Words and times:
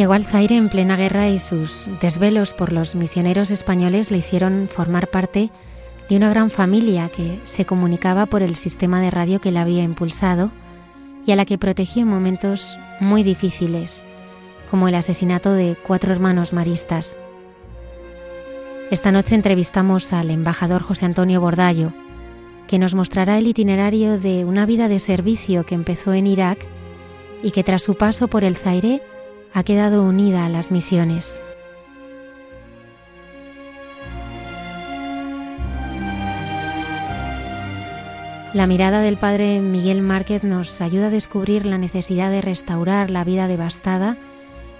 Llegó 0.00 0.14
al 0.14 0.24
Zaire 0.24 0.56
en 0.56 0.70
plena 0.70 0.96
guerra 0.96 1.28
y 1.28 1.38
sus 1.38 1.90
desvelos 2.00 2.54
por 2.54 2.72
los 2.72 2.94
misioneros 2.94 3.50
españoles 3.50 4.10
le 4.10 4.16
hicieron 4.16 4.66
formar 4.66 5.08
parte 5.08 5.50
de 6.08 6.16
una 6.16 6.30
gran 6.30 6.48
familia 6.48 7.10
que 7.10 7.38
se 7.42 7.66
comunicaba 7.66 8.24
por 8.24 8.42
el 8.42 8.56
sistema 8.56 9.02
de 9.02 9.10
radio 9.10 9.42
que 9.42 9.52
la 9.52 9.60
había 9.60 9.82
impulsado 9.82 10.52
y 11.26 11.32
a 11.32 11.36
la 11.36 11.44
que 11.44 11.58
protegió 11.58 12.00
en 12.00 12.08
momentos 12.08 12.78
muy 12.98 13.22
difíciles, 13.22 14.02
como 14.70 14.88
el 14.88 14.94
asesinato 14.94 15.52
de 15.52 15.76
cuatro 15.86 16.14
hermanos 16.14 16.54
maristas. 16.54 17.18
Esta 18.90 19.12
noche 19.12 19.34
entrevistamos 19.34 20.14
al 20.14 20.30
embajador 20.30 20.80
José 20.80 21.04
Antonio 21.04 21.42
Bordallo, 21.42 21.92
que 22.68 22.78
nos 22.78 22.94
mostrará 22.94 23.36
el 23.36 23.46
itinerario 23.46 24.18
de 24.18 24.46
una 24.46 24.64
vida 24.64 24.88
de 24.88 24.98
servicio 24.98 25.66
que 25.66 25.74
empezó 25.74 26.14
en 26.14 26.26
Irak 26.26 26.64
y 27.42 27.50
que 27.50 27.64
tras 27.64 27.82
su 27.82 27.96
paso 27.96 28.28
por 28.28 28.44
el 28.44 28.56
Zaire 28.56 29.02
ha 29.52 29.62
quedado 29.64 30.02
unida 30.02 30.46
a 30.46 30.48
las 30.48 30.70
misiones. 30.70 31.40
La 38.52 38.66
mirada 38.66 39.00
del 39.00 39.16
padre 39.16 39.60
Miguel 39.60 40.02
Márquez 40.02 40.42
nos 40.42 40.80
ayuda 40.80 41.06
a 41.06 41.10
descubrir 41.10 41.66
la 41.66 41.78
necesidad 41.78 42.32
de 42.32 42.40
restaurar 42.40 43.08
la 43.08 43.22
vida 43.22 43.46
devastada 43.46 44.16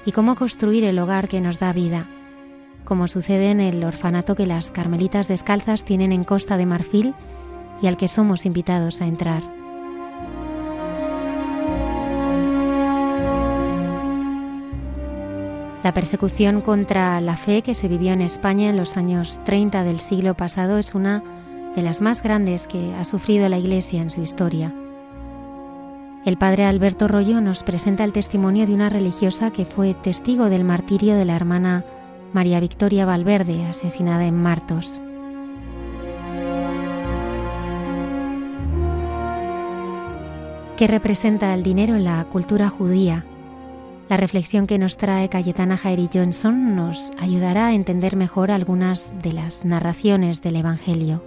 y 0.05 0.11
cómo 0.11 0.35
construir 0.35 0.83
el 0.83 0.99
hogar 0.99 1.29
que 1.29 1.41
nos 1.41 1.61
da 1.61 1.73
vida, 1.73 2.09
como 2.85 3.07
sucede 3.07 3.51
en 3.51 3.61
el 3.61 3.85
orfanato 3.85 4.35
que 4.35 4.47
las 4.47 4.73
Carmelitas 4.73 5.29
Descalzas 5.29 5.85
tienen 5.85 6.11
en 6.11 6.25
Costa 6.25 6.57
de 6.57 6.67
Marfil 6.67 7.15
y 7.81 7.87
al 7.87 7.97
que 7.97 8.09
somos 8.09 8.45
invitados 8.45 9.01
a 9.03 9.07
entrar. 9.07 9.60
La 15.83 15.95
persecución 15.95 16.61
contra 16.61 17.21
la 17.23 17.39
fe 17.39 17.63
que 17.63 17.75
se 17.75 17.89
vivió 17.89 18.13
en 18.13 18.21
España 18.21 18.69
en 18.69 18.77
los 18.77 18.99
años 18.99 19.41
30 19.45 19.83
del 19.83 19.99
siglo 19.99 20.35
pasado 20.35 20.77
es 20.77 20.95
una 20.95 21.23
de 21.75 21.83
las 21.83 22.03
más 22.03 22.23
grandes 22.23 22.67
que 22.67 22.95
ha 22.95 23.05
sufrido 23.07 23.49
la 23.49 23.57
Iglesia 23.57 24.03
en 24.03 24.11
su 24.11 24.21
historia. 24.21 24.75
El 26.27 26.37
padre 26.37 26.67
Alberto 26.67 27.09
Rollo 27.09 27.41
nos 27.41 27.63
presenta 27.63 28.05
el 28.05 28.13
testimonio 28.13 28.67
de 28.67 28.75
una 28.75 28.91
religiosa 28.91 29.51
que 29.53 29.65
fue 29.65 29.95
testigo 29.95 30.51
del 30.51 30.65
martirio 30.65 31.17
de 31.17 31.25
la 31.25 31.35
hermana 31.35 31.83
María 32.35 32.61
Victoria 32.61 33.07
Valverde, 33.07 33.65
asesinada 33.65 34.27
en 34.27 34.37
Martos. 34.37 35.01
¿Qué 40.77 40.87
representa 40.87 41.55
el 41.55 41.63
dinero 41.63 41.95
en 41.95 42.05
la 42.05 42.23
cultura 42.25 42.69
judía? 42.69 43.25
La 44.11 44.17
reflexión 44.17 44.67
que 44.67 44.77
nos 44.77 44.97
trae 44.97 45.29
Cayetana 45.29 45.77
Jairi 45.77 46.11
Johnson 46.13 46.75
nos 46.75 47.13
ayudará 47.17 47.69
a 47.69 47.75
entender 47.75 48.17
mejor 48.17 48.51
algunas 48.51 49.15
de 49.23 49.33
las 49.33 49.65
narraciones 49.65 50.43
del 50.43 50.57
Evangelio. 50.57 51.23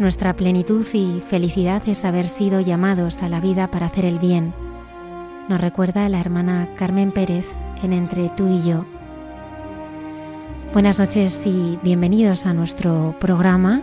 Nuestra 0.00 0.34
plenitud 0.34 0.84
y 0.92 1.20
felicidad 1.20 1.88
es 1.88 2.04
haber 2.04 2.26
sido 2.26 2.60
llamados 2.60 3.22
a 3.22 3.28
la 3.28 3.38
vida 3.38 3.70
para 3.70 3.86
hacer 3.86 4.06
el 4.06 4.18
bien. 4.18 4.52
Nos 5.48 5.60
recuerda 5.60 6.08
la 6.08 6.18
hermana 6.18 6.68
Carmen 6.74 7.12
Pérez 7.12 7.52
en 7.84 7.92
Entre 7.92 8.28
tú 8.30 8.48
y 8.48 8.68
yo. 8.68 8.84
Buenas 10.72 10.98
noches 10.98 11.46
y 11.46 11.78
bienvenidos 11.84 12.44
a 12.44 12.54
nuestro 12.54 13.14
programa 13.20 13.82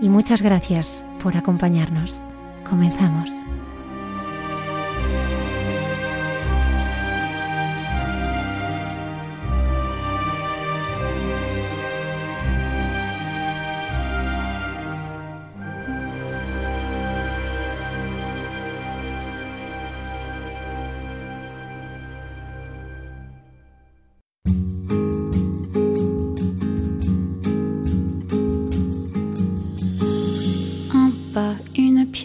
y 0.00 0.08
muchas 0.08 0.42
gracias 0.42 1.02
por 1.20 1.36
acompañarnos. 1.36 2.22
Comenzamos. 2.68 3.49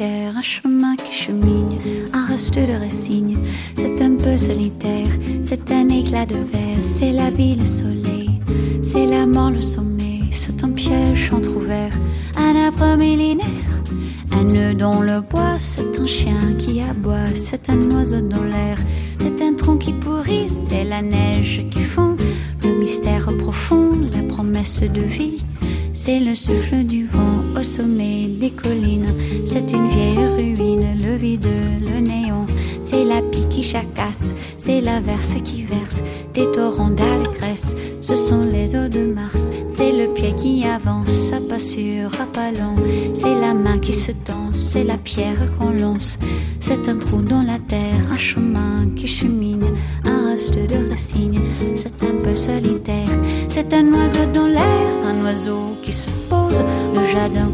Un 0.03 0.41
chemin 0.41 0.95
qui 0.95 1.13
chemine, 1.13 1.77
un 2.11 2.25
reste 2.25 2.55
de 2.55 2.83
racines. 2.83 3.37
C'est 3.75 4.01
un 4.01 4.15
peu 4.15 4.37
solitaire, 4.37 5.07
c'est 5.43 5.71
un 5.71 5.87
éclat 5.87 6.25
de 6.25 6.35
verre, 6.35 6.81
c'est 6.81 7.11
la 7.11 7.29
vie, 7.29 7.55
le 7.55 7.65
soleil, 7.65 8.41
c'est 8.83 9.05
la 9.05 9.25
mort, 9.25 9.51
le 9.51 9.61
sommeil, 9.61 10.23
c'est 10.31 10.63
un 10.63 10.71
piège 10.71 11.31
entrouvert, 11.31 11.91
un 12.35 12.55
arbre 12.55 12.97
millénaire. 12.97 13.45
Un 14.31 14.43
nœud 14.43 14.73
dans 14.73 15.01
le 15.01 15.21
bois, 15.21 15.57
c'est 15.59 15.97
un 15.97 16.05
chien 16.05 16.39
qui 16.59 16.81
aboie, 16.81 17.27
c'est 17.35 17.69
un 17.69 17.89
oiseau 17.91 18.19
dans 18.19 18.43
l'air, 18.43 18.77
c'est 19.17 19.41
un 19.41 19.53
tronc 19.53 19.77
qui 19.77 19.93
pourrit, 19.93 20.49
c'est 20.67 20.83
la 20.83 21.01
neige 21.01 21.65
qui 21.71 21.79
fond, 21.79 22.17
le 22.63 22.79
mystère 22.79 23.29
profond, 23.37 23.91
la 24.13 24.23
promesse 24.23 24.81
de 24.81 25.01
vie 25.01 25.45
c'est 26.05 26.19
le 26.19 26.35
souffle 26.35 26.83
du 26.83 27.07
vent 27.07 27.59
au 27.59 27.63
sommet 27.63 28.27
des 28.27 28.51
collines. 28.51 29.04
C'est 29.57 29.71
une 29.71 29.87
vieille 29.87 30.17
ruine, 30.17 30.97
le 31.01 31.15
vide, 31.15 31.47
le 31.79 32.01
néant. 32.01 32.45
C'est 32.81 33.05
la 33.05 33.21
pie 33.21 33.47
qui 33.49 33.63
chacasse, 33.63 34.19
c'est 34.57 34.81
la 34.81 34.99
verse 34.99 35.35
qui 35.45 35.63
verse 35.63 36.01
des 36.33 36.51
torrents 36.51 36.89
d'allégresse. 36.89 37.73
Ce 38.01 38.17
sont 38.17 38.43
les 38.43 38.75
eaux 38.75 38.89
de 38.89 39.13
Mars, 39.13 39.39
c'est 39.69 39.93
le 39.93 40.13
pied 40.13 40.33
qui 40.35 40.65
avance, 40.65 41.07
ça 41.07 41.37
pas 41.39 41.57
sûr, 41.57 42.09
à 42.19 42.25
pas 42.25 42.51
long. 42.51 42.75
C'est 43.15 43.33
la 43.33 43.53
main 43.53 43.79
qui 43.79 43.93
se 43.93 44.11
tend, 44.11 44.51
c'est 44.51 44.83
la 44.83 44.97
pierre 44.97 45.49
qu'on 45.57 45.69
lance. 45.69 46.17
C'est 46.59 46.89
un 46.89 46.97
trou 46.97 47.21
dans 47.21 47.41
la 47.41 47.57
terre, 47.57 48.01
un 48.11 48.17
chemin 48.17 48.89
qui 48.97 49.07
chemine, 49.07 49.63
un 50.03 50.31
reste 50.31 50.55
de 50.55 50.89
racines. 50.89 51.39
C'est 51.75 52.03
un 52.03 52.21
peu 52.21 52.35
solitaire, 52.35 53.07
c'est 53.47 53.73
un 53.73 53.87
oiseau 53.93 54.25
dans 54.33 54.47
l'air, 54.47 54.89
un 55.07 55.23
oiseau 55.23 55.77
qui 55.81 55.93
se 55.93 56.09
pose, 56.29 56.44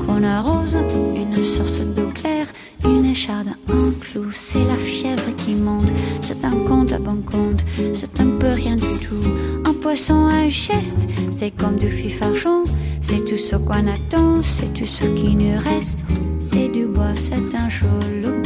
qu'on 0.08 0.24
arrose, 0.24 0.76
une 1.16 1.44
source 1.44 1.82
d'eau 1.82 2.10
claire, 2.16 2.48
une 2.84 3.06
écharde, 3.06 3.50
un 3.70 3.92
clou, 4.00 4.32
c'est 4.32 4.66
la 4.66 4.76
fièvre 4.76 5.36
qui 5.38 5.54
monte, 5.54 5.92
c'est 6.22 6.44
un 6.44 6.56
conte 6.68 6.92
à 6.94 6.98
bon 6.98 7.22
compte, 7.22 7.64
c'est 7.94 8.20
un 8.20 8.30
peu 8.40 8.54
rien 8.54 8.76
du 8.76 8.98
tout, 9.06 9.24
un 9.66 9.74
poisson 9.74 10.16
un 10.16 10.50
geste, 10.50 11.08
c'est 11.32 11.52
comme 11.52 11.78
du 11.78 11.90
fifarchon, 11.90 12.64
c'est 13.02 13.24
tout 13.24 13.38
ce 13.38 13.56
qu'on 13.56 13.88
attend, 13.88 14.42
c'est 14.42 14.74
tout 14.74 14.86
ce 14.86 15.06
qui 15.06 15.36
nous 15.36 15.60
reste, 15.60 16.00
c'est 16.40 16.70
du 16.70 16.86
bois, 16.88 17.14
c'est 17.16 17.56
un 17.56 17.70
joli 17.70 18.22
le 18.24 18.42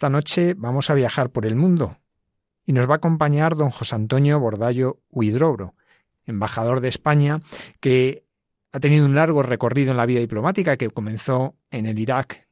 Esta 0.00 0.08
noche 0.08 0.54
vamos 0.56 0.88
a 0.88 0.94
viajar 0.94 1.28
por 1.28 1.44
el 1.44 1.56
mundo 1.56 1.98
y 2.64 2.72
nos 2.72 2.88
va 2.88 2.94
a 2.94 2.96
acompañar 2.96 3.54
don 3.54 3.68
José 3.68 3.96
Antonio 3.96 4.40
Bordallo 4.40 4.98
Huidrobro, 5.10 5.74
embajador 6.24 6.80
de 6.80 6.88
España, 6.88 7.42
que 7.80 8.24
ha 8.72 8.80
tenido 8.80 9.04
un 9.04 9.14
largo 9.14 9.42
recorrido 9.42 9.90
en 9.90 9.98
la 9.98 10.06
vida 10.06 10.20
diplomática 10.20 10.78
que 10.78 10.88
comenzó 10.88 11.54
en 11.70 11.84
el 11.84 11.98
Irak 11.98 12.48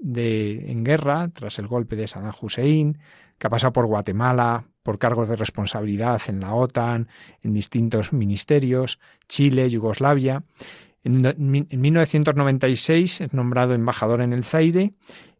en 0.00 0.82
guerra 0.82 1.28
tras 1.28 1.60
el 1.60 1.68
golpe 1.68 1.94
de 1.94 2.08
Saddam 2.08 2.34
Hussein, 2.40 2.98
que 3.38 3.46
ha 3.46 3.50
pasado 3.50 3.72
por 3.72 3.86
Guatemala, 3.86 4.64
por 4.82 4.98
cargos 4.98 5.28
de 5.28 5.36
responsabilidad 5.36 6.20
en 6.26 6.40
la 6.40 6.56
OTAN, 6.56 7.06
en 7.40 7.52
distintos 7.52 8.12
ministerios, 8.12 8.98
Chile, 9.28 9.70
Yugoslavia. 9.70 10.42
En, 11.04 11.22
1996 11.52 13.20
es 13.20 13.32
nombrado 13.32 13.74
embajador 13.74 14.22
en 14.22 14.32
el 14.32 14.42
Zaire 14.42 14.92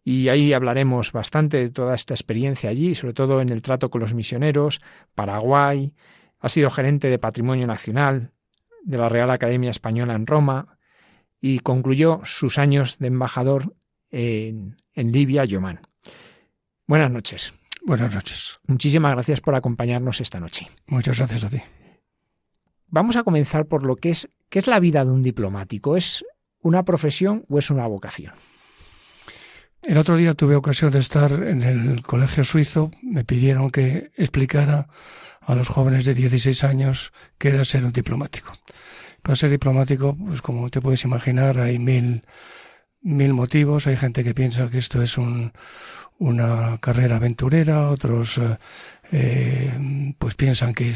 y 0.04 0.28
ahí 0.28 0.52
hablaremos 0.52 1.12
bastante 1.12 1.58
de 1.58 1.70
toda 1.70 1.94
esta 1.94 2.14
experiencia 2.14 2.70
allí, 2.70 2.94
sobre 2.94 3.14
todo 3.14 3.40
en 3.40 3.50
el 3.50 3.62
trato 3.62 3.90
con 3.90 4.00
los 4.00 4.14
misioneros, 4.14 4.80
Paraguay, 5.14 5.92
ha 6.38 6.48
sido 6.48 6.70
gerente 6.70 7.08
de 7.08 7.18
Patrimonio 7.18 7.66
Nacional 7.66 8.30
de 8.82 8.98
la 8.98 9.08
Real 9.08 9.30
Academia 9.30 9.70
Española 9.70 10.14
en 10.14 10.26
Roma 10.26 10.78
y 11.40 11.60
concluyó 11.60 12.20
sus 12.24 12.58
años 12.58 12.98
de 12.98 13.08
embajador 13.08 13.74
en, 14.10 14.76
en 14.94 15.12
Libia 15.12 15.44
y 15.44 15.54
Oman. 15.56 15.80
Buenas 16.86 17.10
noches. 17.10 17.52
Buenas 17.84 18.14
noches. 18.14 18.60
Muchísimas 18.66 19.12
gracias 19.12 19.40
por 19.40 19.54
acompañarnos 19.54 20.20
esta 20.20 20.40
noche. 20.40 20.66
Muchas 20.86 21.18
gracias 21.18 21.44
a 21.44 21.50
ti. 21.50 21.62
Vamos 22.88 23.16
a 23.16 23.22
comenzar 23.22 23.66
por 23.66 23.84
lo 23.84 23.96
que 23.96 24.10
es, 24.10 24.28
¿qué 24.48 24.58
es 24.58 24.66
la 24.66 24.80
vida 24.80 25.04
de 25.04 25.12
un 25.12 25.22
diplomático? 25.22 25.96
¿Es 25.96 26.24
una 26.60 26.84
profesión 26.84 27.44
o 27.48 27.58
es 27.58 27.70
una 27.70 27.86
vocación? 27.86 28.34
El 29.82 29.96
otro 29.96 30.16
día 30.16 30.34
tuve 30.34 30.56
ocasión 30.56 30.90
de 30.90 30.98
estar 30.98 31.32
en 31.32 31.62
el 31.62 32.02
colegio 32.02 32.44
suizo. 32.44 32.90
Me 33.02 33.24
pidieron 33.24 33.70
que 33.70 34.10
explicara 34.16 34.88
a 35.40 35.54
los 35.54 35.68
jóvenes 35.68 36.04
de 36.04 36.14
16 36.14 36.64
años 36.64 37.12
qué 37.38 37.48
era 37.48 37.64
ser 37.64 37.84
un 37.84 37.92
diplomático. 37.92 38.52
Para 39.22 39.36
ser 39.36 39.50
diplomático, 39.50 40.16
pues 40.16 40.42
como 40.42 40.68
te 40.68 40.80
puedes 40.80 41.04
imaginar, 41.04 41.58
hay 41.58 41.78
mil, 41.78 42.24
mil 43.00 43.32
motivos. 43.32 43.86
Hay 43.86 43.96
gente 43.96 44.22
que 44.22 44.34
piensa 44.34 44.68
que 44.68 44.78
esto 44.78 45.02
es 45.02 45.16
un, 45.16 45.52
una 46.18 46.76
carrera 46.78 47.16
aventurera, 47.16 47.88
otros 47.88 48.36
eh, 48.36 48.58
eh, 49.12 50.14
pues 50.18 50.34
piensan 50.34 50.74
que 50.74 50.94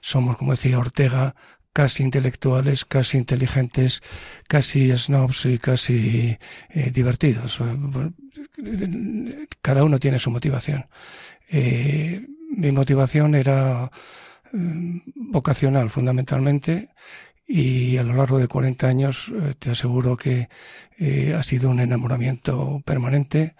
somos, 0.00 0.36
como 0.38 0.52
decía 0.52 0.78
Ortega, 0.78 1.34
casi 1.72 2.02
intelectuales, 2.02 2.84
casi 2.84 3.18
inteligentes, 3.18 4.02
casi 4.48 4.96
snobs 4.96 5.46
y 5.46 5.58
casi 5.58 6.38
eh, 6.70 6.90
divertidos. 6.90 7.60
Cada 9.62 9.84
uno 9.84 9.98
tiene 9.98 10.18
su 10.18 10.30
motivación. 10.30 10.86
mi 11.50 12.72
motivación 12.72 13.34
era 13.34 13.90
vocacional 15.14 15.90
fundamentalmente 15.90 16.90
y 17.46 17.96
a 17.96 18.02
lo 18.02 18.14
largo 18.14 18.38
de 18.38 18.48
40 18.48 18.86
años 18.86 19.32
te 19.58 19.70
aseguro 19.70 20.16
que 20.16 20.48
ha 21.36 21.42
sido 21.42 21.70
un 21.70 21.80
enamoramiento 21.80 22.82
permanente 22.84 23.54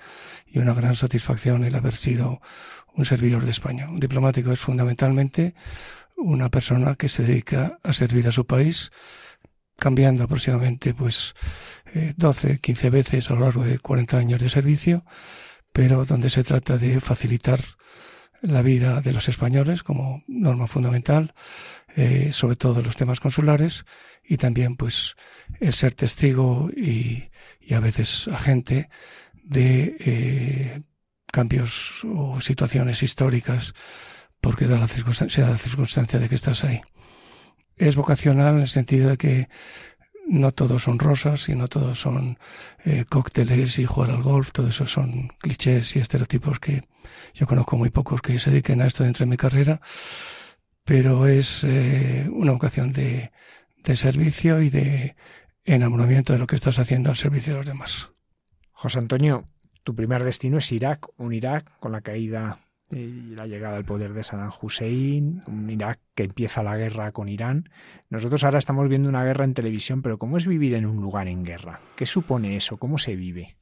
y 0.47 0.59
una 0.59 0.75
gran 0.75 0.95
satisfacción 0.95 1.65
el 1.65 1.75
haber 1.75 1.95
sido 1.95 2.41
un 2.95 3.05
servidor 3.05 3.45
de 3.45 3.51
España. 3.51 3.89
Un 3.89 4.01
diplomático 4.01 4.53
es 4.53 4.61
fundamentalmente 4.61 5.55
una 6.21 6.51
persona 6.51 6.95
que 6.95 7.09
se 7.09 7.23
dedica 7.23 7.79
a 7.83 7.93
servir 7.93 8.29
a 8.29 8.33
su 8.33 8.47
país, 8.47 8.91
cambiando 9.77 10.25
aproximadamente 10.25 10.95
pues 10.95 11.35
12, 12.17 12.53
eh, 12.53 12.59
15 12.59 12.91
veces 12.91 13.31
a 13.31 13.35
lo 13.35 13.41
largo 13.41 13.65
de 13.65 13.79
40 13.79 14.19
años 14.19 14.41
de 14.41 14.49
servicio, 14.49 15.05
pero 15.73 16.05
donde 16.05 16.31
se 16.31 16.45
trata 16.45 16.79
de 16.79 17.01
facilitar 17.01 17.61
la 18.43 18.63
vida 18.63 19.01
de 19.01 19.13
los 19.13 19.29
españoles 19.29 19.83
como 19.83 20.23
norma 20.27 20.67
fundamental, 20.67 21.35
eh, 21.97 22.31
sobre 22.33 22.57
todo 22.57 22.83
los 22.83 22.97
temas 22.97 23.21
consulares, 23.21 23.85
y 24.25 24.37
también 24.37 24.77
pues 24.77 25.17
el 25.59 25.73
ser 25.73 25.95
testigo 25.95 26.71
y, 26.75 27.31
y 27.61 27.75
a 27.75 27.81
veces 27.81 28.29
agente 28.29 28.89
de 29.35 29.97
eh, 30.01 30.83
cambios 31.27 32.05
o 32.05 32.41
situaciones 32.41 33.03
históricas 33.03 33.75
porque 34.41 34.67
da 34.67 34.79
la 34.79 34.89
circunstancia, 34.89 35.47
de 36.19 36.29
que 36.29 36.35
estás 36.35 36.65
ahí. 36.65 36.81
Es 37.77 37.97
vocacional 37.97 38.57
en 38.57 38.61
el 38.63 38.69
sentido 38.69 39.11
de 39.11 39.17
que 39.17 39.49
no 40.27 40.53
todos 40.53 40.85
son 40.85 40.99
rosas 40.99 41.49
y 41.49 41.55
no 41.55 41.69
todos 41.69 42.01
son 42.01 42.39
eh, 42.85 43.05
cócteles 43.09 43.79
y 43.79 43.85
jugar 43.85 44.11
al 44.11 44.23
golf, 44.23 44.53
todo 44.53 44.69
eso 44.69 44.87
son 44.87 45.29
clichés 45.39 45.97
y 45.97 45.99
estereotipos 45.99 46.61
que 46.61 46.85
yo 47.35 47.47
conozco 47.47 47.77
muy 47.77 47.91
pocos 47.91 48.21
que 48.23 48.39
se 48.39 48.51
dediquen 48.51 48.81
a 48.81 48.87
esto 48.87 49.03
dentro 49.03 49.25
de 49.25 49.31
mi 49.31 49.37
carrera, 49.37 49.81
pero 50.85 51.27
es 51.27 51.65
eh, 51.65 52.29
una 52.33 52.53
vocación 52.53 52.93
de, 52.93 53.33
de 53.83 53.97
servicio 53.97 54.63
y 54.63 54.71
de 54.71 55.17
enamoramiento 55.65 56.33
de 56.33 56.39
lo 56.39 56.47
que 56.47 56.57
estás 56.57 56.79
haciendo 56.79 57.11
al 57.11 57.17
servicio 57.17 57.53
de 57.53 57.59
los 57.59 57.67
demás. 57.67 58.11
José 58.73 58.99
Antonio, 58.99 59.45
tu 59.85 59.95
primer 59.95 60.25
destino 60.25 60.59
es 60.59 60.71
Irak, 60.73 61.09
un 61.17 61.33
Irak 61.35 61.71
con 61.81 61.93
la 61.93 62.01
caída 62.01 62.59
y 62.93 63.35
la 63.35 63.47
llegada 63.47 63.77
al 63.77 63.85
poder 63.85 64.13
de 64.13 64.25
Saddam 64.25 64.51
Hussein, 64.61 65.43
un 65.47 65.71
Irak 65.71 66.01
que 66.15 66.25
empieza 66.25 66.63
la 66.63 66.77
guerra 66.77 67.13
con 67.13 67.29
Irán. 67.29 67.71
Nosotros 68.09 68.45
ahora 68.45 68.59
estamos 68.59 68.89
viendo 68.89 69.09
una 69.09 69.25
guerra 69.25 69.45
en 69.45 69.55
televisión, 69.55 70.03
pero 70.03 70.19
¿cómo 70.19 70.39
es 70.39 70.47
vivir 70.47 70.75
en 70.75 70.87
un 70.87 71.01
lugar 71.01 71.29
en 71.29 71.45
guerra? 71.45 71.81
¿Qué 71.97 72.07
supone 72.07 72.57
eso? 72.57 72.79
¿Cómo 72.79 72.99
se 72.99 73.17
vive? 73.17 73.57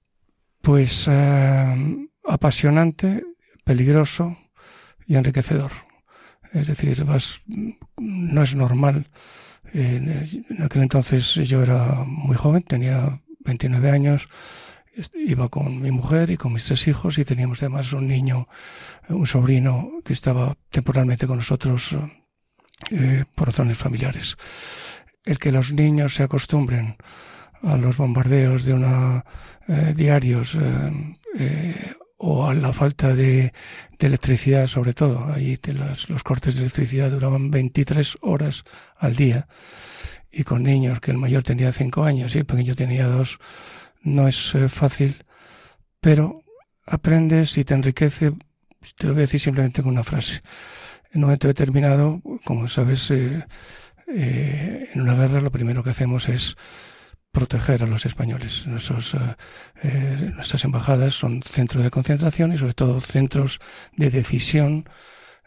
Pues 0.63 1.07
eh, 1.09 2.09
apasionante, 2.25 3.25
peligroso 3.65 4.37
y 5.07 5.17
enriquecedor. 5.17 5.73
Es 6.53 6.67
decir, 6.67 7.05
no 7.97 8.43
es 8.43 8.55
normal. 8.55 9.09
en 9.75 10.63
aquel 10.63 10.83
entonces 10.83 11.35
yo 11.35 11.63
era 11.63 12.05
muy 12.07 12.37
joven, 12.37 12.63
tenía 12.63 13.21
29 13.41 13.91
años 13.91 14.29
iba 15.15 15.49
con 15.49 15.81
mi 15.81 15.91
mujer 15.91 16.31
y 16.31 16.37
con 16.37 16.53
mis 16.53 16.65
tres 16.65 16.89
hijos 16.89 17.19
y 17.19 17.25
teníamos 17.25 17.63
además 17.63 17.93
un 17.93 18.07
niño, 18.07 18.49
un 19.09 19.27
sobrino 19.27 19.91
que 20.05 20.13
estaba 20.13 20.57
temporalmente 20.71 21.27
con 21.27 21.39
nosotros 21.39 21.97
eh, 22.91 23.25
por 23.35 23.49
razones 23.49 23.79
familiares. 23.79 24.37
El 25.25 25.39
que 25.39 25.53
los 25.53 25.73
niños 25.73 26.15
se 26.15 26.23
acostumbren 26.23 26.97
a 27.63 27.77
los 27.77 27.97
bombardeos 27.97 28.65
de 28.65 28.73
una 28.73 29.25
eh, 29.67 29.93
diarios 29.97 30.57
eh, 30.57 31.95
o 32.17 32.47
a 32.47 32.55
la 32.55 32.73
falta 32.73 33.15
de, 33.15 33.53
electricidad 33.99 34.67
sobre 34.67 34.95
todo. 34.95 35.25
Ahí 35.33 35.59
los 36.09 36.23
cortes 36.23 36.55
de 36.55 36.63
electricidad 36.63 37.11
duraban 37.11 37.51
23 37.51 38.19
horas 38.21 38.65
al 38.97 39.17
día 39.17 39.49
y 40.31 40.45
con 40.45 40.63
niños 40.63 41.01
que 41.01 41.11
el 41.11 41.19
mayor 41.19 41.43
tenía 41.43 41.73
cinco 41.73 42.05
años 42.05 42.35
y 42.35 42.39
el 42.39 42.47
pequeño 42.47 42.75
tenía 42.75 43.07
dos 43.07 43.39
no 44.03 44.29
es 44.29 44.55
eh, 44.55 44.69
fácil, 44.69 45.25
pero 46.01 46.43
aprendes 46.87 47.57
y 47.59 47.65
te 47.65 47.75
enriquece, 47.75 48.33
te 48.97 49.07
lo 49.07 49.13
voy 49.13 49.23
a 49.23 49.27
decir 49.27 49.41
simplemente 49.41 49.83
con 49.83 49.93
una 49.93 50.05
frase. 50.05 50.43
En 51.13 51.19
un 51.19 51.23
momento 51.23 51.49
determinado, 51.49 52.21
como 52.45 52.69
sabes, 52.69 53.11
eh, 53.11 53.45
eh, 54.07 54.89
en 54.93 55.01
una 55.01 55.15
guerra 55.15 55.41
lo 55.41 55.51
primero 55.51 55.83
que 55.83 55.91
hacemos 55.91 56.29
es 56.29 56.57
proteger 57.31 57.83
a 57.83 57.87
los 57.87 58.07
españoles. 58.07 58.67
Nuestros, 58.67 59.15
nuestras 60.35 60.65
embajadas 60.65 61.15
son 61.15 61.43
centros 61.43 61.85
de 61.85 61.91
concentración 61.91 62.53
y 62.53 62.59
sobre 62.59 62.73
todo 62.73 63.01
centros 63.01 63.61
de 63.97 64.11
decisión 64.11 64.89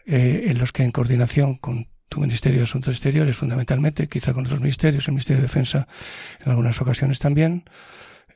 en 0.06 0.58
los 0.58 0.70
que 0.70 0.84
en 0.84 0.92
coordinación 0.92 1.56
con 1.56 1.88
tu 2.12 2.20
Ministerio 2.20 2.58
de 2.58 2.64
Asuntos 2.64 2.94
Exteriores 2.94 3.36
fundamentalmente, 3.38 4.06
quizá 4.06 4.34
con 4.34 4.44
otros 4.44 4.60
ministerios, 4.60 5.08
el 5.08 5.14
Ministerio 5.14 5.40
de 5.40 5.48
Defensa 5.48 5.88
en 6.44 6.50
algunas 6.50 6.80
ocasiones 6.80 7.18
también, 7.18 7.64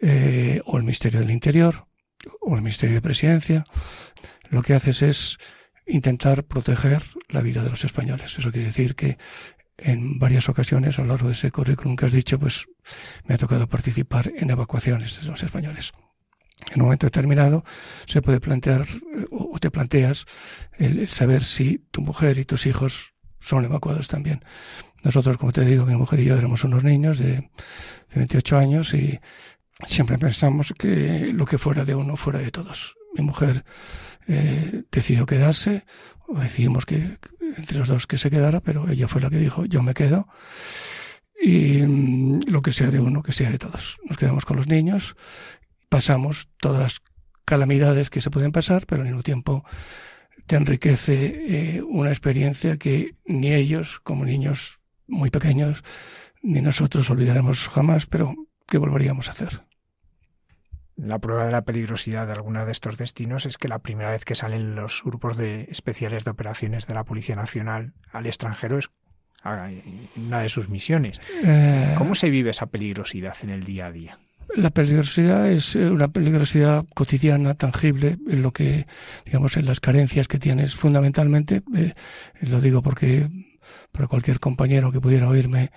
eh, 0.01 0.61
o 0.65 0.77
el 0.77 0.83
Ministerio 0.83 1.21
del 1.21 1.31
Interior, 1.31 1.87
o 2.41 2.55
el 2.55 2.63
Ministerio 2.63 2.95
de 2.95 3.03
Presidencia, 3.03 3.65
lo 4.51 4.63
que 4.63 4.75
haces 4.75 5.03
es 5.03 5.39
intentar 5.87 6.45
proteger 6.45 7.03
la 7.29 7.41
vida 7.41 7.63
de 7.63 7.71
los 7.71 7.85
españoles. 7.85 8.37
Eso 8.39 8.51
quiere 8.51 8.69
decir 8.69 8.95
que 8.95 9.19
en 9.79 10.19
varias 10.19 10.49
ocasiones 10.49 10.99
a 10.99 11.03
lo 11.03 11.09
largo 11.09 11.29
de 11.29 11.35
ese 11.35 11.51
currículum 11.51 11.97
que 11.97 12.07
has 12.07 12.13
dicho, 12.13 12.39
pues 12.39 12.67
me 13.25 13.35
ha 13.35 13.39
tocado 13.39 13.69
participar 13.69 14.33
en 14.35 14.51
evacuaciones 14.51 15.21
de 15.21 15.27
los 15.27 15.43
españoles. 15.43 15.93
En 16.73 16.81
un 16.81 16.87
momento 16.87 17.07
determinado 17.07 17.65
se 18.07 18.23
puede 18.23 18.41
plantear 18.41 18.87
o 19.31 19.59
te 19.59 19.71
planteas 19.71 20.25
el 20.79 21.09
saber 21.09 21.45
si 21.45 21.79
tu 21.91 22.01
mujer 22.01 22.39
y 22.39 22.45
tus 22.45 22.67
hijos 22.67 23.15
son 23.41 23.65
evacuados 23.65 24.09
también. 24.09 24.43
Nosotros, 25.03 25.37
como 25.37 25.53
te 25.53 25.65
digo, 25.65 25.87
mi 25.87 25.95
mujer 25.95 26.21
y 26.21 26.25
yo 26.25 26.37
éramos 26.37 26.65
unos 26.65 26.83
niños 26.83 27.19
de, 27.19 27.35
de 27.37 27.51
28 28.15 28.59
años 28.59 28.95
y 28.95 29.21
siempre 29.85 30.19
pensamos 30.19 30.73
que 30.79 31.33
lo 31.33 31.45
que 31.45 31.59
fuera 31.59 31.85
de 31.85 31.95
uno 31.95 32.17
fuera 32.17 32.39
de 32.39 32.51
todos. 32.51 32.97
Mi 33.15 33.25
mujer 33.25 33.65
eh, 34.29 34.85
decidió 34.91 35.27
quedarse, 35.27 35.85
decidimos 36.29 36.87
que 36.87 37.19
entre 37.57 37.79
los 37.79 37.89
dos 37.89 38.07
que 38.07 38.19
se 38.19 38.31
quedara, 38.31 38.61
pero 38.61 38.89
ella 38.89 39.09
fue 39.09 39.21
la 39.21 39.31
que 39.31 39.39
dijo 39.39 39.65
yo 39.65 39.83
me 39.83 39.95
quedo 39.95 40.29
y 41.41 41.83
mm, 41.83 42.41
lo 42.47 42.63
que 42.63 42.73
sea 42.73 42.91
de 42.91 43.01
uno 43.01 43.23
que 43.23 43.33
sea 43.33 43.51
de 43.51 43.59
todos. 43.59 43.99
Nos 44.05 44.17
quedamos 44.17 44.45
con 44.45 44.57
los 44.57 44.67
niños, 44.67 45.17
pasamos 45.89 46.49
todas 46.61 46.81
las 46.81 47.01
calamidades 47.45 48.11
que 48.11 48.21
se 48.21 48.31
pueden 48.31 48.53
pasar, 48.53 48.87
pero 48.87 49.03
al 49.03 49.09
mismo 49.09 49.23
tiempo 49.23 49.65
te 50.47 50.57
enriquece 50.57 51.77
eh, 51.77 51.83
una 51.83 52.11
experiencia 52.11 52.77
que 52.77 53.17
ni 53.25 53.53
ellos, 53.53 54.01
como 54.03 54.25
niños 54.25 54.81
muy 55.07 55.31
pequeños, 55.31 55.83
ni 56.43 56.61
nosotros 56.61 57.09
olvidaremos 57.11 57.69
jamás, 57.69 58.07
pero 58.07 58.35
que 58.67 58.79
volveríamos 58.79 59.29
a 59.29 59.33
hacer. 59.33 59.66
La 60.97 61.19
prueba 61.19 61.45
de 61.45 61.53
la 61.53 61.63
peligrosidad 61.63 62.27
de 62.27 62.33
algunos 62.33 62.65
de 62.65 62.73
estos 62.73 62.97
destinos 62.97 63.45
es 63.45 63.59
que 63.59 63.69
la 63.69 63.81
primera 63.81 64.11
vez 64.11 64.25
que 64.25 64.35
salen 64.35 64.75
los 64.75 65.03
grupos 65.05 65.37
de 65.37 65.69
especiales 65.71 66.25
de 66.25 66.31
operaciones 66.31 66.87
de 66.87 66.95
la 66.95 67.05
Policía 67.05 67.37
Nacional 67.37 67.93
al 68.13 68.27
extranjero 68.27 68.79
es 68.79 68.91
una 70.17 70.41
de 70.41 70.49
sus 70.49 70.69
misiones. 70.69 71.21
Eh, 71.45 71.95
¿Cómo 71.99 72.15
se 72.15 72.31
vive 72.31 72.51
esa 72.51 72.67
peligrosidad 72.67 73.37
en 73.43 73.51
el 73.51 73.65
día 73.65 73.87
a 73.87 73.93
día? 73.93 74.19
La 74.55 74.71
peligrosidad 74.71 75.51
es 75.51 75.77
eh, 75.77 75.91
una 75.91 76.09
peligrosidad 76.09 76.85
cotidiana, 76.95 77.55
tangible, 77.55 78.17
en 78.29 78.43
lo 78.43 78.53
que, 78.53 78.87
digamos, 79.25 79.57
en 79.57 79.67
las 79.67 79.81
carencias 79.81 80.29
que 80.29 80.39
tienes 80.39 80.75
fundamentalmente. 80.75 81.63
Eh, 81.77 81.93
lo 82.41 82.61
digo 82.61 82.83
porque 82.83 83.29
para 83.93 84.09
cualquier 84.09 84.41
compañero 84.41 84.93
que 84.93 85.01
pudiera 85.01 85.29
oírme 85.29 85.71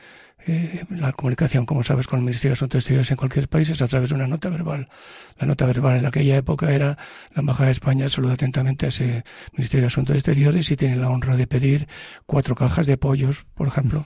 eh, 0.47 0.85
la 0.89 1.11
comunicación, 1.11 1.65
como 1.65 1.83
sabes, 1.83 2.07
con 2.07 2.19
el 2.19 2.25
Ministerio 2.25 2.51
de 2.51 2.53
Asuntos 2.53 2.79
Exteriores 2.79 3.11
en 3.11 3.17
cualquier 3.17 3.47
país 3.49 3.69
es 3.69 3.81
a 3.81 3.87
través 3.87 4.09
de 4.09 4.15
una 4.15 4.27
nota 4.27 4.49
verbal. 4.49 4.89
La 5.37 5.47
nota 5.47 5.65
verbal 5.65 5.97
en 5.97 6.05
aquella 6.05 6.37
época 6.37 6.71
era 6.71 6.97
la 7.33 7.41
Embajada 7.41 7.67
de 7.67 7.73
España 7.73 8.09
saluda 8.09 8.33
atentamente 8.33 8.85
a 8.85 8.89
ese 8.89 9.23
Ministerio 9.53 9.83
de 9.83 9.87
Asuntos 9.87 10.15
Exteriores 10.15 10.71
y 10.71 10.77
tiene 10.77 10.95
la 10.95 11.09
honra 11.09 11.35
de 11.35 11.47
pedir 11.47 11.87
cuatro 12.25 12.55
cajas 12.55 12.87
de 12.87 12.97
pollos, 12.97 13.45
por 13.53 13.67
ejemplo, 13.67 14.05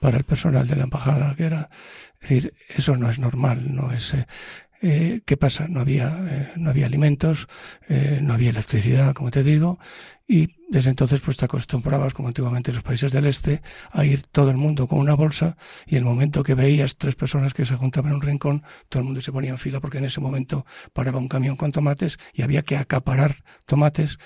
para 0.00 0.16
el 0.16 0.24
personal 0.24 0.66
de 0.66 0.76
la 0.76 0.84
Embajada, 0.84 1.34
que 1.34 1.44
era, 1.44 1.70
es 2.20 2.28
decir, 2.28 2.54
eso 2.68 2.96
no 2.96 3.10
es 3.10 3.18
normal, 3.18 3.74
no 3.74 3.92
es, 3.92 4.14
eh, 4.14 4.26
eh, 4.84 5.20
¿Qué 5.24 5.36
pasa? 5.36 5.68
No 5.68 5.80
había, 5.80 6.08
eh, 6.28 6.52
no 6.56 6.70
había 6.70 6.86
alimentos, 6.86 7.46
eh, 7.88 8.18
no 8.20 8.34
había 8.34 8.50
electricidad, 8.50 9.14
como 9.14 9.30
te 9.30 9.44
digo, 9.44 9.78
y 10.26 10.50
desde 10.72 10.88
entonces 10.88 11.20
pues 11.20 11.36
te 11.36 11.44
acostumbrabas, 11.44 12.14
como 12.14 12.28
antiguamente 12.28 12.70
en 12.70 12.76
los 12.76 12.84
países 12.84 13.12
del 13.12 13.26
este, 13.26 13.60
a 13.90 14.06
ir 14.06 14.22
todo 14.22 14.50
el 14.50 14.56
mundo 14.56 14.88
con 14.88 15.00
una 15.00 15.14
bolsa 15.14 15.58
y 15.86 15.96
el 15.96 16.04
momento 16.04 16.42
que 16.42 16.54
veías 16.54 16.96
tres 16.96 17.14
personas 17.14 17.52
que 17.52 17.66
se 17.66 17.76
juntaban 17.76 18.12
en 18.12 18.16
un 18.16 18.22
rincón, 18.22 18.62
todo 18.88 19.00
el 19.00 19.04
mundo 19.04 19.20
se 19.20 19.32
ponía 19.32 19.50
en 19.50 19.58
fila 19.58 19.80
porque 19.80 19.98
en 19.98 20.06
ese 20.06 20.20
momento 20.20 20.64
paraba 20.94 21.18
un 21.18 21.28
camión 21.28 21.56
con 21.56 21.72
tomates 21.72 22.18
y 22.32 22.40
había 22.40 22.62
que 22.62 22.78
acaparar 22.78 23.44
tomates. 23.66 24.18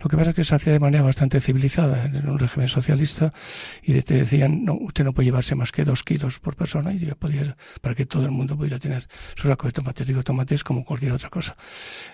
Lo 0.00 0.08
que 0.08 0.16
pasa 0.16 0.30
es 0.30 0.36
que 0.36 0.44
se 0.44 0.54
hacía 0.54 0.72
de 0.72 0.80
manera 0.80 1.02
bastante 1.02 1.38
civilizada 1.40 2.04
en 2.04 2.28
un 2.28 2.38
régimen 2.38 2.68
socialista 2.68 3.34
y 3.82 4.00
te 4.00 4.14
decían, 4.14 4.64
no, 4.64 4.74
usted 4.74 5.04
no 5.04 5.12
puede 5.12 5.26
llevarse 5.26 5.54
más 5.54 5.70
que 5.70 5.84
dos 5.84 6.02
kilos 6.02 6.38
por 6.38 6.56
persona 6.56 6.94
y 6.94 7.00
ya 7.00 7.14
podía, 7.14 7.56
para 7.82 7.94
que 7.94 8.06
todo 8.06 8.24
el 8.24 8.30
mundo 8.30 8.56
pudiera 8.56 8.78
tener 8.78 9.06
su 9.36 9.48
saco 9.48 9.66
de 9.66 9.72
tomates. 9.72 10.06
Digo 10.06 10.22
tomates 10.22 10.64
como 10.64 10.82
cualquier 10.82 11.12
otra 11.12 11.28
cosa. 11.28 11.54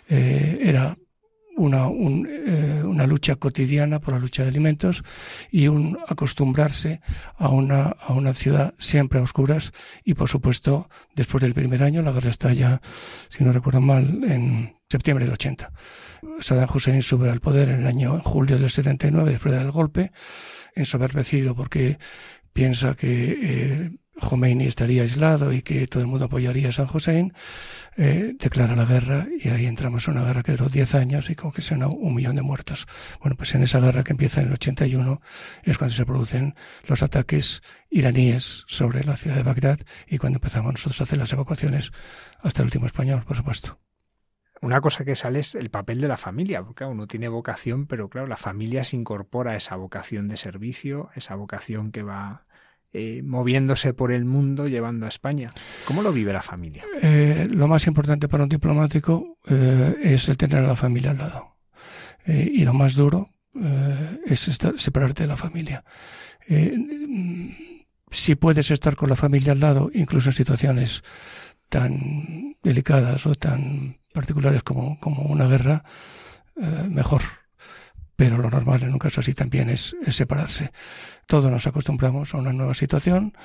Eh, 0.09 0.59
era 0.63 0.97
una, 1.57 1.87
eh, 1.89 2.83
una 2.85 3.07
lucha 3.07 3.37
cotidiana 3.37 3.99
por 3.99 4.15
la 4.15 4.21
lucha 4.21 4.43
de 4.43 4.49
alimentos 4.49 5.03
y 5.51 5.69
un 5.69 5.99
acostumbrarse 6.07 7.01
a 7.37 7.49
una, 7.49 7.85
a 7.85 8.13
una 8.13 8.35
ciudad 8.35 8.75
siempre 8.79 9.19
a 9.19 9.23
oscuras 9.23 9.73
y 10.05 10.15
por 10.15 10.29
supuesto 10.29 10.89
después 11.15 11.43
del 11.43 11.55
primer 11.55 11.83
año, 11.83 12.03
la 12.03 12.13
guerra 12.13 12.31
está 12.31 12.53
ya, 12.53 12.81
si 13.29 13.45
no 13.45 13.53
recuerdo 13.53 13.81
mal, 13.81 14.23
en 14.25 14.77
septiembre 14.89 15.25
del 15.25 15.35
80. 15.35 15.73
Saddam 16.41 16.69
Hussein 16.73 17.03
sube 17.03 17.31
al 17.31 17.41
poder 17.41 17.71
en 17.71 17.81
el 17.81 17.87
año 17.87 18.21
julio 18.21 18.59
del 18.59 18.71
79 18.71 19.33
después 19.33 19.55
del 19.55 19.71
golpe, 19.71 20.13
ensoberbecido 20.75 21.55
porque 21.55 21.99
piensa 22.53 22.95
que 22.95 23.39
eh, 23.41 23.91
Khomeini 24.21 24.67
estaría 24.67 25.03
aislado 25.03 25.53
y 25.53 25.63
que 25.63 25.87
todo 25.87 26.03
el 26.03 26.07
mundo 26.07 26.27
apoyaría 26.27 26.71
a 26.71 26.73
San 26.73 26.87
Hussein, 26.93 27.33
eh, 27.97 28.35
declara 28.39 28.77
la 28.77 28.85
guerra 28.85 29.27
y 29.39 29.49
ahí 29.49 29.67
entramos 29.67 30.07
en 30.09 30.15
una 30.15 30.25
guerra 30.25 30.43
que 30.43 30.53
duró 30.53 30.69
10 30.69 30.95
años 30.95 31.31
y 31.31 31.35
como 31.35 31.53
que 31.53 31.63
se 31.63 31.75
un 31.75 32.15
millón 32.15 32.37
de 32.37 32.43
muertos. 32.43 32.87
Bueno, 33.21 33.37
pues 33.37 33.55
en 33.55 33.63
esa 33.63 33.81
guerra 33.81 34.05
que 34.05 34.13
empieza 34.13 34.41
en 34.41 34.49
el 34.49 34.55
81 34.55 35.21
es 35.63 35.79
cuando 35.79 35.95
se 35.95 36.07
producen 36.07 36.55
los 36.87 37.03
ataques 37.03 37.63
iraníes 37.91 38.65
sobre 38.67 39.05
la 39.05 39.17
ciudad 39.17 39.37
de 39.37 39.43
Bagdad 39.43 39.81
y 40.07 40.19
cuando 40.19 40.39
empezamos 40.39 40.73
nosotros 40.73 41.01
a 41.01 41.05
hacer 41.05 41.19
las 41.19 41.33
evacuaciones 41.33 41.93
hasta 42.41 42.63
el 42.63 42.67
último 42.67 42.87
español, 42.87 43.23
por 43.27 43.37
supuesto. 43.37 43.79
Una 44.63 44.81
cosa 44.81 45.05
que 45.05 45.17
sale 45.17 45.41
es 45.41 45.55
el 45.55 45.71
papel 45.71 46.01
de 46.01 46.09
la 46.09 46.17
familia, 46.17 46.63
porque 46.63 46.85
uno 46.85 47.07
tiene 47.07 47.29
vocación, 47.29 47.87
pero 47.87 48.09
claro, 48.09 48.27
la 48.27 48.39
familia 48.39 48.85
se 48.85 48.97
incorpora 48.97 49.53
a 49.53 49.57
esa 49.57 49.77
vocación 49.77 50.29
de 50.29 50.39
servicio, 50.39 51.11
esa 51.15 51.35
vocación 51.35 51.93
que 51.93 52.03
va 52.03 52.47
eh, 52.99 53.23
moviéndose 53.23 53.93
por 53.93 54.11
el 54.11 54.25
mundo 54.25 54.69
llevando 54.69 55.05
a 55.05 55.11
España. 55.11 55.51
¿Cómo 55.85 56.01
lo 56.01 56.15
vive 56.15 56.33
la 56.33 56.41
familia? 56.41 56.83
Eh, 57.03 57.47
lo 57.51 57.69
más 57.69 57.87
importante 57.87 58.27
para 58.27 58.45
un 58.45 58.49
diplomático 58.49 59.37
eh, 59.47 59.97
es 60.03 60.31
el 60.31 60.39
tener 60.39 60.61
a 60.61 60.67
la 60.67 60.77
familia 60.77 61.11
al 61.11 61.19
lado. 61.19 61.59
y 62.27 62.65
lo 62.65 62.73
más 62.73 62.95
duro 62.95 63.29
es 64.25 64.49
estar, 64.49 64.81
separarte 64.81 65.25
de 65.25 65.29
la 65.29 65.37
familia. 65.37 65.85
si 68.11 68.35
puedes 68.35 68.71
estar 68.71 68.97
con 68.97 69.11
la 69.11 69.17
familia 69.17 69.53
al 69.53 69.61
lado, 69.61 69.91
incluso 69.93 70.31
en 70.31 70.35
situaciones 70.35 71.03
tan 71.69 72.57
delicadas 72.63 73.27
o 73.27 73.35
tan 73.35 73.99
particulares 74.15 74.63
como, 74.63 74.99
como 75.01 75.25
una 75.25 75.47
guerra, 75.47 75.85
mejor 76.89 77.23
pero 78.17 78.39
lo 78.39 78.51
normal 78.51 78.83
en 78.83 78.93
un 78.93 78.99
caso 78.99 79.21
así 79.21 79.35
también 79.35 79.69
es, 79.69 79.95
separarse. 80.09 80.73
Todos 81.27 81.51
nos 81.51 81.67
acostumbramos 81.67 82.35
a 82.35 82.39
una 82.39 82.53
nueva 82.53 82.73
situación. 82.73 83.37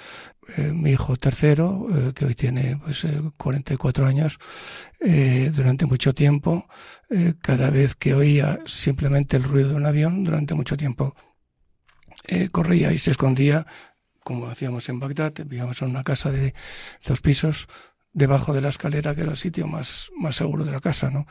Eh, 0.58 0.72
mi 0.74 0.92
hijo 0.92 1.18
tercero, 1.18 1.88
eh, 1.94 2.14
que 2.16 2.26
hoy 2.26 2.36
tiene 2.36 2.78
pues, 2.78 3.06
44 3.38 4.06
eh, 4.06 4.08
años, 4.08 4.40
durante 5.54 5.86
mucho 5.86 6.14
tiempo, 6.14 6.68
cada 7.42 7.70
vez 7.70 7.96
que 7.96 8.14
oía 8.14 8.60
simplemente 8.66 9.36
el 9.36 9.44
ruido 9.44 9.70
de 9.70 9.76
un 9.76 9.86
avión, 9.86 10.24
durante 10.24 10.54
mucho 10.54 10.78
tiempo 10.78 11.16
corría 12.52 12.94
y 12.94 13.00
se 13.00 13.12
escondía, 13.12 13.66
como 14.24 14.48
hacíamos 14.48 14.88
en 14.90 15.00
Bagdad, 15.00 15.34
vivíamos 15.40 15.82
en 15.82 15.90
una 15.90 16.04
casa 16.04 16.32
de 16.32 16.54
dos 17.06 17.20
pisos, 17.20 17.68
debajo 18.14 18.54
de 18.54 18.62
la 18.62 18.70
escalera, 18.70 19.16
que 19.16 19.22
era 19.22 19.32
el 19.32 19.38
sitio 19.38 19.68
más, 19.68 20.12
más 20.16 20.36
seguro 20.36 20.64
de 20.64 20.72
la 20.72 20.80
casa, 20.80 21.10
¿no? 21.10 21.26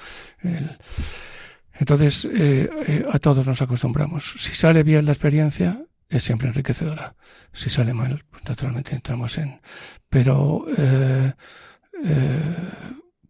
Entonces, 1.81 2.27
eh, 2.27 2.69
eh, 2.87 3.07
a 3.11 3.19
todos 3.19 3.47
nos 3.47 3.63
acostumbramos. 3.63 4.35
Si 4.37 4.53
sale 4.53 4.83
bien 4.83 5.07
la 5.07 5.13
experiencia, 5.13 5.83
es 6.11 6.23
siempre 6.23 6.49
enriquecedora. 6.49 7.17
Si 7.55 7.71
sale 7.71 7.95
mal, 7.95 8.23
pues 8.31 8.45
naturalmente 8.45 8.95
entramos 8.95 9.39
en... 9.39 9.63
Pero 10.11 10.67
eh, 10.77 11.33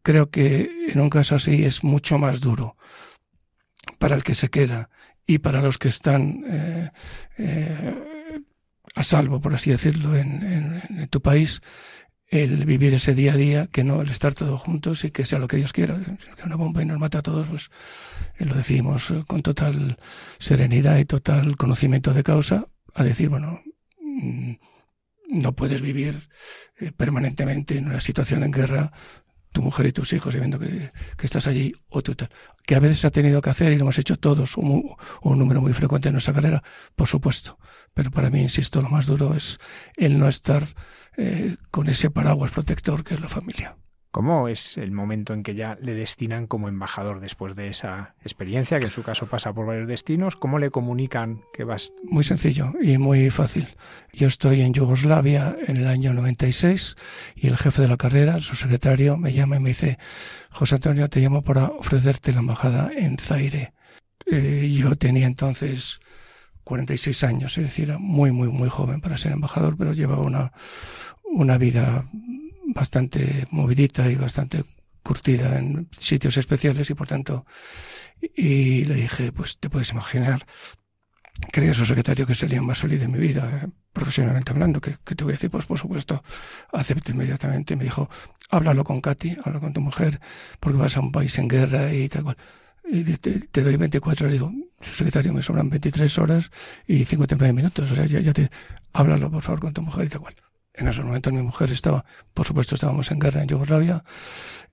creo 0.02 0.30
que 0.30 0.88
en 0.88 1.00
un 1.00 1.08
caso 1.10 1.36
así 1.36 1.64
es 1.64 1.84
mucho 1.84 2.18
más 2.18 2.40
duro 2.40 2.76
para 3.98 4.16
el 4.16 4.24
que 4.24 4.34
se 4.34 4.48
queda 4.48 4.90
y 5.26 5.38
para 5.38 5.62
los 5.62 5.78
que 5.78 5.88
están 5.88 6.44
a 8.96 9.04
salvo, 9.04 9.40
por 9.40 9.54
así 9.54 9.70
decirlo, 9.70 10.16
en 10.16 11.08
tu 11.08 11.20
país, 11.20 11.60
el 12.30 12.64
vivir 12.64 12.94
ese 12.94 13.14
día 13.14 13.32
a 13.32 13.36
día, 13.36 13.66
que 13.66 13.82
no 13.82 14.00
el 14.00 14.08
estar 14.08 14.34
todos 14.34 14.60
juntos 14.60 15.04
y 15.04 15.10
que 15.10 15.24
sea 15.24 15.40
lo 15.40 15.48
que 15.48 15.56
Dios 15.56 15.72
quiera. 15.72 15.98
Que 15.98 16.46
una 16.46 16.56
bomba 16.56 16.80
y 16.80 16.86
nos 16.86 16.98
mata 16.98 17.18
a 17.18 17.22
todos, 17.22 17.48
pues 17.48 17.70
eh, 18.38 18.44
lo 18.44 18.54
decimos 18.54 19.10
eh, 19.10 19.24
con 19.26 19.42
total 19.42 19.98
serenidad 20.38 20.98
y 20.98 21.04
total 21.04 21.56
conocimiento 21.56 22.14
de 22.14 22.22
causa, 22.22 22.68
a 22.94 23.04
decir, 23.04 23.28
bueno, 23.28 23.60
mm, 24.00 24.52
no 25.30 25.52
puedes 25.54 25.82
vivir 25.82 26.28
eh, 26.78 26.92
permanentemente 26.96 27.76
en 27.76 27.86
una 27.86 28.00
situación 28.00 28.44
en 28.44 28.52
guerra 28.52 28.92
tu 29.52 29.62
mujer 29.62 29.86
y 29.86 29.92
tus 29.92 30.12
hijos, 30.12 30.32
viendo 30.34 30.60
que, 30.60 30.92
que, 31.16 31.26
estás 31.26 31.48
allí, 31.48 31.72
o 31.88 32.02
tú, 32.02 32.14
que 32.64 32.74
a 32.76 32.78
veces 32.78 33.04
ha 33.04 33.10
tenido 33.10 33.40
que 33.40 33.50
hacer 33.50 33.72
y 33.72 33.76
lo 33.76 33.82
hemos 33.82 33.98
hecho 33.98 34.16
todos, 34.16 34.56
un, 34.56 34.94
un, 35.22 35.38
número 35.40 35.60
muy 35.60 35.72
frecuente 35.72 36.08
en 36.08 36.12
nuestra 36.12 36.32
carrera, 36.32 36.62
por 36.94 37.08
supuesto. 37.08 37.58
Pero 37.92 38.12
para 38.12 38.30
mí, 38.30 38.40
insisto, 38.40 38.80
lo 38.80 38.88
más 38.88 39.06
duro 39.06 39.34
es 39.34 39.58
el 39.96 40.20
no 40.20 40.28
estar 40.28 40.68
eh, 41.20 41.56
con 41.70 41.88
ese 41.88 42.10
paraguas 42.10 42.50
protector 42.50 43.04
que 43.04 43.14
es 43.14 43.20
la 43.20 43.28
familia. 43.28 43.76
¿Cómo 44.10 44.48
es 44.48 44.76
el 44.76 44.90
momento 44.90 45.34
en 45.34 45.44
que 45.44 45.54
ya 45.54 45.78
le 45.80 45.94
destinan 45.94 46.48
como 46.48 46.66
embajador 46.66 47.20
después 47.20 47.54
de 47.54 47.68
esa 47.68 48.16
experiencia, 48.22 48.80
que 48.80 48.86
en 48.86 48.90
su 48.90 49.04
caso 49.04 49.26
pasa 49.26 49.52
por 49.52 49.66
varios 49.66 49.86
destinos? 49.86 50.34
¿Cómo 50.34 50.58
le 50.58 50.70
comunican 50.70 51.42
que 51.52 51.62
vas? 51.62 51.92
Muy 52.02 52.24
sencillo 52.24 52.72
y 52.82 52.98
muy 52.98 53.30
fácil. 53.30 53.68
Yo 54.12 54.26
estoy 54.26 54.62
en 54.62 54.72
Yugoslavia 54.72 55.54
en 55.68 55.76
el 55.76 55.86
año 55.86 56.12
96 56.12 56.96
y 57.36 57.46
el 57.46 57.56
jefe 57.56 57.82
de 57.82 57.88
la 57.88 57.96
carrera, 57.96 58.40
su 58.40 58.56
secretario, 58.56 59.16
me 59.16 59.32
llama 59.32 59.56
y 59.56 59.60
me 59.60 59.68
dice, 59.68 59.96
José 60.50 60.76
Antonio, 60.76 61.08
te 61.08 61.20
llamo 61.20 61.42
para 61.42 61.66
ofrecerte 61.66 62.32
la 62.32 62.40
embajada 62.40 62.90
en 62.92 63.16
Zaire. 63.16 63.74
Eh, 64.26 64.74
yo 64.76 64.96
tenía 64.96 65.28
entonces 65.28 65.99
46 66.70 67.24
años, 67.24 67.58
es 67.58 67.64
decir, 67.64 67.88
era 67.88 67.98
muy, 67.98 68.30
muy, 68.30 68.46
muy 68.46 68.68
joven 68.68 69.00
para 69.00 69.16
ser 69.16 69.32
embajador, 69.32 69.76
pero 69.76 69.92
llevaba 69.92 70.22
una, 70.22 70.52
una 71.24 71.58
vida 71.58 72.04
bastante 72.72 73.48
movidita 73.50 74.08
y 74.08 74.14
bastante 74.14 74.62
curtida 75.02 75.58
en 75.58 75.88
sitios 75.98 76.36
especiales 76.36 76.88
y 76.88 76.94
por 76.94 77.08
tanto 77.08 77.44
y 78.20 78.84
le 78.84 78.94
dije 78.94 79.32
pues 79.32 79.58
te 79.58 79.68
puedes 79.68 79.90
imaginar 79.90 80.46
quería 81.50 81.74
su 81.74 81.86
secretario 81.86 82.24
que 82.24 82.36
sería 82.36 82.62
más 82.62 82.78
feliz 82.78 83.00
de 83.00 83.08
mi 83.08 83.18
vida 83.18 83.62
eh, 83.64 83.68
profesionalmente 83.92 84.52
hablando 84.52 84.80
que, 84.80 84.92
te 84.92 85.24
voy 85.24 85.32
a 85.32 85.36
decir 85.36 85.50
pues 85.50 85.64
por 85.64 85.78
supuesto 85.78 86.22
acepté 86.72 87.10
inmediatamente 87.10 87.74
me 87.74 87.84
dijo 87.84 88.08
háblalo 88.50 88.84
con 88.84 89.00
Katy 89.00 89.38
habla 89.42 89.58
con 89.58 89.72
tu 89.72 89.80
mujer 89.80 90.20
porque 90.60 90.78
vas 90.78 90.96
a 90.96 91.00
un 91.00 91.10
país 91.10 91.36
en 91.38 91.48
guerra 91.48 91.92
y 91.92 92.08
tal 92.08 92.22
cual 92.24 92.36
y 92.84 93.04
te, 93.04 93.62
doy 93.62 93.76
24 93.76 94.26
le 94.26 94.32
digo 94.34 94.52
secretario 94.80 95.32
me 95.32 95.42
sobran 95.42 95.68
23 95.68 96.18
horas 96.18 96.50
y 96.86 97.04
59 97.04 97.52
minutos 97.52 97.90
o 97.90 97.94
sea 97.94 98.06
ya, 98.06 98.20
ya 98.20 98.32
te 98.32 98.50
háblalo 98.92 99.30
por 99.30 99.42
favor 99.42 99.60
con 99.60 99.72
tu 99.72 99.82
mujer 99.82 100.06
y 100.06 100.08
tal 100.08 100.20
cual 100.20 100.34
En 100.74 100.88
esos 100.88 101.04
momentos 101.04 101.32
mi 101.32 101.42
mujer 101.42 101.70
estaba, 101.70 102.04
por 102.32 102.46
supuesto, 102.46 102.74
estábamos 102.74 103.10
en 103.10 103.18
guerra 103.18 103.42
en 103.42 103.48
Yugoslavia. 103.48 104.04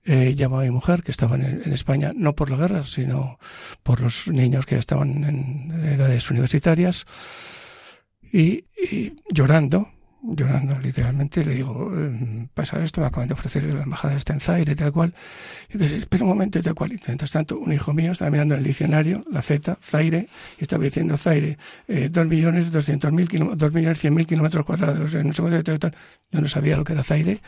Eh, 0.04 0.34
llamó 0.34 0.60
a 0.60 0.62
mi 0.62 0.70
mujer, 0.70 1.02
que 1.02 1.10
estaba 1.10 1.34
en, 1.36 1.72
España, 1.72 2.12
no 2.14 2.34
por 2.34 2.50
la 2.50 2.56
guerra, 2.56 2.84
sino 2.84 3.38
por 3.82 4.00
los 4.00 4.28
niños 4.28 4.64
que 4.64 4.78
estaban 4.78 5.24
en 5.24 5.70
edades 5.84 6.30
universitarias. 6.30 7.04
y 8.32 8.64
llorando, 9.30 9.88
llorando 10.22 10.78
literalmente, 10.78 11.44
le 11.44 11.54
digo, 11.54 11.92
em, 11.94 12.48
pasa 12.48 12.82
esto, 12.82 13.00
me 13.00 13.06
acaban 13.06 13.28
de 13.28 13.34
ofrecer 13.34 13.62
la 13.64 13.82
embajada 13.82 14.16
está 14.16 14.32
en 14.32 14.40
Zaire, 14.40 14.74
tal 14.74 14.92
cual. 14.92 15.14
Y 15.68 15.74
entonces, 15.74 15.98
espera 16.00 16.24
un 16.24 16.30
momento, 16.30 16.60
tal 16.62 16.74
cual. 16.74 16.92
Y 16.92 17.00
mientras 17.06 17.30
tanto, 17.30 17.58
un 17.58 17.72
hijo 17.72 17.92
mío 17.92 18.12
estaba 18.12 18.30
mirando 18.30 18.54
en 18.54 18.60
el 18.60 18.66
diccionario, 18.66 19.24
la 19.30 19.42
Z, 19.42 19.78
Zaire, 19.80 20.28
y 20.58 20.62
estaba 20.62 20.84
diciendo 20.84 21.16
Zaire, 21.16 21.58
eh, 21.86 22.08
dos 22.10 22.26
millones 22.26 22.70
doscientos 22.72 23.12
mil 23.12 23.28
dos 23.56 23.72
millones 23.72 23.98
cien 24.00 24.14
mil 24.14 24.26
kilómetros 24.26 24.64
cuadrados, 24.64 25.14
no 25.14 25.32
sé 25.32 25.62
tal, 25.62 25.78
tal. 25.78 25.96
Yo 26.30 26.40
no 26.40 26.48
sabía 26.48 26.76
lo 26.76 26.84
que 26.84 26.92
era 26.92 27.02
Zaire, 27.02 27.40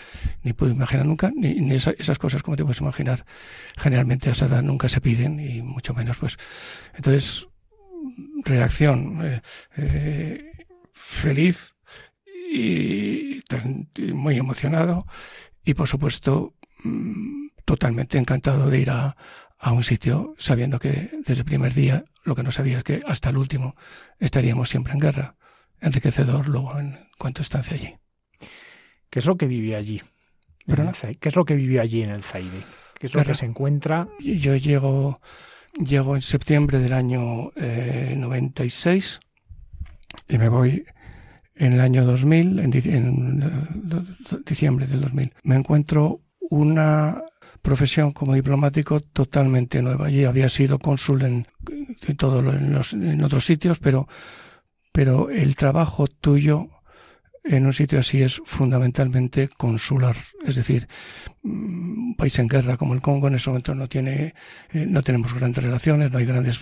ni 0.42 0.52
pude 0.52 0.70
imaginar 0.70 1.06
nunca, 1.06 1.30
ni, 1.34 1.74
esas 1.74 2.18
cosas 2.18 2.42
como 2.42 2.56
te 2.56 2.64
puedes 2.64 2.80
imaginar. 2.80 3.24
Generalmente 3.76 4.28
a 4.28 4.32
esa 4.32 4.46
edad 4.46 4.62
nunca 4.62 4.88
se 4.88 5.00
piden, 5.00 5.40
y 5.40 5.62
mucho 5.62 5.92
menos, 5.94 6.16
pues. 6.18 6.36
Entonces, 6.94 7.46
reacción, 8.44 9.20
eh, 9.22 9.40
eh, 9.76 10.52
feliz, 10.92 11.74
y, 12.50 13.42
muy 14.12 14.36
emocionado 14.36 15.06
y 15.64 15.74
por 15.74 15.88
supuesto 15.88 16.54
mm, 16.84 17.48
totalmente 17.64 18.18
encantado 18.18 18.70
de 18.70 18.80
ir 18.80 18.90
a, 18.90 19.16
a 19.58 19.72
un 19.72 19.84
sitio 19.84 20.34
sabiendo 20.38 20.78
que 20.78 21.10
desde 21.26 21.40
el 21.40 21.44
primer 21.44 21.74
día 21.74 22.04
lo 22.24 22.34
que 22.34 22.42
no 22.42 22.50
sabía 22.50 22.78
es 22.78 22.84
que 22.84 23.02
hasta 23.06 23.30
el 23.30 23.36
último 23.36 23.76
estaríamos 24.18 24.70
siempre 24.70 24.94
en 24.94 25.00
guerra. 25.00 25.36
Enriquecedor 25.80 26.48
luego 26.48 26.78
en 26.78 26.98
cuanto 27.18 27.42
estancia 27.42 27.74
allí. 27.74 27.94
¿Qué 29.08 29.18
es 29.18 29.26
lo 29.26 29.36
que 29.36 29.46
vive 29.46 29.76
allí? 29.76 30.02
¿Qué 31.20 31.28
es 31.28 31.36
lo 31.36 31.44
que 31.44 31.54
vivió 31.54 31.82
allí 31.82 32.02
en 32.02 32.10
el 32.10 32.22
Zaire? 32.22 32.62
¿Qué 32.98 33.06
es 33.06 33.14
lo 33.14 33.24
que 33.24 33.34
se 33.34 33.46
encuentra? 33.46 34.08
Yo 34.20 34.56
llego, 34.56 35.20
llego 35.74 36.16
en 36.16 36.22
septiembre 36.22 36.78
del 36.78 36.92
año 36.92 37.50
96 37.56 39.20
eh, 39.20 40.34
y 40.34 40.38
me 40.38 40.48
voy 40.48 40.84
en 41.60 41.74
el 41.74 41.80
año 41.80 42.04
2000, 42.06 42.58
en, 42.58 42.70
diciembre 44.46 44.86
del 44.86 45.02
2000, 45.02 45.34
me 45.42 45.56
encuentro 45.56 46.22
una 46.40 47.22
profesión 47.60 48.12
como 48.12 48.34
diplomático 48.34 49.00
totalmente 49.00 49.82
nueva. 49.82 50.08
Yo 50.08 50.30
había 50.30 50.48
sido 50.48 50.78
cónsul 50.78 51.22
en, 51.22 51.46
todo 52.16 52.40
en, 52.50 53.22
otros 53.22 53.44
sitios, 53.44 53.78
pero, 53.78 54.08
pero 54.90 55.28
el 55.28 55.54
trabajo 55.54 56.06
tuyo 56.06 56.70
en 57.44 57.66
un 57.66 57.72
sitio 57.72 57.98
así 57.98 58.22
es 58.22 58.40
fundamentalmente 58.44 59.48
consular. 59.48 60.16
Es 60.44 60.56
decir, 60.56 60.88
un 61.42 62.14
país 62.16 62.38
en 62.38 62.48
guerra 62.48 62.76
como 62.76 62.94
el 62.94 63.00
Congo 63.00 63.28
en 63.28 63.34
ese 63.34 63.50
momento 63.50 63.74
no 63.74 63.88
tiene, 63.88 64.34
eh, 64.72 64.86
no 64.86 65.02
tenemos 65.02 65.32
grandes 65.32 65.64
relaciones, 65.64 66.12
no 66.12 66.18
hay 66.18 66.26
grandes, 66.26 66.60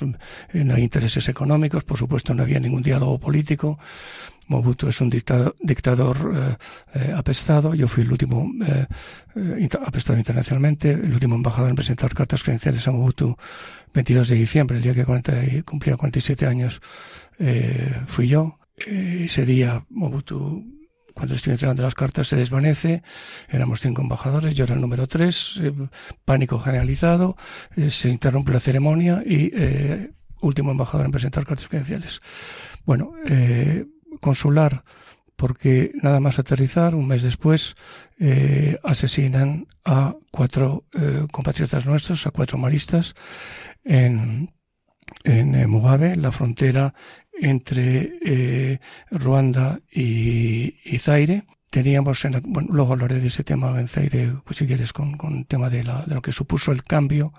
eh, 0.52 0.64
no 0.64 0.74
hay 0.74 0.82
intereses 0.82 1.28
económicos, 1.28 1.84
por 1.84 1.98
supuesto 1.98 2.34
no 2.34 2.42
había 2.42 2.60
ningún 2.60 2.82
diálogo 2.82 3.18
político. 3.18 3.78
Mobutu 4.46 4.88
es 4.88 5.00
un 5.02 5.10
dictador, 5.10 5.54
eh, 6.34 6.56
eh, 6.94 7.12
apestado. 7.14 7.74
Yo 7.74 7.86
fui 7.86 8.02
el 8.02 8.10
último 8.10 8.50
apestado 9.84 10.18
internacionalmente, 10.18 10.92
el 10.92 11.12
último 11.12 11.34
embajador 11.34 11.68
en 11.68 11.76
presentar 11.76 12.14
cartas 12.14 12.42
credenciales 12.42 12.88
a 12.88 12.92
Mobutu 12.92 13.36
22 13.92 14.28
de 14.28 14.36
diciembre, 14.36 14.78
el 14.78 14.82
día 14.82 14.94
que 14.94 15.04
40, 15.04 15.64
cumplía 15.64 15.96
47 15.96 16.46
años, 16.46 16.80
fui 18.06 18.28
yo. 18.28 18.57
Ese 18.86 19.44
día 19.44 19.84
Mobutu 19.90 20.64
cuando 21.14 21.34
estoy 21.34 21.52
entregando 21.52 21.82
las 21.82 21.96
cartas 21.96 22.28
se 22.28 22.36
desvanece, 22.36 23.02
éramos 23.48 23.80
cinco 23.80 24.02
embajadores, 24.02 24.54
yo 24.54 24.64
era 24.64 24.74
el 24.74 24.80
número 24.80 25.08
tres, 25.08 25.60
pánico 26.24 26.60
generalizado, 26.60 27.36
se 27.88 28.08
interrumpe 28.08 28.52
la 28.52 28.60
ceremonia 28.60 29.20
y 29.26 29.52
último 30.40 30.70
embajador 30.70 31.06
en 31.06 31.10
presentar 31.10 31.44
cartas 31.44 31.66
credenciales. 31.66 32.20
Bueno, 32.84 33.14
consular 34.20 34.84
porque 35.38 35.92
nada 36.02 36.18
más 36.18 36.40
aterrizar, 36.40 36.96
un 36.96 37.06
mes 37.06 37.22
después, 37.22 37.76
eh, 38.18 38.76
asesinan 38.82 39.68
a 39.84 40.16
cuatro 40.32 40.84
eh, 40.92 41.28
compatriotas 41.30 41.86
nuestros, 41.86 42.26
a 42.26 42.32
cuatro 42.32 42.58
maristas, 42.58 43.14
en, 43.84 44.52
en 45.22 45.54
eh, 45.54 45.68
Mugabe, 45.68 46.16
la 46.16 46.32
frontera 46.32 46.92
entre 47.40 48.80
Ruanda 49.10 49.80
y, 49.90 50.74
Zaire. 50.98 51.44
Teníamos, 51.70 52.24
en 52.24 52.40
bueno, 52.46 52.68
luego 52.72 52.94
hablaré 52.94 53.20
de 53.20 53.26
ese 53.26 53.44
tema 53.44 53.78
en 53.78 53.88
Zaire, 53.88 54.32
pues 54.44 54.56
si 54.56 54.66
quieres, 54.66 54.94
con, 54.94 55.18
con 55.18 55.36
el 55.38 55.46
tema 55.46 55.68
de, 55.68 55.84
la, 55.84 56.02
de 56.06 56.14
lo 56.14 56.22
que 56.22 56.32
supuso 56.32 56.72
el 56.72 56.82
cambio, 56.82 57.34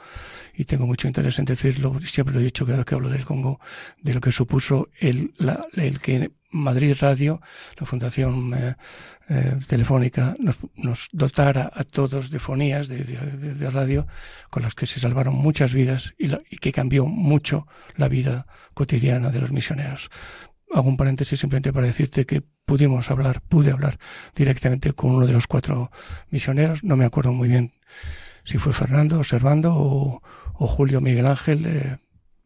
y 0.54 0.66
tengo 0.66 0.86
mucho 0.86 1.08
interés 1.08 1.40
en 1.40 1.46
decirlo, 1.46 2.00
siempre 2.02 2.36
lo 2.36 2.42
he 2.42 2.44
dicho 2.44 2.66
cada 2.66 2.84
que 2.84 2.94
hablo 2.94 3.10
del 3.10 3.26
Congo, 3.26 3.60
de 4.02 4.14
lo 4.14 4.22
que 4.22 4.32
supuso 4.32 4.90
el, 5.00 5.34
la, 5.38 5.66
el 5.74 6.00
que 6.00 6.32
Madrid 6.52 6.96
Radio, 7.00 7.42
la 7.78 7.86
Fundación 7.86 8.54
eh, 8.54 8.76
eh, 9.30 9.58
Telefónica, 9.68 10.36
nos, 10.40 10.58
nos, 10.76 11.10
dotara 11.12 11.72
a 11.74 11.84
todos 11.84 12.32
de 12.32 12.40
fonías 12.40 12.88
de, 12.88 13.70
radio 13.70 14.08
con 14.50 14.64
las 14.64 14.74
que 14.74 14.86
se 14.86 15.00
salvaron 15.00 15.36
muchas 15.36 15.74
vidas 15.74 16.16
y, 16.18 16.32
y, 16.50 16.58
que 16.58 16.72
cambió 16.72 17.06
mucho 17.06 17.68
la 17.96 18.08
vida 18.08 18.48
cotidiana 18.74 19.30
de 19.30 19.42
los 19.42 19.52
misioneros. 19.52 20.10
Hago 20.74 20.90
un 20.90 20.98
paréntesis 20.98 21.40
simplemente 21.40 21.74
para 21.74 21.88
decirte 21.88 22.26
que 22.26 22.42
pudimos 22.66 23.10
hablar, 23.12 23.42
pude 23.42 23.72
hablar 23.72 24.00
directamente 24.36 24.94
con 24.94 25.12
uno 25.12 25.28
de 25.28 25.34
los 25.34 25.48
cuatro 25.48 25.92
misioneros, 26.30 26.84
no 26.84 26.98
me 26.98 27.06
acuerdo 27.06 27.32
muy 27.32 27.48
bien 27.48 27.74
si 28.44 28.58
fue 28.58 28.74
Fernando, 28.74 29.24
Servando 29.24 29.76
o, 29.76 30.22
Julio 30.54 31.00
Miguel 31.00 31.28
Ángel, 31.28 31.66
eh, 31.66 31.98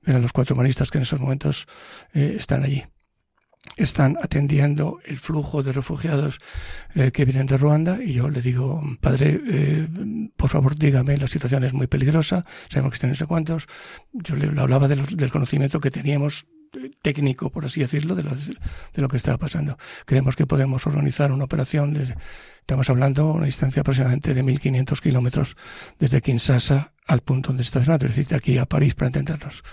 eran 0.05 0.21
los 0.21 0.33
cuatro 0.33 0.55
manistas 0.55 0.91
que 0.91 0.97
en 0.97 1.03
esos 1.03 1.19
momentos 1.19 1.65
están 2.13 2.63
allí 2.63 2.83
están 3.76 4.17
atendiendo 4.21 4.99
el 5.06 5.17
flujo 5.17 5.63
de 5.63 5.73
refugiados 5.73 6.39
eh, 6.95 7.12
que 7.12 7.26
vienen 7.26 7.47
de 7.47 7.58
Ruanda 7.58 7.99
y 8.04 8.13
yo 8.13 8.30
le 8.30 8.41
digo, 8.41 8.82
padre, 8.99 9.39
eh, 9.45 9.88
por 10.36 10.49
favor 10.49 10.76
dígame, 10.76 11.17
la 11.17 11.28
situación 11.28 11.63
es 11.63 11.73
muy 11.73 11.88
peligrosa, 11.88 12.45
sabemos 12.69 12.91
que 12.91 12.95
están 12.95 13.10
no 13.12 13.15
sé 13.15 13.26
cuántos. 13.26 13.67
Yo 14.12 14.36
le, 14.36 14.47
hablaba 14.60 14.88
del 14.88 15.32
conocimiento 15.32 15.80
que 15.80 15.89
teníamos 15.89 16.45
eh, 16.73 16.91
técnico, 17.02 17.52
por 17.52 17.65
así 17.65 17.80
decirlo, 17.80 18.15
de 18.15 18.23
lo, 18.23 18.32
de 18.32 19.02
lo 19.02 19.08
que 19.08 19.17
estaba 19.17 19.38
pasando. 19.38 19.78
Creemos 20.06 20.36
que 20.36 20.45
podemos 20.45 20.86
organizar 20.86 21.32
una 21.32 21.45
operación, 21.45 21.97
estamos 22.60 22.89
hablando 22.89 23.28
de 23.28 23.32
una 23.34 23.45
distancia 23.45 23.82
aproximadamente 23.82 24.34
de 24.34 24.43
1.500 24.43 24.99
kilómetros 24.99 25.56
desde 25.99 26.21
Kinshasa 26.21 26.93
al 27.06 27.21
punto 27.21 27.49
donde 27.49 27.63
está 27.63 27.80
es 27.80 27.99
decir, 27.99 28.28
de 28.28 28.36
aquí 28.36 28.58
a 28.58 28.65
París 28.65 28.95
para 28.95 29.08
entendernos. 29.08 29.63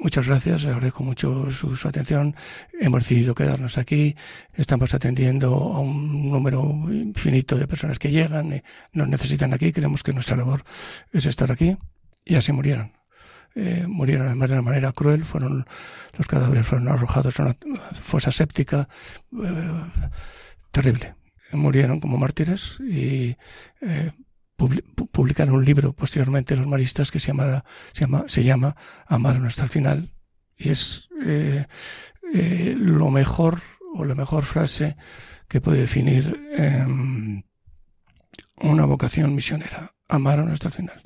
Muchas 0.00 0.28
gracias, 0.28 0.64
agradezco 0.64 1.02
mucho 1.02 1.50
su, 1.50 1.88
atención. 1.88 2.36
Hemos 2.80 3.02
decidido 3.02 3.34
quedarnos 3.34 3.78
aquí. 3.78 4.14
Estamos 4.54 4.94
atendiendo 4.94 5.48
a 5.74 5.80
un 5.80 6.30
número 6.30 6.62
infinito 6.88 7.56
de 7.56 7.66
personas 7.66 7.98
que 7.98 8.12
llegan, 8.12 8.52
y 8.52 8.62
nos 8.92 9.08
necesitan 9.08 9.52
aquí. 9.54 9.72
Creemos 9.72 10.04
que 10.04 10.12
nuestra 10.12 10.36
labor 10.36 10.62
es 11.12 11.26
estar 11.26 11.50
aquí. 11.50 11.76
Y 12.24 12.36
así 12.36 12.52
murieron. 12.52 12.92
Eh, 13.56 13.86
murieron 13.88 14.28
además 14.28 14.48
de 14.48 14.54
una 14.54 14.62
manera 14.62 14.92
cruel. 14.92 15.24
Fueron 15.24 15.66
los 16.16 16.26
cadáveres 16.28 16.64
fueron 16.64 16.86
arrojados 16.86 17.40
a 17.40 17.42
una 17.42 17.56
fosa 18.00 18.30
séptica 18.30 18.88
eh, 19.32 19.84
terrible. 20.70 21.16
Murieron 21.50 21.98
como 21.98 22.18
mártires 22.18 22.78
y 22.80 23.36
eh, 23.80 24.12
publicaron 24.58 25.54
un 25.54 25.64
libro 25.64 25.92
posteriormente 25.92 26.56
los 26.56 26.66
maristas 26.66 27.10
que 27.12 27.20
se, 27.20 27.28
llama, 27.28 27.64
se, 27.92 28.00
llama, 28.00 28.24
se 28.26 28.42
llama 28.42 28.76
Amaron 29.06 29.46
hasta 29.46 29.62
el 29.62 29.68
final 29.68 30.12
y 30.56 30.70
es 30.70 31.08
eh, 31.24 31.66
eh, 32.34 32.74
lo 32.76 33.10
mejor 33.10 33.60
o 33.94 34.04
la 34.04 34.16
mejor 34.16 34.44
frase 34.44 34.96
que 35.46 35.60
puede 35.60 35.80
definir 35.80 36.48
em, 36.52 37.42
una 38.56 38.84
vocación 38.84 39.34
misionera. 39.34 39.94
Amaron 40.08 40.50
hasta 40.50 40.68
el 40.68 40.74
final. 40.74 41.02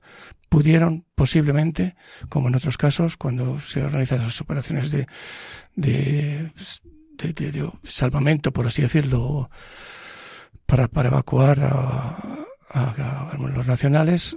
Pudieron 0.49 1.05
posiblemente, 1.15 1.95
como 2.29 2.49
en 2.49 2.55
otros 2.55 2.79
casos, 2.79 3.17
cuando 3.17 3.61
se 3.61 3.83
organizan 3.83 4.21
esas 4.21 4.41
operaciones 4.41 4.91
de, 4.91 5.07
de 5.75 6.51
salvamento, 7.85 8.53
por 8.53 8.67
así 8.67 8.83
decirlo, 8.83 9.51
para, 10.67 10.89
para 10.89 11.09
evacuar 11.09 11.61
a, 11.63 12.47
a, 12.73 13.37
los 13.39 13.67
nacionales, 13.67 14.37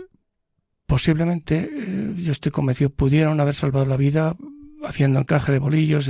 posiblemente, 0.86 1.70
eh, 1.72 2.14
yo 2.18 2.32
estoy 2.32 2.52
convencido, 2.52 2.90
pudieron 2.90 3.40
haber 3.40 3.56
salvado 3.56 3.86
la 3.86 3.98
vida 3.98 4.36
haciendo 4.84 5.20
encaje 5.20 5.52
de 5.52 5.60
bolillos, 5.60 6.10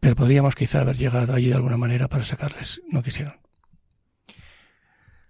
pero 0.00 0.14
podríamos 0.14 0.54
quizá 0.54 0.80
haber 0.80 0.96
llegado 0.96 1.34
allí 1.34 1.48
de 1.48 1.54
alguna 1.54 1.76
manera 1.76 2.08
para 2.08 2.24
sacarles. 2.24 2.80
No 2.88 3.02
quisieron. 3.02 3.34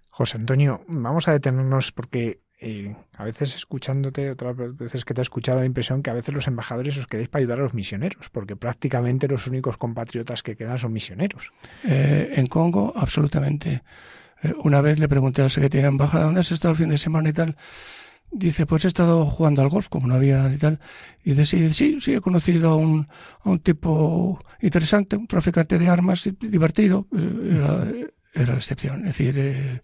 José 0.09 0.37
Antonio, 0.37 0.83
vamos 0.87 1.27
a 1.27 1.31
detenernos 1.31 1.91
porque 1.91 2.41
eh, 2.61 2.93
a 3.15 3.23
veces 3.23 3.55
escuchándote, 3.55 4.31
otras 4.31 4.55
veces 4.75 5.05
que 5.05 5.13
te 5.13 5.21
he 5.21 5.23
escuchado 5.23 5.61
la 5.61 5.65
impresión 5.65 6.03
que 6.03 6.09
a 6.09 6.13
veces 6.13 6.35
los 6.35 6.47
embajadores 6.47 6.97
os 6.97 7.07
quedáis 7.07 7.29
para 7.29 7.39
ayudar 7.39 7.59
a 7.59 7.63
los 7.63 7.73
misioneros, 7.73 8.29
porque 8.29 8.57
prácticamente 8.57 9.29
los 9.29 9.47
únicos 9.47 9.77
compatriotas 9.77 10.43
que 10.43 10.57
quedan 10.57 10.77
son 10.77 10.91
misioneros. 10.91 11.51
Eh, 11.85 12.33
en 12.35 12.47
Congo, 12.47 12.91
absolutamente. 12.95 13.81
Eh, 14.43 14.53
una 14.63 14.81
vez 14.81 14.99
le 14.99 15.09
pregunté 15.09 15.41
al 15.41 15.49
secretario 15.49 15.83
de 15.83 15.89
embajada, 15.89 16.25
¿dónde 16.25 16.41
has 16.41 16.51
estado 16.51 16.71
el 16.73 16.77
fin 16.77 16.89
de 16.89 16.97
semana 16.97 17.29
y 17.29 17.33
tal? 17.33 17.55
Dice, 18.31 18.65
pues 18.65 18.85
he 18.85 18.87
estado 18.87 19.25
jugando 19.25 19.61
al 19.61 19.69
golf, 19.69 19.89
como 19.89 20.07
no 20.07 20.13
había 20.13 20.51
y 20.53 20.57
tal. 20.57 20.79
Y 21.23 21.31
dice, 21.31 21.45
sí, 21.45 21.73
sí, 21.73 21.97
sí, 21.99 22.13
he 22.13 22.21
conocido 22.21 22.71
a 22.71 22.75
un, 22.75 23.07
a 23.43 23.49
un 23.49 23.59
tipo 23.59 24.39
interesante, 24.61 25.15
un 25.15 25.27
traficante 25.27 25.79
de 25.79 25.89
armas, 25.89 26.29
divertido. 26.39 27.07
Era, 27.11 27.85
era 28.33 28.51
la 28.53 28.57
excepción. 28.57 29.07
Es 29.07 29.17
decir, 29.17 29.35
eh, 29.37 29.81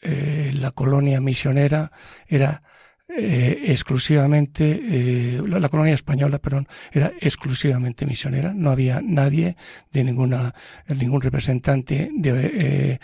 eh, 0.00 0.52
la 0.54 0.70
colonia 0.70 1.20
misionera 1.20 1.92
era 2.26 2.62
eh, 3.08 3.64
exclusivamente, 3.68 4.80
eh, 4.82 5.42
la, 5.46 5.68
colonia 5.70 5.94
española, 5.94 6.38
perdón, 6.38 6.68
era 6.92 7.12
exclusivamente 7.20 8.04
misionera. 8.04 8.52
No 8.54 8.70
había 8.70 9.00
nadie 9.02 9.56
de 9.92 10.04
ninguna, 10.04 10.54
ningún 10.88 11.22
representante 11.22 12.10
de 12.12 13.00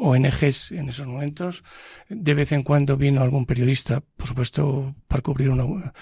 ONGs 0.00 0.72
en 0.72 0.88
esos 0.88 1.06
momentos. 1.06 1.62
De 2.08 2.34
vez 2.34 2.52
en 2.52 2.62
cuando 2.62 2.96
vino 2.96 3.22
algún 3.22 3.44
periodista, 3.44 4.02
por 4.16 4.28
supuesto, 4.28 4.94
para 5.08 5.22
cubrir 5.22 5.50
una, 5.50 5.92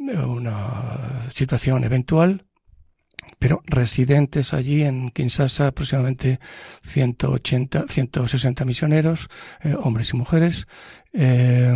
una 0.00 1.30
situación 1.32 1.84
eventual, 1.84 2.44
pero 3.38 3.62
residentes 3.66 4.52
allí 4.52 4.82
en 4.82 5.10
Kinshasa 5.10 5.68
aproximadamente 5.68 6.40
180, 6.84 7.86
160 7.88 8.64
misioneros, 8.64 9.28
eh, 9.62 9.74
hombres 9.78 10.10
y 10.12 10.16
mujeres, 10.16 10.66
eh, 11.12 11.74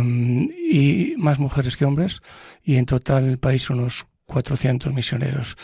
y 0.71 1.15
más 1.17 1.39
mujeres 1.39 1.77
que 1.77 1.85
hombres, 1.85 2.21
y 2.63 2.75
en 2.75 2.85
total 2.85 3.25
el 3.25 3.39
país 3.39 3.69
unos 3.69 4.05
400 4.25 4.93
misioneros. 4.93 5.57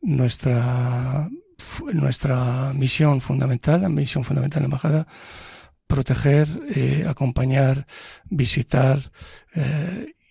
Nuestra, 0.00 1.28
nuestra 1.92 2.72
misión 2.74 3.20
fundamental, 3.20 3.82
la 3.82 3.88
misión 3.88 4.24
fundamental 4.24 4.60
de 4.60 4.62
la 4.62 4.66
embajada, 4.66 5.06
proteger, 5.86 6.48
eh, 6.74 7.04
acompañar, 7.08 7.86
visitar 8.24 8.98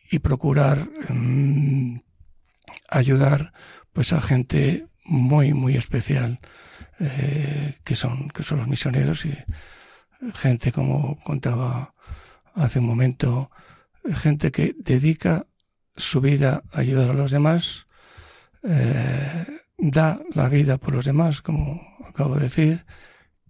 y 0.10 0.20
procurar 0.20 0.90
mm, 1.10 2.00
ayudar 2.90 3.54
pues 3.94 4.14
a 4.14 4.22
gente 4.22 4.88
muy, 5.12 5.54
muy 5.54 5.76
especial 5.76 6.40
eh, 7.00 7.76
que, 7.84 7.96
son, 7.96 8.30
que 8.30 8.44
son 8.44 8.60
los 8.60 8.68
misioneros 8.68 9.26
y 9.26 9.38
gente, 10.36 10.72
como 10.72 11.20
contaba 11.24 11.94
hace 12.56 12.80
un 12.80 12.86
momento, 12.86 13.52
gente 14.14 14.52
que 14.52 14.74
dedica 14.78 15.48
su 15.96 16.22
vida 16.22 16.64
a 16.72 16.80
ayudar 16.80 17.10
a 17.10 17.14
los 17.14 17.32
demás, 17.32 17.88
eh, 18.64 19.46
da 19.78 20.22
la 20.34 20.48
vida 20.48 20.78
por 20.78 20.94
los 20.94 21.06
demás, 21.06 21.42
como 21.42 21.82
acabo 22.08 22.36
de 22.36 22.44
decir, 22.44 22.86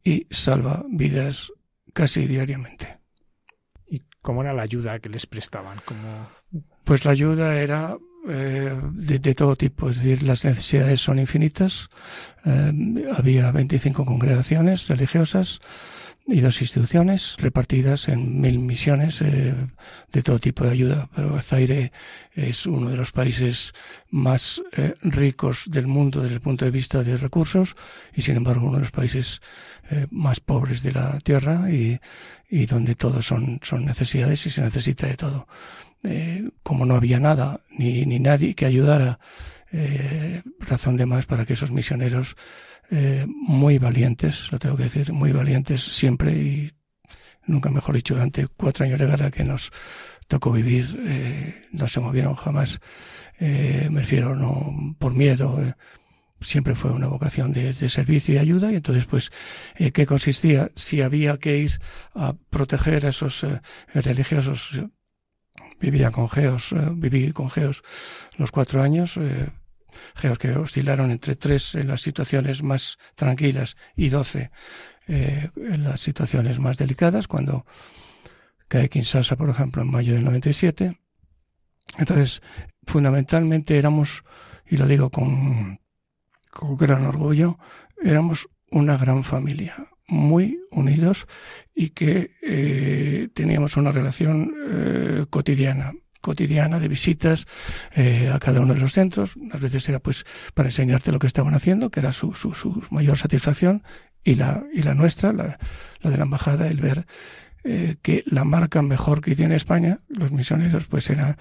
y 0.04 0.26
salva 0.32 0.84
vidas 0.90 1.52
casi 1.94 2.26
diariamente. 2.26 3.00
¿Y 3.86 4.02
cómo 4.22 4.42
era 4.42 4.54
la 4.54 4.64
ayuda 4.64 5.00
que 5.00 5.10
les 5.10 5.28
prestaban? 5.28 5.80
como 5.86 6.28
Pues 6.86 7.06
la 7.06 7.12
ayuda 7.12 7.60
era 7.62 7.98
eh, 8.30 8.80
de, 8.94 9.36
todo 9.36 9.56
tipo, 9.56 9.90
es 9.90 9.98
decir, 9.98 10.24
las 10.24 10.46
necesidades 10.46 11.02
son 11.02 11.18
infinitas. 11.18 11.90
Eh, 12.46 13.06
había 13.16 13.52
25 13.52 14.06
congregaciones 14.06 14.88
religiosas 14.88 15.60
y 16.28 16.40
dos 16.40 16.62
instituciones 16.62 17.36
repartidas 17.40 18.08
en 18.08 18.40
mil 18.40 18.60
misiones 18.60 19.22
eh, 19.24 19.56
de 20.12 20.22
todo 20.22 20.38
tipo 20.38 20.64
de 20.64 20.72
ayuda. 20.72 21.10
Pero 21.16 21.42
Zaire 21.42 21.92
es 22.36 22.68
uno 22.68 22.90
de 22.90 22.98
los 22.98 23.12
países 23.12 23.74
más 24.12 24.62
ricos 25.02 25.64
del 25.68 25.88
mundo 25.88 26.22
desde 26.22 26.36
el 26.36 26.42
punto 26.42 26.66
de 26.66 26.72
vista 26.72 27.04
de 27.04 27.18
recursos 27.18 27.76
y 28.16 28.22
sin 28.22 28.38
embargo 28.38 28.68
uno 28.68 28.78
de 28.78 28.84
los 28.84 28.92
países 28.92 29.42
más 30.10 30.40
pobres 30.40 30.84
de 30.84 30.94
la 30.94 31.20
tierra 31.20 31.70
y, 31.70 32.00
y 32.50 32.66
donde 32.66 32.96
todo 32.96 33.22
son, 33.22 33.60
son 33.62 33.84
necesidades 33.84 34.46
y 34.46 34.50
se 34.52 34.62
necesita 34.62 35.08
de 35.08 35.18
todo. 35.18 35.48
Eh, 36.04 36.50
como 36.64 36.86
no 36.86 36.96
había 36.96 37.20
nada 37.20 37.62
ni, 37.70 38.06
ni 38.08 38.20
nadie 38.20 38.56
que 38.56 38.66
ayudara, 38.66 39.20
eh, 39.72 40.42
razón 40.60 40.98
de 40.98 41.06
más 41.06 41.28
para 41.28 41.46
que 41.46 41.54
esos 41.54 41.72
misioneros 41.72 42.36
eh, 42.90 43.26
muy 43.28 43.78
valientes, 43.78 44.52
lo 44.52 44.58
tengo 44.58 44.76
que 44.78 44.84
decir, 44.84 45.14
muy 45.14 45.32
valientes 45.32 45.82
siempre 45.84 46.34
y 46.34 46.72
nunca 47.46 47.70
mejor 47.70 47.96
dicho, 47.96 48.16
durante 48.16 48.48
cuatro 48.48 48.86
años 48.86 49.00
de 49.00 49.06
guerra 49.06 49.30
que 49.30 49.44
nos 49.44 49.72
tocó 50.28 50.52
vivir, 50.52 51.68
no 51.72 51.88
se 51.88 52.00
movieron 52.00 52.36
jamás, 52.36 52.80
me 53.40 54.00
refiero 54.00 54.36
no 54.36 54.96
por 54.98 55.14
miedo, 55.14 55.60
siempre 56.40 56.76
fue 56.76 56.92
una 56.92 57.08
vocación 57.08 57.52
de, 57.52 57.74
servicio 57.74 58.36
y 58.36 58.38
ayuda 58.38 58.72
y 58.72 58.76
entonces 58.76 59.06
pues 59.06 59.32
qué 59.76 60.06
consistía 60.06 60.72
si 60.76 61.02
había 61.02 61.38
que 61.38 61.58
ir 61.58 61.82
a 62.16 62.34
proteger 62.50 63.06
a 63.06 63.10
esos 63.10 63.46
religiosos 63.94 64.80
vivía 65.82 66.12
con 66.12 66.30
geos, 66.30 66.72
eh, 66.72 66.90
viví 66.94 67.34
con 67.34 67.50
geos 67.50 67.84
los 68.38 68.52
cuatro 68.52 68.82
años, 68.82 69.18
eh, 69.18 69.50
geos 70.16 70.38
que 70.38 70.52
oscilaron 70.52 71.12
entre 71.12 71.36
tres 71.36 71.76
en 71.76 71.88
las 71.88 72.02
situaciones 72.02 72.64
más 72.64 72.98
tranquilas 73.16 73.76
y 73.96 74.10
doce 74.10 74.52
eh, 75.08 75.50
en 75.58 75.84
las 75.84 76.00
situaciones 76.00 76.60
más 76.60 76.78
delicadas, 76.78 77.28
cuando 77.28 77.66
cae 78.68 78.88
Kinshasa, 78.88 79.36
por 79.36 79.50
ejemplo, 79.50 79.82
en 79.82 79.92
mayo 79.92 80.14
del 80.14 80.24
97. 80.24 80.98
Entonces, 81.98 82.42
fundamentalmente 82.86 83.78
éramos, 83.78 84.24
y 84.66 84.78
lo 84.78 84.86
digo 84.88 85.10
con, 85.10 85.82
con 86.52 86.78
gran 86.78 87.06
orgullo, 87.06 87.58
éramos 88.02 88.48
una 88.70 88.96
gran 88.96 89.24
familia 89.24 89.91
muy 90.12 90.60
unidos 90.72 91.26
y 91.74 91.90
que 91.90 92.32
eh, 92.44 93.30
teníamos 93.34 93.78
una 93.78 93.92
relación 93.92 94.54
eh, 94.70 95.26
cotidiana 95.30 95.94
cotidiana 96.20 96.80
de 96.80 96.88
visitas 96.88 97.48
eh, 97.96 98.30
a 98.32 98.38
cada 98.38 98.60
uno 98.60 98.76
de 98.76 98.80
los 98.80 98.94
centros. 98.94 99.36
Unas 99.36 99.60
veces 99.60 99.90
era 99.90 100.00
pues 100.00 100.24
para 100.54 100.70
enseñarte 100.70 101.12
lo 101.12 101.18
que 101.18 101.26
estaban 101.26 101.56
haciendo, 101.56 101.90
que 101.90 102.00
era 102.00 102.14
su, 102.14 102.36
su, 102.36 102.54
su 102.54 102.84
mayor 102.92 103.18
satisfacción, 103.18 103.82
y 104.24 104.36
la, 104.36 104.64
y 104.72 104.84
la 104.84 104.94
nuestra, 104.94 105.34
la, 105.34 105.58
la 106.00 106.12
de 106.12 106.18
la 106.18 106.24
embajada, 106.24 106.68
el 106.68 106.80
ver 106.80 107.08
eh, 107.64 107.96
que 108.02 108.24
la 108.26 108.44
marca 108.44 108.82
mejor 108.82 109.22
que 109.22 109.36
tiene 109.36 109.56
España, 109.56 110.00
los 110.08 110.32
misioneros, 110.32 110.88
pues 110.88 111.10
era 111.10 111.38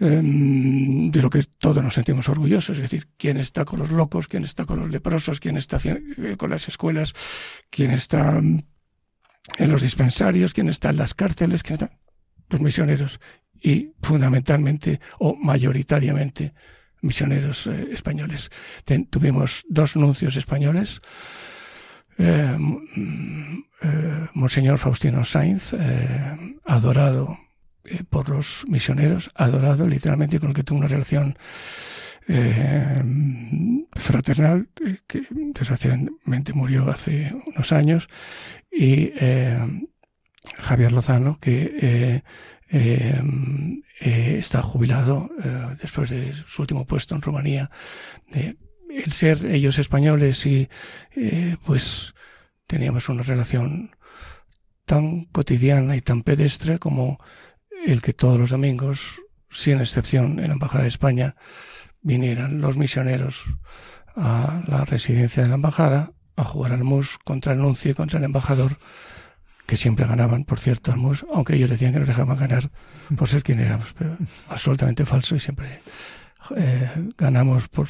eh, 0.00 0.20
de 0.22 1.22
lo 1.22 1.30
que 1.30 1.44
todos 1.58 1.82
nos 1.82 1.94
sentimos 1.94 2.28
orgullosos, 2.28 2.76
es 2.76 2.82
decir, 2.82 3.08
quién 3.16 3.36
está 3.36 3.64
con 3.64 3.78
los 3.78 3.90
locos, 3.90 4.28
quién 4.28 4.44
está 4.44 4.64
con 4.64 4.80
los 4.80 4.90
leprosos, 4.90 5.40
quién 5.40 5.56
está 5.56 5.78
eh, 5.84 6.36
con 6.36 6.50
las 6.50 6.68
escuelas, 6.68 7.12
quién 7.70 7.90
está 7.90 8.38
en 8.38 9.70
los 9.70 9.82
dispensarios, 9.82 10.52
quién 10.52 10.68
está 10.68 10.90
en 10.90 10.96
las 10.96 11.14
cárceles, 11.14 11.62
quién 11.62 11.74
está 11.74 11.90
los 12.48 12.60
misioneros. 12.60 13.20
Y 13.60 13.92
fundamentalmente 14.02 15.00
o 15.18 15.34
mayoritariamente 15.36 16.52
misioneros 17.04 17.66
eh, 17.66 17.88
españoles. 17.92 18.50
Tuvimos 19.10 19.64
dos 19.68 19.96
nuncios 19.96 20.36
españoles, 20.36 21.00
eh, 22.18 22.56
eh, 23.82 24.26
Monseñor 24.34 24.78
Faustino 24.78 25.24
Sainz, 25.24 25.72
eh, 25.74 26.56
adorado 26.64 27.38
por 28.08 28.28
los 28.30 28.64
misioneros, 28.66 29.30
adorado 29.34 29.86
literalmente, 29.86 30.40
con 30.40 30.50
el 30.50 30.54
que 30.54 30.64
tuvo 30.64 30.78
una 30.78 30.88
relación 30.88 31.36
fraternal, 33.94 34.68
que 35.06 35.22
desgraciadamente 35.30 36.54
murió 36.54 36.90
hace 36.90 37.34
unos 37.46 37.72
años, 37.72 38.08
y 38.72 39.12
Javier 40.56 40.92
Lozano, 40.92 41.38
que 41.38 42.22
está 44.00 44.62
jubilado 44.62 45.28
después 45.82 46.08
de 46.08 46.32
su 46.32 46.62
último 46.62 46.86
puesto 46.86 47.14
en 47.14 47.20
Rumanía 47.20 47.70
el 48.94 49.12
ser 49.12 49.44
ellos 49.46 49.78
españoles 49.78 50.46
y 50.46 50.68
eh, 51.16 51.56
pues 51.64 52.14
teníamos 52.66 53.08
una 53.08 53.22
relación 53.22 53.96
tan 54.84 55.24
cotidiana 55.26 55.96
y 55.96 56.00
tan 56.00 56.22
pedestre 56.22 56.78
como 56.78 57.18
el 57.86 58.02
que 58.02 58.12
todos 58.12 58.38
los 58.38 58.50
domingos, 58.50 59.20
sin 59.50 59.80
excepción 59.80 60.38
en 60.38 60.48
la 60.48 60.54
Embajada 60.54 60.82
de 60.82 60.88
España, 60.88 61.36
vinieran 62.02 62.60
los 62.60 62.76
misioneros 62.76 63.42
a 64.16 64.62
la 64.66 64.84
residencia 64.84 65.42
de 65.42 65.48
la 65.48 65.56
Embajada 65.56 66.12
a 66.36 66.44
jugar 66.44 66.72
al 66.72 66.84
MUS 66.84 67.18
contra 67.24 67.52
el 67.52 67.58
nuncio 67.60 67.90
y 67.90 67.94
contra 67.94 68.18
el 68.18 68.24
embajador, 68.24 68.76
que 69.66 69.76
siempre 69.76 70.06
ganaban, 70.06 70.44
por 70.44 70.60
cierto, 70.60 70.92
al 70.92 70.98
MUS, 70.98 71.24
aunque 71.32 71.56
ellos 71.56 71.70
decían 71.70 71.92
que 71.92 72.00
nos 72.00 72.08
dejaban 72.08 72.36
ganar 72.36 72.70
por 73.16 73.28
ser 73.28 73.42
quien 73.42 73.60
éramos, 73.60 73.94
pero 73.96 74.16
absolutamente 74.48 75.06
falso 75.06 75.36
y 75.36 75.38
siempre 75.38 75.80
eh, 76.56 76.90
ganamos 77.16 77.68
por 77.68 77.88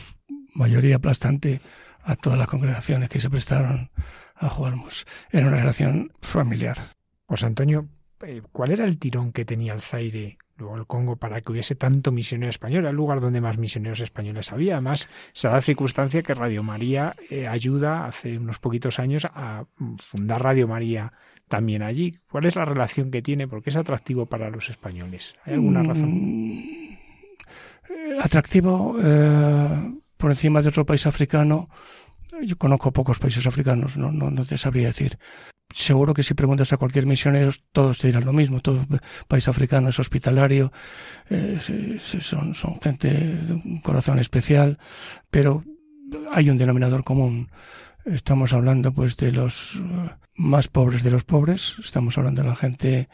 mayoría 0.55 0.97
aplastante 0.97 1.61
a 2.03 2.17
todas 2.17 2.38
las 2.38 2.49
congregaciones 2.49 3.09
que 3.09 3.21
se 3.21 3.31
prestaron 3.31 3.90
a 4.35 4.49
jugarmos. 4.49 5.07
Era 5.31 5.47
una 5.47 5.59
relación 5.59 6.12
familiar. 6.21 6.79
José 7.27 7.47
Antonio, 7.47 7.88
eh, 8.23 8.43
¿cuál 8.53 8.73
era 8.73 8.85
el 8.85 8.99
tirón 8.99 9.33
que 9.33 9.45
tenía 9.45 9.75
el 9.75 9.81
Zaire 9.81 10.38
luego 10.57 10.77
el 10.77 10.87
Congo 10.87 11.17
para 11.17 11.40
que 11.40 11.53
hubiese 11.53 11.75
tanto 11.75 12.12
misionero 12.12 12.51
español, 12.51 12.81
era 12.81 12.90
el 12.90 12.97
lugar 12.97 13.21
donde 13.21 13.40
más 13.40 13.59
misioneros 13.59 14.01
españoles 14.01 14.53
había. 14.53 14.75
Además, 14.75 15.09
se 15.33 15.49
da 15.49 15.55
la 15.55 15.62
circunstancia 15.62 16.23
que 16.23 16.35
Radio 16.35 16.62
María 16.62 17.17
eh, 17.31 17.47
ayuda 17.49 18.07
hace 18.07 18.38
unos 18.38 18.59
poquitos 18.59 18.99
años 18.99 19.27
a 19.33 19.64
fundar 19.99 20.43
Radio 20.43 20.69
María 20.69 21.12
también 21.49 21.83
allí. 21.83 22.19
¿Cuál 22.31 22.47
es 22.47 22.57
la 22.57 22.64
relación 22.64 23.11
que 23.11 23.23
tiene? 23.23 23.49
Porque 23.49 23.71
es 23.71 23.77
atractivo 23.77 24.27
para 24.27 24.51
los 24.51 24.71
españoles. 24.71 25.35
¿Hay 25.45 25.55
alguna 25.55 25.83
mm, 25.83 25.88
razón? 25.88 26.64
atractivo 28.23 28.97
eh, 29.03 29.95
por 30.24 30.30
encima 30.30 30.62
de 30.62 30.70
otro 30.70 30.87
país 30.87 31.06
africano. 31.06 31.68
Yo 32.42 32.56
conozco 32.56 32.94
pocos 32.94 33.18
países 33.18 33.46
africanos, 33.46 33.98
no, 33.98 34.10
no, 34.10 34.30
no 34.30 34.46
te 34.46 34.56
sabría 34.56 34.87
decir 34.87 35.18
seguro 35.74 36.14
que 36.14 36.22
si 36.22 36.32
preguntas 36.32 36.72
a 36.72 36.78
cualquier 36.78 37.04
misionero, 37.04 37.50
todos 37.72 37.98
te 37.98 38.06
dirán 38.06 38.24
lo 38.24 38.32
mismo. 38.32 38.60
Todo 38.60 38.87
país 39.28 39.48
africano 39.48 39.90
es 39.90 39.98
hospitalario, 39.98 40.72
son, 42.00 42.54
son 42.54 42.80
gente 42.80 43.10
de 43.10 43.52
un 43.52 43.82
corazón 43.82 44.18
especial, 44.18 44.78
pero 45.30 45.62
hay 46.32 46.48
un 46.48 46.56
denominador 46.56 47.04
común. 47.04 47.50
Estamos 48.06 48.54
hablando 48.54 48.94
pues 48.94 49.18
de 49.18 49.30
los 49.30 49.74
eh, 49.76 50.10
más 50.37 50.68
pobres 50.68 51.02
de 51.02 51.10
los 51.10 51.24
pobres, 51.24 51.76
estamos 51.84 52.16
hablando 52.16 52.40
de 52.40 52.48
la 52.48 52.56
gente 52.56 53.10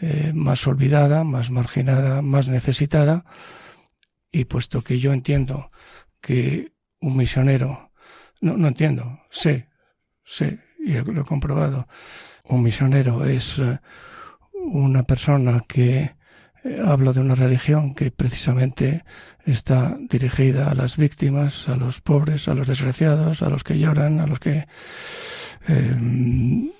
eh, 0.00 0.30
más 0.32 0.68
olvidada, 0.68 1.24
más 1.24 1.50
marginada, 1.50 2.22
más 2.22 2.46
necesitada, 2.46 3.24
y 4.30 4.44
puesto 4.44 4.82
que 4.82 5.00
yo 5.00 5.12
entiendo 5.12 5.70
que 6.24 6.72
un 7.00 7.18
misionero, 7.18 7.90
no, 8.40 8.56
no 8.56 8.68
entiendo, 8.68 9.20
sé, 9.30 9.68
sé 10.24 10.58
y 10.78 10.94
lo 10.94 11.20
he 11.20 11.24
comprobado, 11.24 11.86
un 12.44 12.62
misionero 12.62 13.26
es 13.26 13.58
eh, 13.58 13.78
una 14.54 15.02
persona 15.02 15.64
que 15.68 16.16
eh, 16.64 16.82
habla 16.82 17.12
de 17.12 17.20
una 17.20 17.34
religión 17.34 17.94
que 17.94 18.10
precisamente 18.10 19.04
está 19.44 19.98
dirigida 20.00 20.70
a 20.70 20.74
las 20.74 20.96
víctimas, 20.96 21.68
a 21.68 21.76
los 21.76 22.00
pobres, 22.00 22.48
a 22.48 22.54
los 22.54 22.68
desgraciados, 22.68 23.42
a 23.42 23.50
los 23.50 23.62
que 23.62 23.78
lloran, 23.78 24.20
a 24.20 24.26
los 24.26 24.40
que 24.40 24.66
eh, 25.68 25.96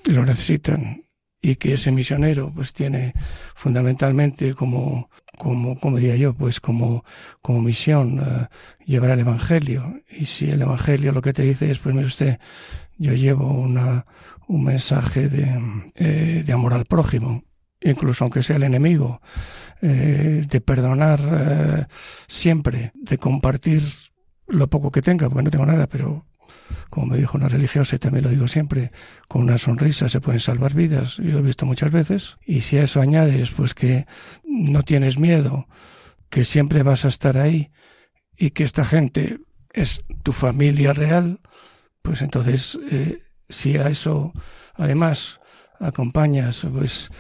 lo 0.07 0.25
necesitan 0.25 1.05
y 1.45 1.57
que 1.57 1.75
ese 1.75 1.91
misionero 1.91 2.51
pues 2.55 2.73
tiene 2.73 3.13
fundamentalmente 3.55 4.55
como 4.55 5.11
como 5.37 5.79
como 5.79 5.99
diría 5.99 6.17
yo 6.17 6.33
pues 6.33 6.61
como 6.61 7.05
como 7.43 7.61
misión 7.61 8.49
llevar 8.87 9.11
el 9.11 9.21
evangelio. 9.21 10.01
Y 10.09 10.27
si 10.27 10.51
el 10.51 10.63
evangelio 10.63 11.13
lo 11.13 11.23
que 11.23 11.33
te 11.33 11.43
dice 11.43 11.71
es 11.71 11.79
pues 11.79 11.95
mire 11.95 12.07
usted 12.07 12.39
yo 12.97 13.13
llevo 13.13 13.53
una, 13.53 14.07
un 14.47 14.65
mensaje 14.65 15.29
de, 15.29 15.91
eh, 15.95 16.43
de 16.45 16.53
amor 16.53 16.75
al 16.75 16.85
prójimo, 16.85 17.43
incluso 17.81 18.25
aunque 18.25 18.43
sea 18.43 18.57
el 18.57 18.63
enemigo, 18.63 19.21
eh, 19.83 20.47
de 20.49 20.61
perdonar 20.61 21.21
eh, 21.23 21.87
siempre, 22.27 22.93
de 22.95 23.19
compartir 23.19 23.83
lo 24.47 24.69
poco 24.69 24.91
que 24.91 25.03
tenga, 25.03 25.29
porque 25.29 25.45
no 25.45 25.51
tengo 25.51 25.67
nada, 25.67 25.87
pero 25.87 26.27
como 26.91 27.07
me 27.07 27.19
dijo 27.19 27.37
una 27.37 27.49
religiosa 27.49 27.97
y 27.97 27.99
también 27.99 28.25
lo 28.25 28.31
digo 28.31 28.49
siempre, 28.49 28.93
con 29.29 29.43
una 29.43 29.59
sonrisa 29.59 30.09
se 30.09 30.21
pueden 30.21 30.41
salvar 30.41 30.75
vidas, 30.75 31.17
yo 31.17 31.33
lo 31.33 31.39
he 31.39 31.43
visto 31.43 31.67
muchas 31.67 31.91
veces, 31.91 32.37
y 32.45 32.61
si 32.61 32.79
a 32.79 32.85
eso 32.85 33.01
añades 33.01 33.51
pues 33.51 33.75
que 33.75 34.07
no 34.45 34.83
tienes 34.83 35.19
miedo, 35.19 35.67
que 36.31 36.45
siempre 36.45 36.83
vas 36.83 37.05
a 37.05 37.09
estar 37.09 37.39
ahí 37.39 37.71
y 38.37 38.51
que 38.51 38.65
esta 38.65 38.85
gente 38.85 39.39
es 39.73 40.03
tu 40.23 40.33
familia 40.33 40.93
real, 40.93 41.41
pues 42.03 42.23
entonces, 42.23 42.79
eh, 42.91 43.23
si 43.49 43.77
a 43.77 43.89
eso 43.89 44.33
además 44.75 45.41
acompañas, 45.81 46.67
pues, 46.73 47.11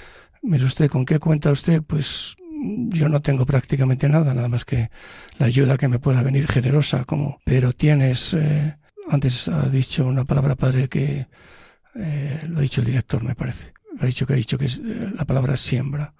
mire 0.42 0.64
usted, 0.64 0.90
¿con 0.90 1.04
qué 1.04 1.18
cuenta 1.18 1.50
usted? 1.50 1.82
Pues 1.82 2.36
yo 2.88 3.08
no 3.08 3.20
tengo 3.22 3.46
prácticamente 3.46 4.08
nada, 4.08 4.34
nada 4.34 4.48
más 4.48 4.64
que 4.64 4.90
la 5.38 5.46
ayuda 5.46 5.76
que 5.76 5.88
me 5.88 5.98
pueda 5.98 6.22
venir 6.22 6.46
generosa, 6.46 7.04
como, 7.04 7.40
pero 7.44 7.72
tienes, 7.72 8.34
eh, 8.34 8.76
antes 9.08 9.48
ha 9.48 9.68
dicho 9.68 10.06
una 10.06 10.24
palabra 10.24 10.54
padre 10.54 10.88
que 10.88 11.26
eh, 11.94 12.44
lo 12.48 12.58
ha 12.58 12.62
dicho 12.62 12.80
el 12.80 12.86
director, 12.86 13.22
me 13.22 13.34
parece. 13.34 13.72
Ha 14.00 14.06
dicho 14.06 14.26
que 14.26 14.32
ha 14.32 14.36
dicho 14.36 14.58
que 14.58 14.66
es, 14.66 14.80
la 14.80 15.24
palabra 15.24 15.56
siembra. 15.56 16.14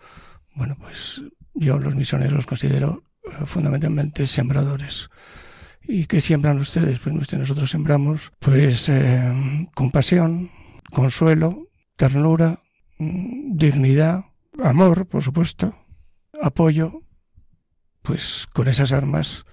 Bueno, 0.55 0.77
pues 0.79 1.23
yo 1.55 1.79
los 1.79 1.95
misioneros 1.95 2.35
los 2.35 2.47
considero 2.47 3.03
fundamentalmente 3.47 4.27
sembradores. 4.27 5.11
¿Y 5.87 6.07
qué 6.07 6.21
siembran 6.21 6.59
ustedes? 6.59 6.99
Pues 6.99 7.33
nosotros 7.33 7.71
sembramos 7.71 8.33
pues 8.39 8.89
eh, 8.89 9.69
compasión, 9.75 10.51
consuelo, 10.91 11.69
ternura, 11.97 12.63
mm, 12.99 13.57
dignidad, 13.57 14.25
amor, 14.63 15.07
por 15.07 15.23
supuesto, 15.23 15.75
apoyo, 16.41 17.03
pues 18.03 18.47
con 18.53 18.69
esas 18.69 18.93
armas 18.93 19.45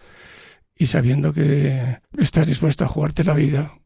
y 0.81 0.87
sabiendo 0.87 1.31
que 1.31 1.99
estás 2.17 2.47
dispuesto 2.47 2.83
a 2.83 2.87
jugarte 2.87 3.23
la 3.23 3.35
vida, 3.35 3.77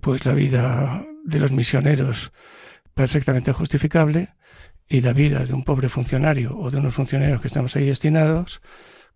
pues 0.00 0.24
la 0.24 0.32
vida 0.32 1.04
de 1.22 1.38
los 1.38 1.52
misioneros 1.52 2.32
perfectamente 2.94 3.52
justificable 3.52 4.30
y 4.88 5.02
la 5.02 5.12
vida 5.12 5.44
de 5.44 5.52
un 5.52 5.64
pobre 5.64 5.90
funcionario 5.90 6.56
o 6.56 6.70
de 6.70 6.78
unos 6.78 6.94
funcionarios 6.94 7.42
que 7.42 7.48
estamos 7.48 7.76
ahí 7.76 7.84
destinados 7.84 8.62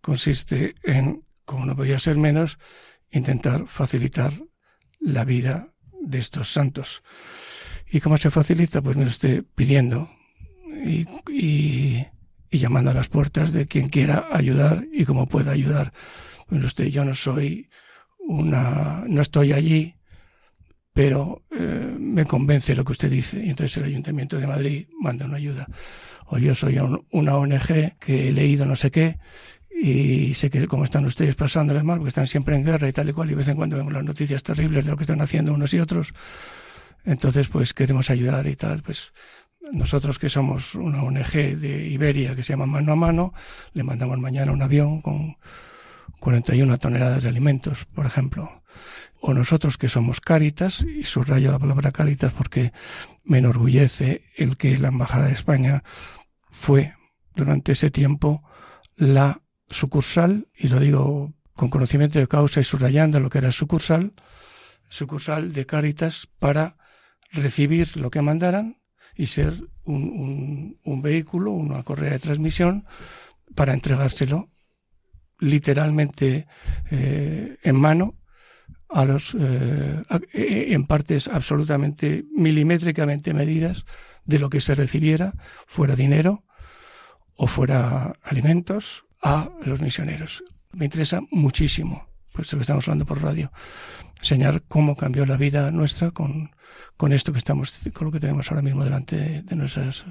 consiste 0.03 0.75
en 0.85 1.25
como 1.47 1.65
no 1.65 1.75
podía 1.75 1.99
ser 1.99 2.19
menos, 2.19 2.59
intentar 3.11 3.69
facilitar 3.69 4.35
la 5.01 5.25
vida 5.25 5.73
de 6.03 6.19
estos 6.19 6.53
santos. 6.53 7.03
¿Y 7.91 8.01
cómo 8.01 8.19
se 8.19 8.31
facilita? 8.31 8.83
Pues 8.83 8.99
me 8.99 9.05
esté 9.05 9.43
pidiendo 9.43 10.11
y, 10.85 11.07
llamando 12.51 12.91
a 12.91 12.95
las 12.95 13.09
puertas 13.09 13.55
de 13.55 13.67
quien 13.67 13.89
quiera 13.89 14.27
ayudar 14.31 14.85
y 14.93 15.07
cómo 15.07 15.27
pueda 15.27 15.53
ayudar. 15.53 15.95
Pues 16.49 16.65
usted, 16.65 16.87
yo 16.87 17.05
no 17.05 17.15
soy 17.15 17.69
una, 18.19 19.05
no 19.07 19.21
estoy 19.21 19.53
allí, 19.53 19.95
pero 20.93 21.45
eh, 21.51 21.97
me 21.99 22.25
convence 22.25 22.75
lo 22.75 22.85
que 22.85 22.93
usted 22.93 23.11
dice. 23.11 23.45
Y 23.45 23.51
entonces 23.51 23.77
el 23.77 23.85
Ayuntamiento 23.85 24.39
de 24.39 24.47
Madrid 24.47 24.89
manda 25.01 25.27
una 25.27 25.37
ayuda. 25.37 25.67
O 26.27 26.39
yo 26.39 26.55
soy 26.55 26.79
una 27.11 27.37
ONG 27.37 27.97
que 27.99 28.29
he 28.29 28.33
leído 28.33 28.67
no 28.67 28.77
sé 28.77 28.91
qué 28.91 29.19
y 29.81 30.35
sé 30.35 30.51
que 30.51 30.67
como 30.67 30.85
están 30.85 31.05
ustedes 31.05 31.37
pasándoles 31.37 31.85
mal, 31.85 31.99
porque 31.99 32.09
están 32.09 32.27
siempre 32.27 32.57
en 32.57 32.65
guerra 32.65 32.89
y 32.89 32.93
tal 32.93 33.09
y 33.09 33.13
cual, 33.13 33.29
y 33.29 33.31
de 33.31 33.37
vez 33.37 33.49
en 33.49 33.57
cuando 33.57 33.77
vemos 33.77 33.93
las 33.93 34.03
noticias 34.03 34.43
terribles 34.43 34.85
de 34.85 34.91
lo 34.91 34.97
que 34.97 35.05
están 35.05 35.21
haciendo 35.21 35.53
unos 35.53 35.73
y 35.73 35.79
otros. 35.79 36.13
Entonces, 37.05 37.49
pues 37.49 37.75
queremos 37.75 38.11
ayudar 38.11 38.47
y 38.49 38.57
tal. 38.57 38.83
Pues 38.83 39.13
nosotros 39.73 40.19
que 40.19 40.29
somos 40.29 40.75
una 40.75 41.03
ONG 41.03 41.59
de 41.59 41.89
Iberia 41.89 42.35
que 42.35 42.43
se 42.43 42.55
llama 42.55 42.67
Mano 42.67 42.93
a 42.93 42.97
Mano, 42.97 43.35
le 43.73 43.85
mandamos 43.85 44.19
mañana 44.19 44.53
un 44.53 44.63
avión 44.63 45.01
con 45.01 45.37
41 46.21 46.79
toneladas 46.79 47.23
de 47.23 47.29
alimentos, 47.29 47.85
por 47.87 48.07
ejemplo. 48.07 48.63
O 49.21 49.35
nosotros 49.35 49.79
que 49.79 49.89
somos 49.89 50.21
Cáritas, 50.21 50.83
y 50.83 51.05
subrayo 51.05 51.51
la 51.51 51.59
palabra 51.59 51.93
Cáritas 51.93 52.33
porque 52.33 52.73
me 53.25 53.39
enorgullece 53.39 54.23
el 54.37 54.57
que 54.57 54.79
la 54.79 54.89
Embajada 54.89 55.27
de 55.27 55.33
España 55.33 55.83
fue 56.51 56.95
durante 57.35 57.73
ese 57.73 57.91
tiempo 57.91 58.43
la 58.97 59.43
sucursal, 59.69 60.49
y 60.57 60.69
lo 60.69 60.81
digo 60.81 61.35
con 61.55 61.69
conocimiento 61.69 62.19
de 62.19 62.29
causa 62.29 62.61
y 62.61 62.65
subrayando 62.65 63.21
lo 63.21 63.31
que 63.31 63.39
era 63.39 63.53
sucursal, 63.53 64.13
sucursal 64.89 65.53
de 65.53 65.67
Cáritas 65.67 66.29
para 66.39 66.77
recibir 67.33 67.97
lo 67.97 68.11
que 68.11 68.23
mandaran 68.23 68.81
y 69.17 69.27
ser 69.27 69.55
un, 69.85 70.79
un, 70.85 71.03
vehículo, 71.03 71.51
una 71.51 71.83
correa 71.83 72.13
de 72.13 72.19
transmisión 72.19 72.87
para 73.55 73.75
entregárselo 73.75 74.51
literalmente 75.39 76.47
eh, 76.91 77.57
en 77.63 77.77
mano 77.77 78.15
a 78.89 79.05
los 79.05 79.37
eh, 79.39 80.03
eh, 80.33 80.67
en 80.71 80.87
partes 80.87 81.29
absolutamente 81.29 82.25
milimétricamente 82.35 83.35
medidas 83.35 83.85
de 84.25 84.39
lo 84.39 84.51
que 84.51 84.61
se 84.61 84.75
recibiera, 84.75 85.35
fuera 85.67 85.97
dinero 85.97 86.45
o 87.35 87.47
fuera 87.47 88.15
alimentos 88.23 89.05
a 89.23 89.51
los 89.65 89.81
misioneros. 89.81 90.43
Me 90.73 90.87
interesa 90.87 91.21
muchísimo, 91.31 92.09
puesto 92.33 92.57
que 92.57 92.63
estamos 92.63 92.87
hablando 92.89 93.07
por 93.07 93.23
radio, 93.23 93.51
enseñar 94.19 94.63
cómo 94.69 94.97
cambió 94.97 95.25
la 95.27 95.37
vida 95.37 95.71
nuestra 95.71 96.11
con, 96.11 96.51
con 96.97 97.13
esto 97.13 97.33
que 97.33 97.39
estamos, 97.39 97.73
con 97.93 98.07
lo 98.07 98.13
que 98.13 98.21
tenemos 98.21 98.51
ahora 98.51 98.63
mismo 98.63 98.85
delante 98.85 99.43
de, 99.43 99.57
nuestras, 99.57 100.07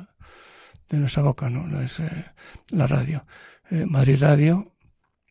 de 0.90 0.98
nuestra 0.98 1.24
boca, 1.24 1.50
¿no? 1.50 1.80
Es, 1.82 2.00
eh, 2.00 2.26
la 2.70 2.88
radio. 2.88 3.26
Eh, 3.70 3.86
Madrid 3.86 4.18
Radio 4.20 4.74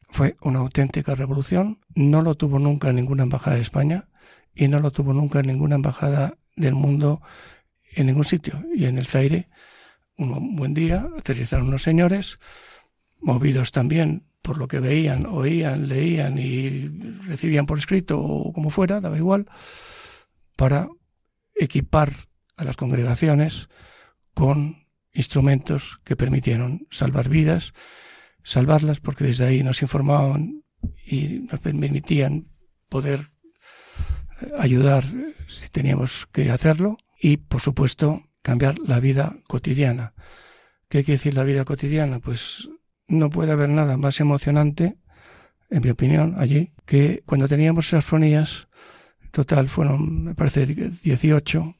fue 0.08 0.36
una 0.42 0.60
auténtica 0.60 1.14
revolución. 1.14 1.80
No 1.94 2.22
lo 2.22 2.34
tuvo 2.34 2.58
nunca 2.58 2.88
en 2.88 2.96
ninguna 2.96 3.24
embajada 3.24 3.56
de 3.56 3.62
España 3.62 4.08
y 4.54 4.68
no 4.68 4.80
lo 4.80 4.90
tuvo 4.90 5.12
nunca 5.12 5.40
en 5.40 5.46
ninguna 5.46 5.76
embajada 5.76 6.38
del 6.56 6.74
mundo 6.74 7.20
en 7.94 8.06
ningún 8.06 8.24
sitio. 8.24 8.62
Y 8.74 8.84
en 8.86 8.98
el 8.98 9.06
Zaire, 9.06 9.48
un 10.16 10.56
buen 10.56 10.74
día, 10.74 11.06
aterrizaron 11.18 11.68
unos 11.68 11.82
señores 11.82 12.38
movidos 13.20 13.72
también 13.72 14.24
por 14.46 14.58
lo 14.58 14.68
que 14.68 14.78
veían, 14.78 15.26
oían, 15.26 15.88
leían 15.88 16.38
y 16.38 16.86
recibían 17.26 17.66
por 17.66 17.78
escrito 17.78 18.20
o 18.20 18.52
como 18.52 18.70
fuera, 18.70 19.00
daba 19.00 19.16
igual, 19.16 19.46
para 20.54 20.88
equipar 21.56 22.12
a 22.56 22.62
las 22.62 22.76
congregaciones 22.76 23.68
con 24.34 24.86
instrumentos 25.12 26.00
que 26.04 26.14
permitieron 26.14 26.86
salvar 26.90 27.28
vidas, 27.28 27.72
salvarlas 28.46 29.00
porque 29.00 29.24
desde 29.24 29.44
ahí 29.44 29.64
nos 29.64 29.82
informaban 29.82 30.62
y 31.04 31.40
nos 31.50 31.58
permitían 31.58 32.46
poder 32.88 33.32
eh, 34.40 34.52
ayudar 34.56 35.02
si 35.48 35.68
teníamos 35.68 36.28
que 36.30 36.50
hacerlo 36.50 36.96
y, 37.20 37.38
por 37.38 37.60
supuesto, 37.60 38.22
cambiar 38.42 38.78
la 38.78 39.00
vida 39.00 39.36
cotidiana. 39.48 40.14
¿Qué 40.88 41.02
quiere 41.02 41.18
decir 41.18 41.34
la 41.34 41.42
vida 41.42 41.64
cotidiana? 41.64 42.20
Pues 42.20 42.68
no 43.08 43.30
puede 43.30 43.50
haber 43.50 43.68
nada 43.68 43.96
más 43.96 44.20
emocionante, 44.20 44.96
en 45.68 45.82
mi 45.82 45.90
opinión, 45.90 46.36
allí, 46.38 46.72
que 46.84 47.24
cuando 47.26 47.48
teníamos 47.48 47.88
esas 47.88 48.04
fonías, 48.04 48.68
total 49.32 49.68
fueron, 49.68 50.22
me 50.22 50.34
parece, 50.36 50.66
18, 50.66 51.74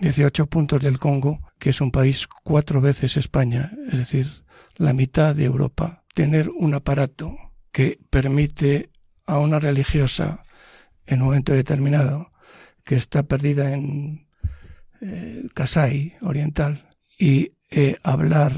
18 0.00 0.46
puntos 0.46 0.80
del 0.80 1.00
Congo, 1.00 1.40
que 1.58 1.70
es 1.70 1.80
un 1.80 1.90
país 1.90 2.28
cuatro 2.44 2.80
veces 2.80 3.16
España, 3.16 3.72
es 3.88 3.98
decir, 3.98 4.43
la 4.76 4.92
mitad 4.92 5.34
de 5.34 5.44
Europa, 5.44 6.04
tener 6.14 6.50
un 6.50 6.74
aparato 6.74 7.36
que 7.72 7.98
permite 8.10 8.90
a 9.26 9.38
una 9.38 9.58
religiosa 9.58 10.44
en 11.06 11.20
un 11.20 11.28
momento 11.28 11.52
determinado 11.52 12.32
que 12.84 12.96
está 12.96 13.22
perdida 13.24 13.72
en 13.72 14.26
eh, 15.00 15.46
Kasai 15.54 16.14
oriental 16.22 16.88
y 17.18 17.52
eh, 17.70 17.96
hablar 18.02 18.52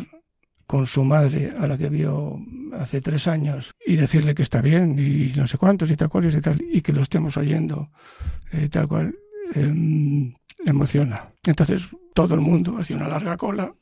con 0.66 0.86
su 0.86 1.04
madre 1.04 1.52
a 1.56 1.66
la 1.66 1.78
que 1.78 1.88
vio 1.88 2.40
hace 2.72 3.00
tres 3.00 3.28
años 3.28 3.72
y 3.86 3.96
decirle 3.96 4.34
que 4.34 4.42
está 4.42 4.60
bien 4.60 4.98
y 4.98 5.32
no 5.36 5.46
sé 5.46 5.58
cuántos 5.58 5.90
y 5.90 5.96
tal 5.96 6.08
cual 6.08 6.26
y 6.26 6.40
tal 6.40 6.60
y 6.60 6.80
que 6.82 6.92
lo 6.92 7.02
estemos 7.02 7.36
oyendo 7.36 7.90
eh, 8.52 8.68
tal 8.68 8.88
cual 8.88 9.14
em, 9.54 10.34
emociona. 10.66 11.30
Entonces 11.44 11.82
todo 12.14 12.34
el 12.34 12.40
mundo 12.40 12.76
hacía 12.78 12.96
una 12.96 13.08
larga 13.08 13.36
cola 13.36 13.72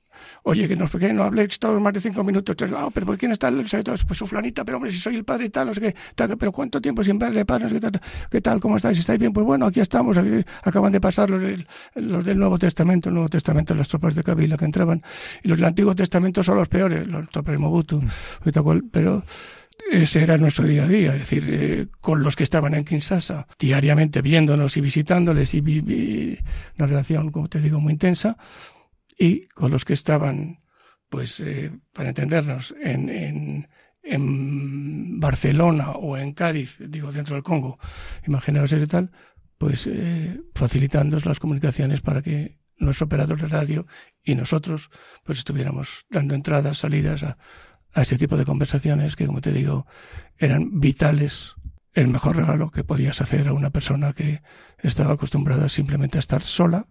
Oye, 0.44 0.68
que 0.68 0.76
no, 0.76 0.88
que 0.88 1.12
no 1.12 1.24
habléis 1.24 1.58
todos 1.58 1.80
más 1.80 1.92
de 1.92 2.00
cinco 2.00 2.22
minutos. 2.24 2.56
Ah, 2.76 2.88
pero 2.92 3.06
¿por 3.06 3.18
quién 3.18 3.32
está 3.32 3.48
el 3.48 3.64
Pues 3.64 4.18
su 4.18 4.26
flanita, 4.26 4.64
pero 4.64 4.76
hombre, 4.76 4.90
si 4.90 4.98
soy 4.98 5.16
el 5.16 5.24
padre 5.24 5.46
y 5.46 5.50
tal, 5.50 5.68
no 5.68 5.74
sé 5.74 5.80
qué, 5.80 5.94
pero 6.36 6.52
¿cuánto 6.52 6.80
tiempo 6.80 7.02
sin 7.02 7.18
verle, 7.18 7.44
padre? 7.44 7.64
No 7.64 7.70
sé 7.70 7.80
qué, 7.80 8.00
¿Qué 8.30 8.40
tal? 8.40 8.60
¿Cómo 8.60 8.76
estáis? 8.76 8.98
¿Estáis 8.98 9.18
bien? 9.18 9.32
Pues 9.32 9.46
bueno, 9.46 9.66
aquí 9.66 9.80
estamos. 9.80 10.16
acaban 10.62 10.92
de 10.92 11.00
pasar 11.00 11.30
los 11.30 11.42
del, 11.42 11.66
los 11.94 12.24
del 12.24 12.38
Nuevo 12.38 12.58
Testamento, 12.58 13.08
el 13.08 13.14
Nuevo 13.14 13.28
Testamento, 13.28 13.74
las 13.74 13.88
tropas 13.88 14.14
de 14.14 14.22
Kabila 14.22 14.56
que 14.56 14.64
entraban. 14.64 15.02
Y 15.42 15.48
los 15.48 15.58
del 15.58 15.66
Antiguo 15.66 15.94
Testamento 15.94 16.42
son 16.42 16.58
los 16.58 16.68
peores, 16.68 17.06
los 17.06 17.28
tropas 17.30 17.52
de 17.52 17.58
Mobutu. 17.58 18.00
Mm. 18.00 18.90
Pero 18.90 19.22
ese 19.90 20.22
era 20.22 20.36
nuestro 20.36 20.66
día 20.66 20.84
a 20.84 20.88
día, 20.88 21.12
es 21.14 21.20
decir, 21.20 21.44
eh, 21.48 21.86
con 22.00 22.22
los 22.22 22.36
que 22.36 22.44
estaban 22.44 22.74
en 22.74 22.84
Kinshasa, 22.84 23.46
diariamente 23.58 24.22
viéndonos 24.22 24.76
y 24.76 24.80
visitándoles 24.80 25.54
y, 25.54 25.58
y 25.58 26.38
una 26.78 26.86
relación, 26.86 27.30
como 27.30 27.48
te 27.48 27.60
digo, 27.60 27.80
muy 27.80 27.92
intensa 27.92 28.36
y 29.18 29.46
con 29.48 29.70
los 29.70 29.84
que 29.84 29.92
estaban, 29.92 30.60
pues, 31.08 31.40
eh, 31.40 31.72
para 31.92 32.10
entendernos, 32.10 32.74
en, 32.80 33.08
en, 33.08 33.68
en, 34.02 35.20
Barcelona 35.20 35.92
o 35.92 36.16
en 36.16 36.32
Cádiz, 36.32 36.76
digo, 36.78 37.12
dentro 37.12 37.34
del 37.34 37.44
Congo, 37.44 37.78
imaginaos 38.26 38.72
ese 38.72 38.86
tal, 38.86 39.10
pues 39.58 39.86
eh, 39.86 40.40
facilitando 40.54 41.18
las 41.24 41.40
comunicaciones 41.40 42.00
para 42.00 42.20
que 42.20 42.58
nuestro 42.76 43.06
operador 43.06 43.40
de 43.40 43.46
radio 43.46 43.86
y 44.22 44.34
nosotros 44.34 44.90
pues 45.22 45.38
estuviéramos 45.38 46.06
dando 46.10 46.34
entradas, 46.34 46.78
salidas 46.78 47.22
a, 47.22 47.38
a 47.92 48.02
ese 48.02 48.18
tipo 48.18 48.36
de 48.36 48.44
conversaciones 48.44 49.16
que, 49.16 49.26
como 49.26 49.40
te 49.40 49.52
digo, 49.52 49.86
eran 50.36 50.80
vitales, 50.80 51.54
el 51.92 52.08
mejor 52.08 52.36
regalo 52.36 52.70
que 52.70 52.82
podías 52.82 53.20
hacer 53.20 53.46
a 53.46 53.52
una 53.52 53.70
persona 53.70 54.12
que 54.12 54.42
estaba 54.78 55.14
acostumbrada 55.14 55.68
simplemente 55.68 56.18
a 56.18 56.20
estar 56.20 56.42
sola 56.42 56.88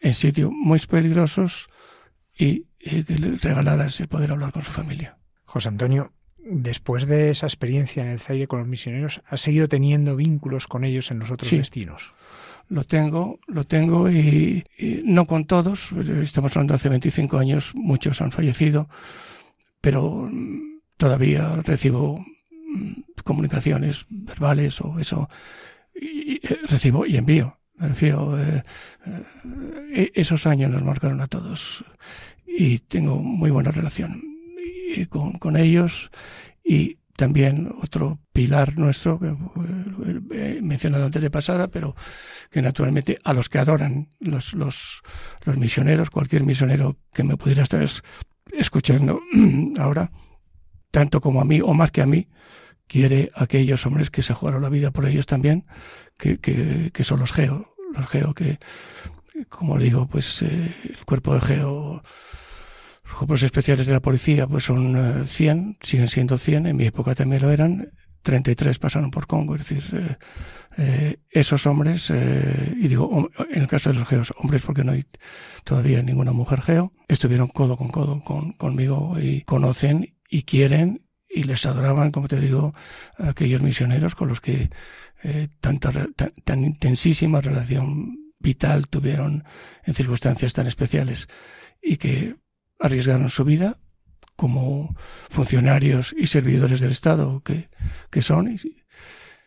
en 0.00 0.14
sitios 0.14 0.50
muy 0.52 0.78
peligrosos 0.80 1.68
y, 2.36 2.66
que 2.78 3.18
le 3.18 3.36
regalaras 3.36 3.98
el 4.00 4.08
poder 4.08 4.30
hablar 4.30 4.52
con 4.52 4.62
su 4.62 4.70
familia. 4.70 5.18
José 5.44 5.68
Antonio, 5.68 6.12
después 6.38 7.06
de 7.06 7.30
esa 7.30 7.46
experiencia 7.46 8.02
en 8.02 8.10
el 8.10 8.20
Zaire 8.20 8.46
con 8.46 8.60
los 8.60 8.68
misioneros, 8.68 9.22
¿has 9.26 9.40
seguido 9.40 9.68
teniendo 9.68 10.16
vínculos 10.16 10.66
con 10.66 10.84
ellos 10.84 11.10
en 11.10 11.18
los 11.18 11.30
otros 11.30 11.50
destinos? 11.50 12.12
Lo 12.68 12.84
tengo, 12.84 13.38
lo 13.46 13.64
tengo 13.64 14.10
y, 14.10 14.64
no 15.04 15.26
con 15.26 15.46
todos. 15.46 15.92
Estamos 16.22 16.52
hablando 16.52 16.72
de 16.72 16.76
hace 16.76 16.88
25 16.88 17.38
años, 17.38 17.72
muchos 17.74 18.20
han 18.20 18.32
fallecido, 18.32 18.88
pero 19.80 20.30
todavía 20.96 21.56
recibo 21.62 22.18
mm, 22.18 22.92
comunicaciones 23.24 24.06
verbales 24.08 24.80
o 24.80 24.98
eso, 24.98 25.28
y 25.94 26.40
recibo 26.66 27.06
y 27.06 27.16
envío. 27.16 27.58
Me 27.78 27.88
refiero, 27.88 28.38
eh, 28.40 28.62
eh, 29.92 30.10
esos 30.14 30.46
años 30.46 30.70
nos 30.70 30.82
marcaron 30.82 31.20
a 31.20 31.26
todos 31.26 31.84
y 32.46 32.78
tengo 32.80 33.16
muy 33.16 33.50
buena 33.50 33.70
relación 33.70 34.22
con, 35.10 35.32
con 35.32 35.56
ellos 35.56 36.10
y 36.64 36.98
también 37.16 37.72
otro 37.82 38.18
pilar 38.32 38.78
nuestro, 38.78 39.18
que 39.18 39.34
he 40.32 40.62
mencionado 40.62 41.06
antes 41.06 41.22
de 41.22 41.30
pasada, 41.30 41.68
pero 41.68 41.96
que 42.50 42.62
naturalmente 42.62 43.18
a 43.24 43.32
los 43.32 43.48
que 43.48 43.58
adoran 43.58 44.10
los, 44.20 44.52
los, 44.52 45.02
los 45.44 45.56
misioneros, 45.56 46.10
cualquier 46.10 46.44
misionero 46.44 46.98
que 47.12 47.24
me 47.24 47.36
pudiera 47.36 47.62
estar 47.62 47.84
escuchando 48.52 49.20
ahora, 49.78 50.10
tanto 50.90 51.20
como 51.20 51.40
a 51.40 51.44
mí 51.44 51.60
o 51.62 51.72
más 51.72 51.90
que 51.90 52.02
a 52.02 52.06
mí, 52.06 52.28
quiere 52.86 53.30
aquellos 53.34 53.84
hombres 53.86 54.10
que 54.10 54.22
se 54.22 54.34
jugaron 54.34 54.62
la 54.62 54.68
vida 54.68 54.90
por 54.90 55.06
ellos 55.06 55.26
también, 55.26 55.66
que, 56.18 56.38
que, 56.38 57.04
son 57.04 57.20
los 57.20 57.32
geo, 57.32 57.74
los 57.94 58.06
geo 58.06 58.34
que, 58.34 58.58
como 59.48 59.78
digo, 59.78 60.06
pues 60.06 60.42
eh, 60.42 60.74
el 60.84 61.04
cuerpo 61.04 61.34
de 61.34 61.40
geo, 61.40 62.02
los 63.04 63.14
cuerpos 63.14 63.42
especiales 63.42 63.86
de 63.86 63.92
la 63.92 64.00
policía, 64.00 64.46
pues 64.46 64.64
son 64.64 65.26
100, 65.26 65.58
eh, 65.58 65.76
siguen 65.82 66.08
siendo 66.08 66.38
100, 66.38 66.66
en 66.66 66.76
mi 66.76 66.86
época 66.86 67.14
también 67.14 67.42
lo 67.42 67.50
eran, 67.50 67.92
33 68.26 68.80
pasaron 68.80 69.12
por 69.12 69.28
Congo, 69.28 69.54
es 69.54 69.68
decir, 69.68 69.84
eh, 69.92 70.16
eh 70.78 71.16
esos 71.30 71.64
hombres, 71.66 72.10
eh, 72.10 72.74
y 72.76 72.88
digo, 72.88 73.30
en 73.50 73.62
el 73.62 73.68
caso 73.68 73.90
de 73.90 74.00
los 74.00 74.08
geos, 74.08 74.34
hombres 74.38 74.62
porque 74.62 74.82
no 74.82 74.92
hay 74.92 75.06
todavía 75.62 76.02
ninguna 76.02 76.32
mujer 76.32 76.60
geo, 76.60 76.92
estuvieron 77.06 77.46
codo 77.46 77.76
con 77.76 77.88
codo 77.88 78.20
con, 78.22 78.52
conmigo 78.54 79.14
y 79.20 79.42
conocen 79.42 80.16
y 80.28 80.42
quieren 80.42 81.05
y 81.36 81.44
les 81.44 81.66
adoraban, 81.66 82.12
como 82.12 82.28
te 82.28 82.40
digo, 82.40 82.74
aquellos 83.18 83.60
misioneros 83.60 84.14
con 84.14 84.28
los 84.28 84.40
que 84.40 84.70
eh, 85.22 85.48
tanta, 85.60 85.92
tan, 86.44 86.64
intensísima 86.64 87.42
relación 87.42 88.32
vital 88.38 88.88
tuvieron 88.88 89.44
en 89.84 89.94
circunstancias 89.94 90.54
tan 90.54 90.66
especiales 90.66 91.28
y 91.82 91.98
que 91.98 92.36
arriesgaron 92.80 93.28
su 93.28 93.44
vida 93.44 93.78
como 94.34 94.96
funcionarios 95.28 96.14
y 96.16 96.26
servidores 96.26 96.80
del 96.80 96.92
Estado 96.92 97.42
que, 97.42 97.68
que 98.10 98.22
son 98.22 98.50
y, 98.50 98.58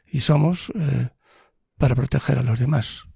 y 0.06 0.20
somos 0.20 0.72
eh, 0.76 1.10
para 1.80 1.96
proteger 1.96 2.38
a 2.38 2.44
los 2.44 2.60
demás. 2.60 3.09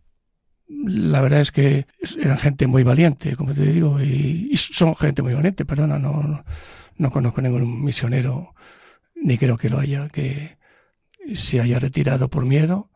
La 0.67 1.21
verdad 1.21 1.41
es 1.41 1.52
que 1.52 1.86
eran 2.19 2.38
gente 2.38 2.67
muy 2.67 2.84
valiente, 2.84 3.36
como 3.36 3.54
te 3.54 3.65
digo, 3.65 4.02
y, 4.02 4.56
son 4.58 4.95
gente 4.95 5.21
muy 5.21 5.34
valiente, 5.34 5.65
perdona, 5.65 5.99
no, 5.99 6.23
no 6.23 6.43
no 6.97 7.12
conozco 7.12 7.41
ningún 7.41 7.84
misionero, 7.84 8.54
ni 9.15 9.38
creo 9.38 9.58
que 9.58 9.69
lo 9.69 9.80
haya, 9.80 10.10
que 10.10 10.58
se 11.34 11.62
haya 11.62 11.80
retirado 11.80 12.30
por 12.30 12.45
miedo. 12.45 12.89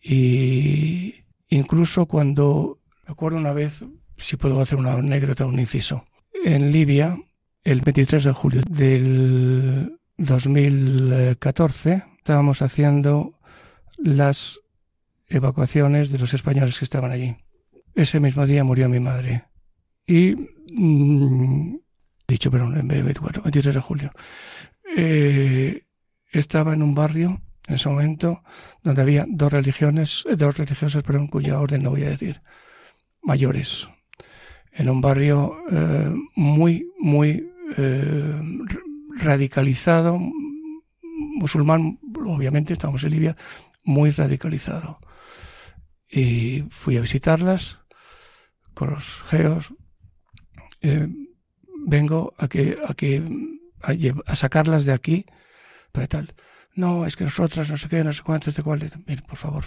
Y 0.00 1.24
incluso 1.48 2.06
cuando, 2.06 2.80
me 3.06 3.12
acuerdo 3.12 3.38
una 3.38 3.52
vez, 3.52 3.84
si 4.16 4.36
puedo 4.36 4.60
hacer 4.60 4.78
una 4.78 4.94
anécdota, 4.94 5.46
un 5.46 5.60
inciso, 5.60 6.04
en 6.44 6.72
Libia, 6.72 7.18
el 7.64 7.80
23 7.80 8.24
de 8.24 8.32
julio 8.32 8.62
del 8.68 10.00
2014, 10.16 12.02
estábamos 12.18 12.62
haciendo 12.62 13.38
las 13.98 14.60
evacuaciones 15.32 16.10
de 16.10 16.18
los 16.18 16.34
españoles 16.34 16.78
que 16.78 16.84
estaban 16.84 17.10
allí. 17.10 17.36
Ese 17.94 18.20
mismo 18.20 18.46
día 18.46 18.64
murió 18.64 18.88
mi 18.88 19.00
madre. 19.00 19.44
Y 20.06 20.36
mm, 20.72 21.76
dicho, 22.28 22.50
pero 22.50 22.64
en 22.74 22.88
24, 22.88 23.42
23 23.42 23.74
de 23.74 23.80
julio. 23.80 24.12
Eh, 24.96 25.84
estaba 26.30 26.74
en 26.74 26.82
un 26.82 26.94
barrio 26.94 27.40
en 27.66 27.74
ese 27.74 27.88
momento 27.88 28.42
donde 28.82 29.02
había 29.02 29.24
dos 29.28 29.52
religiones, 29.52 30.24
eh, 30.28 30.36
dos 30.36 30.56
religiosas, 30.58 31.02
pero 31.02 31.18
en 31.18 31.28
cuya 31.28 31.60
orden 31.60 31.82
no 31.82 31.90
voy 31.90 32.02
a 32.02 32.10
decir, 32.10 32.42
mayores. 33.22 33.88
En 34.72 34.88
un 34.88 35.00
barrio 35.00 35.58
eh, 35.70 36.14
muy, 36.34 36.86
muy 36.98 37.48
radicalizado, 39.16 40.18
musulmán, 41.38 41.98
obviamente, 42.26 42.74
estamos 42.74 43.02
en 43.04 43.10
Libia, 43.10 43.36
muy 43.82 44.10
radicalizado. 44.10 44.98
Y 46.12 46.64
fui 46.70 46.98
a 46.98 47.00
visitarlas 47.00 47.80
con 48.74 48.90
los 48.90 49.22
geos 49.22 49.72
vengo 51.86 52.34
a 52.38 52.48
que, 52.48 52.78
a 52.86 52.94
que, 52.94 53.22
a, 54.26 54.36
sacarlas 54.36 54.84
de 54.84 54.92
aquí, 54.92 55.26
para 55.90 56.06
tal. 56.06 56.34
No, 56.74 57.06
es 57.06 57.16
que 57.16 57.24
nosotras, 57.24 57.70
no 57.70 57.76
sé 57.76 57.88
qué, 57.88 58.02
no 58.04 58.12
sé 58.12 58.22
cuántos, 58.22 58.54
de 58.54 58.62
cuál. 58.62 58.90
Mire, 59.06 59.22
por 59.22 59.36
favor, 59.36 59.64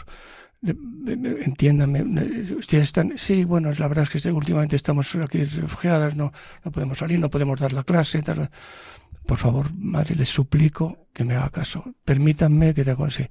entiéndanme, 0.63 2.03
ustedes 2.57 2.85
están, 2.85 3.17
sí, 3.17 3.43
bueno, 3.43 3.71
la 3.77 3.87
verdad 3.87 4.07
es 4.09 4.21
que 4.21 4.31
últimamente 4.31 4.75
estamos 4.75 5.13
aquí 5.15 5.45
refugiadas, 5.45 6.15
no, 6.15 6.33
no 6.63 6.71
podemos 6.71 6.97
salir, 6.97 7.19
no 7.19 7.29
podemos 7.29 7.59
dar 7.59 7.73
la 7.73 7.83
clase, 7.83 8.21
tal. 8.21 8.49
Por 9.27 9.37
favor, 9.37 9.73
madre, 9.75 10.15
les 10.15 10.29
suplico 10.29 11.07
que 11.13 11.23
me 11.23 11.35
haga 11.35 11.49
caso. 11.49 11.83
Permítanme 12.03 12.75
que 12.75 12.83
te 12.83 12.91
aconseje. 12.91 13.29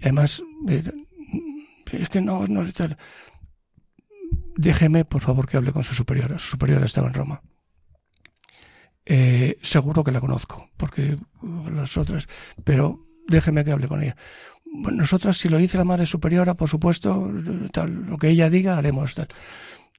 Además, 0.00 0.42
eh, 0.68 0.82
es 1.92 2.08
que 2.08 2.20
no, 2.20 2.46
no, 2.46 2.64
déjeme, 4.56 5.04
por 5.04 5.22
favor, 5.22 5.48
que 5.48 5.56
hable 5.56 5.72
con 5.72 5.84
su 5.84 5.94
superiora. 5.94 6.38
Su 6.38 6.50
superiora 6.50 6.86
estaba 6.86 7.08
en 7.08 7.14
Roma. 7.14 7.42
Eh, 9.04 9.58
seguro 9.62 10.04
que 10.04 10.12
la 10.12 10.20
conozco, 10.20 10.68
porque 10.76 11.18
uh, 11.42 11.70
las 11.70 11.96
otras, 11.96 12.28
pero 12.62 13.04
déjeme 13.26 13.64
que 13.64 13.72
hable 13.72 13.88
con 13.88 14.02
ella. 14.02 14.16
Bueno, 14.64 14.98
nosotros, 14.98 15.38
si 15.38 15.48
lo 15.48 15.58
dice 15.58 15.76
la 15.76 15.84
madre 15.84 16.06
superiora, 16.06 16.54
por 16.54 16.68
supuesto, 16.68 17.30
tal, 17.72 18.06
lo 18.06 18.16
que 18.16 18.28
ella 18.28 18.48
diga, 18.48 18.78
haremos 18.78 19.14
tal. 19.14 19.28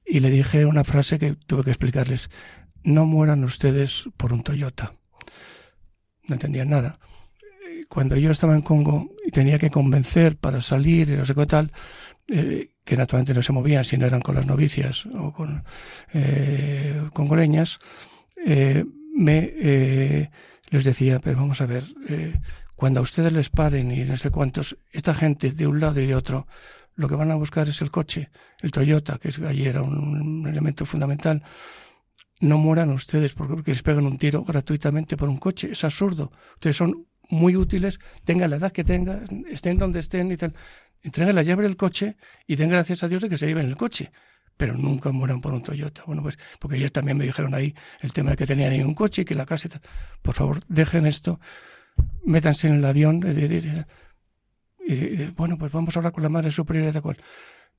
Y 0.06 0.20
le 0.20 0.30
dije 0.30 0.66
una 0.66 0.84
frase 0.84 1.18
que 1.18 1.34
tuve 1.34 1.64
que 1.64 1.70
explicarles. 1.70 2.30
No 2.82 3.06
mueran 3.06 3.44
ustedes 3.44 4.08
por 4.16 4.32
un 4.32 4.42
Toyota. 4.42 4.94
No 6.26 6.34
entendían 6.34 6.70
nada. 6.70 6.98
Cuando 7.88 8.16
yo 8.16 8.30
estaba 8.30 8.54
en 8.54 8.62
Congo 8.62 9.10
y 9.26 9.30
tenía 9.30 9.58
que 9.58 9.70
convencer 9.70 10.36
para 10.36 10.60
salir 10.60 11.10
y 11.10 11.16
no 11.16 11.24
sé 11.24 11.34
qué 11.34 11.46
tal, 11.46 11.72
eh, 12.28 12.70
que 12.84 12.96
naturalmente 12.96 13.34
no 13.34 13.42
se 13.42 13.52
movían 13.52 13.84
si 13.84 13.96
no 13.96 14.06
eran 14.06 14.20
con 14.20 14.34
las 14.34 14.46
novicias 14.46 15.06
o 15.06 15.32
con 15.32 15.64
eh, 16.12 17.02
congoleñas, 17.12 17.80
eh, 18.44 18.84
me 19.14 19.52
eh, 19.56 20.30
les 20.70 20.84
decía, 20.84 21.20
pero 21.20 21.38
vamos 21.38 21.60
a 21.60 21.66
ver, 21.66 21.84
eh, 22.08 22.40
cuando 22.74 23.00
a 23.00 23.02
ustedes 23.02 23.32
les 23.32 23.48
paren 23.48 23.92
y 23.92 24.04
no 24.04 24.16
sé 24.16 24.30
cuántos, 24.30 24.76
esta 24.90 25.14
gente 25.14 25.52
de 25.52 25.66
un 25.66 25.80
lado 25.80 26.00
y 26.00 26.06
de 26.06 26.14
otro, 26.14 26.46
lo 26.96 27.08
que 27.08 27.14
van 27.14 27.30
a 27.30 27.36
buscar 27.36 27.68
es 27.68 27.80
el 27.80 27.90
coche, 27.90 28.30
el 28.60 28.70
Toyota, 28.70 29.18
que 29.18 29.32
allí 29.46 29.66
era 29.66 29.82
un, 29.82 30.46
elemento 30.46 30.84
fundamental. 30.84 31.42
No 32.40 32.58
mueran 32.58 32.90
ustedes 32.90 33.32
porque, 33.32 33.70
les 33.70 33.82
pegan 33.82 34.06
un 34.06 34.18
tiro 34.18 34.44
gratuitamente 34.44 35.16
por 35.16 35.28
un 35.28 35.38
coche. 35.38 35.70
Es 35.72 35.84
absurdo. 35.84 36.32
Ustedes 36.54 36.76
son 36.76 37.06
muy 37.28 37.56
útiles, 37.56 37.98
tengan 38.24 38.50
la 38.50 38.56
edad 38.56 38.72
que 38.72 38.84
tengan, 38.84 39.44
estén 39.48 39.78
donde 39.78 40.00
estén 40.00 40.30
y 40.30 40.36
tal. 40.36 40.54
Entreguen 41.02 41.34
la 41.34 41.42
llave 41.42 41.64
del 41.64 41.76
coche 41.76 42.16
y 42.46 42.56
den 42.56 42.70
gracias 42.70 43.02
a 43.02 43.08
Dios 43.08 43.22
de 43.22 43.28
que 43.28 43.38
se 43.38 43.46
lleven 43.46 43.66
el 43.66 43.76
coche 43.76 44.10
pero 44.56 44.74
nunca 44.74 45.10
mueran 45.10 45.40
por 45.40 45.52
un 45.52 45.62
Toyota. 45.62 46.02
Bueno, 46.06 46.22
pues 46.22 46.38
porque 46.58 46.76
ellos 46.76 46.92
también 46.92 47.16
me 47.16 47.24
dijeron 47.24 47.54
ahí 47.54 47.74
el 48.00 48.12
tema 48.12 48.30
de 48.30 48.36
que 48.36 48.46
tenían 48.46 48.72
ahí 48.72 48.80
un 48.82 48.94
coche 48.94 49.22
y 49.22 49.24
que 49.24 49.34
la 49.34 49.46
casa... 49.46 49.68
Por 50.22 50.34
favor, 50.34 50.60
dejen 50.68 51.06
esto, 51.06 51.40
métanse 52.24 52.68
en 52.68 52.74
el 52.74 52.84
avión 52.84 53.22
y, 54.86 55.30
bueno, 55.32 55.56
pues 55.58 55.72
vamos 55.72 55.96
a 55.96 55.98
hablar 55.98 56.12
con 56.12 56.22
la 56.22 56.28
madre 56.28 56.50
superior 56.50 56.92
de 56.92 57.00
cual. 57.00 57.16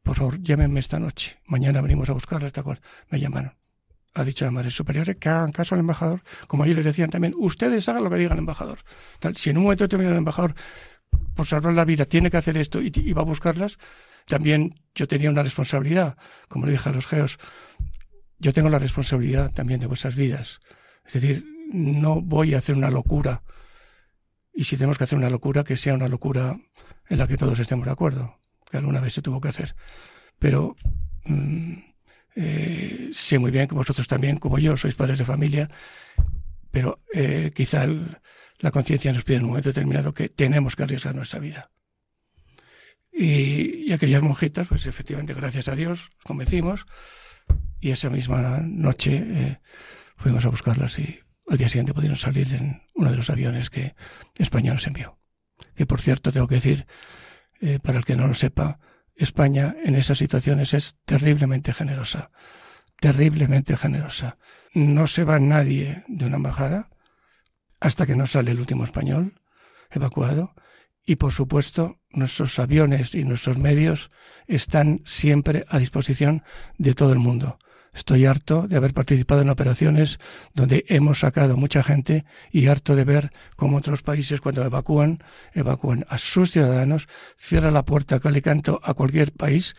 Por 0.03 0.17
favor, 0.17 0.41
llámenme 0.41 0.79
esta 0.79 0.99
noche. 0.99 1.37
Mañana 1.45 1.81
venimos 1.81 2.09
a 2.09 2.13
buscarla, 2.13 2.47
esta 2.47 2.63
cual. 2.63 2.79
Me 3.09 3.19
llamaron. 3.19 3.64
Ha 4.15 4.23
dicho 4.23 4.45
la 4.45 4.51
madre 4.51 4.71
superior 4.71 5.15
que 5.17 5.29
hagan 5.29 5.51
caso 5.51 5.75
al 5.75 5.81
embajador. 5.81 6.23
Como 6.47 6.65
ellos 6.65 6.77
les 6.77 6.85
decían 6.85 7.09
también, 7.09 7.33
ustedes 7.37 7.87
hagan 7.87 8.03
lo 8.03 8.09
que 8.09 8.15
diga 8.15 8.33
el 8.33 8.39
embajador. 8.39 8.79
Tal, 9.19 9.37
si 9.37 9.49
en 9.49 9.57
un 9.57 9.63
momento 9.63 9.83
determinado 9.83 10.13
el 10.13 10.19
embajador, 10.19 10.55
por 11.35 11.45
salvar 11.45 11.73
la 11.73 11.85
vida, 11.85 12.05
tiene 12.05 12.31
que 12.31 12.37
hacer 12.37 12.57
esto 12.57 12.81
y, 12.81 12.91
y 12.95 13.13
va 13.13 13.21
a 13.21 13.25
buscarlas, 13.25 13.77
también 14.25 14.71
yo 14.95 15.07
tenía 15.07 15.29
una 15.29 15.43
responsabilidad, 15.43 16.17
como 16.47 16.65
le 16.65 16.71
dije 16.71 16.89
a 16.89 16.93
los 16.93 17.05
geos, 17.05 17.37
yo 18.39 18.53
tengo 18.53 18.69
la 18.69 18.79
responsabilidad 18.79 19.51
también 19.51 19.79
de 19.79 19.87
vuestras 19.87 20.15
vidas. 20.15 20.59
Es 21.05 21.13
decir, 21.13 21.45
no 21.71 22.21
voy 22.21 22.53
a 22.53 22.59
hacer 22.59 22.75
una 22.75 22.89
locura. 22.89 23.43
Y 24.53 24.63
si 24.63 24.77
tenemos 24.77 24.97
que 24.97 25.03
hacer 25.03 25.17
una 25.17 25.29
locura, 25.29 25.63
que 25.63 25.77
sea 25.77 25.93
una 25.93 26.07
locura 26.07 26.57
en 27.09 27.17
la 27.17 27.27
que 27.27 27.37
todos 27.37 27.59
estemos 27.59 27.85
de 27.85 27.91
acuerdo, 27.91 28.37
que 28.69 28.77
alguna 28.77 29.01
vez 29.01 29.13
se 29.13 29.21
tuvo 29.21 29.41
que 29.41 29.49
hacer. 29.49 29.75
Pero 30.39 30.75
mm, 31.25 31.73
eh, 32.35 33.09
sé 33.13 33.39
muy 33.39 33.51
bien 33.51 33.67
que 33.67 33.75
vosotros 33.75 34.07
también, 34.07 34.37
como 34.37 34.59
yo, 34.59 34.77
sois 34.77 34.95
padres 34.95 35.17
de 35.17 35.25
familia, 35.25 35.69
pero 36.71 37.01
eh, 37.13 37.51
quizá 37.55 37.87
la 38.59 38.71
conciencia 38.71 39.13
nos 39.13 39.23
pide 39.23 39.37
en 39.37 39.43
un 39.43 39.49
momento 39.49 39.69
determinado 39.69 40.13
que 40.13 40.29
tenemos 40.29 40.75
que 40.75 40.83
arriesgar 40.83 41.15
nuestra 41.15 41.39
vida. 41.39 41.71
Y, 43.17 43.93
aquellas 43.93 44.21
monjitas, 44.21 44.67
pues 44.67 44.85
efectivamente, 44.85 45.33
gracias 45.33 45.69
a 45.69 45.75
Dios, 45.75 46.11
convencimos. 46.23 46.85
Y 47.79 47.91
esa 47.91 48.09
misma 48.09 48.59
noche 48.61 49.23
eh, 49.25 49.59
fuimos 50.17 50.45
a 50.45 50.49
buscarlas 50.49 50.99
y 50.99 51.19
al 51.47 51.57
día 51.57 51.69
siguiente 51.69 51.93
pudieron 51.93 52.17
salir 52.17 52.53
en 52.53 52.81
uno 52.93 53.11
de 53.11 53.17
los 53.17 53.29
aviones 53.29 53.69
que 53.69 53.95
España 54.37 54.73
nos 54.73 54.87
envió. 54.87 55.17
Que 55.75 55.85
por 55.85 56.01
cierto, 56.01 56.31
tengo 56.31 56.47
que 56.47 56.55
decir, 56.55 56.87
eh, 57.61 57.79
para 57.79 57.99
el 57.99 58.05
que 58.05 58.15
no 58.17 58.27
lo 58.27 58.33
sepa, 58.33 58.79
España 59.15 59.75
en 59.83 59.95
esas 59.95 60.17
situaciones 60.17 60.73
es 60.73 60.97
terriblemente 61.05 61.73
generosa. 61.73 62.31
Terriblemente 62.99 63.77
generosa. 63.77 64.37
No 64.73 65.07
se 65.07 65.23
va 65.23 65.39
nadie 65.39 66.03
de 66.07 66.25
una 66.25 66.37
embajada 66.37 66.89
hasta 67.79 68.05
que 68.05 68.15
no 68.15 68.27
sale 68.27 68.51
el 68.51 68.59
último 68.59 68.83
español 68.83 69.39
evacuado 69.91 70.53
y 71.05 71.17
por 71.17 71.31
supuesto 71.31 71.99
nuestros 72.09 72.57
aviones 72.59 73.13
y 73.13 73.23
nuestros 73.23 73.57
medios 73.57 74.11
están 74.47 75.01
siempre 75.05 75.65
a 75.69 75.77
disposición 75.79 76.43
de 76.77 76.93
todo 76.93 77.13
el 77.13 77.19
mundo. 77.19 77.59
Estoy 77.95 78.25
harto 78.25 78.67
de 78.67 78.75
haber 78.75 78.93
participado 78.93 79.41
en 79.41 79.49
operaciones 79.49 80.19
donde 80.53 80.83
hemos 80.89 81.19
sacado 81.19 81.55
mucha 81.55 81.81
gente 81.81 82.25
y 82.51 82.67
harto 82.67 82.95
de 82.95 83.05
ver 83.05 83.31
cómo 83.55 83.77
otros 83.77 84.01
países 84.01 84.41
cuando 84.41 84.65
evacúan, 84.65 85.23
evacúan 85.53 86.05
a 86.09 86.17
sus 86.17 86.51
ciudadanos, 86.51 87.07
cierran 87.37 87.73
la 87.73 87.85
puerta 87.85 88.19
que 88.19 88.27
a 88.27 88.93
cualquier 88.93 89.31
país. 89.31 89.75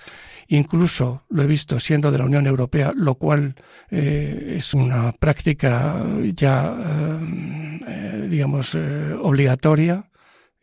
Incluso 0.48 1.24
lo 1.28 1.42
he 1.42 1.46
visto 1.46 1.78
siendo 1.78 2.10
de 2.10 2.18
la 2.18 2.24
Unión 2.24 2.46
Europea, 2.46 2.92
lo 2.96 3.16
cual 3.16 3.54
eh, 3.90 4.54
es 4.58 4.72
una 4.72 5.12
práctica 5.12 6.02
ya, 6.34 6.74
eh, 6.74 7.80
eh, 7.86 8.26
digamos, 8.30 8.74
obligatoria 9.20 10.08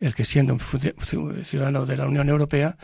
el 0.00 0.14
que 0.14 0.24
siendo 0.24 0.54
un 0.54 0.60
ciudadano 1.44 1.86
de 1.86 1.96
la 1.96 2.06
Unión 2.06 2.28
Europea 2.28 2.76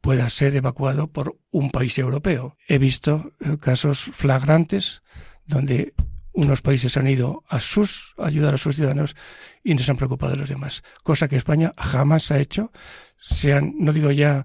pueda 0.00 0.28
ser 0.30 0.56
evacuado 0.56 1.08
por 1.08 1.38
un 1.50 1.70
país 1.70 1.98
europeo. 1.98 2.56
He 2.66 2.78
visto 2.78 3.32
eh, 3.40 3.58
casos 3.58 4.10
flagrantes 4.12 5.02
donde 5.46 5.94
unos 6.32 6.62
países 6.62 6.96
han 6.96 7.06
ido 7.06 7.44
a 7.48 7.60
sus 7.60 8.14
ayudar 8.18 8.54
a 8.54 8.58
sus 8.58 8.74
ciudadanos 8.74 9.14
y 9.62 9.74
no 9.74 9.82
se 9.82 9.90
han 9.90 9.96
preocupado 9.96 10.36
los 10.36 10.48
demás, 10.48 10.82
cosa 11.02 11.28
que 11.28 11.36
España 11.36 11.72
jamás 11.78 12.30
ha 12.30 12.40
hecho, 12.40 12.72
sean, 13.18 13.74
no 13.78 13.92
digo 13.92 14.10
ya 14.10 14.44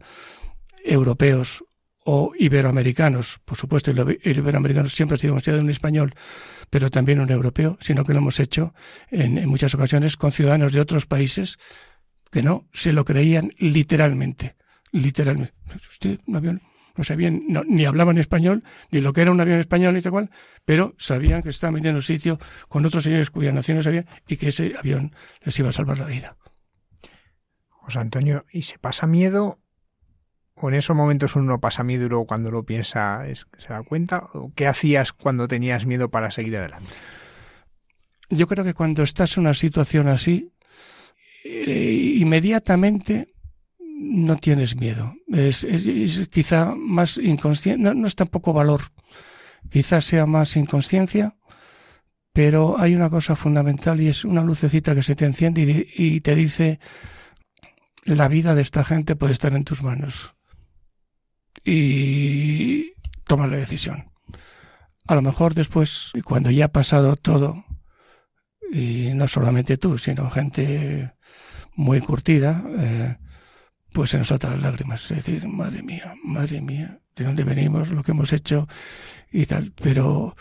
europeos 0.86 1.64
o 2.06 2.32
iberoamericanos, 2.38 3.40
por 3.44 3.58
supuesto, 3.58 3.92
el 3.92 4.38
iberoamericano 4.38 4.90
siempre 4.90 5.16
ha 5.16 5.20
sido 5.20 5.34
considerado 5.34 5.64
un 5.64 5.70
español, 5.70 6.16
pero 6.70 6.90
también 6.90 7.20
un 7.20 7.30
europeo, 7.30 7.78
sino 7.82 8.04
que 8.04 8.14
lo 8.14 8.20
hemos 8.20 8.40
hecho 8.40 8.74
en 9.10 9.48
muchas 9.50 9.74
ocasiones 9.76 10.16
con 10.16 10.32
ciudadanos 10.32 10.74
de 10.74 10.80
otros 10.80 11.06
países 11.06 11.58
que 12.32 12.44
no 12.44 12.68
se 12.74 12.94
lo 12.94 13.06
creían 13.06 13.52
literalmente. 13.58 14.56
Literalmente. 14.92 15.54
Usted, 15.90 16.20
un 16.26 16.36
avión, 16.36 16.62
no 16.96 17.04
sabían, 17.04 17.44
ni 17.68 17.86
hablaban 17.86 18.18
español, 18.18 18.64
ni 18.92 19.02
lo 19.02 19.14
que 19.14 19.22
era 19.22 19.32
un 19.32 19.40
avión 19.40 19.60
español, 19.60 19.94
ni 19.94 20.02
tal 20.02 20.12
cual, 20.12 20.32
pero 20.66 20.96
sabían 20.98 21.42
que 21.42 21.50
estaba 21.50 21.72
metiendo 21.72 21.92
en 21.92 21.96
un 21.98 22.02
sitio 22.02 22.40
con 22.68 22.86
otros 22.86 23.04
señores 23.04 23.30
cuyas 23.30 23.54
naciones 23.54 23.86
sabían 23.86 24.08
y 24.28 24.38
que 24.38 24.50
ese 24.50 24.76
avión 24.78 25.14
les 25.44 25.58
iba 25.60 25.70
a 25.70 25.74
salvar 25.74 26.00
la 26.00 26.06
vida. 26.06 26.36
José 27.70 28.00
Antonio, 28.00 28.46
¿y 28.52 28.64
se 28.64 28.80
pasa 28.80 29.08
miedo? 29.08 29.60
¿O 30.56 30.68
en 30.70 30.76
esos 30.76 30.96
momentos 30.96 31.36
uno 31.36 31.60
pasa 31.62 31.84
miedo 31.84 32.06
y 32.06 32.10
luego 32.10 32.28
cuando 32.28 32.52
lo 32.52 32.66
piensa 32.66 33.24
se 33.58 33.68
da 33.70 33.82
cuenta? 33.84 34.28
¿O 34.34 34.52
¿Qué 34.54 34.68
hacías 34.68 35.14
cuando 35.14 35.48
tenías 35.48 35.86
miedo 35.86 36.10
para 36.10 36.32
seguir 36.32 36.58
adelante? 36.58 36.94
Yo 38.30 38.48
creo 38.48 38.64
que 38.66 38.74
cuando 38.74 39.04
estás 39.04 39.38
en 39.38 39.42
una 39.42 39.54
situación 39.54 40.08
así, 40.10 40.52
inmediatamente 41.44 43.34
no 44.00 44.38
tienes 44.38 44.76
miedo. 44.76 45.14
Es, 45.28 45.66
quizá 46.32 46.74
más 46.76 47.18
inconsciencia, 47.18 47.94
no, 47.94 48.08
es 48.08 48.16
tampoco 48.16 48.54
valor, 48.54 48.82
quizás 49.70 50.06
sea 50.06 50.26
más 50.26 50.56
inconsciencia, 50.56 51.36
pero 52.34 52.80
hay 52.80 52.96
una 52.96 53.10
cosa 53.10 53.36
fundamental 53.36 54.00
y 54.00 54.08
es 54.08 54.24
una 54.24 54.42
lucecita 54.42 54.96
que 54.96 55.04
se 55.04 55.16
te 55.16 55.26
enciende 55.26 55.88
y, 55.96 56.22
te 56.22 56.36
dice, 56.36 56.80
la 58.06 58.28
vida 58.28 58.56
de 58.56 58.62
esta 58.62 58.84
gente 58.84 59.16
puede 59.16 59.34
estar 59.34 59.54
en 59.54 59.66
tus 59.66 59.84
manos. 59.84 60.34
Y 61.66 62.94
tomas 63.26 63.50
la 63.50 63.58
decisión. 63.58 64.12
A 65.08 65.16
lo 65.16 65.22
mejor 65.22 65.54
después, 65.56 66.12
cuando 66.24 66.52
ya 66.52 66.66
ha 66.66 66.72
pasado 66.72 67.16
todo, 67.16 67.66
y 68.72 69.12
no 69.14 69.28
solamente 69.28 69.78
tú, 69.78 69.98
sino 69.98 70.30
gente 70.30 71.14
muy 71.76 72.00
curtida, 72.02 72.64
eh, 72.78 73.18
pues 73.92 74.12
se 74.12 74.18
nos 74.18 74.28
saltan 74.28 74.54
las 74.54 74.62
lágrimas. 74.62 75.10
Es 75.12 75.26
decir, 75.26 75.48
madre 75.48 75.82
mía, 75.82 76.14
madre 76.24 76.62
mía, 76.62 77.00
de 77.16 77.26
dónde 77.26 77.44
venimos, 77.44 77.90
lo 77.90 78.04
que 78.04 78.12
hemos 78.12 78.34
hecho 78.34 78.68
y 79.32 79.46
tal. 79.46 79.74
Pero 79.82 80.36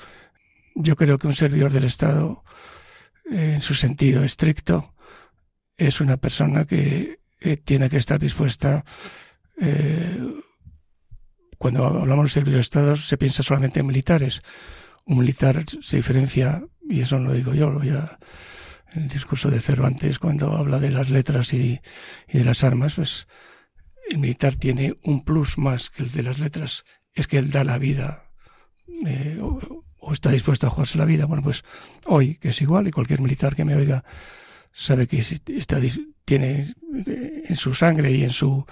yo 0.74 0.96
creo 0.96 1.18
que 1.18 1.26
un 1.26 1.34
servidor 1.34 1.72
del 1.72 1.84
Estado, 1.84 2.44
en 3.30 3.60
su 3.60 3.74
sentido 3.74 4.24
estricto, 4.24 4.94
es 5.76 6.00
una 6.00 6.16
persona 6.16 6.64
que 6.64 7.20
tiene 7.64 7.88
que 7.88 7.98
estar 7.98 8.18
dispuesta 8.18 8.84
eh, 9.60 10.42
cuando 11.58 11.84
hablamos 11.86 12.26
de 12.26 12.34
servidores 12.34 12.66
de 12.66 12.80
Estado 12.80 12.96
se 12.96 13.18
piensa 13.18 13.42
solamente 13.42 13.80
en 13.80 13.86
militares. 13.86 14.42
Un 15.04 15.18
militar 15.18 15.64
se 15.80 15.96
diferencia, 15.96 16.62
y 16.88 17.00
eso 17.00 17.18
no 17.18 17.28
lo 17.28 17.34
digo 17.34 17.54
yo, 17.54 17.70
lo 17.70 17.82
ya 17.82 18.18
el 18.94 19.08
discurso 19.08 19.50
de 19.50 19.60
Cervantes, 19.60 20.18
cuando 20.18 20.56
habla 20.56 20.80
de 20.80 20.90
las 20.90 21.10
letras 21.10 21.52
y, 21.52 21.80
de 22.32 22.44
las 22.44 22.64
armas, 22.64 22.94
pues 22.94 23.26
el 24.10 24.18
militar 24.18 24.56
tiene 24.56 24.96
un 25.02 25.24
plus 25.24 25.58
más 25.58 25.90
que 25.90 26.02
el 26.04 26.12
de 26.12 26.22
las 26.22 26.38
letras, 26.38 26.84
es 27.12 27.26
que 27.26 27.38
él 27.38 27.50
da 27.50 27.64
la 27.64 27.78
vida 27.78 28.30
eh, 29.06 29.38
o, 29.40 29.84
está 30.12 30.30
dispuesto 30.30 30.66
a 30.66 30.70
jugarse 30.70 30.96
la 30.96 31.04
vida. 31.04 31.26
Bueno, 31.26 31.42
pues 31.42 31.64
hoy, 32.06 32.36
que 32.36 32.50
es 32.50 32.62
igual, 32.62 32.88
y 32.88 32.92
cualquier 32.92 33.20
militar 33.20 33.54
que 33.54 33.66
me 33.66 33.74
oiga 33.74 34.04
sabe 34.72 35.06
que 35.06 35.18
está, 35.18 35.80
tiene 36.24 36.74
en 37.04 37.56
su 37.56 37.74
sangre 37.74 38.12
y 38.12 38.22
en 38.22 38.30
su, 38.30 38.64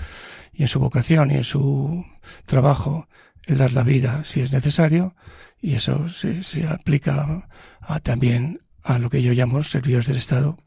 y 0.52 0.62
en 0.62 0.68
su 0.68 0.80
vocación 0.80 1.30
y 1.30 1.34
en 1.34 1.44
su 1.44 2.06
trabajo 2.46 3.08
el 3.44 3.58
dar 3.58 3.72
la 3.72 3.82
vida 3.82 4.24
si 4.24 4.40
es 4.40 4.52
necesario, 4.52 5.14
y 5.60 5.74
eso 5.74 6.08
se, 6.08 6.42
se 6.42 6.66
aplica 6.66 7.48
a, 7.80 8.00
también 8.00 8.60
a 8.82 8.98
lo 8.98 9.10
que 9.10 9.22
yo 9.22 9.32
llamo 9.32 9.62
servidores 9.62 10.06
del 10.06 10.16
Estado, 10.16 10.58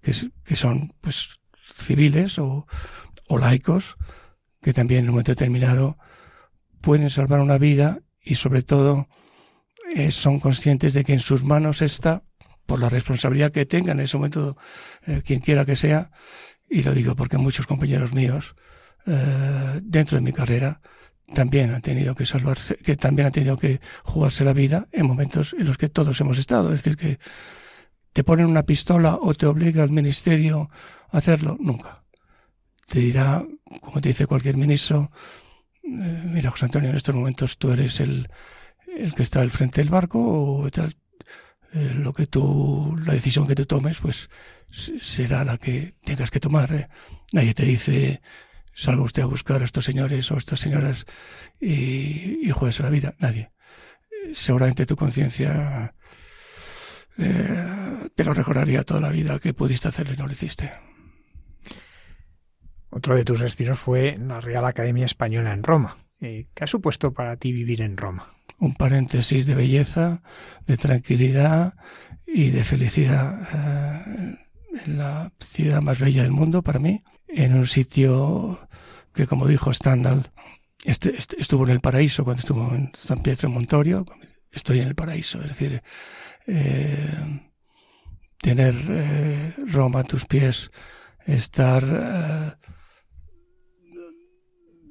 que, 0.00 0.12
que 0.44 0.56
son 0.56 0.92
pues 1.00 1.36
civiles 1.78 2.38
o, 2.38 2.66
o 3.28 3.38
laicos, 3.38 3.96
que 4.62 4.72
también 4.72 5.00
en 5.00 5.06
un 5.06 5.12
momento 5.12 5.32
determinado 5.32 5.98
pueden 6.80 7.10
salvar 7.10 7.40
una 7.40 7.58
vida 7.58 8.00
y 8.20 8.36
sobre 8.36 8.62
todo 8.62 9.08
eh, 9.94 10.10
son 10.10 10.40
conscientes 10.40 10.94
de 10.94 11.04
que 11.04 11.12
en 11.12 11.20
sus 11.20 11.44
manos 11.44 11.82
está, 11.82 12.22
por 12.66 12.80
la 12.80 12.88
responsabilidad 12.88 13.52
que 13.52 13.66
tengan 13.66 14.00
en 14.00 14.04
ese 14.04 14.16
momento, 14.16 14.56
eh, 15.06 15.22
quien 15.24 15.40
quiera 15.40 15.64
que 15.64 15.76
sea, 15.76 16.10
y 16.68 16.82
lo 16.82 16.92
digo 16.92 17.14
porque 17.14 17.38
muchos 17.38 17.66
compañeros 17.66 18.12
míos 18.12 18.56
eh, 19.06 19.80
dentro 19.82 20.18
de 20.18 20.24
mi 20.24 20.32
carrera 20.32 20.80
también 21.34 21.72
han 21.72 21.82
tenido 21.82 22.14
que 22.14 22.26
salvarse, 22.26 22.76
que 22.76 22.96
también 22.96 23.26
han 23.26 23.32
tenido 23.32 23.56
que 23.56 23.80
jugarse 24.04 24.44
la 24.44 24.52
vida 24.52 24.88
en 24.92 25.06
momentos 25.06 25.54
en 25.58 25.66
los 25.66 25.76
que 25.76 25.88
todos 25.88 26.20
hemos 26.20 26.38
estado. 26.38 26.72
Es 26.72 26.82
decir, 26.82 26.96
que 26.96 27.18
te 28.12 28.24
ponen 28.24 28.46
una 28.46 28.62
pistola 28.62 29.18
o 29.20 29.34
te 29.34 29.46
obliga 29.46 29.84
el 29.84 29.90
ministerio 29.90 30.70
a 31.10 31.18
hacerlo, 31.18 31.56
nunca. 31.60 32.04
Te 32.86 33.00
dirá, 33.00 33.44
como 33.80 34.00
te 34.00 34.10
dice 34.10 34.26
cualquier 34.26 34.56
ministro, 34.56 35.10
eh, 35.82 36.22
mira, 36.24 36.50
José 36.50 36.66
Antonio, 36.66 36.90
en 36.90 36.96
estos 36.96 37.14
momentos 37.14 37.58
tú 37.58 37.72
eres 37.72 38.00
el, 38.00 38.28
el 38.96 39.14
que 39.14 39.22
está 39.22 39.40
al 39.40 39.50
frente 39.50 39.80
del 39.80 39.90
barco 39.90 40.58
o 40.58 40.70
tal. 40.70 40.96
Eh, 41.72 41.92
lo 41.94 42.12
que 42.12 42.26
tú, 42.26 42.96
la 43.04 43.14
decisión 43.14 43.46
que 43.46 43.54
tú 43.54 43.66
tomes, 43.66 43.98
pues 43.98 44.30
será 44.70 45.44
la 45.44 45.58
que 45.58 45.94
tengas 46.04 46.30
que 46.30 46.40
tomar. 46.40 46.72
¿eh? 46.72 46.88
Nadie 47.32 47.54
te 47.54 47.64
dice, 47.64 48.22
salga 48.76 49.02
usted 49.02 49.22
a 49.22 49.26
buscar 49.26 49.62
a 49.62 49.64
estos 49.64 49.84
señores 49.84 50.30
o 50.30 50.36
a 50.36 50.38
estas 50.38 50.60
señoras 50.60 51.06
y, 51.60 52.46
y 52.46 52.50
juegues 52.50 52.78
la 52.80 52.90
vida. 52.90 53.14
Nadie. 53.18 53.50
Seguramente 54.32 54.86
tu 54.86 54.96
conciencia 54.96 55.94
te 57.16 58.24
lo 58.24 58.34
recordaría 58.34 58.84
toda 58.84 59.00
la 59.00 59.10
vida 59.10 59.38
que 59.38 59.54
pudiste 59.54 59.88
hacerlo 59.88 60.14
y 60.14 60.16
no 60.16 60.26
lo 60.26 60.32
hiciste. 60.32 60.72
Otro 62.90 63.14
de 63.14 63.24
tus 63.24 63.40
destinos 63.40 63.78
fue 63.78 64.16
la 64.18 64.40
Real 64.40 64.64
Academia 64.64 65.06
Española 65.06 65.52
en 65.52 65.62
Roma. 65.62 65.96
Eh, 66.20 66.46
¿Qué 66.54 66.64
ha 66.64 66.66
supuesto 66.66 67.12
para 67.12 67.36
ti 67.36 67.52
vivir 67.52 67.82
en 67.82 67.96
Roma? 67.96 68.26
Un 68.58 68.74
paréntesis 68.74 69.44
de 69.44 69.54
belleza, 69.54 70.22
de 70.66 70.76
tranquilidad 70.76 71.74
y 72.26 72.50
de 72.50 72.64
felicidad. 72.64 73.48
Eh, 73.54 74.38
en 74.84 74.98
la 74.98 75.32
ciudad 75.40 75.80
más 75.80 75.98
bella 75.98 76.22
del 76.22 76.32
mundo 76.32 76.62
para 76.62 76.78
mí, 76.78 77.02
en 77.36 77.54
un 77.54 77.66
sitio 77.66 78.68
que, 79.14 79.26
como 79.26 79.46
dijo 79.46 79.72
Stendhal, 79.72 80.30
este, 80.84 81.16
este, 81.16 81.40
estuvo 81.40 81.64
en 81.64 81.70
el 81.70 81.80
paraíso 81.80 82.24
cuando 82.24 82.40
estuvo 82.40 82.74
en 82.74 82.92
San 82.94 83.22
Pietro 83.22 83.48
Montorio. 83.48 84.04
Estoy 84.50 84.80
en 84.80 84.88
el 84.88 84.94
paraíso, 84.94 85.40
es 85.42 85.48
decir, 85.48 85.82
eh, 86.46 87.40
tener 88.38 88.74
Roma 89.66 90.00
a 90.00 90.04
tus 90.04 90.24
pies, 90.24 90.70
estar 91.26 92.56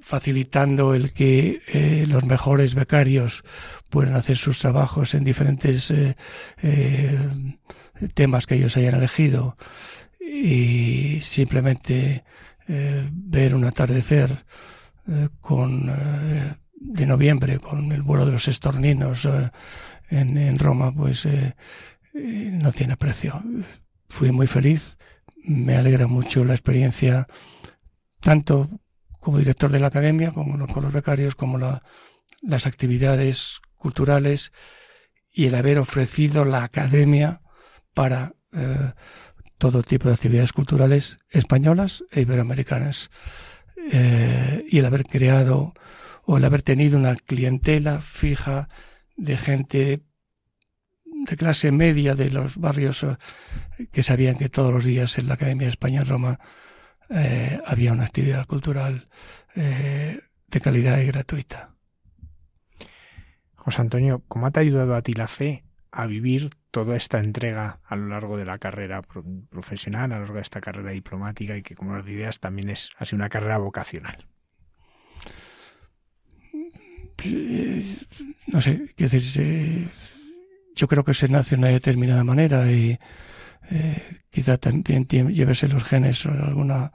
facilitando 0.05 0.93
el 0.93 1.13
que 1.13 1.63
eh, 1.67 2.05
los 2.07 2.25
mejores 2.25 2.75
becarios 2.75 3.43
puedan 3.89 4.15
hacer 4.15 4.37
sus 4.37 4.59
trabajos 4.59 5.15
en 5.15 5.23
diferentes 5.23 5.89
eh, 5.89 6.15
eh, 6.61 7.17
temas 8.13 8.45
que 8.45 8.53
ellos 8.53 8.77
hayan 8.77 8.93
elegido 8.93 9.57
y 10.25 11.19
simplemente 11.21 12.23
ver 12.67 13.53
un 13.53 13.65
atardecer 13.65 14.45
con 15.39 15.91
de 16.73 17.05
noviembre 17.05 17.59
con 17.59 17.91
el 17.91 18.01
vuelo 18.01 18.25
de 18.25 18.31
los 18.31 18.47
estorninos 18.47 19.27
en, 20.09 20.59
Roma 20.59 20.91
pues 20.91 21.27
no 22.13 22.71
tiene 22.71 22.97
precio. 22.97 23.41
Fui 24.09 24.31
muy 24.31 24.47
feliz 24.47 24.97
me 25.45 25.75
alegra 25.75 26.07
mucho 26.07 26.43
la 26.43 26.53
experiencia 26.53 27.27
tanto 28.19 28.69
como 29.19 29.37
director 29.37 29.71
de 29.71 29.79
la 29.79 29.87
academia, 29.87 30.31
con 30.31 30.59
los 30.59 30.93
becarios, 30.93 31.35
como 31.35 31.57
las 31.57 32.67
actividades 32.67 33.59
culturales 33.75 34.51
y 35.31 35.45
el 35.45 35.55
haber 35.55 35.79
ofrecido 35.79 36.45
la 36.45 36.63
academia 36.63 37.41
para 37.93 38.33
eh, 38.51 38.93
todo 39.57 39.83
tipo 39.83 40.07
de 40.07 40.13
actividades 40.13 40.53
culturales 40.53 41.17
españolas 41.29 42.03
e 42.11 42.21
iberoamericanas. 42.21 43.09
Eh, 43.91 44.65
y 44.67 44.79
el 44.79 44.85
haber 44.85 45.03
creado 45.05 45.73
o 46.23 46.37
el 46.37 46.45
haber 46.45 46.63
tenido 46.63 46.97
una 46.97 47.15
clientela 47.15 48.01
fija 48.01 48.67
de 49.15 49.37
gente 49.37 50.01
de 51.05 51.37
clase 51.37 51.71
media 51.71 52.15
de 52.15 52.29
los 52.29 52.57
barrios 52.57 53.03
eh, 53.03 53.17
que 53.91 54.03
sabían 54.03 54.37
que 54.37 54.49
todos 54.49 54.73
los 54.73 54.83
días 54.83 55.17
en 55.17 55.27
la 55.27 55.35
Academia 55.35 55.67
de 55.67 55.71
España 55.71 56.01
en 56.01 56.07
Roma 56.07 56.39
eh, 57.09 57.59
había 57.65 57.93
una 57.93 58.05
actividad 58.05 58.45
cultural 58.47 59.07
de 59.55 60.61
calidad 60.61 60.99
y 60.99 61.05
gratuita. 61.05 61.75
José 63.55 63.79
Antonio, 63.79 64.21
¿cómo 64.27 64.51
te 64.51 64.59
ha 64.59 64.63
ayudado 64.63 64.95
a 64.95 65.01
ti 65.01 65.13
la 65.13 65.29
fe 65.29 65.63
a 65.91 66.07
vivir 66.07 66.49
toda 66.75 66.97
esta 66.97 67.19
entrega 67.19 67.79
a 67.85 67.95
lo 67.95 68.09
largo 68.09 68.35
de 68.35 68.43
la 68.43 68.57
carrera 68.57 69.01
profesional, 69.49 70.11
a 70.11 70.15
lo 70.15 70.23
largo 70.23 70.35
de 70.35 70.41
esta 70.41 70.59
carrera 70.59 70.91
diplomática 70.91 71.55
y 71.55 71.61
que, 71.61 71.73
como 71.73 71.93
nos 71.93 72.03
dirías, 72.03 72.41
también 72.41 72.69
es 72.69 72.89
así 72.97 73.15
una 73.15 73.29
carrera 73.29 73.59
vocacional? 73.59 74.25
Eh, 77.23 77.95
no 78.47 78.59
sé, 78.59 78.93
quiero 78.93 79.09
decir, 79.09 79.89
yo 80.75 80.87
creo 80.89 81.05
que 81.05 81.13
se 81.13 81.29
nace 81.29 81.51
de 81.51 81.59
una 81.59 81.69
determinada 81.69 82.25
manera 82.25 82.69
y 82.69 82.99
eh, 83.71 84.19
quizá 84.29 84.57
también 84.57 85.07
lleves 85.07 85.63
en 85.63 85.71
los 85.71 85.85
genes 85.85 86.25
alguna 86.25 86.91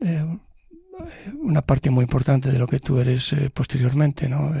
eh, 0.00 0.24
una 1.40 1.62
parte 1.62 1.90
muy 1.90 2.04
importante 2.04 2.52
de 2.52 2.58
lo 2.60 2.68
que 2.68 2.78
tú 2.78 3.00
eres 3.00 3.32
eh, 3.32 3.50
posteriormente, 3.52 4.28
¿no? 4.28 4.52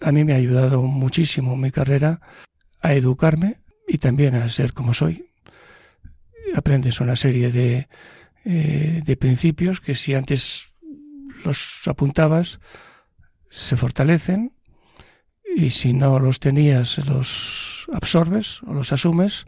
A 0.00 0.12
mí 0.12 0.24
me 0.24 0.32
ha 0.32 0.36
ayudado 0.36 0.82
muchísimo 0.82 1.56
mi 1.56 1.70
carrera 1.70 2.20
a 2.80 2.94
educarme 2.94 3.60
y 3.88 3.98
también 3.98 4.34
a 4.34 4.48
ser 4.48 4.72
como 4.72 4.94
soy. 4.94 5.30
Aprendes 6.54 7.00
una 7.00 7.16
serie 7.16 7.50
de, 7.50 7.88
de 8.44 9.16
principios 9.16 9.80
que 9.80 9.94
si 9.94 10.14
antes 10.14 10.72
los 11.44 11.82
apuntabas, 11.86 12.60
se 13.48 13.76
fortalecen 13.76 14.52
y 15.56 15.70
si 15.70 15.92
no 15.92 16.18
los 16.18 16.40
tenías, 16.40 16.98
los 17.06 17.86
absorbes 17.92 18.62
o 18.64 18.74
los 18.74 18.92
asumes 18.92 19.46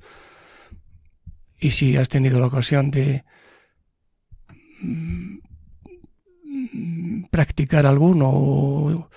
y 1.61 1.73
si 1.73 1.97
has 1.97 2.09
tenido 2.09 2.39
la 2.41 2.47
ocasión 2.47 2.91
de 2.91 3.25
mm, 4.81 5.39
practicar 7.31 7.85
alguno 7.85 9.11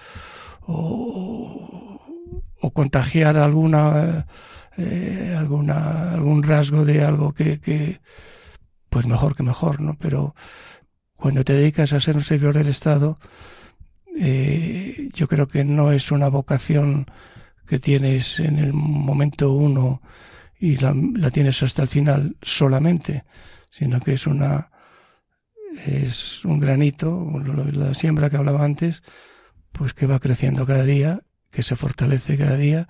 contagiar 2.73 3.37
alguna, 3.37 4.25
eh, 4.77 5.35
alguna 5.37 6.13
algún 6.13 6.43
rasgo 6.43 6.85
de 6.85 7.03
algo 7.03 7.33
que, 7.33 7.99
pues 8.89 9.05
mejor 9.05 9.35
que 9.35 9.43
mejor 9.43 9.81
no 9.81 9.97
pero 9.99 10.35
cuando 11.15 11.43
te 11.43 11.53
dedicas 11.53 11.93
a 11.93 11.99
ser 11.99 12.15
un 12.15 12.23
servidor 12.23 12.55
del 12.55 12.67
Estado 12.67 13.19
eh, 14.17 15.09
yo 15.13 15.27
creo 15.27 15.47
que 15.47 15.63
no 15.63 15.91
es 15.91 16.11
una 16.11 16.27
vocación 16.27 17.05
que 17.67 17.79
tienes 17.79 18.39
en 18.39 18.57
el 18.57 18.73
momento 18.73 19.51
uno 19.53 20.01
y 20.59 20.77
la, 20.77 20.93
tienes 21.31 21.63
hasta 21.63 21.81
el 21.81 21.87
final 21.87 22.35
solamente, 22.41 23.23
sino 23.69 23.99
que 23.99 24.13
es 24.13 24.27
una 24.27 24.69
es 25.87 26.43
un 26.43 26.59
granito, 26.59 27.31
la 27.71 27.93
siembra 27.93 28.29
que 28.29 28.35
hablaba 28.35 28.65
antes, 28.65 29.03
pues 29.71 29.93
que 29.93 30.05
va 30.05 30.19
creciendo 30.19 30.65
cada 30.65 30.83
día, 30.83 31.21
que 31.49 31.63
se 31.63 31.75
fortalece 31.75 32.37
cada 32.37 32.57
día 32.57 32.87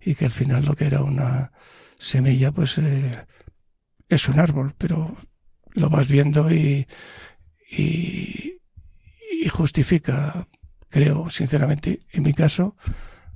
y 0.00 0.14
que 0.14 0.24
al 0.24 0.30
final 0.30 0.64
lo 0.64 0.74
que 0.74 0.86
era 0.86 1.02
una 1.02 1.52
semilla, 1.98 2.52
pues 2.52 2.78
eh, 2.78 3.26
es 4.08 4.28
un 4.28 4.40
árbol, 4.40 4.74
pero 4.76 5.16
lo 5.72 5.88
vas 5.88 6.08
viendo 6.08 6.52
y, 6.52 6.86
y, 7.70 8.58
y 9.42 9.48
justifica, 9.48 10.48
creo 10.90 11.30
sinceramente, 11.30 12.00
en 12.10 12.22
mi 12.22 12.34
caso, 12.34 12.76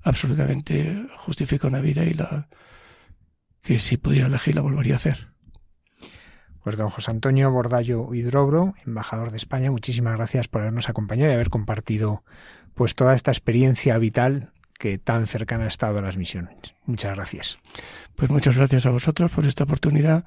absolutamente 0.03 1.07
justifica 1.17 1.67
una 1.67 1.81
vida 1.81 2.05
y 2.05 2.15
la 2.15 2.49
que 3.63 3.79
si 3.79 3.97
pudiera 3.97 4.29
elegir 4.29 4.55
la 4.55 4.61
volvería 4.61 4.95
a 4.95 4.99
hacer. 4.99 5.36
Pues 6.67 6.77
don 6.77 6.91
José 6.91 7.13
Antonio 7.13 7.49
Bordallo 7.53 8.13
Hidrobro, 8.13 8.75
embajador 8.85 9.31
de 9.31 9.37
España, 9.37 9.71
muchísimas 9.71 10.17
gracias 10.17 10.49
por 10.49 10.63
habernos 10.63 10.89
acompañado 10.89 11.31
y 11.31 11.35
haber 11.37 11.49
compartido 11.49 12.25
pues 12.75 12.97
toda 12.97 13.15
esta 13.15 13.31
experiencia 13.31 13.97
vital 13.99 14.51
que 14.77 14.99
tan 14.99 15.29
cercana 15.29 15.67
ha 15.67 15.69
estado 15.69 15.99
a 15.99 16.03
las 16.03 16.17
misiones. 16.17 16.57
Muchas 16.85 17.15
gracias. 17.15 17.59
Pues 18.17 18.33
muchas 18.33 18.57
gracias 18.57 18.85
a 18.85 18.91
vosotros 18.91 19.31
por 19.31 19.47
esta 19.47 19.63
oportunidad. 19.63 20.25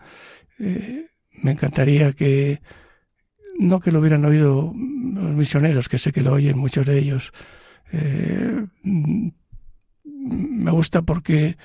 Eh, 0.59 1.07
me 1.33 1.51
encantaría 1.51 2.13
que, 2.13 2.61
no 3.59 3.81
que 3.81 3.91
lo 3.91 3.99
hubieran 3.99 4.23
oído 4.23 4.71
los 4.73 5.35
misioneros, 5.35 5.89
que 5.89 5.99
sé 5.99 6.13
que 6.13 6.21
lo 6.21 6.31
oyen 6.31 6.57
muchos 6.57 6.85
de 6.85 6.99
ellos. 6.99 7.33
Eh, 7.91 8.65
me 8.85 10.71
gusta 10.71 11.01
porque 11.01 11.57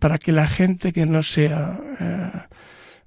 para 0.00 0.18
que 0.18 0.32
la 0.32 0.48
gente 0.48 0.92
que 0.92 1.06
no 1.06 1.22
sea 1.22 2.48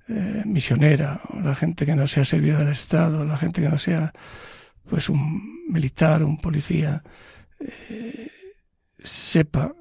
eh, 0.10 0.42
eh, 0.42 0.44
misionera, 0.46 1.22
o 1.30 1.40
la 1.40 1.56
gente 1.56 1.86
que 1.86 1.96
no 1.96 2.08
sea 2.08 2.26
servidora 2.26 2.60
del 2.60 2.74
Estado, 2.74 3.24
la 3.26 3.38
gente 3.38 3.62
que 3.62 3.70
no 3.70 3.78
sea 3.78 4.14
pues 4.90 5.10
un 5.10 5.70
militar, 5.72 6.24
un 6.24 6.38
policía, 6.38 7.04
eh, 7.60 8.30
sepa 8.98 9.74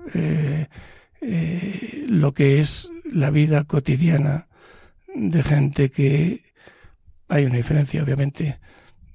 lo 2.08 2.32
que 2.34 2.60
es 2.60 2.90
la 3.04 3.30
vida 3.30 3.64
cotidiana 3.64 4.48
de 5.14 5.42
gente 5.42 5.90
que 5.90 6.44
hay 7.28 7.44
una 7.46 7.56
diferencia, 7.56 8.02
obviamente, 8.02 8.60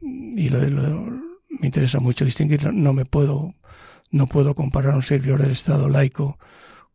y 0.01 0.49
lo, 0.49 0.59
me 1.59 1.67
interesa 1.67 1.99
mucho 1.99 2.25
distinguirlo. 2.25 2.71
No 2.71 2.93
me 2.93 3.05
puedo, 3.05 3.53
no 4.11 4.27
puedo 4.27 4.55
comparar 4.55 4.95
un 4.95 5.03
servidor 5.03 5.41
del 5.41 5.51
Estado 5.51 5.89
laico 5.89 6.37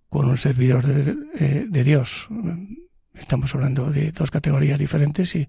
con 0.08 0.28
un 0.28 0.36
servidor 0.36 0.84
eh, 1.38 1.66
de, 1.68 1.84
Dios. 1.84 2.28
Estamos 3.18 3.54
hablando 3.54 3.90
de 3.90 4.12
dos 4.12 4.30
categorías 4.30 4.78
diferentes 4.78 5.34
y, 5.34 5.48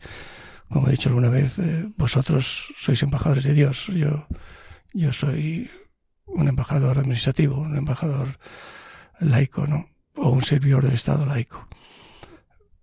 como 0.67 0.87
he 0.87 0.91
dicho 0.91 1.09
alguna 1.09 1.29
vez, 1.29 1.59
eh, 1.59 1.87
vosotros 1.97 2.73
sois 2.77 3.01
embajadores 3.03 3.43
de 3.43 3.53
Dios. 3.53 3.87
Yo, 3.87 4.27
yo 4.93 5.13
soy 5.13 5.69
un 6.25 6.47
embajador 6.47 6.99
administrativo, 6.99 7.57
un 7.57 7.77
embajador 7.77 8.39
laico, 9.19 9.67
¿no? 9.67 9.89
O 10.15 10.29
un 10.29 10.41
servidor 10.41 10.83
del 10.83 10.93
Estado 10.93 11.25
laico. 11.25 11.67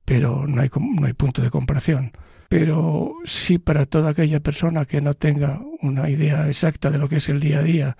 Pero 0.04 0.46
no 0.46 0.62
hay, 0.62 0.70
no 0.74 1.06
hay 1.06 1.12
punto 1.12 1.42
de 1.42 1.50
comparación. 1.50 2.12
Pero 2.48 3.14
sí 3.24 3.58
para 3.58 3.86
toda 3.86 4.10
aquella 4.10 4.40
persona 4.40 4.84
que 4.84 5.00
no 5.00 5.14
tenga 5.14 5.60
una 5.82 6.08
idea 6.08 6.48
exacta 6.48 6.90
de 6.90 6.98
lo 6.98 7.08
que 7.08 7.16
es 7.16 7.28
el 7.28 7.40
día 7.40 7.58
a 7.58 7.62
día, 7.62 7.96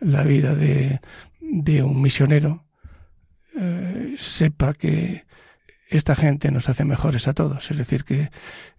la 0.00 0.22
vida 0.24 0.54
de, 0.54 1.00
de 1.40 1.82
un 1.82 2.02
misionero, 2.02 2.66
eh, 3.56 4.14
sepa 4.18 4.74
que 4.74 5.24
esta 5.88 6.14
gente 6.14 6.50
nos 6.50 6.68
hace 6.68 6.84
mejores 6.84 7.28
a 7.28 7.34
todos. 7.34 7.70
Es 7.70 7.76
decir, 7.76 8.04
que 8.04 8.30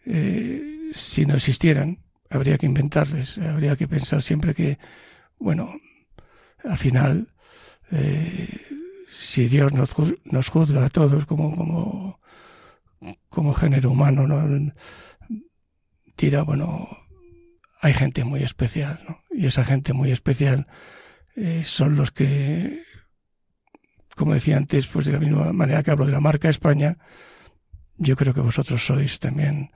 eh, 0.06 0.90
si 0.94 1.26
no 1.26 1.36
existieran, 1.36 2.00
habría 2.30 2.58
que 2.58 2.66
inventarles, 2.66 3.38
habría 3.38 3.76
que 3.76 3.88
pensar 3.88 4.22
siempre 4.22 4.54
que, 4.54 4.78
bueno, 5.40 5.80
al 6.64 6.78
final, 6.78 7.34
eh, 7.92 8.48
si 9.10 9.48
Dios 9.48 9.74
nos, 9.74 9.96
nos, 10.26 10.50
juzga 10.50 10.86
a 10.86 10.90
todos 10.90 11.26
como, 11.26 11.56
como, 11.56 12.20
como 13.30 13.54
género 13.54 13.92
humano, 13.92 14.28
¿no? 14.28 14.72
dirá, 16.18 16.44
bueno, 16.44 16.90
hay 17.82 17.94
gente 17.94 18.24
muy 18.24 18.44
especial, 18.44 19.04
¿no? 19.08 19.24
Y 19.32 19.48
esa 19.48 19.64
gente 19.64 19.94
muy 19.94 20.12
especial 20.12 20.68
son 21.64 21.96
los 21.96 22.12
que 22.12 22.84
como 24.20 24.34
decía 24.34 24.58
antes, 24.58 24.86
pues 24.88 25.06
de 25.06 25.14
la 25.14 25.20
misma 25.20 25.54
manera 25.54 25.82
que 25.82 25.92
hablo 25.92 26.06
de 26.06 26.12
la 26.12 26.20
marca 26.20 26.50
España, 26.50 26.98
yo 27.96 28.18
creo 28.18 28.34
que 28.34 28.42
vosotros 28.42 28.86
sois 28.86 29.18
también 29.18 29.72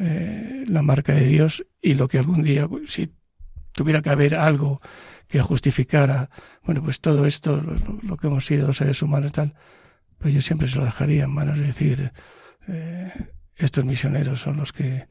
eh, 0.00 0.64
la 0.66 0.82
marca 0.82 1.14
de 1.14 1.24
Dios 1.26 1.64
y 1.80 1.94
lo 1.94 2.08
que 2.08 2.18
algún 2.18 2.42
día, 2.42 2.68
si 2.88 3.14
tuviera 3.70 4.02
que 4.02 4.10
haber 4.10 4.34
algo 4.34 4.80
que 5.28 5.40
justificara, 5.40 6.30
bueno, 6.64 6.82
pues 6.82 7.00
todo 7.00 7.26
esto, 7.26 7.62
lo, 8.02 8.16
que 8.16 8.26
hemos 8.26 8.44
sido 8.44 8.66
los 8.66 8.78
seres 8.78 9.02
humanos 9.02 9.30
y 9.30 9.34
tal, 9.34 9.54
pues 10.18 10.34
yo 10.34 10.42
siempre 10.42 10.66
se 10.66 10.76
lo 10.76 10.84
dejaría 10.84 11.22
en 11.22 11.30
manos 11.30 11.56
de 11.56 11.66
decir, 11.66 12.12
eh, 12.66 13.12
estos 13.54 13.84
misioneros 13.84 14.40
son 14.40 14.56
los 14.56 14.72
que, 14.72 15.06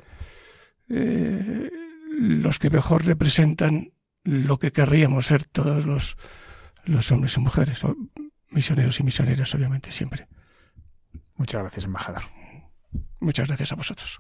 eh, 0.89 1.69
los 2.11 2.59
que 2.59 2.69
mejor 2.69 3.05
representan 3.05 3.93
lo 4.25 4.59
que 4.59 4.73
querríamos 4.73 5.27
ser 5.27 5.45
todos 5.45 5.85
los, 5.85 6.17
los 6.83 7.09
hombres 7.09 7.37
y 7.37 7.39
mujeres 7.39 7.85
misioneros 8.51 8.99
y 8.99 9.03
misioneras, 9.03 9.53
obviamente, 9.55 9.91
siempre. 9.91 10.27
Muchas 11.35 11.61
gracias, 11.61 11.85
embajador. 11.85 12.23
Muchas 13.19 13.47
gracias 13.47 13.71
a 13.71 13.75
vosotros. 13.75 14.19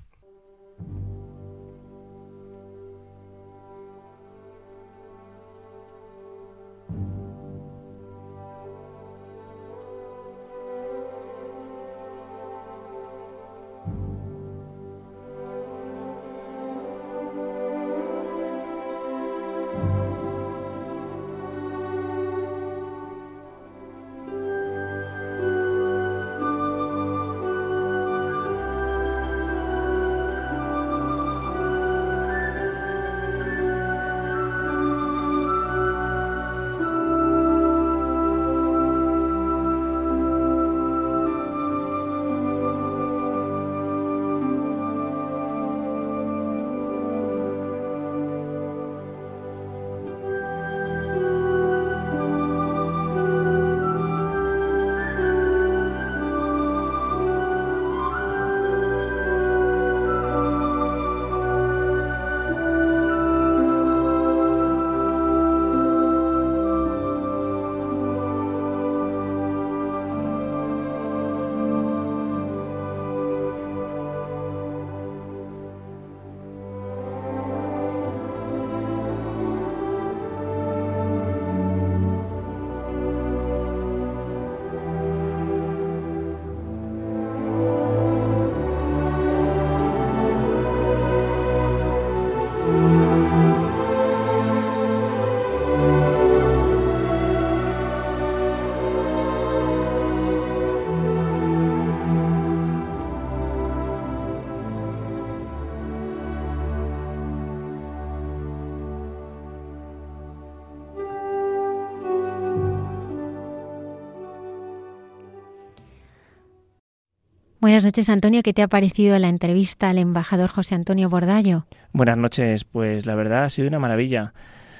Buenas 117.61 117.83
noches, 117.83 118.07
Antonio. 118.07 118.41
¿Qué 118.41 118.53
te 118.53 118.61
ha 118.61 118.69
parecido 118.69 119.19
la 119.19 119.27
entrevista 119.27 119.89
al 119.89 119.97
embajador 119.97 120.49
José 120.49 120.75
Antonio 120.75 121.09
Bordallo? 121.09 121.65
Buenas 121.91 122.17
noches. 122.17 122.63
Pues 122.63 123.05
la 123.05 123.15
verdad 123.15 123.43
ha 123.43 123.49
sido 123.49 123.67
una 123.67 123.79
maravilla. 123.79 124.33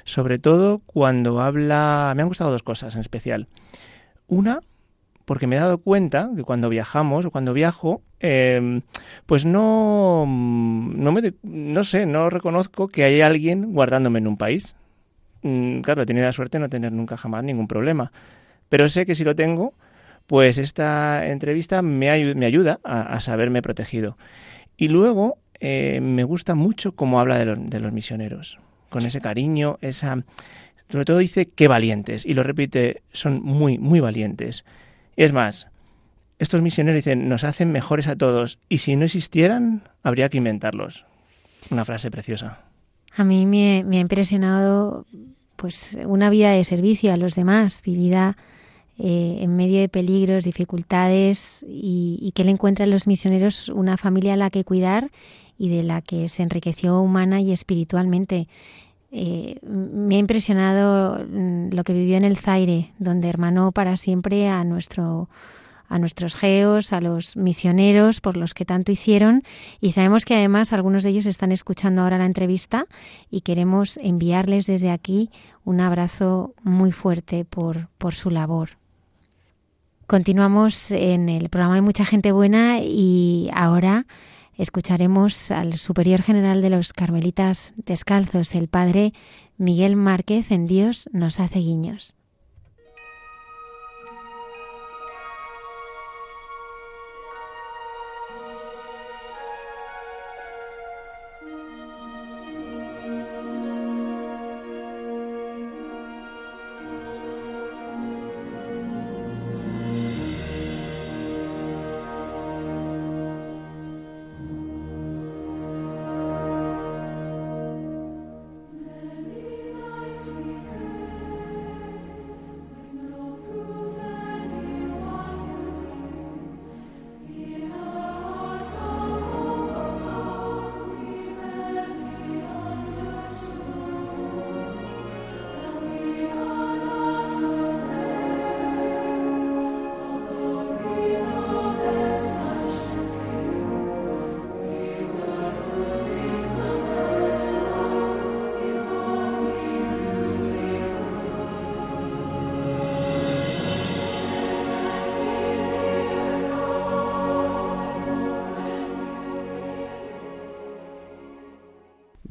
Sobre 0.04 0.38
todo 0.38 0.78
cuando 0.86 1.42
habla... 1.42 2.14
Me 2.16 2.22
han 2.22 2.28
gustado 2.28 2.50
dos 2.50 2.62
cosas 2.62 2.94
en 2.94 3.02
especial. 3.02 3.48
Una, 4.28 4.60
porque 5.26 5.46
me 5.46 5.56
he 5.56 5.60
dado 5.60 5.76
cuenta 5.76 6.30
que 6.34 6.42
cuando 6.42 6.70
viajamos 6.70 7.26
o 7.26 7.30
cuando 7.30 7.52
viajo, 7.52 8.00
em, 8.18 8.80
pues 9.26 9.44
no, 9.44 10.24
no, 10.26 11.12
me, 11.12 11.34
no 11.42 11.84
sé, 11.84 12.06
no 12.06 12.30
reconozco 12.30 12.88
que 12.88 13.04
hay 13.04 13.20
alguien 13.20 13.74
guardándome 13.74 14.20
en 14.20 14.26
un 14.26 14.38
país. 14.38 14.74
Mm, 15.42 15.80
claro, 15.82 16.00
he 16.00 16.06
tenido 16.06 16.24
la 16.24 16.32
suerte 16.32 16.56
de 16.56 16.62
no 16.62 16.70
tener 16.70 16.92
nunca 16.92 17.18
jamás 17.18 17.44
ningún 17.44 17.68
problema. 17.68 18.10
Pero 18.70 18.88
sé 18.88 19.04
que 19.04 19.14
si 19.14 19.22
lo 19.22 19.34
tengo, 19.34 19.74
pues 20.30 20.58
esta 20.58 21.26
entrevista 21.26 21.82
me, 21.82 22.34
me 22.36 22.46
ayuda 22.46 22.78
a, 22.84 23.18
saberme 23.18 23.62
protegido. 23.62 24.16
Y 24.76 24.86
luego 24.86 25.38
eh, 25.58 25.98
me 26.00 26.22
gusta 26.22 26.54
mucho 26.54 26.94
cómo 26.94 27.18
habla 27.18 27.36
de, 27.36 27.56
de 27.56 27.80
los 27.80 27.92
misioneros, 27.92 28.60
con 28.90 29.04
ese 29.04 29.20
cariño, 29.20 29.78
esa... 29.80 30.22
Sobre 30.88 31.04
todo 31.04 31.18
dice 31.18 31.46
qué 31.46 31.66
valientes, 31.66 32.24
y 32.24 32.34
lo 32.34 32.44
repite, 32.44 33.02
son 33.10 33.42
muy, 33.42 33.78
muy 33.78 33.98
valientes. 33.98 34.64
Es 35.16 35.32
más, 35.32 35.66
estos 36.38 36.62
misioneros 36.62 36.98
dicen, 36.98 37.28
nos 37.28 37.42
hacen 37.42 37.72
mejores 37.72 38.06
a 38.06 38.14
todos, 38.14 38.60
y 38.68 38.78
si 38.78 38.94
no 38.94 39.06
existieran, 39.06 39.82
habría 40.04 40.28
que 40.28 40.38
inventarlos. 40.38 41.06
Una 41.72 41.84
frase 41.84 42.08
preciosa. 42.08 42.60
A 43.16 43.24
mí 43.24 43.46
me, 43.46 43.84
ha 43.96 44.00
impresionado 44.00 45.06
pues 45.56 45.98
una 46.04 46.30
vida 46.30 46.52
de 46.52 46.62
servicio 46.62 47.12
a 47.12 47.16
los 47.16 47.34
demás, 47.34 47.82
vivida 47.84 48.36
eh, 49.02 49.38
en 49.40 49.56
medio 49.56 49.80
de 49.80 49.88
peligros, 49.88 50.44
dificultades 50.44 51.64
y, 51.66 52.32
que 52.34 52.42
él 52.42 52.50
encuentra 52.50 52.84
en 52.84 52.90
los 52.90 53.06
misioneros 53.06 53.70
una 53.70 53.96
familia 53.96 54.34
a 54.34 54.36
la 54.36 54.50
que 54.50 54.62
cuidar 54.62 55.10
y 55.56 55.70
de 55.70 55.82
la 55.82 56.02
que 56.02 56.28
se 56.28 56.42
enriqueció 56.42 57.00
humana 57.00 57.40
y 57.40 57.50
espiritualmente. 57.50 58.46
Eh, 59.10 59.58
me 59.62 60.16
ha 60.16 60.18
impresionado 60.18 61.24
mm, 61.24 61.70
lo 61.72 61.82
que 61.82 61.94
vivió 61.94 62.18
en 62.18 62.24
el 62.24 62.36
Zaire, 62.36 62.92
donde 62.98 63.30
hermanó 63.30 63.72
para 63.72 63.96
siempre 63.96 64.48
a 64.48 64.64
nuestro 64.64 65.30
a 65.88 65.98
nuestros 65.98 66.36
geos, 66.36 66.92
a 66.92 67.00
los 67.00 67.36
misioneros 67.36 68.20
por 68.20 68.36
los 68.36 68.54
que 68.54 68.64
tanto 68.64 68.92
hicieron 68.92 69.42
y 69.80 69.90
sabemos 69.90 70.24
que 70.24 70.36
además 70.36 70.72
algunos 70.72 71.02
de 71.02 71.08
ellos 71.08 71.26
están 71.26 71.50
escuchando 71.50 72.02
ahora 72.02 72.18
la 72.18 72.26
entrevista 72.26 72.86
y 73.28 73.40
queremos 73.40 73.96
enviarles 73.96 74.66
desde 74.66 74.90
aquí 74.90 75.30
un 75.64 75.80
abrazo 75.80 76.54
muy 76.62 76.92
fuerte 76.92 77.44
por, 77.44 77.88
por 77.98 78.14
su 78.14 78.30
labor. 78.30 78.79
Continuamos 80.10 80.90
en 80.90 81.28
el 81.28 81.50
programa 81.50 81.76
de 81.76 81.82
Mucha 81.82 82.04
Gente 82.04 82.32
Buena 82.32 82.80
y 82.82 83.48
ahora 83.54 84.08
escucharemos 84.58 85.52
al 85.52 85.74
Superior 85.74 86.20
General 86.20 86.62
de 86.62 86.68
los 86.68 86.92
Carmelitas 86.92 87.74
Descalzos, 87.76 88.56
el 88.56 88.66
Padre 88.66 89.12
Miguel 89.56 89.94
Márquez 89.94 90.50
en 90.50 90.66
Dios 90.66 91.08
nos 91.12 91.38
hace 91.38 91.60
guiños. 91.60 92.16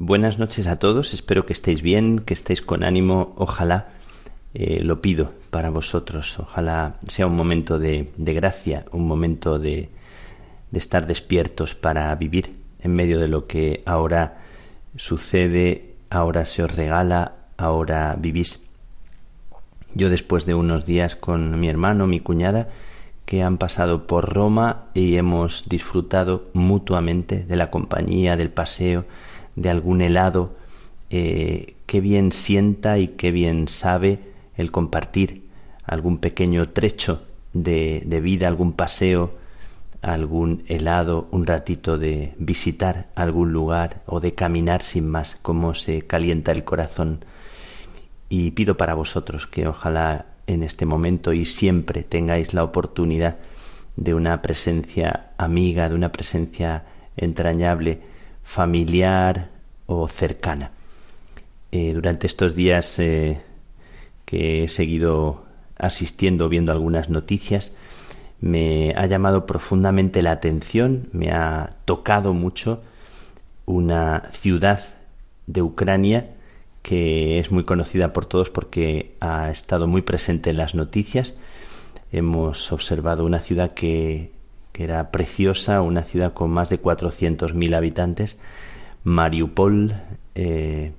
Buenas 0.02 0.38
noches 0.38 0.66
a 0.66 0.76
todos, 0.76 1.12
espero 1.12 1.44
que 1.44 1.52
estéis 1.52 1.82
bien, 1.82 2.20
que 2.20 2.32
estéis 2.32 2.62
con 2.62 2.84
ánimo, 2.84 3.34
ojalá 3.36 3.88
eh, 4.54 4.80
lo 4.82 5.02
pido 5.02 5.34
para 5.50 5.68
vosotros, 5.68 6.38
ojalá 6.38 6.94
sea 7.06 7.26
un 7.26 7.36
momento 7.36 7.78
de, 7.78 8.10
gracia, 8.16 8.86
un 8.92 9.06
momento 9.06 9.58
de, 9.58 9.90
de, 10.70 10.78
estar 10.78 11.06
despiertos 11.06 11.74
para 11.74 12.14
vivir 12.14 12.56
en 12.80 12.94
medio 12.94 13.18
de 13.18 13.28
lo 13.28 13.46
que 13.46 13.82
ahora 13.84 14.38
sucede, 14.96 15.96
ahora 16.08 16.46
se 16.46 16.62
os 16.62 16.74
regala, 16.74 17.34
ahora 17.58 18.16
vivís. 18.18 18.58
Yo 19.94 20.08
después 20.08 20.46
de 20.46 20.54
unos 20.54 20.86
días 20.86 21.14
con 21.14 21.60
mi 21.60 21.68
hermano, 21.68 22.06
mi 22.06 22.20
cuñada, 22.20 22.70
que 23.26 23.42
han 23.42 23.58
pasado 23.58 24.06
por 24.06 24.32
Roma 24.32 24.86
y 24.94 25.18
hemos 25.18 25.68
disfrutado 25.68 26.48
mutuamente 26.54 27.44
de 27.44 27.56
la 27.56 27.70
compañía, 27.70 28.38
del 28.38 28.48
paseo, 28.48 29.04
de 29.60 29.68
algún 29.68 30.00
helado, 30.00 30.56
eh, 31.10 31.74
qué 31.84 32.00
bien 32.00 32.32
sienta 32.32 32.98
y 32.98 33.08
qué 33.08 33.30
bien 33.30 33.68
sabe 33.68 34.20
el 34.56 34.70
compartir 34.70 35.48
algún 35.84 36.18
pequeño 36.18 36.70
trecho 36.70 37.22
de, 37.52 38.02
de 38.06 38.20
vida, 38.20 38.48
algún 38.48 38.72
paseo, 38.72 39.34
algún 40.00 40.64
helado, 40.66 41.28
un 41.30 41.46
ratito 41.46 41.98
de 41.98 42.34
visitar 42.38 43.10
algún 43.14 43.52
lugar 43.52 44.02
o 44.06 44.20
de 44.20 44.34
caminar 44.34 44.82
sin 44.82 45.06
más, 45.06 45.36
cómo 45.42 45.74
se 45.74 46.02
calienta 46.02 46.52
el 46.52 46.64
corazón. 46.64 47.24
Y 48.30 48.52
pido 48.52 48.78
para 48.78 48.94
vosotros 48.94 49.46
que 49.46 49.66
ojalá 49.66 50.26
en 50.46 50.62
este 50.62 50.86
momento 50.86 51.34
y 51.34 51.44
siempre 51.44 52.02
tengáis 52.02 52.54
la 52.54 52.64
oportunidad 52.64 53.36
de 53.96 54.14
una 54.14 54.40
presencia 54.40 55.32
amiga, 55.36 55.90
de 55.90 55.96
una 55.96 56.12
presencia 56.12 56.84
entrañable, 57.16 58.00
familiar 58.50 59.48
o 59.86 60.08
cercana. 60.08 60.72
Eh, 61.70 61.92
durante 61.94 62.26
estos 62.26 62.56
días 62.56 62.98
eh, 62.98 63.40
que 64.24 64.64
he 64.64 64.68
seguido 64.68 65.44
asistiendo, 65.78 66.48
viendo 66.48 66.72
algunas 66.72 67.08
noticias, 67.08 67.72
me 68.40 68.92
ha 68.96 69.06
llamado 69.06 69.46
profundamente 69.46 70.20
la 70.20 70.32
atención, 70.32 71.08
me 71.12 71.30
ha 71.30 71.76
tocado 71.84 72.32
mucho 72.32 72.82
una 73.66 74.24
ciudad 74.32 74.80
de 75.46 75.62
Ucrania 75.62 76.30
que 76.82 77.38
es 77.38 77.52
muy 77.52 77.62
conocida 77.62 78.12
por 78.12 78.26
todos 78.26 78.50
porque 78.50 79.14
ha 79.20 79.50
estado 79.50 79.86
muy 79.86 80.02
presente 80.02 80.50
en 80.50 80.56
las 80.56 80.74
noticias. 80.74 81.36
Hemos 82.10 82.72
observado 82.72 83.24
una 83.24 83.38
ciudad 83.38 83.74
que 83.74 84.32
era 84.82 85.10
preciosa, 85.10 85.82
una 85.82 86.02
ciudad 86.02 86.32
con 86.32 86.50
más 86.50 86.70
de 86.70 86.80
400.000 86.80 87.76
habitantes, 87.76 88.38
Mariupol, 89.04 89.94
eh, 90.34 90.92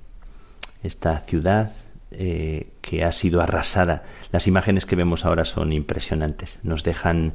esta 0.82 1.18
ciudad 1.20 1.72
eh, 2.10 2.68
que 2.80 3.04
ha 3.04 3.12
sido 3.12 3.40
arrasada. 3.40 4.04
Las 4.30 4.46
imágenes 4.46 4.86
que 4.86 4.96
vemos 4.96 5.24
ahora 5.24 5.44
son 5.44 5.72
impresionantes, 5.72 6.60
nos 6.62 6.84
dejan 6.84 7.34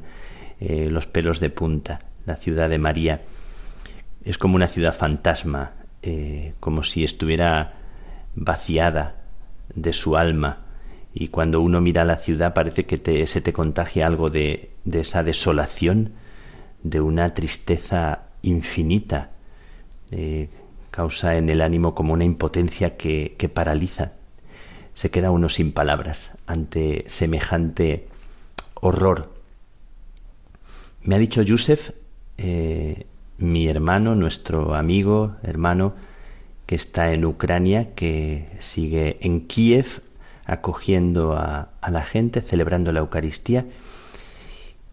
eh, 0.60 0.88
los 0.90 1.06
pelos 1.06 1.40
de 1.40 1.50
punta. 1.50 2.00
La 2.26 2.36
ciudad 2.36 2.68
de 2.68 2.78
María 2.78 3.22
es 4.24 4.38
como 4.38 4.56
una 4.56 4.68
ciudad 4.68 4.94
fantasma, 4.94 5.72
como 6.60 6.84
si 6.84 7.04
estuviera 7.04 7.74
vaciada 8.34 9.16
de 9.74 9.92
su 9.92 10.16
alma. 10.16 10.60
Y 11.12 11.28
cuando 11.28 11.60
uno 11.60 11.80
mira 11.80 12.04
la 12.04 12.16
ciudad 12.16 12.54
parece 12.54 12.86
que 12.86 13.26
se 13.26 13.40
te 13.40 13.52
contagia 13.52 14.06
algo 14.06 14.30
de 14.30 14.70
esa 14.90 15.22
desolación 15.22 16.12
de 16.82 17.00
una 17.00 17.34
tristeza 17.34 18.22
infinita, 18.42 19.30
eh, 20.10 20.48
causa 20.90 21.36
en 21.36 21.50
el 21.50 21.60
ánimo 21.60 21.94
como 21.94 22.12
una 22.12 22.24
impotencia 22.24 22.96
que, 22.96 23.50
paraliza. 23.52 24.12
Se 24.94 25.10
queda 25.10 25.30
uno 25.30 25.48
sin 25.48 25.72
palabras 25.72 26.32
ante 26.46 27.04
semejante 27.06 28.08
horror. 28.74 29.32
Me 31.02 31.14
ha 31.14 31.18
dicho 31.18 31.42
Yusef, 31.42 31.90
eh, 32.36 33.06
mi 33.38 33.68
hermano, 33.68 34.16
nuestro 34.16 34.74
amigo, 34.74 35.36
hermano, 35.42 35.94
que 36.66 36.74
está 36.74 37.12
en 37.12 37.24
Ucrania, 37.24 37.94
que 37.94 38.48
sigue 38.58 39.18
en 39.20 39.46
Kiev 39.46 40.02
acogiendo 40.44 41.34
a, 41.34 41.68
a 41.80 41.90
la 41.90 42.04
gente, 42.04 42.40
celebrando 42.40 42.90
la 42.90 43.00
Eucaristía, 43.00 43.66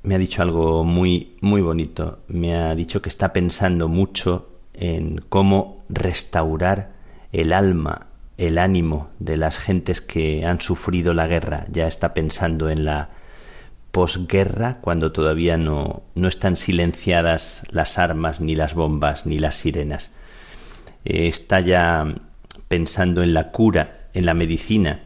me 0.06 0.16
ha 0.16 0.20
dicho 0.20 0.41
algo 0.41 0.84
muy, 0.84 1.36
muy 1.41 1.62
bonito. 1.62 2.20
Me 2.28 2.56
ha 2.56 2.76
dicho 2.76 3.01
que 3.01 3.10
está 3.10 3.34
pensando 3.34 3.88
mucho 3.88 4.49
en 4.74 5.22
cómo 5.30 5.84
restaurar 5.89 6.93
el 7.32 7.51
alma, 7.51 8.08
el 8.38 8.58
ánimo 8.58 9.10
de 9.20 9.38
las 9.38 9.58
gentes 9.58 10.01
que 10.01 10.45
han 10.45 10.62
sufrido 10.62 11.14
la 11.14 11.28
guerra. 11.28 11.66
Ya 11.72 11.88
está 11.88 12.14
pensando 12.14 12.70
en 12.70 12.86
la 12.86 13.10
posguerra, 13.91 14.80
cuando 14.82 15.12
todavía 15.12 15.58
no, 15.58 16.03
no 16.14 16.28
están 16.28 16.56
silenciadas 16.56 17.64
las 17.72 17.97
armas, 17.97 18.41
ni 18.41 18.56
las 18.56 18.76
bombas, 18.76 19.26
ni 19.26 19.39
las 19.39 19.56
sirenas. 19.56 20.12
Eh, 21.03 21.28
está 21.28 21.62
ya 21.62 22.14
pensando 22.68 23.24
en 23.24 23.34
la 23.34 23.51
cura, 23.51 24.10
en 24.14 24.26
la 24.26 24.34
medicina, 24.34 25.03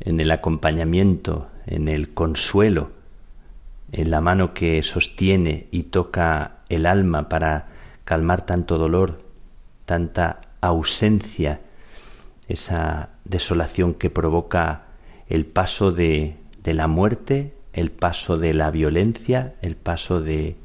en 0.00 0.20
el 0.20 0.30
acompañamiento, 0.30 1.48
en 1.66 1.88
el 1.88 2.12
consuelo, 2.12 2.95
la 4.04 4.20
mano 4.20 4.52
que 4.52 4.82
sostiene 4.82 5.68
y 5.70 5.84
toca 5.84 6.58
el 6.68 6.86
alma 6.86 7.28
para 7.28 7.68
calmar 8.04 8.44
tanto 8.44 8.78
dolor, 8.78 9.22
tanta 9.84 10.40
ausencia, 10.60 11.60
esa 12.48 13.10
desolación 13.24 13.94
que 13.94 14.10
provoca 14.10 14.82
el 15.28 15.46
paso 15.46 15.92
de, 15.92 16.36
de 16.62 16.74
la 16.74 16.86
muerte, 16.86 17.54
el 17.72 17.90
paso 17.90 18.36
de 18.36 18.54
la 18.54 18.70
violencia, 18.70 19.54
el 19.62 19.76
paso 19.76 20.20
de, 20.20 20.56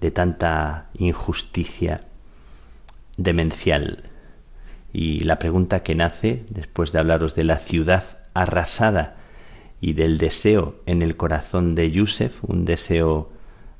de 0.00 0.10
tanta 0.10 0.88
injusticia 0.94 2.04
demencial. 3.16 4.04
Y 4.92 5.20
la 5.20 5.38
pregunta 5.38 5.82
que 5.82 5.94
nace, 5.94 6.44
después 6.48 6.92
de 6.92 6.98
hablaros 6.98 7.34
de 7.34 7.44
la 7.44 7.58
ciudad 7.58 8.02
arrasada 8.34 9.19
y 9.80 9.94
del 9.94 10.18
deseo 10.18 10.76
en 10.86 11.02
el 11.02 11.16
corazón 11.16 11.74
de 11.74 11.90
Yusef, 11.90 12.44
un 12.44 12.64
deseo 12.64 13.30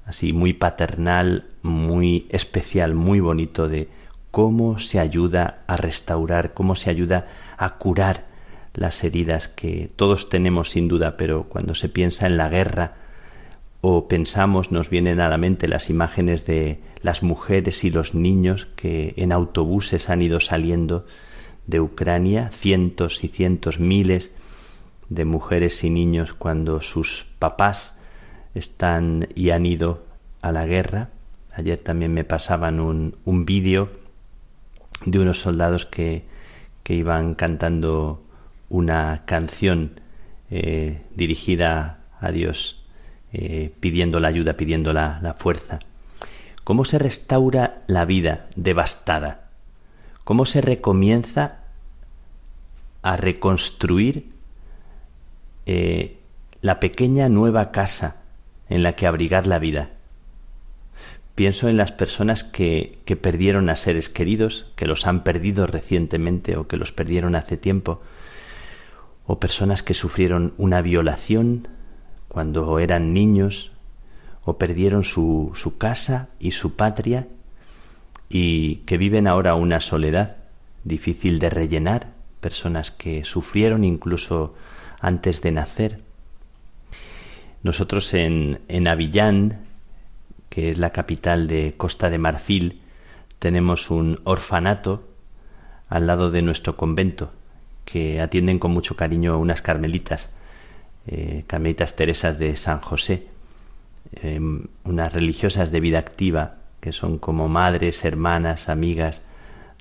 así 0.05 0.33
muy 0.33 0.53
paternal, 0.53 1.47
muy 1.63 2.27
especial, 2.31 2.95
muy 2.95 3.21
bonito 3.21 3.69
de 3.69 3.89
cómo 4.31 4.79
se 4.79 4.99
ayuda 4.99 5.63
a 5.67 5.77
restaurar, 5.77 6.55
cómo 6.55 6.75
se 6.77 6.91
ayuda 6.91 7.29
a 7.57 7.77
curar 7.77 8.25
las 8.73 9.03
heridas 9.05 9.49
que 9.49 9.91
todos 9.95 10.29
tenemos 10.29 10.71
sin 10.71 10.89
duda, 10.89 11.17
pero 11.17 11.45
cuando 11.45 11.75
se 11.75 11.89
piensa 11.89 12.27
en 12.27 12.37
la 12.37 12.49
guerra 12.49 12.95
o 13.81 14.09
pensamos 14.09 14.71
nos 14.71 14.91
vienen 14.91 15.21
a 15.21 15.29
la 15.29 15.39
mente 15.39 15.69
las 15.69 15.91
imágenes 15.91 16.47
de 16.47 16.81
las 17.03 17.23
mujeres 17.23 17.83
y 17.85 17.91
los 17.91 18.15
niños 18.15 18.69
que 18.77 19.15
en 19.17 19.33
autobuses 19.33 20.09
han 20.09 20.23
ido 20.23 20.41
saliendo 20.41 21.07
de 21.67 21.81
Ucrania, 21.81 22.51
cientos 22.53 23.25
y 23.25 23.29
cientos, 23.29 23.81
miles 23.81 24.31
de 25.11 25.25
mujeres 25.25 25.85
y 25.85 25.91
niños 25.91 26.33
cuando 26.33 26.81
sus 26.81 27.27
papás 27.39 27.99
están 28.55 29.29
y 29.35 29.51
han 29.51 29.67
ido 29.67 30.07
a 30.41 30.53
la 30.53 30.65
guerra. 30.65 31.11
Ayer 31.53 31.79
también 31.79 32.15
me 32.15 32.25
pasaban 32.25 32.81
un, 32.81 33.17
un 33.25 33.45
vídeo 33.45 33.91
de 35.05 35.19
unos 35.19 35.41
soldados 35.41 35.85
que, 35.85 36.25
que, 36.85 36.95
iban 36.95 37.35
cantando 37.35 38.23
una 38.69 39.23
canción 39.27 40.01
eh, 40.51 41.03
dirigida 41.15 41.99
a 42.21 42.31
Dios, 42.31 42.85
eh, 43.33 43.75
pidiendo 43.81 44.21
la 44.21 44.29
ayuda, 44.29 44.57
pidiendo 44.57 44.93
la, 44.93 45.19
la 45.23 45.35
fuerza. 45.35 45.81
¿Cómo 46.63 46.85
se 46.85 46.99
restaura 46.99 47.83
la 47.89 48.05
vida 48.05 48.47
devastada? 48.55 49.51
¿Cómo 50.23 50.47
se 50.47 50.61
recomienza 50.61 51.57
a 53.03 53.17
reconstruir 53.17 54.40
eh, 55.73 56.17
la 56.63 56.81
pequeña 56.81 57.29
nueva 57.29 57.71
casa 57.71 58.17
en 58.69 58.83
la 58.83 58.97
que 58.97 59.07
abrigar 59.07 59.47
la 59.47 59.61
vida. 59.61 59.91
Pienso 61.37 61.69
en 61.69 61.77
las 61.77 61.93
personas 61.93 62.43
que, 62.43 62.99
que 63.05 63.15
perdieron 63.15 63.71
a 63.71 63.77
seres 63.77 64.09
queridos, 64.09 64.67
que 64.75 64.87
los 64.87 65.07
han 65.07 65.23
perdido 65.23 65.69
recientemente 65.69 66.57
o 66.57 66.67
que 66.67 66.77
los 66.77 66.91
perdieron 66.91 67.37
hace 67.37 67.57
tiempo, 67.57 68.03
o 69.27 69.39
personas 69.39 69.85
que 69.85 69.95
sufrieron 69.95 70.55
una 70.57 70.83
violación 70.83 71.69
cuando 72.27 72.81
eran 72.81 73.15
niños, 73.15 73.71
o 74.45 74.59
perdieron 74.59 75.05
su, 75.05 75.53
su 75.55 75.79
casa 75.79 76.31
y 76.41 76.51
su 76.51 76.75
patria, 76.75 77.29
y 78.29 78.79
que 78.87 78.99
viven 78.99 79.29
ahora 79.29 79.55
una 79.55 79.81
soledad 79.81 80.37
difícil 80.83 81.39
de 81.39 81.49
rellenar, 81.49 82.09
personas 82.41 82.91
que 82.91 83.25
sufrieron 83.25 83.85
incluso 83.85 84.57
antes 85.01 85.41
de 85.43 85.53
nacer. 85.53 86.01
Nosotros 87.63 88.15
en, 88.15 88.61
en 88.69 88.89
Avillán, 88.89 89.61
que 90.49 90.71
es 90.71 90.79
la 90.79 90.91
capital 90.91 91.47
de 91.47 91.75
Costa 91.77 92.11
de 92.11 92.19
Marfil, 92.19 92.81
tenemos 93.39 93.91
un 93.91 94.21
orfanato 94.25 95.09
al 95.89 96.07
lado 96.07 96.31
de 96.31 96.43
nuestro 96.43 96.77
convento, 96.77 97.33
que 97.85 98.21
atienden 98.21 98.59
con 98.59 98.71
mucho 98.71 98.95
cariño 98.97 99.39
unas 99.39 99.63
carmelitas, 99.63 100.31
eh, 101.07 101.45
carmelitas 101.47 101.97
Teresas 101.97 102.39
de 102.39 102.57
San 102.57 102.81
José, 102.81 103.27
em, 104.23 104.65
unas 104.85 105.13
religiosas 105.13 105.73
de 105.73 105.81
vida 105.81 105.99
activa, 105.99 106.57
que 106.81 106.93
son 106.93 107.19
como 107.19 107.49
madres, 107.49 108.05
hermanas, 108.05 108.69
amigas 108.69 109.23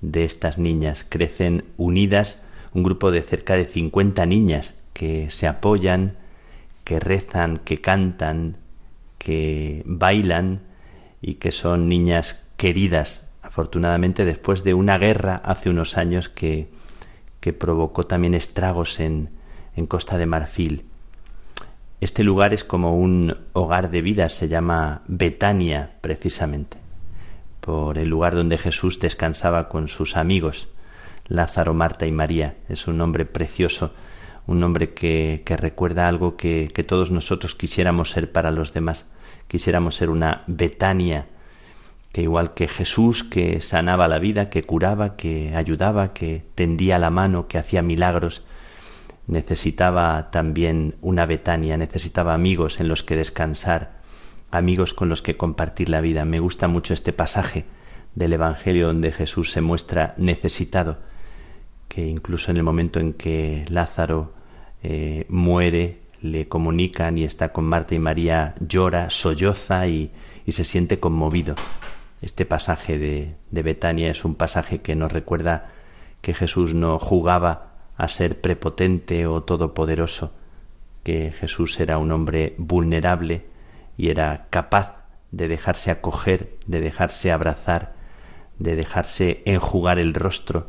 de 0.02 0.26
estas 0.26 0.58
niñas. 0.58 1.06
Crecen 1.08 1.66
unidas 1.78 2.44
un 2.74 2.84
grupo 2.84 3.12
de 3.12 3.22
cerca 3.22 3.56
de 3.56 3.66
50 3.66 4.26
niñas 4.26 4.76
que 5.00 5.32
se 5.32 5.48
apoyan, 5.48 6.18
que 6.84 7.00
rezan, 7.00 7.56
que 7.56 7.80
cantan, 7.80 8.58
que 9.18 9.82
bailan 9.86 10.60
y 11.22 11.36
que 11.36 11.54
son 11.54 11.88
niñas 11.88 12.44
queridas, 12.58 13.26
afortunadamente 13.42 14.26
después 14.26 14.66
de 14.66 14.74
una 14.74 14.98
guerra 14.98 15.42
hace 15.46 15.70
unos 15.70 15.98
años 15.98 16.28
que, 16.28 16.68
que 17.40 17.54
provocó 17.54 18.08
también 18.08 18.34
estragos 18.34 19.00
en, 19.00 19.30
en 19.78 19.88
Costa 19.88 20.18
de 20.18 20.26
Marfil. 20.26 20.84
Este 22.02 22.26
lugar 22.26 22.54
es 22.54 22.66
como 22.66 22.98
un 22.98 23.38
hogar 23.54 23.92
de 23.92 24.02
vida, 24.02 24.28
se 24.28 24.50
llama 24.50 25.04
Betania 25.08 25.92
precisamente, 26.02 26.76
por 27.62 27.98
el 27.98 28.10
lugar 28.10 28.36
donde 28.36 28.58
Jesús 28.58 29.00
descansaba 29.00 29.70
con 29.70 29.88
sus 29.88 30.18
amigos, 30.18 30.68
Lázaro, 31.30 31.74
Marta 31.74 32.06
y 32.06 32.12
María. 32.12 32.58
Es 32.68 32.86
un 32.90 32.98
nombre 32.98 33.24
precioso 33.24 33.94
un 34.50 34.60
nombre 34.60 34.96
que, 34.96 35.44
que 35.46 35.56
recuerda 35.56 36.08
algo 36.08 36.36
que, 36.36 36.70
que, 36.74 36.84
todos 36.84 37.12
nosotros 37.12 37.54
quisiéramos 37.54 38.10
ser 38.10 38.32
para 38.32 38.50
los 38.50 38.74
demás. 38.74 39.06
Quisiéramos 39.48 39.96
ser 39.96 40.10
una 40.10 40.44
Betania, 40.48 41.28
que 42.12 42.24
igual 42.24 42.56
que 42.56 42.68
Jesús, 42.68 43.24
que 43.24 43.62
sanaba 43.62 44.08
la 44.08 44.18
vida, 44.18 44.50
que 44.50 44.64
curaba, 44.64 45.16
que 45.16 45.54
ayudaba, 45.56 46.14
que 46.14 46.44
tendía 46.56 46.98
la 46.98 47.12
mano, 47.12 47.48
que 47.48 47.60
hacía 47.60 47.84
milagros, 47.84 48.44
necesitaba 49.28 50.32
también 50.32 50.96
una 51.02 51.28
Betania, 51.28 51.78
necesitaba 51.78 52.34
amigos 52.34 52.80
en 52.80 52.88
los 52.88 53.04
que 53.04 53.16
descansar, 53.16 54.00
amigos 54.50 54.96
con 54.96 55.10
los 55.10 55.22
que 55.22 55.38
compartir 55.38 55.90
la 55.90 56.02
vida. 56.02 56.26
Me 56.26 56.40
gusta 56.40 56.68
mucho 56.68 56.96
este 56.96 57.14
pasaje 57.14 57.66
del 58.16 58.34
Evangelio 58.34 58.88
donde 58.88 59.12
Jesús 59.12 59.52
se 59.52 59.62
muestra 59.62 60.16
necesitado, 60.18 60.98
que 61.88 62.08
incluso 62.08 62.50
en 62.50 62.58
el 62.58 62.64
momento 62.64 63.00
en 63.00 63.14
que 63.14 63.64
Lázaro 63.70 64.39
eh, 64.84 65.26
muere, 65.30 66.00
le 66.22 66.48
comunican 66.48 67.18
y 67.18 67.24
está 67.24 67.52
con 67.52 67.66
Marta 67.66 67.96
y 67.96 68.00
María, 68.00 68.56
llora, 68.60 69.10
solloza 69.10 69.88
y, 69.88 70.12
y 70.46 70.52
se 70.52 70.66
siente 70.66 71.00
conmovido. 71.00 71.56
Este 72.22 72.46
pasaje 72.46 72.98
de, 72.98 73.36
de 73.52 73.64
Betania 73.64 74.10
es 74.10 74.26
un 74.26 74.36
pasaje 74.36 74.82
que 74.82 74.96
nos 74.96 75.12
recuerda 75.12 75.72
que 76.22 76.34
Jesús 76.34 76.74
no 76.74 77.00
jugaba 77.00 77.72
a 77.98 78.08
ser 78.08 78.42
prepotente 78.42 79.28
o 79.28 79.44
todopoderoso, 79.44 80.34
que 81.04 81.32
Jesús 81.32 81.80
era 81.80 81.98
un 81.98 82.12
hombre 82.12 82.56
vulnerable 82.58 83.46
y 83.98 84.10
era 84.10 84.48
capaz 84.50 85.06
de 85.32 85.48
dejarse 85.48 85.92
acoger, 85.92 86.58
de 86.66 86.82
dejarse 86.82 87.32
abrazar, 87.32 87.94
de 88.58 88.76
dejarse 88.76 89.42
enjugar 89.46 90.00
el 90.00 90.14
rostro 90.14 90.68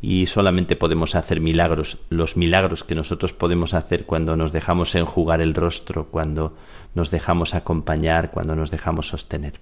y 0.00 0.26
solamente 0.26 0.76
podemos 0.76 1.14
hacer 1.14 1.40
milagros, 1.40 1.98
los 2.08 2.36
milagros 2.36 2.84
que 2.84 2.94
nosotros 2.94 3.32
podemos 3.32 3.74
hacer 3.74 4.06
cuando 4.06 4.36
nos 4.36 4.52
dejamos 4.52 4.94
enjugar 4.94 5.40
el 5.40 5.54
rostro, 5.54 6.06
cuando 6.06 6.56
nos 6.94 7.10
dejamos 7.10 7.54
acompañar, 7.54 8.30
cuando 8.30 8.54
nos 8.54 8.70
dejamos 8.70 9.08
sostener. 9.08 9.60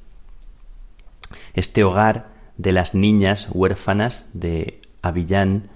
Este 1.54 1.84
hogar 1.84 2.28
de 2.58 2.72
las 2.72 2.94
niñas 2.94 3.48
huérfanas 3.50 4.28
de 4.34 4.82
Avillán 5.00 5.68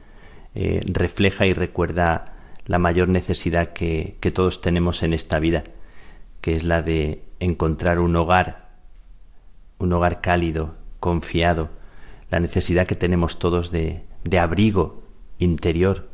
eh, 0.55 0.81
refleja 0.87 1.47
y 1.47 1.55
recuerda 1.55 2.35
la 2.67 2.79
mayor 2.79 3.09
necesidad 3.09 3.73
que, 3.73 4.17
que 4.21 4.31
todos 4.31 4.61
tenemos 4.61 5.03
en 5.03 5.15
esta 5.15 5.39
vida, 5.39 5.65
que 6.43 6.53
es 6.53 6.65
la 6.65 6.83
de 6.83 7.23
encontrar 7.41 7.99
un 7.99 8.15
hogar, 8.15 8.69
un 9.79 9.93
hogar 9.95 10.21
cálido, 10.21 10.75
confiado, 11.01 11.71
la 12.31 12.41
necesidad 12.41 12.87
que 12.87 12.95
tenemos 12.95 13.39
todos 13.39 13.71
de, 13.71 14.05
de 14.25 14.39
abrigo 14.39 15.03
interior, 15.39 16.09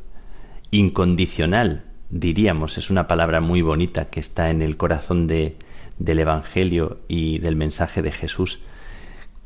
incondicional, 0.71 1.85
diríamos, 2.11 2.79
es 2.79 2.91
una 2.91 3.09
palabra 3.09 3.41
muy 3.41 3.63
bonita 3.63 4.07
que 4.07 4.21
está 4.21 4.51
en 4.51 4.63
el 4.63 4.77
corazón 4.77 5.27
de, 5.27 5.57
del 5.99 6.21
Evangelio 6.21 7.01
y 7.09 7.39
del 7.39 7.57
mensaje 7.57 8.03
de 8.03 8.13
Jesús, 8.13 8.61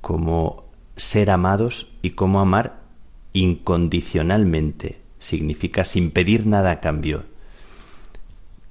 como 0.00 0.64
ser 0.96 1.30
amados 1.30 1.88
y 2.02 2.10
cómo 2.10 2.40
amar 2.40 2.80
incondicionalmente, 3.32 5.00
significa 5.18 5.84
sin 5.84 6.10
pedir 6.10 6.46
nada 6.46 6.70
a 6.72 6.80
cambio. 6.80 7.24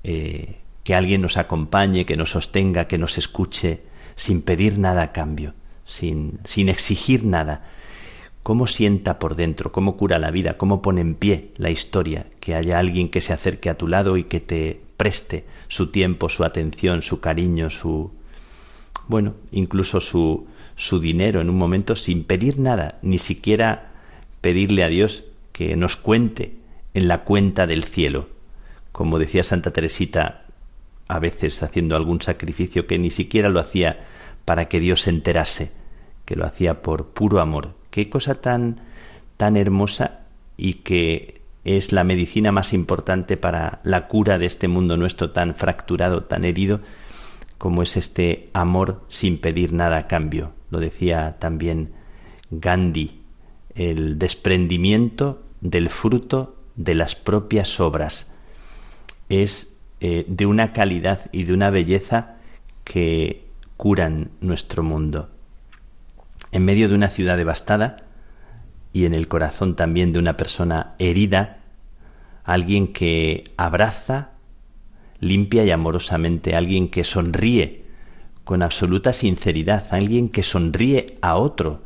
Eh, 0.03 0.57
que 0.83 0.95
alguien 0.95 1.21
nos 1.21 1.37
acompañe, 1.37 2.05
que 2.05 2.17
nos 2.17 2.31
sostenga, 2.31 2.87
que 2.87 2.97
nos 2.97 3.17
escuche, 3.17 3.81
sin 4.15 4.41
pedir 4.41 4.79
nada 4.79 5.03
a 5.03 5.11
cambio, 5.11 5.53
sin, 5.85 6.39
sin 6.45 6.67
exigir 6.67 7.23
nada. 7.23 7.63
¿Cómo 8.49 8.65
sienta 8.65 9.19
por 9.19 9.35
dentro? 9.35 9.71
¿Cómo 9.71 9.95
cura 9.95 10.17
la 10.17 10.31
vida? 10.31 10.57
¿Cómo 10.57 10.81
pone 10.81 11.01
en 11.01 11.13
pie 11.13 11.51
la 11.57 11.69
historia? 11.69 12.25
Que 12.39 12.55
haya 12.55 12.79
alguien 12.79 13.09
que 13.09 13.21
se 13.21 13.31
acerque 13.31 13.69
a 13.69 13.77
tu 13.77 13.87
lado 13.87 14.17
y 14.17 14.23
que 14.23 14.39
te 14.39 14.81
preste 14.97 15.45
su 15.67 15.91
tiempo, 15.91 16.29
su 16.29 16.43
atención, 16.43 17.03
su 17.03 17.21
cariño, 17.21 17.69
su... 17.69 18.09
bueno, 19.07 19.35
incluso 19.51 19.99
su, 19.99 20.47
su 20.75 20.99
dinero 20.99 21.41
en 21.41 21.49
un 21.51 21.59
momento 21.59 21.95
sin 21.95 22.23
pedir 22.23 22.57
nada, 22.57 22.97
ni 23.03 23.19
siquiera 23.19 23.91
pedirle 24.41 24.83
a 24.83 24.87
Dios 24.87 25.25
que 25.51 25.75
nos 25.75 25.95
cuente 25.95 26.55
en 26.95 27.07
la 27.07 27.19
cuenta 27.25 27.67
del 27.67 27.83
cielo. 27.83 28.29
Como 28.91 29.19
decía 29.19 29.43
Santa 29.43 29.69
Teresita, 29.69 30.47
a 31.07 31.19
veces 31.19 31.61
haciendo 31.61 31.95
algún 31.95 32.19
sacrificio 32.19 32.87
que 32.87 32.97
ni 32.97 33.11
siquiera 33.11 33.49
lo 33.49 33.59
hacía 33.59 34.07
para 34.43 34.67
que 34.69 34.79
Dios 34.79 35.01
se 35.01 35.11
enterase, 35.11 35.69
que 36.25 36.35
lo 36.35 36.47
hacía 36.47 36.81
por 36.81 37.09
puro 37.09 37.41
amor. 37.41 37.77
Qué 37.89 38.09
cosa 38.09 38.35
tan 38.35 38.81
tan 39.39 39.55
hermosa 39.55 40.19
y 40.57 40.73
que 40.73 41.39
es 41.63 41.93
la 41.93 42.03
medicina 42.03 42.51
más 42.51 42.73
importante 42.73 43.37
para 43.37 43.79
la 43.83 44.07
cura 44.07 44.37
de 44.37 44.45
este 44.45 44.67
mundo 44.67 44.97
nuestro 44.97 45.31
tan 45.31 45.55
fracturado, 45.55 46.25
tan 46.25 46.43
herido, 46.43 46.81
como 47.57 47.81
es 47.83 47.95
este 47.95 48.49
amor 48.51 49.01
sin 49.07 49.37
pedir 49.37 49.71
nada 49.71 49.95
a 49.95 50.07
cambio. 50.07 50.51
Lo 50.71 50.81
decía 50.81 51.37
también 51.39 51.93
Gandhi, 52.51 53.21
el 53.75 54.19
desprendimiento 54.19 55.41
del 55.61 55.89
fruto 55.89 56.57
de 56.75 56.95
las 56.95 57.15
propias 57.15 57.79
obras. 57.79 58.29
Es 59.29 59.77
eh, 60.01 60.25
de 60.27 60.45
una 60.47 60.73
calidad 60.73 61.29
y 61.31 61.43
de 61.43 61.53
una 61.53 61.69
belleza 61.69 62.35
que 62.83 63.47
curan 63.77 64.31
nuestro 64.41 64.83
mundo. 64.83 65.29
En 66.51 66.65
medio 66.65 66.89
de 66.89 66.95
una 66.95 67.09
ciudad 67.09 67.37
devastada 67.37 67.97
y 68.93 69.05
en 69.05 69.15
el 69.15 69.27
corazón 69.27 69.75
también 69.75 70.13
de 70.13 70.19
una 70.19 70.37
persona 70.37 70.95
herida, 70.97 71.57
alguien 72.43 72.91
que 72.91 73.43
abraza 73.57 74.31
limpia 75.19 75.65
y 75.65 75.71
amorosamente, 75.71 76.55
alguien 76.55 76.89
que 76.89 77.03
sonríe 77.03 77.83
con 78.43 78.63
absoluta 78.63 79.13
sinceridad, 79.13 79.87
alguien 79.91 80.29
que 80.29 80.43
sonríe 80.43 81.17
a 81.21 81.35
otro 81.35 81.83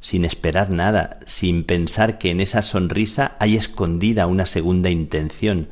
sin 0.00 0.24
esperar 0.24 0.70
nada, 0.70 1.20
sin 1.26 1.64
pensar 1.64 2.18
que 2.18 2.30
en 2.30 2.40
esa 2.40 2.62
sonrisa 2.62 3.34
hay 3.38 3.56
escondida 3.56 4.26
una 4.26 4.46
segunda 4.46 4.90
intención, 4.90 5.68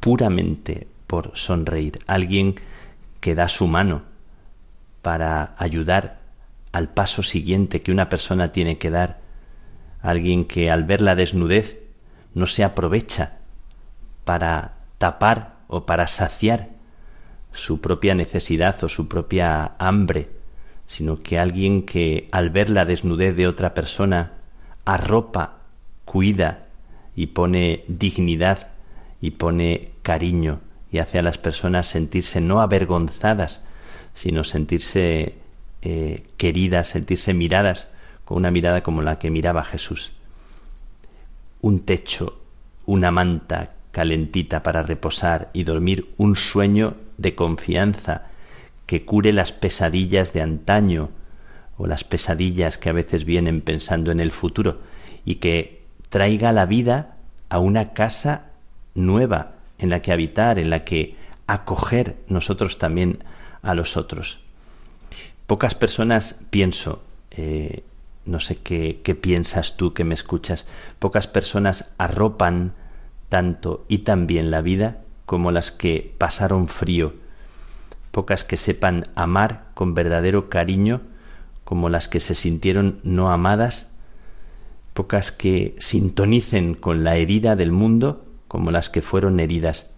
puramente 0.00 0.86
por 1.06 1.32
sonreír, 1.34 1.98
alguien 2.06 2.54
que 3.20 3.34
da 3.34 3.48
su 3.48 3.66
mano 3.66 4.02
para 5.02 5.54
ayudar 5.58 6.20
al 6.76 6.90
paso 6.90 7.22
siguiente 7.22 7.80
que 7.80 7.90
una 7.90 8.10
persona 8.10 8.52
tiene 8.52 8.76
que 8.76 8.90
dar, 8.90 9.18
alguien 10.02 10.44
que 10.44 10.70
al 10.70 10.84
ver 10.84 11.00
la 11.00 11.14
desnudez 11.14 11.78
no 12.34 12.46
se 12.46 12.64
aprovecha 12.64 13.38
para 14.24 14.74
tapar 14.98 15.56
o 15.68 15.86
para 15.86 16.06
saciar 16.06 16.68
su 17.52 17.80
propia 17.80 18.14
necesidad 18.14 18.84
o 18.84 18.90
su 18.90 19.08
propia 19.08 19.72
hambre, 19.78 20.28
sino 20.86 21.22
que 21.22 21.38
alguien 21.38 21.82
que 21.86 22.28
al 22.30 22.50
ver 22.50 22.68
la 22.68 22.84
desnudez 22.84 23.34
de 23.34 23.48
otra 23.48 23.72
persona 23.72 24.32
arropa, 24.84 25.60
cuida 26.04 26.66
y 27.14 27.28
pone 27.28 27.84
dignidad 27.88 28.68
y 29.22 29.30
pone 29.30 29.92
cariño 30.02 30.60
y 30.92 30.98
hace 30.98 31.18
a 31.18 31.22
las 31.22 31.38
personas 31.38 31.86
sentirse 31.86 32.42
no 32.42 32.60
avergonzadas, 32.60 33.62
sino 34.12 34.44
sentirse 34.44 35.45
eh, 35.88 36.24
queridas, 36.36 36.88
sentirse 36.88 37.32
miradas 37.32 37.86
con 38.24 38.38
una 38.38 38.50
mirada 38.50 38.82
como 38.82 39.02
la 39.02 39.20
que 39.20 39.30
miraba 39.30 39.62
Jesús. 39.62 40.10
Un 41.60 41.84
techo, 41.84 42.40
una 42.86 43.12
manta 43.12 43.74
calentita 43.92 44.64
para 44.64 44.82
reposar 44.82 45.48
y 45.52 45.62
dormir 45.62 46.12
un 46.16 46.34
sueño 46.34 46.96
de 47.18 47.36
confianza 47.36 48.22
que 48.86 49.04
cure 49.04 49.32
las 49.32 49.52
pesadillas 49.52 50.32
de 50.32 50.42
antaño 50.42 51.10
o 51.78 51.86
las 51.86 52.02
pesadillas 52.02 52.78
que 52.78 52.88
a 52.88 52.92
veces 52.92 53.24
vienen 53.24 53.60
pensando 53.60 54.10
en 54.10 54.18
el 54.18 54.32
futuro 54.32 54.80
y 55.24 55.36
que 55.36 55.84
traiga 56.08 56.50
la 56.50 56.66
vida 56.66 57.14
a 57.48 57.60
una 57.60 57.92
casa 57.92 58.46
nueva, 58.96 59.52
en 59.78 59.90
la 59.90 60.02
que 60.02 60.10
habitar, 60.10 60.58
en 60.58 60.70
la 60.70 60.82
que 60.82 61.14
acoger 61.46 62.16
nosotros 62.26 62.78
también 62.78 63.22
a 63.62 63.76
los 63.76 63.96
otros. 63.96 64.40
Pocas 65.46 65.74
personas, 65.74 66.36
pienso, 66.50 67.02
eh, 67.30 67.84
no 68.24 68.40
sé 68.40 68.56
qué, 68.56 69.00
qué 69.04 69.14
piensas 69.14 69.76
tú 69.76 69.94
que 69.94 70.04
me 70.04 70.14
escuchas, 70.14 70.66
pocas 70.98 71.28
personas 71.28 71.92
arropan 71.98 72.74
tanto 73.28 73.84
y 73.88 73.98
tan 73.98 74.26
bien 74.26 74.50
la 74.50 74.60
vida 74.60 75.02
como 75.24 75.50
las 75.50 75.72
que 75.72 76.14
pasaron 76.18 76.68
frío, 76.68 77.14
pocas 78.10 78.44
que 78.44 78.56
sepan 78.56 79.04
amar 79.14 79.66
con 79.74 79.94
verdadero 79.94 80.48
cariño 80.48 81.02
como 81.64 81.88
las 81.88 82.08
que 82.08 82.20
se 82.20 82.34
sintieron 82.34 83.00
no 83.02 83.30
amadas, 83.30 83.88
pocas 84.94 85.32
que 85.32 85.74
sintonicen 85.78 86.74
con 86.74 87.04
la 87.04 87.16
herida 87.16 87.56
del 87.56 87.72
mundo 87.72 88.24
como 88.48 88.70
las 88.70 88.88
que 88.88 89.02
fueron 89.02 89.40
heridas. 89.40 89.90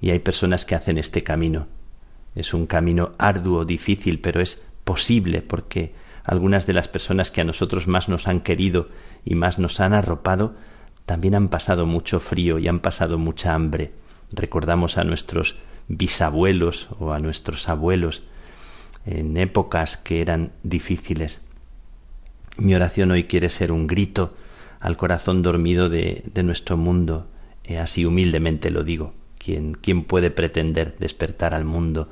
Y 0.00 0.10
hay 0.10 0.18
personas 0.18 0.66
que 0.66 0.74
hacen 0.74 0.98
este 0.98 1.22
camino. 1.22 1.68
Es 2.34 2.52
un 2.52 2.66
camino 2.66 3.12
arduo, 3.16 3.64
difícil, 3.64 4.20
pero 4.20 4.40
es 4.40 4.62
posible 4.88 5.42
porque 5.42 5.92
algunas 6.24 6.66
de 6.66 6.72
las 6.72 6.88
personas 6.88 7.30
que 7.30 7.42
a 7.42 7.44
nosotros 7.44 7.86
más 7.86 8.08
nos 8.08 8.26
han 8.26 8.40
querido 8.40 8.88
y 9.22 9.34
más 9.34 9.58
nos 9.58 9.80
han 9.80 9.92
arropado 9.92 10.54
también 11.04 11.34
han 11.34 11.48
pasado 11.48 11.84
mucho 11.84 12.20
frío 12.20 12.58
y 12.58 12.68
han 12.68 12.80
pasado 12.80 13.18
mucha 13.18 13.52
hambre. 13.52 13.92
Recordamos 14.32 14.96
a 14.96 15.04
nuestros 15.04 15.56
bisabuelos 15.88 16.88
o 16.98 17.12
a 17.12 17.18
nuestros 17.18 17.68
abuelos 17.68 18.22
en 19.04 19.36
épocas 19.36 19.98
que 19.98 20.22
eran 20.22 20.52
difíciles. 20.62 21.42
Mi 22.56 22.74
oración 22.74 23.10
hoy 23.10 23.24
quiere 23.24 23.50
ser 23.50 23.72
un 23.72 23.86
grito 23.86 24.34
al 24.80 24.96
corazón 24.96 25.42
dormido 25.42 25.90
de, 25.90 26.22
de 26.32 26.42
nuestro 26.44 26.78
mundo, 26.78 27.26
eh, 27.62 27.76
así 27.76 28.06
humildemente 28.06 28.70
lo 28.70 28.84
digo. 28.84 29.12
¿Quién, 29.36 29.74
¿Quién 29.74 30.04
puede 30.04 30.30
pretender 30.30 30.96
despertar 30.98 31.52
al 31.52 31.66
mundo? 31.66 32.08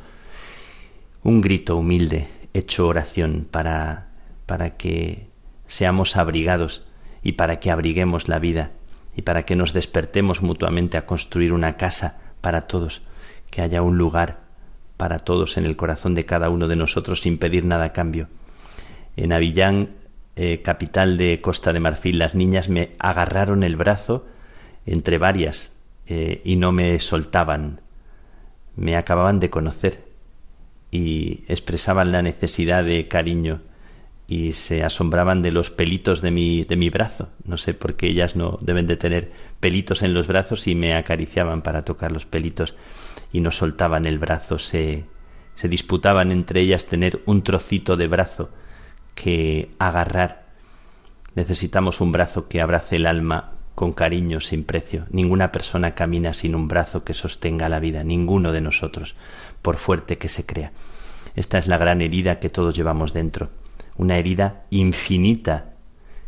Un 1.23 1.41
grito 1.41 1.79
humilde, 1.79 2.29
hecho 2.57 2.87
oración 2.87 3.47
para, 3.51 4.09
para 4.47 4.77
que 4.77 5.29
seamos 5.67 6.17
abrigados 6.17 6.87
y 7.23 7.33
para 7.33 7.59
que 7.59 7.71
abriguemos 7.71 8.29
la 8.29 8.39
vida 8.39 8.71
y 9.17 9.23
para 9.23 9.45
que 9.45 9.57
nos 9.57 9.73
despertemos 9.73 10.43
mutuamente 10.43 10.97
a 10.97 11.07
construir 11.07 11.53
una 11.53 11.77
casa 11.77 12.21
para 12.41 12.63
todos, 12.63 13.03
que 13.51 13.63
haya 13.63 13.83
un 13.83 13.99
lugar 13.99 14.41
para 14.97 15.19
todos 15.19 15.57
en 15.57 15.65
el 15.65 15.77
corazón 15.77 16.15
de 16.15 16.25
cada 16.25 16.51
uno 16.51 16.69
de 16.69 16.77
nosotros 16.77 17.21
sin 17.23 17.39
pedir 17.39 17.65
nada 17.65 17.87
a 17.87 17.93
cambio. 17.93 18.29
En 19.17 19.33
Avillán, 19.33 19.91
eh, 20.37 20.63
capital 20.63 21.17
de 21.17 21.41
Costa 21.41 21.73
de 21.73 21.81
Marfil, 21.81 22.19
las 22.19 22.35
niñas 22.35 22.69
me 22.69 22.91
agarraron 22.99 23.63
el 23.63 23.77
brazo 23.77 24.27
entre 24.85 25.19
varias 25.19 25.75
eh, 26.07 26.43
y 26.45 26.57
no 26.57 26.73
me 26.73 26.99
soltaban. 27.01 27.81
Me 28.77 28.97
acababan 28.97 29.41
de 29.41 29.51
conocer 29.51 30.06
y 30.91 31.45
expresaban 31.49 32.13
la 32.13 32.23
necesidad 32.23 32.85
de 32.85 33.09
cariño 33.09 33.61
y 34.29 34.55
se 34.55 34.83
asombraban 34.83 35.43
de 35.43 35.53
los 35.53 35.71
pelitos 35.71 36.21
de 36.21 36.31
mi, 36.31 36.65
de 36.65 36.77
mi 36.77 36.91
brazo. 36.91 37.29
No 37.45 37.59
sé 37.59 37.75
por 37.75 37.95
qué 37.95 38.09
ellas 38.09 38.35
no 38.35 38.59
deben 38.61 38.87
de 38.87 38.97
tener 38.97 39.31
pelitos 39.61 40.03
en 40.03 40.15
los 40.15 40.27
brazos 40.27 40.67
y 40.67 40.75
me 40.75 40.97
acariciaban 40.97 41.63
para 41.63 41.85
tocar 41.85 42.11
los 42.11 42.27
pelitos 42.27 42.75
y 43.33 43.41
no 43.41 43.51
soltaban 43.51 44.05
el 44.05 44.19
brazo. 44.19 44.59
Se, 44.59 45.05
se 45.55 45.69
disputaban 45.69 46.33
entre 46.33 46.61
ellas 46.61 46.87
tener 46.87 47.23
un 47.27 47.43
trocito 47.43 47.97
de 47.97 48.09
brazo 48.09 48.51
que 49.15 49.71
agarrar. 49.79 50.47
Necesitamos 51.35 52.01
un 52.01 52.13
brazo 52.13 52.49
que 52.49 52.61
abrace 52.61 52.97
el 52.97 53.07
alma 53.07 53.53
con 53.77 53.93
cariño 53.93 54.41
sin 54.41 54.65
precio. 54.65 55.07
Ninguna 55.11 55.53
persona 55.53 55.95
camina 55.95 56.33
sin 56.35 56.55
un 56.55 56.67
brazo 56.67 57.05
que 57.05 57.15
sostenga 57.15 57.69
la 57.69 57.79
vida, 57.79 58.03
ninguno 58.03 58.53
de 58.53 58.63
nosotros, 58.63 59.15
por 59.63 59.77
fuerte 59.77 60.19
que 60.19 60.29
se 60.29 60.45
crea. 60.45 60.73
Esta 61.35 61.59
es 61.59 61.67
la 61.67 61.79
gran 61.79 62.01
herida 62.03 62.39
que 62.39 62.51
todos 62.51 62.75
llevamos 62.75 63.13
dentro, 63.13 63.51
una 63.97 64.17
herida 64.17 64.65
infinita 64.71 65.73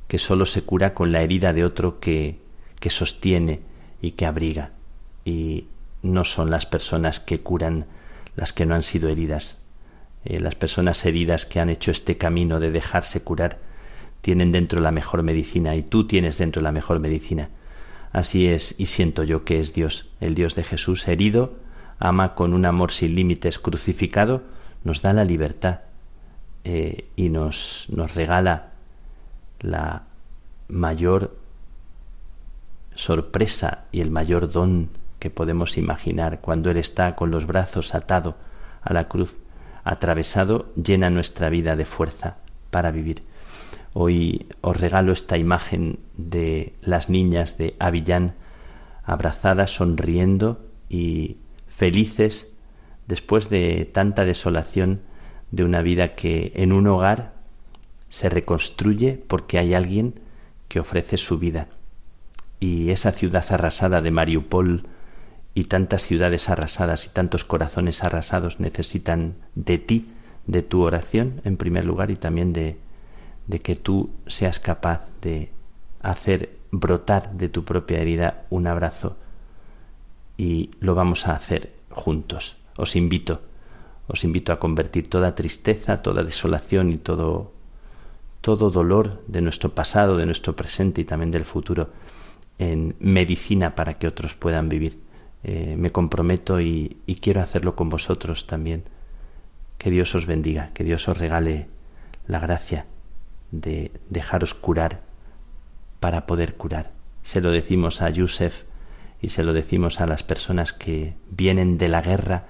que 0.07 0.19
sólo 0.19 0.47
se 0.47 0.63
cura 0.63 0.95
con 0.95 1.13
la 1.13 1.23
herida 1.23 1.53
de 1.53 1.65
otro 1.65 2.01
que, 2.01 2.39
que 2.81 2.91
sostiene 2.91 3.61
y 4.01 4.13
que 4.13 4.27
abriga. 4.27 4.73
Y 5.25 5.67
no 6.03 6.25
son 6.25 6.51
las 6.51 6.67
personas 6.67 7.21
que 7.21 7.41
curan 7.41 7.87
las 8.37 8.53
que 8.53 8.67
no 8.67 8.75
han 8.75 8.83
sido 8.83 9.09
heridas, 9.09 9.59
Eh, 10.25 10.41
las 10.41 10.57
personas 10.57 11.07
heridas 11.07 11.47
que 11.47 11.61
han 11.61 11.71
hecho 11.71 11.91
este 11.93 12.17
camino 12.17 12.59
de 12.59 12.71
dejarse 12.71 13.23
curar 13.23 13.59
tienen 14.21 14.51
dentro 14.51 14.81
la 14.81 14.91
mejor 14.91 15.23
medicina 15.23 15.77
y 15.77 15.83
tú 15.83 16.07
tienes 16.07 16.39
dentro 16.39 16.61
la 16.61 16.73
mejor 16.73 16.99
medicina. 16.99 17.51
Así 18.13 18.49
es 18.49 18.75
y 18.79 18.87
siento 18.87 19.23
yo 19.23 19.45
que 19.45 19.61
es 19.61 19.73
Dios, 19.73 20.11
el 20.21 20.35
Dios 20.35 20.55
de 20.55 20.65
Jesús 20.65 21.07
herido, 21.07 21.55
ama 21.99 22.35
con 22.35 22.55
un 22.55 22.65
amor 22.65 22.93
sin 22.93 23.15
límites, 23.15 23.59
crucificado, 23.59 24.43
nos 24.85 25.03
da 25.03 25.13
la 25.13 25.25
libertad 25.25 25.81
eh, 26.65 27.09
y 27.17 27.29
nos, 27.29 27.87
nos 27.89 28.15
regala 28.15 28.73
la 29.61 30.05
mayor 30.69 31.37
sorpresa 32.95 33.85
y 33.93 34.01
el 34.01 34.11
mayor 34.11 34.51
don 34.51 34.91
que 35.19 35.31
podemos 35.31 35.77
imaginar 35.77 36.41
cuando 36.41 36.71
Él 36.71 36.77
está 36.77 37.17
con 37.17 37.31
los 37.31 37.47
brazos 37.47 37.95
atado 37.95 38.37
a 38.83 38.93
la 38.93 39.09
cruz, 39.09 39.37
atravesado, 39.85 40.73
llena 40.75 41.11
nuestra 41.11 41.49
vida 41.49 41.77
de 41.77 41.85
fuerza 41.85 42.37
para 42.71 42.91
vivir. 42.91 43.23
Hoy 43.95 44.47
os 44.61 44.79
regalo 44.79 45.13
esta 45.13 45.39
imagen 45.39 45.99
de 46.17 46.75
las 46.83 47.09
niñas 47.09 47.59
de 47.59 47.75
Avillán 47.79 48.35
abrazadas, 49.05 49.71
sonriendo 49.71 50.61
y 50.89 51.39
felices 51.79 52.49
después 53.07 53.49
de 53.51 53.89
tanta 53.95 54.25
desolación 54.25 55.01
de 55.53 55.63
una 55.63 55.81
vida 55.81 56.17
que 56.17 56.51
en 56.57 56.73
un 56.73 56.89
hogar 56.89 57.35
se 58.09 58.29
reconstruye 58.29 59.13
porque 59.29 59.59
hay 59.59 59.75
alguien 59.75 60.19
que 60.67 60.81
ofrece 60.81 61.19
su 61.19 61.39
vida. 61.39 61.69
Y 62.59 62.91
esa 62.91 63.13
ciudad 63.13 63.45
arrasada 63.51 64.03
de 64.03 64.11
Mariupol 64.11 64.89
y 65.55 65.65
tantas 65.65 66.03
ciudades 66.03 66.49
arrasadas 66.49 67.07
y 67.07 67.11
tantos 67.11 67.45
corazones 67.45 68.03
arrasados 68.03 68.59
necesitan 68.59 69.37
de 69.55 69.79
ti, 69.79 70.11
de 70.49 70.63
tu 70.63 70.83
oración 70.83 71.41
en 71.45 71.57
primer 71.57 71.85
lugar 71.85 72.11
y 72.11 72.17
también 72.17 72.53
de, 72.53 72.77
de 73.47 73.61
que 73.61 73.77
tú 73.77 74.11
seas 74.27 74.59
capaz 74.59 75.03
de 75.23 75.53
hacer 76.03 76.57
brotar 76.73 77.35
de 77.35 77.49
tu 77.49 77.65
propia 77.65 78.01
herida 78.01 78.47
un 78.51 78.67
abrazo 78.67 79.17
y 80.39 80.71
lo 80.81 80.95
vamos 80.95 81.29
a 81.29 81.35
hacer 81.35 81.75
juntos. 81.91 82.57
Os 82.77 82.97
invito, 82.97 83.43
os 84.07 84.25
invito 84.25 84.53
a 84.53 84.59
convertir 84.59 85.11
toda 85.11 85.35
tristeza, 85.35 85.99
toda 85.99 86.25
desolación 86.25 86.91
y 86.91 86.97
todo 86.97 87.53
todo 88.41 88.71
dolor 88.71 89.21
de 89.27 89.41
nuestro 89.41 89.75
pasado, 89.75 90.17
de 90.17 90.25
nuestro 90.25 90.55
presente 90.55 91.01
y 91.01 91.05
también 91.05 91.33
del 91.33 91.45
futuro 91.45 91.91
en 92.59 92.95
medicina 92.99 93.75
para 93.75 93.95
que 93.95 94.07
otros 94.07 94.35
puedan 94.35 94.69
vivir. 94.69 95.01
Eh, 95.45 95.75
me 95.77 95.93
comprometo 95.93 96.61
y, 96.61 96.99
y 97.07 97.17
quiero 97.17 97.41
hacerlo 97.41 97.77
con 97.77 97.89
vosotros 97.89 98.47
también. 98.47 98.85
Que 99.77 99.91
Dios 99.91 100.15
os 100.15 100.27
bendiga, 100.27 100.71
que 100.73 100.85
Dios 100.85 101.09
os 101.09 101.19
regale 101.19 101.67
la 102.27 102.41
gracia 102.41 102.87
de 103.51 103.93
dejaros 104.09 104.55
curar 104.55 105.03
para 106.01 106.27
poder 106.27 106.57
curar. 106.57 106.93
Se 107.23 107.41
lo 107.41 107.51
decimos 107.51 108.03
a 108.03 108.11
Yusef 108.11 108.63
y 109.21 109.31
se 109.31 109.43
lo 109.43 109.53
decimos 109.53 110.01
a 110.01 110.07
las 110.07 110.23
personas 110.23 110.73
que 110.73 111.15
vienen 111.31 111.79
de 111.79 111.89
la 111.89 112.03
guerra 112.03 112.47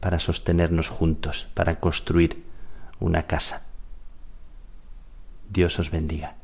para 0.00 0.18
sostenernos 0.18 0.88
juntos, 0.88 1.48
para 1.54 1.78
construir 1.78 2.44
una 2.98 3.26
casa. 3.26 3.66
Dios 5.50 5.78
os 5.78 5.90
bendiga. 5.90 6.39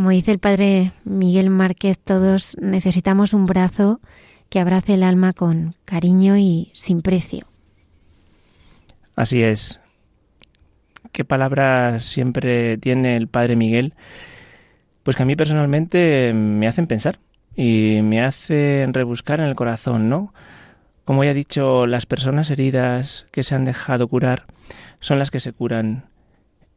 Como 0.00 0.08
dice 0.08 0.32
el 0.32 0.38
padre 0.38 0.92
Miguel 1.04 1.50
Márquez, 1.50 1.98
todos 1.98 2.56
necesitamos 2.58 3.34
un 3.34 3.44
brazo 3.44 4.00
que 4.48 4.58
abrace 4.58 4.94
el 4.94 5.02
alma 5.02 5.34
con 5.34 5.74
cariño 5.84 6.38
y 6.38 6.70
sin 6.72 7.02
precio. 7.02 7.46
Así 9.14 9.42
es. 9.42 9.78
¿Qué 11.12 11.26
palabras 11.26 12.02
siempre 12.02 12.78
tiene 12.78 13.14
el 13.18 13.28
padre 13.28 13.56
Miguel? 13.56 13.92
Pues 15.02 15.18
que 15.18 15.22
a 15.24 15.26
mí 15.26 15.36
personalmente 15.36 16.32
me 16.32 16.66
hacen 16.66 16.86
pensar 16.86 17.18
y 17.54 18.00
me 18.02 18.24
hacen 18.24 18.94
rebuscar 18.94 19.40
en 19.40 19.48
el 19.48 19.54
corazón, 19.54 20.08
¿no? 20.08 20.32
Como 21.04 21.24
ya 21.24 21.32
he 21.32 21.34
dicho, 21.34 21.86
las 21.86 22.06
personas 22.06 22.48
heridas 22.48 23.26
que 23.32 23.44
se 23.44 23.54
han 23.54 23.66
dejado 23.66 24.08
curar 24.08 24.46
son 24.98 25.18
las 25.18 25.30
que 25.30 25.40
se 25.40 25.52
curan. 25.52 26.06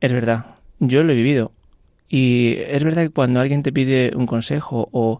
Es 0.01 0.11
verdad, 0.11 0.57
yo 0.79 1.03
lo 1.03 1.13
he 1.13 1.15
vivido 1.15 1.53
y 2.09 2.55
es 2.67 2.83
verdad 2.83 3.03
que 3.03 3.09
cuando 3.09 3.39
alguien 3.39 3.63
te 3.63 3.71
pide 3.73 4.11
un 4.15 4.25
consejo 4.25 4.89
o 4.91 5.19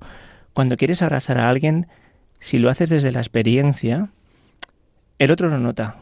cuando 0.54 0.78
quieres 0.78 1.02
abrazar 1.02 1.38
a 1.38 1.50
alguien, 1.50 1.88
si 2.40 2.58
lo 2.58 2.70
haces 2.70 2.90
desde 2.90 3.12
la 3.12 3.20
experiencia, 3.20 4.10
el 5.18 5.32
otro 5.32 5.50
lo 5.50 5.58
nota. 5.60 5.98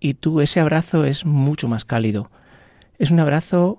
Y 0.00 0.14
tú 0.14 0.40
ese 0.40 0.60
abrazo 0.60 1.04
es 1.04 1.24
mucho 1.24 1.68
más 1.68 1.84
cálido. 1.84 2.30
Es 2.98 3.10
un 3.10 3.20
abrazo 3.20 3.78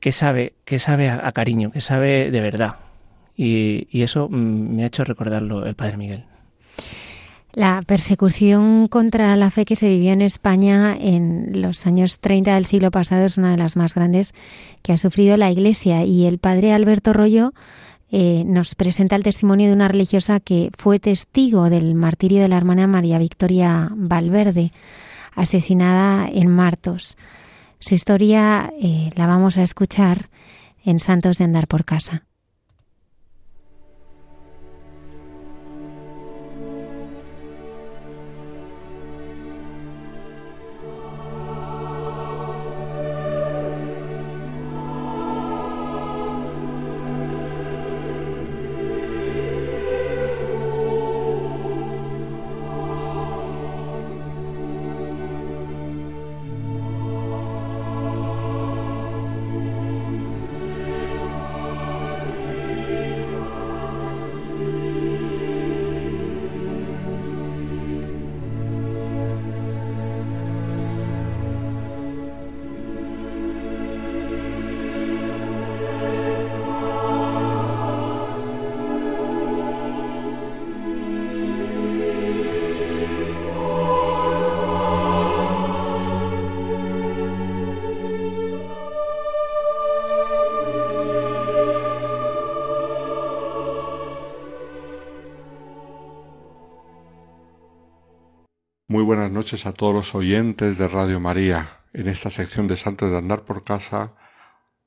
que 0.00 0.12
sabe, 0.12 0.54
que 0.64 0.78
sabe 0.78 1.10
a, 1.10 1.30
cariño, 1.32 1.70
que 1.70 1.80
sabe 1.80 2.30
de 2.30 2.40
verdad. 2.40 2.76
Y, 3.36 3.86
y 3.90 4.02
eso 4.02 4.28
mm, 4.28 4.76
me 4.76 4.84
ha 4.84 4.86
hecho 4.86 5.04
recordarlo 5.04 5.66
el 5.66 5.74
Padre 5.74 5.96
Miguel. 5.96 6.24
La 7.52 7.82
persecución 7.82 8.86
contra 8.86 9.34
la 9.36 9.50
fe 9.50 9.64
que 9.64 9.74
se 9.74 9.88
vivió 9.88 10.12
en 10.12 10.22
España 10.22 10.96
en 10.96 11.60
los 11.60 11.86
años 11.86 12.20
30 12.20 12.54
del 12.54 12.64
siglo 12.64 12.90
pasado 12.92 13.26
es 13.26 13.38
una 13.38 13.50
de 13.50 13.56
las 13.56 13.76
más 13.76 13.94
grandes 13.94 14.34
que 14.82 14.92
ha 14.92 14.96
sufrido 14.96 15.36
la 15.36 15.50
Iglesia 15.50 16.04
y 16.04 16.26
el 16.26 16.38
padre 16.38 16.72
Alberto 16.72 17.12
Rollo 17.12 17.52
eh, 18.12 18.44
nos 18.46 18.74
presenta 18.74 19.16
el 19.16 19.22
testimonio 19.22 19.68
de 19.68 19.74
una 19.74 19.88
religiosa 19.88 20.40
que 20.40 20.70
fue 20.76 20.98
testigo 20.98 21.70
del 21.70 21.94
martirio 21.94 22.42
de 22.42 22.48
la 22.48 22.56
hermana 22.56 22.86
María 22.86 23.18
Victoria 23.18 23.88
Valverde, 23.94 24.72
asesinada 25.34 26.28
en 26.28 26.48
Martos. 26.48 27.16
Su 27.78 27.94
historia 27.94 28.72
eh, 28.80 29.10
la 29.14 29.26
vamos 29.26 29.58
a 29.58 29.62
escuchar 29.62 30.28
en 30.84 30.98
Santos 30.98 31.38
de 31.38 31.44
Andar 31.44 31.66
por 31.68 31.84
Casa. 31.84 32.24
A 99.50 99.72
todos 99.72 99.92
los 99.92 100.14
oyentes 100.14 100.78
de 100.78 100.86
Radio 100.86 101.18
María. 101.18 101.80
En 101.92 102.06
esta 102.06 102.30
sección 102.30 102.68
de 102.68 102.76
Santos 102.76 103.10
de 103.10 103.18
Andar 103.18 103.42
por 103.42 103.64
Casa, 103.64 104.14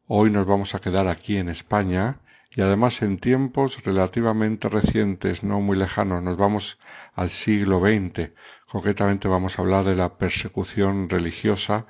hoy 0.08 0.32
nos 0.32 0.48
vamos 0.48 0.74
a 0.74 0.80
quedar 0.80 1.08
aquí 1.08 1.36
en 1.36 1.50
España 1.50 2.22
y 2.50 2.62
además 2.62 3.02
en 3.02 3.18
tiempos 3.18 3.84
relativamente 3.84 4.70
recientes, 4.70 5.44
no 5.44 5.60
muy 5.60 5.76
lejanos. 5.76 6.24
Nos 6.24 6.38
vamos 6.38 6.80
al 7.14 7.30
siglo 7.30 7.82
XX. 7.82 8.32
Concretamente 8.66 9.28
vamos 9.28 9.60
a 9.60 9.64
hablar 9.64 9.84
de 9.84 9.96
la 9.96 10.18
persecución 10.18 11.10
religiosa 11.10 11.86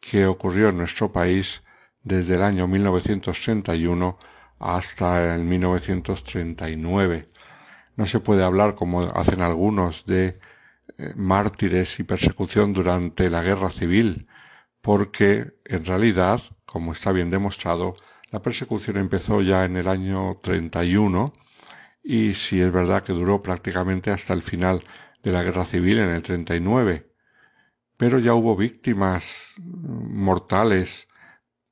que 0.00 0.24
ocurrió 0.24 0.70
en 0.70 0.78
nuestro 0.78 1.12
país 1.12 1.62
desde 2.04 2.36
el 2.36 2.42
año 2.42 2.66
1931 2.66 4.18
hasta 4.60 5.34
el 5.34 5.42
1939. 5.42 7.28
No 7.96 8.06
se 8.06 8.20
puede 8.20 8.44
hablar, 8.44 8.76
como 8.76 9.02
hacen 9.02 9.42
algunos, 9.42 10.06
de 10.06 10.38
mártires 11.16 11.98
y 12.00 12.04
persecución 12.04 12.72
durante 12.72 13.30
la 13.30 13.42
guerra 13.42 13.70
civil, 13.70 14.28
porque 14.80 15.54
en 15.64 15.84
realidad, 15.84 16.40
como 16.64 16.92
está 16.92 17.12
bien 17.12 17.30
demostrado, 17.30 17.94
la 18.30 18.42
persecución 18.42 18.96
empezó 18.96 19.42
ya 19.42 19.64
en 19.64 19.76
el 19.76 19.88
año 19.88 20.38
31 20.42 21.32
y 22.02 22.34
si 22.34 22.60
es 22.60 22.70
verdad 22.72 23.02
que 23.02 23.12
duró 23.12 23.40
prácticamente 23.40 24.10
hasta 24.10 24.34
el 24.34 24.42
final 24.42 24.82
de 25.22 25.32
la 25.32 25.42
guerra 25.42 25.64
civil 25.64 25.98
en 25.98 26.10
el 26.10 26.22
39. 26.22 27.10
Pero 27.96 28.18
ya 28.18 28.34
hubo 28.34 28.56
víctimas 28.56 29.54
mortales 29.58 31.08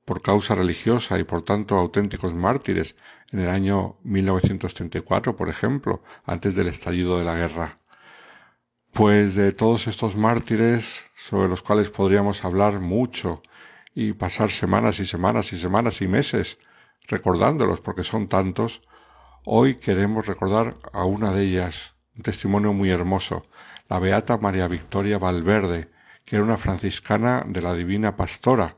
por 0.05 0.23
causa 0.23 0.55
religiosa 0.55 1.19
y 1.19 1.24
por 1.24 1.43
tanto 1.43 1.77
auténticos 1.77 2.35
mártires 2.35 2.97
en 3.31 3.40
el 3.40 3.49
año 3.49 3.99
1934, 4.05 5.36
por 5.36 5.49
ejemplo, 5.49 6.03
antes 6.24 6.55
del 6.55 6.69
estallido 6.69 7.19
de 7.19 7.24
la 7.24 7.35
guerra. 7.35 7.81
Pues 8.93 9.35
de 9.35 9.52
todos 9.52 9.86
estos 9.86 10.16
mártires 10.16 11.05
sobre 11.16 11.48
los 11.48 11.62
cuales 11.62 11.90
podríamos 11.90 12.44
hablar 12.44 12.78
mucho 12.78 13.40
y 13.94 14.12
pasar 14.12 14.51
semanas 14.51 15.01
y 15.01 15.06
semanas 15.06 15.51
y 15.55 15.59
semanas 15.59 16.02
y 16.02 16.09
meses 16.09 16.59
recordándolos 17.09 17.81
porque 17.81 18.05
son 18.05 18.28
tantos, 18.28 18.82
hoy 19.47 19.77
queremos 19.77 20.27
recordar 20.27 20.77
a 20.93 21.06
una 21.06 21.32
de 21.32 21.44
ellas, 21.44 21.94
un 22.19 22.23
testimonio 22.23 22.74
muy 22.74 22.90
hermoso, 22.90 23.47
la 23.89 23.98
Beata 23.98 24.36
María 24.36 24.69
Victoria 24.69 25.16
Valverde, 25.16 25.90
que 26.27 26.36
era 26.36 26.44
una 26.44 26.59
franciscana 26.59 27.44
de 27.47 27.62
la 27.62 27.73
Divina 27.73 28.14
Pastora, 28.14 28.77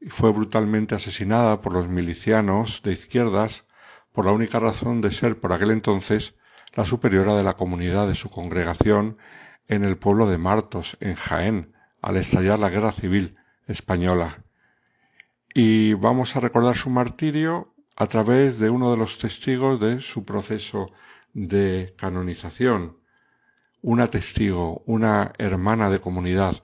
y 0.00 0.08
fue 0.08 0.32
brutalmente 0.32 0.96
asesinada 0.96 1.60
por 1.60 1.74
los 1.74 1.86
milicianos 1.86 2.82
de 2.82 2.94
izquierdas 2.94 3.66
por 4.12 4.26
la 4.26 4.32
única 4.32 4.58
razón 4.58 5.00
de 5.00 5.12
ser 5.12 5.38
por 5.38 5.52
aquel 5.52 5.70
entonces 5.70 6.34
la 6.74 6.84
superiora 6.84 7.34
de 7.34 7.42
la 7.42 7.54
comunidad 7.54 8.08
de 8.08 8.14
su 8.14 8.30
congregación 8.30 9.18
en 9.68 9.84
el 9.84 9.96
pueblo 9.96 10.28
de 10.28 10.38
Martos, 10.38 10.96
en 11.00 11.14
Jaén, 11.14 11.74
al 12.00 12.16
estallar 12.16 12.58
la 12.58 12.70
guerra 12.70 12.92
civil 12.92 13.36
española. 13.66 14.44
Y 15.54 15.94
vamos 15.94 16.36
a 16.36 16.40
recordar 16.40 16.76
su 16.76 16.90
martirio 16.90 17.74
a 17.96 18.06
través 18.06 18.58
de 18.58 18.70
uno 18.70 18.90
de 18.90 18.96
los 18.96 19.18
testigos 19.18 19.80
de 19.80 20.00
su 20.00 20.24
proceso 20.24 20.92
de 21.32 21.94
canonización. 21.98 22.98
Una 23.82 24.08
testigo, 24.08 24.82
una 24.86 25.32
hermana 25.38 25.90
de 25.90 26.00
comunidad, 26.00 26.54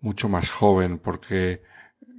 mucho 0.00 0.28
más 0.28 0.50
joven, 0.50 0.98
porque 0.98 1.62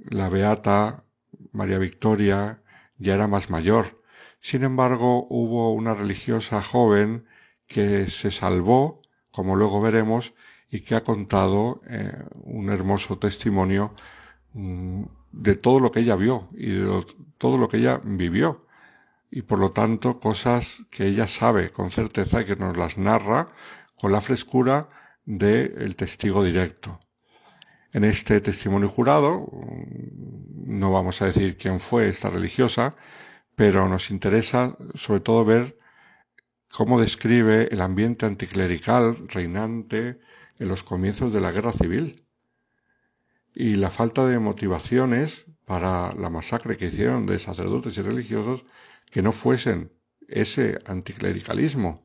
la 0.04 0.28
beata 0.28 1.04
María 1.52 1.78
Victoria 1.78 2.62
ya 2.98 3.14
era 3.14 3.26
más 3.26 3.50
mayor. 3.50 4.00
Sin 4.40 4.64
embargo, 4.64 5.26
hubo 5.28 5.72
una 5.74 5.94
religiosa 5.94 6.62
joven 6.62 7.26
que 7.70 8.10
se 8.10 8.32
salvó, 8.32 9.00
como 9.30 9.54
luego 9.54 9.80
veremos, 9.80 10.34
y 10.72 10.80
que 10.80 10.96
ha 10.96 11.04
contado 11.04 11.80
eh, 11.88 12.12
un 12.42 12.68
hermoso 12.68 13.18
testimonio 13.18 13.94
mm, 14.54 15.04
de 15.30 15.54
todo 15.54 15.78
lo 15.78 15.92
que 15.92 16.00
ella 16.00 16.16
vio 16.16 16.48
y 16.52 16.66
de 16.66 17.06
todo 17.38 17.58
lo 17.58 17.68
que 17.68 17.76
ella 17.76 18.00
vivió. 18.02 18.66
Y 19.30 19.42
por 19.42 19.60
lo 19.60 19.70
tanto, 19.70 20.18
cosas 20.18 20.84
que 20.90 21.06
ella 21.06 21.28
sabe 21.28 21.70
con 21.70 21.92
certeza 21.92 22.40
y 22.40 22.44
que 22.44 22.56
nos 22.56 22.76
las 22.76 22.98
narra 22.98 23.46
con 23.96 24.10
la 24.10 24.20
frescura 24.20 24.88
del 25.24 25.94
testigo 25.94 26.42
directo. 26.42 26.98
En 27.92 28.02
este 28.02 28.40
testimonio 28.40 28.88
jurado, 28.88 29.46
mm, 29.52 30.78
no 30.78 30.90
vamos 30.90 31.22
a 31.22 31.26
decir 31.26 31.56
quién 31.56 31.78
fue 31.78 32.08
esta 32.08 32.30
religiosa, 32.30 32.96
pero 33.54 33.88
nos 33.88 34.10
interesa 34.10 34.76
sobre 34.94 35.20
todo 35.20 35.44
ver 35.44 35.79
cómo 36.72 37.00
describe 37.00 37.68
el 37.70 37.80
ambiente 37.80 38.26
anticlerical 38.26 39.28
reinante 39.28 40.20
en 40.58 40.68
los 40.68 40.82
comienzos 40.82 41.32
de 41.32 41.40
la 41.40 41.52
guerra 41.52 41.72
civil. 41.72 42.24
Y 43.54 43.76
la 43.76 43.90
falta 43.90 44.26
de 44.26 44.38
motivaciones 44.38 45.46
para 45.64 46.14
la 46.14 46.30
masacre 46.30 46.76
que 46.76 46.86
hicieron 46.86 47.26
de 47.26 47.38
sacerdotes 47.38 47.98
y 47.98 48.02
religiosos 48.02 48.64
que 49.10 49.22
no 49.22 49.32
fuesen 49.32 49.92
ese 50.28 50.78
anticlericalismo. 50.86 52.04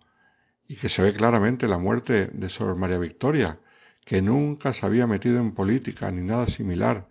Y 0.68 0.76
que 0.78 0.90
se 0.90 1.04
ve 1.04 1.14
claramente 1.14 1.68
la 1.68 1.78
muerte 1.78 2.28
de 2.28 2.50
Sor 2.50 2.76
María 2.76 2.98
Victoria, 2.98 3.60
que 4.04 4.22
nunca 4.22 4.74
se 4.74 4.86
había 4.86 5.06
metido 5.06 5.40
en 5.40 5.54
política 5.54 6.10
ni 6.10 6.22
nada 6.22 6.48
similar 6.48 7.08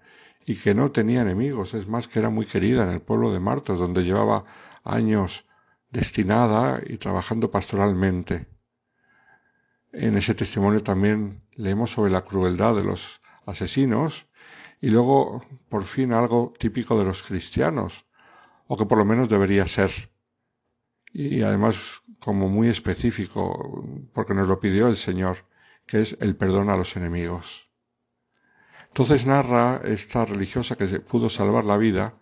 y 0.46 0.56
que 0.56 0.74
no 0.74 0.90
tenía 0.90 1.22
enemigos, 1.22 1.74
es 1.74 1.86
más 1.86 2.08
que 2.08 2.18
era 2.18 2.30
muy 2.30 2.46
querida 2.46 2.82
en 2.82 2.90
el 2.90 3.00
pueblo 3.00 3.32
de 3.32 3.40
Martas, 3.40 3.78
donde 3.78 4.02
llevaba 4.02 4.44
años 4.82 5.46
destinada 5.94 6.82
y 6.84 6.98
trabajando 6.98 7.50
pastoralmente. 7.50 8.46
En 9.92 10.16
ese 10.16 10.34
testimonio 10.34 10.82
también 10.82 11.42
leemos 11.54 11.92
sobre 11.92 12.10
la 12.10 12.22
crueldad 12.22 12.74
de 12.74 12.84
los 12.84 13.20
asesinos 13.46 14.26
y 14.80 14.90
luego 14.90 15.40
por 15.68 15.84
fin 15.84 16.12
algo 16.12 16.52
típico 16.58 16.98
de 16.98 17.04
los 17.04 17.22
cristianos, 17.22 18.04
o 18.66 18.76
que 18.76 18.86
por 18.86 18.98
lo 18.98 19.04
menos 19.04 19.28
debería 19.28 19.66
ser. 19.66 19.92
Y 21.12 21.42
además 21.42 22.02
como 22.18 22.48
muy 22.48 22.68
específico, 22.68 23.84
porque 24.12 24.34
nos 24.34 24.48
lo 24.48 24.58
pidió 24.58 24.88
el 24.88 24.96
Señor, 24.96 25.46
que 25.86 26.02
es 26.02 26.18
el 26.20 26.34
perdón 26.34 26.70
a 26.70 26.76
los 26.76 26.96
enemigos. 26.96 27.70
Entonces 28.88 29.26
narra 29.26 29.80
esta 29.84 30.24
religiosa 30.24 30.76
que 30.76 30.86
pudo 31.00 31.30
salvar 31.30 31.64
la 31.64 31.76
vida, 31.76 32.14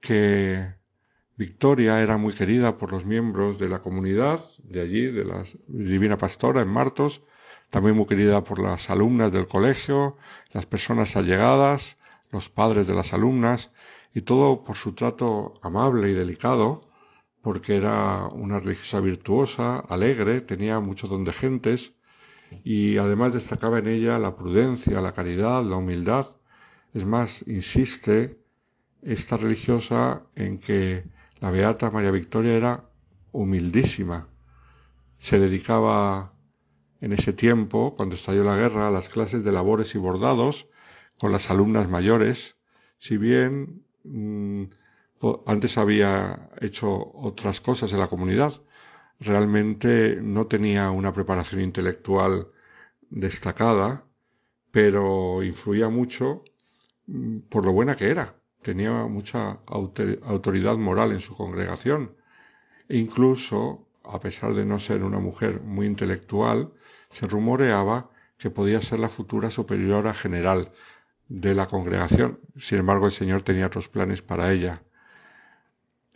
que 0.00 0.74
Victoria 1.38 2.00
era 2.02 2.16
muy 2.16 2.34
querida 2.34 2.76
por 2.78 2.90
los 2.90 3.06
miembros 3.06 3.60
de 3.60 3.68
la 3.68 3.80
comunidad 3.80 4.40
de 4.64 4.80
allí, 4.80 5.06
de 5.06 5.24
la 5.24 5.44
Divina 5.68 6.18
Pastora 6.18 6.62
en 6.62 6.68
Martos, 6.68 7.22
también 7.70 7.96
muy 7.96 8.06
querida 8.06 8.42
por 8.42 8.58
las 8.58 8.90
alumnas 8.90 9.30
del 9.30 9.46
colegio, 9.46 10.16
las 10.52 10.66
personas 10.66 11.14
allegadas, 11.16 11.96
los 12.32 12.50
padres 12.50 12.88
de 12.88 12.94
las 12.94 13.12
alumnas, 13.12 13.70
y 14.12 14.22
todo 14.22 14.64
por 14.64 14.74
su 14.74 14.94
trato 14.94 15.60
amable 15.62 16.10
y 16.10 16.12
delicado, 16.12 16.90
porque 17.40 17.76
era 17.76 18.26
una 18.32 18.58
religiosa 18.58 18.98
virtuosa, 18.98 19.78
alegre, 19.78 20.40
tenía 20.40 20.80
mucho 20.80 21.06
don 21.06 21.22
de 21.22 21.32
gentes, 21.32 21.94
y 22.64 22.96
además 22.96 23.32
destacaba 23.32 23.78
en 23.78 23.86
ella 23.86 24.18
la 24.18 24.34
prudencia, 24.34 25.00
la 25.00 25.12
caridad, 25.12 25.62
la 25.62 25.76
humildad. 25.76 26.26
Es 26.94 27.04
más, 27.04 27.44
insiste 27.46 28.40
esta 29.02 29.36
religiosa 29.36 30.24
en 30.34 30.58
que 30.58 31.04
la 31.40 31.50
beata 31.50 31.90
María 31.90 32.10
Victoria 32.10 32.54
era 32.54 32.90
humildísima. 33.32 34.28
Se 35.18 35.38
dedicaba 35.38 36.32
en 37.00 37.12
ese 37.12 37.32
tiempo, 37.32 37.94
cuando 37.96 38.16
estalló 38.16 38.44
la 38.44 38.56
guerra, 38.56 38.88
a 38.88 38.90
las 38.90 39.08
clases 39.08 39.44
de 39.44 39.52
labores 39.52 39.94
y 39.94 39.98
bordados 39.98 40.68
con 41.18 41.32
las 41.32 41.50
alumnas 41.50 41.88
mayores, 41.88 42.56
si 42.96 43.16
bien 43.16 43.84
mm, 44.04 44.64
antes 45.46 45.78
había 45.78 46.48
hecho 46.60 47.12
otras 47.14 47.60
cosas 47.60 47.92
en 47.92 48.00
la 48.00 48.08
comunidad, 48.08 48.52
realmente 49.20 50.18
no 50.22 50.46
tenía 50.46 50.90
una 50.90 51.12
preparación 51.12 51.60
intelectual 51.60 52.48
destacada, 53.10 54.04
pero 54.70 55.42
influía 55.42 55.88
mucho 55.88 56.44
mm, 57.06 57.38
por 57.48 57.64
lo 57.64 57.72
buena 57.72 57.96
que 57.96 58.10
era 58.10 58.37
tenía 58.62 59.06
mucha 59.06 59.60
autoridad 59.66 60.76
moral 60.76 61.12
en 61.12 61.20
su 61.20 61.36
congregación 61.36 62.14
e 62.88 62.96
incluso, 62.98 63.86
a 64.04 64.18
pesar 64.20 64.54
de 64.54 64.64
no 64.64 64.78
ser 64.78 65.02
una 65.02 65.20
mujer 65.20 65.60
muy 65.60 65.86
intelectual, 65.86 66.72
se 67.10 67.26
rumoreaba 67.26 68.10
que 68.38 68.50
podía 68.50 68.80
ser 68.80 69.00
la 69.00 69.08
futura 69.08 69.50
superiora 69.50 70.14
general 70.14 70.72
de 71.28 71.54
la 71.54 71.66
congregación. 71.66 72.40
Sin 72.56 72.78
embargo, 72.78 73.06
el 73.06 73.12
Señor 73.12 73.42
tenía 73.42 73.66
otros 73.66 73.88
planes 73.88 74.22
para 74.22 74.52
ella. 74.52 74.82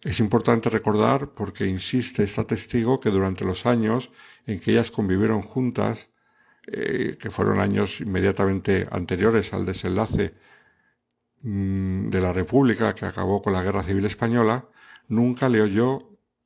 Es 0.02 0.18
importante 0.20 0.70
recordar, 0.70 1.28
porque 1.28 1.66
insiste 1.66 2.24
esta 2.24 2.44
testigo, 2.44 3.00
que 3.00 3.10
durante 3.10 3.44
los 3.44 3.66
años 3.66 4.10
en 4.46 4.58
que 4.58 4.72
ellas 4.72 4.90
convivieron 4.90 5.42
juntas, 5.42 6.08
eh, 6.66 7.18
que 7.20 7.30
fueron 7.30 7.60
años 7.60 8.00
inmediatamente 8.00 8.86
anteriores 8.90 9.52
al 9.52 9.66
desenlace 9.66 10.34
de 11.42 12.20
la 12.20 12.32
República 12.32 12.94
que 12.94 13.04
acabó 13.04 13.42
con 13.42 13.52
la 13.52 13.62
Guerra 13.62 13.82
Civil 13.82 14.04
Española, 14.04 14.68
nunca 15.08 15.48
le 15.48 15.60
oyó 15.60 15.98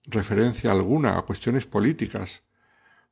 referencia 0.04 0.72
alguna 0.72 1.18
a 1.18 1.22
cuestiones 1.22 1.66
políticas, 1.66 2.42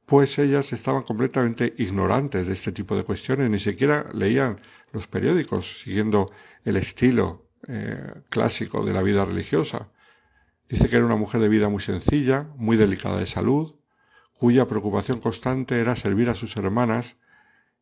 pues 0.06 0.38
ellas 0.38 0.72
estaban 0.72 1.02
completamente 1.02 1.74
ignorantes 1.78 2.46
de 2.46 2.52
este 2.52 2.72
tipo 2.72 2.96
de 2.96 3.04
cuestiones, 3.04 3.50
ni 3.50 3.58
siquiera 3.58 4.06
leían 4.12 4.60
los 4.92 5.06
periódicos 5.06 5.80
siguiendo 5.82 6.30
el 6.64 6.76
estilo 6.76 7.48
eh, 7.66 8.12
clásico 8.28 8.84
de 8.84 8.92
la 8.92 9.02
vida 9.02 9.24
religiosa. 9.24 9.90
Dice 10.68 10.88
que 10.88 10.96
era 10.96 11.06
una 11.06 11.16
mujer 11.16 11.40
de 11.40 11.48
vida 11.48 11.68
muy 11.68 11.82
sencilla, 11.82 12.48
muy 12.56 12.76
delicada 12.76 13.18
de 13.18 13.26
salud, 13.26 13.74
cuya 14.32 14.66
preocupación 14.66 15.20
constante 15.20 15.80
era 15.80 15.96
servir 15.96 16.28
a 16.28 16.34
sus 16.34 16.56
hermanas 16.56 17.16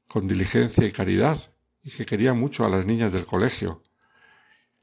con 0.09 0.29
diligencia 0.29 0.87
y 0.87 0.93
caridad, 0.93 1.53
y 1.83 1.91
que 1.91 2.07
quería 2.07 2.35
mucho 2.35 2.65
a 2.65 2.69
las 2.69 2.87
niñas 2.87 3.13
del 3.13 3.25
colegio. 3.25 3.83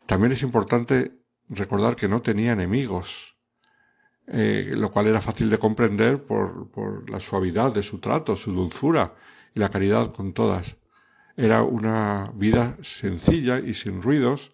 También 0.09 0.31
es 0.31 0.41
importante 0.41 1.11
recordar 1.49 1.95
que 1.95 2.07
no 2.07 2.23
tenía 2.23 2.53
enemigos, 2.53 3.37
eh, 4.25 4.73
lo 4.75 4.89
cual 4.89 5.05
era 5.05 5.21
fácil 5.21 5.51
de 5.51 5.59
comprender 5.59 6.25
por, 6.25 6.71
por 6.71 7.07
la 7.11 7.19
suavidad 7.19 7.71
de 7.71 7.83
su 7.83 7.99
trato, 7.99 8.35
su 8.35 8.51
dulzura 8.51 9.13
y 9.53 9.59
la 9.59 9.69
caridad 9.69 10.11
con 10.11 10.33
todas. 10.33 10.77
Era 11.37 11.61
una 11.61 12.31
vida 12.33 12.75
sencilla 12.81 13.59
y 13.59 13.75
sin 13.75 14.01
ruidos 14.01 14.51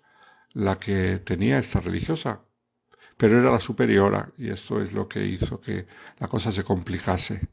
la 0.52 0.78
que 0.78 1.20
tenía 1.20 1.58
esta 1.58 1.80
religiosa, 1.80 2.42
pero 3.16 3.40
era 3.40 3.50
la 3.50 3.62
superiora 3.62 4.28
y 4.38 4.50
esto 4.50 4.82
es 4.82 4.92
lo 4.92 5.08
que 5.08 5.26
hizo 5.26 5.62
que 5.62 5.88
la 6.20 6.28
cosa 6.28 6.52
se 6.52 6.66
complicase. 6.66 7.48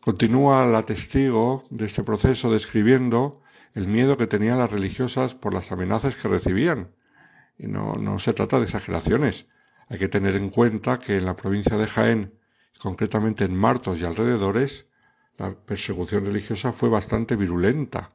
Continúa 0.00 0.64
la 0.64 0.82
testigo 0.84 1.66
de 1.68 1.84
este 1.84 2.04
proceso 2.04 2.50
describiendo 2.50 3.43
el 3.74 3.88
miedo 3.88 4.16
que 4.16 4.26
tenían 4.26 4.58
las 4.58 4.70
religiosas 4.70 5.34
por 5.34 5.52
las 5.52 5.72
amenazas 5.72 6.16
que 6.16 6.28
recibían. 6.28 6.94
Y 7.58 7.66
no, 7.66 7.94
no 7.94 8.18
se 8.18 8.32
trata 8.32 8.58
de 8.58 8.64
exageraciones. 8.64 9.46
Hay 9.88 9.98
que 9.98 10.08
tener 10.08 10.36
en 10.36 10.50
cuenta 10.50 10.98
que 10.98 11.16
en 11.16 11.24
la 11.24 11.36
provincia 11.36 11.76
de 11.76 11.86
Jaén, 11.86 12.34
concretamente 12.78 13.44
en 13.44 13.54
Martos 13.56 13.98
y 13.98 14.04
alrededores, 14.04 14.86
la 15.36 15.54
persecución 15.54 16.24
religiosa 16.24 16.72
fue 16.72 16.88
bastante 16.88 17.36
virulenta, 17.36 18.08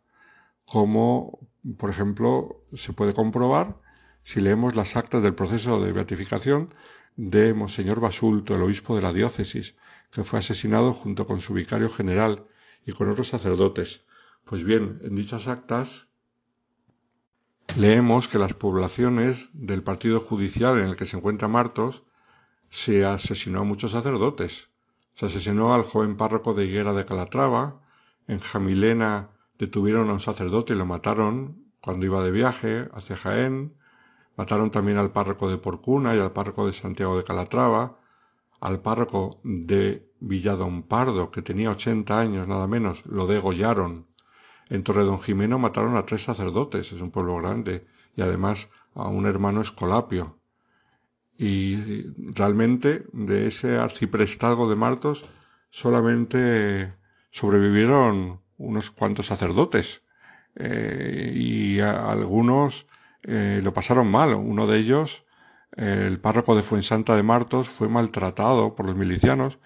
como 0.65 1.39
por 1.77 1.89
ejemplo 1.89 2.63
se 2.73 2.93
puede 2.93 3.13
comprobar 3.13 3.77
si 4.23 4.39
leemos 4.39 4.75
las 4.75 4.95
actas 4.95 5.21
del 5.23 5.35
proceso 5.35 5.83
de 5.83 5.91
beatificación 5.91 6.73
de 7.15 7.53
Monseñor 7.53 7.99
Basulto, 7.99 8.55
el 8.55 8.61
obispo 8.61 8.95
de 8.95 9.01
la 9.01 9.11
diócesis, 9.11 9.75
que 10.11 10.23
fue 10.23 10.39
asesinado 10.39 10.93
junto 10.93 11.27
con 11.27 11.41
su 11.41 11.53
vicario 11.53 11.89
general 11.89 12.45
y 12.85 12.93
con 12.93 13.09
otros 13.09 13.27
sacerdotes. 13.29 14.01
Pues 14.49 14.63
bien, 14.63 14.99
en 15.03 15.15
dichas 15.15 15.47
actas 15.47 16.07
leemos 17.77 18.27
que 18.27 18.39
las 18.39 18.55
poblaciones 18.55 19.47
del 19.53 19.83
partido 19.83 20.19
judicial 20.19 20.79
en 20.79 20.85
el 20.85 20.95
que 20.95 21.05
se 21.05 21.17
encuentra 21.17 21.47
Martos 21.47 22.01
se 22.71 23.05
asesinó 23.05 23.59
a 23.59 23.63
muchos 23.63 23.91
sacerdotes. 23.91 24.69
Se 25.13 25.27
asesinó 25.27 25.75
al 25.75 25.83
joven 25.83 26.17
párroco 26.17 26.55
de 26.55 26.65
Higuera 26.65 26.93
de 26.93 27.05
Calatrava, 27.05 27.83
en 28.25 28.39
Jamilena 28.39 29.29
detuvieron 29.59 30.09
a 30.09 30.13
un 30.13 30.19
sacerdote 30.19 30.73
y 30.73 30.77
lo 30.77 30.87
mataron 30.87 31.71
cuando 31.79 32.07
iba 32.07 32.23
de 32.23 32.31
viaje 32.31 32.89
hacia 32.93 33.17
Jaén, 33.17 33.75
mataron 34.35 34.71
también 34.71 34.97
al 34.97 35.11
párroco 35.11 35.47
de 35.47 35.57
Porcuna 35.57 36.15
y 36.15 36.19
al 36.19 36.31
párroco 36.31 36.65
de 36.65 36.73
Santiago 36.73 37.15
de 37.15 37.23
Calatrava, 37.23 37.99
al 38.61 38.81
párroco 38.81 39.41
de 39.43 40.11
Villadón 40.19 40.81
Pardo, 40.81 41.29
que 41.29 41.43
tenía 41.43 41.69
ochenta 41.69 42.19
años 42.19 42.47
nada 42.47 42.65
menos, 42.65 43.05
lo 43.05 43.27
degollaron. 43.27 44.08
En 44.69 44.83
Torredón 44.83 45.19
Jimeno 45.19 45.59
mataron 45.59 45.97
a 45.97 46.05
tres 46.05 46.23
sacerdotes, 46.23 46.91
es 46.91 47.01
un 47.01 47.11
pueblo 47.11 47.37
grande, 47.37 47.85
y 48.15 48.21
además 48.21 48.69
a 48.93 49.07
un 49.07 49.25
hermano 49.25 49.61
escolapio. 49.61 50.39
Y 51.37 51.77
realmente 52.33 53.05
de 53.13 53.47
ese 53.47 53.77
arciprestazgo 53.77 54.69
de 54.69 54.75
Martos 54.75 55.25
solamente 55.69 56.93
sobrevivieron 57.31 58.41
unos 58.57 58.91
cuantos 58.91 59.27
sacerdotes 59.27 60.03
eh, 60.55 61.31
y 61.33 61.79
algunos 61.79 62.87
eh, 63.23 63.61
lo 63.63 63.73
pasaron 63.73 64.11
mal. 64.11 64.33
Uno 64.33 64.67
de 64.67 64.79
ellos 64.79 65.23
el 65.75 66.19
párroco 66.19 66.55
de 66.55 66.63
Fuensanta 66.63 67.15
de 67.15 67.23
Martos 67.23 67.69
fue 67.69 67.87
maltratado 67.87 68.75
por 68.75 68.85
los 68.85 68.95
milicianos, 68.95 69.59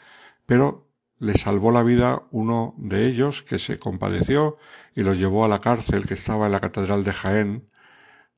pero 0.45 0.82
le 1.23 1.37
salvó 1.37 1.71
la 1.71 1.83
vida 1.83 2.23
uno 2.31 2.75
de 2.77 3.07
ellos 3.07 3.43
que 3.43 3.57
se 3.57 3.79
compadeció 3.79 4.57
y 4.93 5.03
lo 5.03 5.13
llevó 5.13 5.45
a 5.45 5.47
la 5.47 5.61
cárcel 5.61 6.05
que 6.05 6.15
estaba 6.15 6.47
en 6.47 6.51
la 6.51 6.59
Catedral 6.59 7.05
de 7.05 7.13
Jaén, 7.13 7.69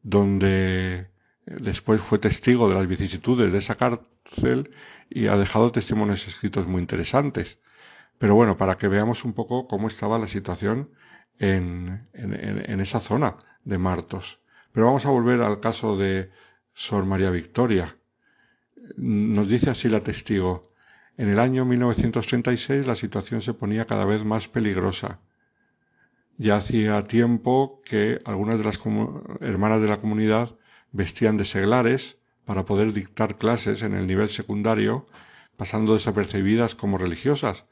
donde 0.04 1.10
después 1.48 2.00
fue 2.00 2.20
testigo 2.20 2.70
de 2.70 2.76
las 2.76 2.86
vicisitudes 2.86 3.52
de 3.52 3.58
esa 3.58 3.74
cárcel 3.74 4.72
y 5.10 5.26
ha 5.26 5.36
dejado 5.36 5.72
testimonios 5.72 6.28
escritos 6.28 6.68
muy 6.68 6.80
interesantes. 6.80 7.58
Pero 8.20 8.36
bueno, 8.36 8.56
para 8.56 8.78
que 8.78 8.88
veamos 8.88 9.26
un 9.26 9.34
poco 9.34 9.68
cómo 9.68 9.88
estaba 9.88 10.20
la 10.20 10.28
situación 10.28 10.92
en, 11.40 12.08
en 12.14 12.80
esa 12.80 13.00
zona 13.00 13.38
de 13.64 13.80
Martos. 13.80 14.42
Pero 14.72 14.86
vamos 14.86 15.08
a 15.08 15.10
volver 15.10 15.42
al 15.42 15.60
caso 15.60 15.98
de 15.98 16.30
Sor 16.76 17.06
María 17.06 17.32
Victoria. 17.32 17.98
Nos 18.96 19.48
dice 19.48 19.72
así 19.72 19.90
la 19.90 20.02
testigo. 20.02 20.62
En 21.18 21.30
el 21.30 21.40
año 21.40 21.64
1936 21.64 22.86
la 22.86 22.96
situación 22.98 23.42
se 23.42 23.54
ponía 23.54 23.86
cada 23.86 24.04
vez 24.06 24.26
más 24.26 24.50
peligrosa. 24.50 25.22
Ya 26.38 26.58
hacía 26.58 27.02
tiempo 27.06 27.82
que 27.86 28.20
algunas 28.26 28.58
de 28.58 28.66
las 28.66 28.80
hermanas 29.40 29.82
de 29.82 29.88
la 29.88 29.98
comunidad 29.98 30.58
vestían 30.92 31.38
de 31.38 31.46
seglares 31.46 32.18
para 32.44 32.66
poder 32.66 32.92
dictar 32.92 33.38
clases 33.38 33.82
en 33.82 33.94
el 33.94 34.08
nivel 34.08 34.30
secundario, 34.30 35.06
pasando 35.56 35.94
desapercibidas 35.94 36.76
como 36.76 36.98
religiosas, 36.98 37.64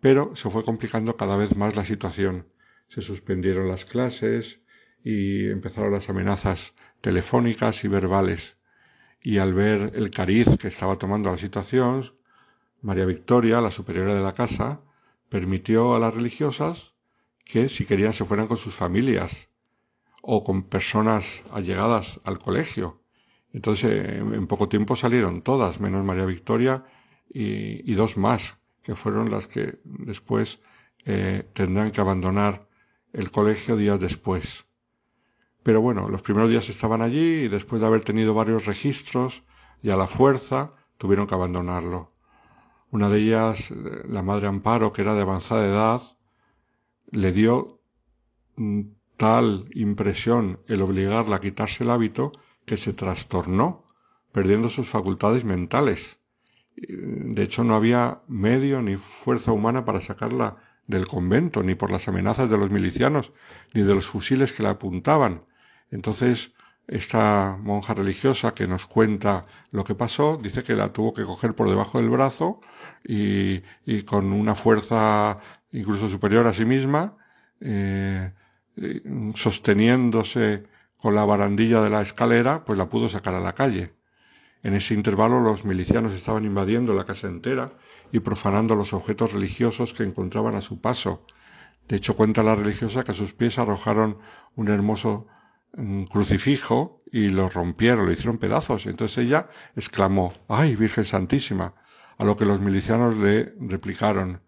pero 0.00 0.36
se 0.36 0.48
fue 0.48 0.64
complicando 0.64 1.16
cada 1.16 1.36
vez 1.36 1.56
más 1.56 1.74
la 1.74 1.84
situación. 1.84 2.46
Se 2.86 3.02
suspendieron 3.02 3.66
las 3.66 3.84
clases 3.84 4.60
y 5.02 5.50
empezaron 5.50 5.92
las 5.92 6.08
amenazas 6.08 6.72
telefónicas 7.00 7.82
y 7.82 7.88
verbales. 7.88 8.56
Y 9.20 9.38
al 9.38 9.54
ver 9.54 9.90
el 9.96 10.10
cariz 10.10 10.46
que 10.56 10.68
estaba 10.68 10.98
tomando 10.98 11.30
la 11.30 11.38
situación, 11.38 12.12
María 12.82 13.04
Victoria, 13.04 13.60
la 13.60 13.70
superiora 13.70 14.14
de 14.14 14.22
la 14.22 14.34
casa, 14.34 14.80
permitió 15.28 15.94
a 15.94 16.00
las 16.00 16.12
religiosas 16.12 16.92
que 17.44 17.68
si 17.68 17.86
querían 17.86 18.12
se 18.12 18.24
fueran 18.24 18.48
con 18.48 18.56
sus 18.56 18.74
familias 18.74 19.48
o 20.20 20.44
con 20.44 20.64
personas 20.64 21.42
allegadas 21.52 22.20
al 22.24 22.38
colegio. 22.38 23.00
Entonces 23.52 24.18
en 24.18 24.46
poco 24.46 24.68
tiempo 24.68 24.96
salieron 24.96 25.42
todas, 25.42 25.80
menos 25.80 26.04
María 26.04 26.26
Victoria 26.26 26.84
y, 27.28 27.92
dos 27.94 28.16
más, 28.16 28.58
que 28.82 28.94
fueron 28.94 29.30
las 29.30 29.46
que 29.46 29.78
después 29.84 30.60
eh, 31.04 31.44
tendrán 31.52 31.90
que 31.90 32.00
abandonar 32.00 32.68
el 33.12 33.30
colegio 33.30 33.76
días 33.76 34.00
después. 34.00 34.64
Pero 35.62 35.80
bueno, 35.80 36.08
los 36.08 36.22
primeros 36.22 36.50
días 36.50 36.68
estaban 36.68 37.02
allí 37.02 37.44
y 37.44 37.48
después 37.48 37.80
de 37.80 37.86
haber 37.86 38.02
tenido 38.02 38.34
varios 38.34 38.66
registros 38.66 39.44
y 39.82 39.90
a 39.90 39.96
la 39.96 40.06
fuerza 40.06 40.72
tuvieron 40.98 41.26
que 41.26 41.34
abandonarlo. 41.34 42.11
Una 42.92 43.08
de 43.08 43.18
ellas, 43.18 43.72
la 44.06 44.22
madre 44.22 44.46
Amparo, 44.46 44.92
que 44.92 45.02
era 45.02 45.14
de 45.14 45.22
avanzada 45.22 45.66
edad, 45.66 46.02
le 47.10 47.32
dio 47.32 47.80
tal 49.16 49.64
impresión 49.72 50.60
el 50.68 50.82
obligarla 50.82 51.36
a 51.36 51.40
quitarse 51.40 51.82
el 51.84 51.90
hábito 51.90 52.32
que 52.64 52.76
se 52.76 52.92
trastornó, 52.92 53.84
perdiendo 54.30 54.68
sus 54.68 54.88
facultades 54.88 55.44
mentales. 55.44 56.20
De 56.76 57.42
hecho, 57.42 57.64
no 57.64 57.74
había 57.74 58.22
medio 58.28 58.82
ni 58.82 58.96
fuerza 58.96 59.52
humana 59.52 59.84
para 59.84 60.00
sacarla 60.00 60.58
del 60.86 61.08
convento, 61.08 61.62
ni 61.62 61.74
por 61.74 61.90
las 61.90 62.06
amenazas 62.08 62.48
de 62.50 62.58
los 62.58 62.70
milicianos, 62.70 63.32
ni 63.74 63.82
de 63.82 63.94
los 63.94 64.06
fusiles 64.06 64.52
que 64.52 64.62
la 64.62 64.70
apuntaban, 64.70 65.42
entonces, 65.92 66.52
esta 66.88 67.58
monja 67.60 67.94
religiosa 67.94 68.54
que 68.54 68.66
nos 68.66 68.86
cuenta 68.86 69.44
lo 69.70 69.84
que 69.84 69.94
pasó, 69.94 70.38
dice 70.42 70.64
que 70.64 70.74
la 70.74 70.92
tuvo 70.92 71.12
que 71.12 71.24
coger 71.24 71.54
por 71.54 71.68
debajo 71.68 71.98
del 71.98 72.10
brazo 72.10 72.60
y, 73.04 73.62
con 74.02 74.32
una 74.32 74.54
fuerza 74.54 75.38
incluso 75.72 76.08
superior 76.08 76.46
a 76.46 76.54
sí 76.54 76.64
misma, 76.64 77.16
eh, 77.60 78.32
sosteniéndose 79.34 80.64
con 80.96 81.14
la 81.14 81.24
barandilla 81.24 81.82
de 81.82 81.90
la 81.90 82.02
escalera, 82.02 82.64
pues 82.64 82.78
la 82.78 82.88
pudo 82.88 83.08
sacar 83.08 83.34
a 83.34 83.40
la 83.40 83.54
calle. 83.54 83.94
En 84.62 84.74
ese 84.74 84.94
intervalo 84.94 85.40
los 85.40 85.64
milicianos 85.64 86.12
estaban 86.12 86.44
invadiendo 86.44 86.94
la 86.94 87.04
casa 87.04 87.26
entera 87.26 87.72
y 88.12 88.20
profanando 88.20 88.76
los 88.76 88.92
objetos 88.92 89.32
religiosos 89.32 89.92
que 89.92 90.04
encontraban 90.04 90.54
a 90.54 90.62
su 90.62 90.80
paso. 90.80 91.26
De 91.88 91.96
hecho, 91.96 92.14
cuenta 92.14 92.44
la 92.44 92.54
religiosa 92.54 93.02
que 93.02 93.10
a 93.10 93.14
sus 93.14 93.32
pies 93.32 93.58
arrojaron 93.58 94.18
un 94.54 94.68
hermoso 94.68 95.26
un 95.74 96.06
crucifijo 96.06 97.02
y 97.10 97.28
lo 97.28 97.48
rompieron, 97.48 98.06
lo 98.06 98.12
hicieron 98.12 98.38
pedazos. 98.38 98.86
Entonces 98.86 99.18
ella 99.18 99.48
exclamó, 99.76 100.34
¡ay, 100.48 100.76
Virgen 100.76 101.04
Santísima! 101.04 101.74
A 102.22 102.24
lo 102.24 102.36
que 102.36 102.44
los 102.44 102.60
milicianos 102.60 103.16
le 103.16 103.52
replicaron, 103.58 104.42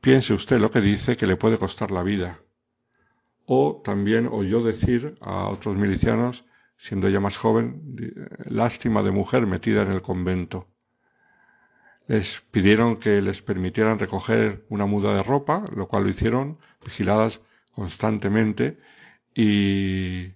piense 0.00 0.34
usted 0.34 0.58
lo 0.58 0.72
que 0.72 0.80
dice 0.80 1.16
que 1.16 1.28
le 1.28 1.36
puede 1.36 1.56
costar 1.56 1.92
la 1.92 2.02
vida. 2.02 2.40
O 3.46 3.80
también 3.84 4.28
oyó 4.28 4.60
decir 4.60 5.16
a 5.20 5.46
otros 5.46 5.76
milicianos, 5.76 6.44
siendo 6.76 7.06
ella 7.06 7.20
más 7.20 7.36
joven, 7.36 7.94
lástima 8.46 9.04
de 9.04 9.12
mujer 9.12 9.46
metida 9.46 9.82
en 9.82 9.92
el 9.92 10.02
convento. 10.02 10.66
les 12.08 12.40
pidieron 12.50 12.96
que 12.96 13.22
les 13.22 13.40
permitieran 13.40 14.00
recoger 14.00 14.66
una 14.68 14.86
muda 14.86 15.14
de 15.14 15.22
ropa, 15.22 15.64
lo 15.76 15.86
cual 15.86 16.02
lo 16.02 16.08
hicieron, 16.08 16.58
vigiladas 16.84 17.40
constantemente, 17.70 18.80
y 19.32 20.32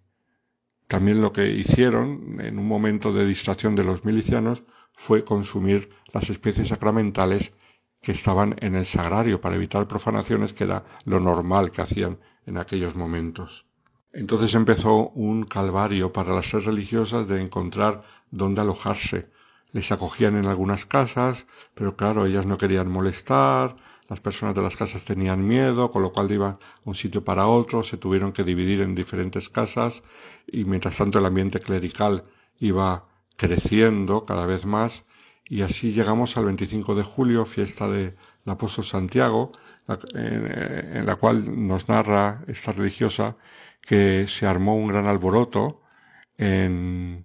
también 0.86 1.20
lo 1.20 1.32
que 1.32 1.50
hicieron 1.50 2.38
en 2.40 2.60
un 2.60 2.68
momento 2.68 3.12
de 3.12 3.26
distracción 3.26 3.74
de 3.74 3.82
los 3.82 4.04
milicianos 4.04 4.62
fue 4.96 5.24
consumir 5.24 5.90
las 6.12 6.30
especies 6.30 6.68
sacramentales 6.68 7.52
que 8.00 8.12
estaban 8.12 8.56
en 8.60 8.74
el 8.74 8.86
sagrario 8.86 9.40
para 9.40 9.54
evitar 9.54 9.86
profanaciones, 9.86 10.52
que 10.52 10.64
era 10.64 10.84
lo 11.04 11.20
normal 11.20 11.70
que 11.70 11.82
hacían 11.82 12.18
en 12.46 12.56
aquellos 12.58 12.96
momentos. 12.96 13.66
Entonces 14.12 14.54
empezó 14.54 15.10
un 15.10 15.44
calvario 15.44 16.12
para 16.12 16.34
las 16.34 16.48
tres 16.48 16.64
religiosas 16.64 17.28
de 17.28 17.42
encontrar 17.42 18.02
dónde 18.30 18.62
alojarse. 18.62 19.28
Les 19.72 19.92
acogían 19.92 20.36
en 20.36 20.46
algunas 20.46 20.86
casas, 20.86 21.46
pero 21.74 21.96
claro, 21.96 22.24
ellas 22.24 22.46
no 22.46 22.56
querían 22.56 22.88
molestar, 22.88 23.76
las 24.08 24.20
personas 24.20 24.54
de 24.54 24.62
las 24.62 24.76
casas 24.76 25.04
tenían 25.04 25.46
miedo, 25.46 25.90
con 25.90 26.02
lo 26.02 26.12
cual 26.12 26.30
iban 26.30 26.58
un 26.84 26.94
sitio 26.94 27.22
para 27.22 27.46
otro, 27.46 27.82
se 27.82 27.98
tuvieron 27.98 28.32
que 28.32 28.44
dividir 28.44 28.80
en 28.80 28.94
diferentes 28.94 29.50
casas 29.50 30.02
y 30.46 30.64
mientras 30.64 30.96
tanto 30.96 31.18
el 31.18 31.26
ambiente 31.26 31.60
clerical 31.60 32.24
iba 32.58 33.04
creciendo 33.36 34.24
cada 34.24 34.46
vez 34.46 34.64
más 34.64 35.04
y 35.48 35.62
así 35.62 35.92
llegamos 35.92 36.36
al 36.36 36.46
25 36.46 36.94
de 36.94 37.02
julio, 37.02 37.46
fiesta 37.46 37.88
del 37.88 38.16
apóstol 38.46 38.84
Santiago, 38.84 39.52
en, 40.14 41.06
la 41.06 41.14
cual 41.16 41.68
nos 41.68 41.88
narra 41.88 42.42
esta 42.48 42.72
religiosa 42.72 43.36
que 43.80 44.26
se 44.28 44.46
armó 44.46 44.74
un 44.74 44.88
gran 44.88 45.06
alboroto 45.06 45.82
en, 46.36 47.24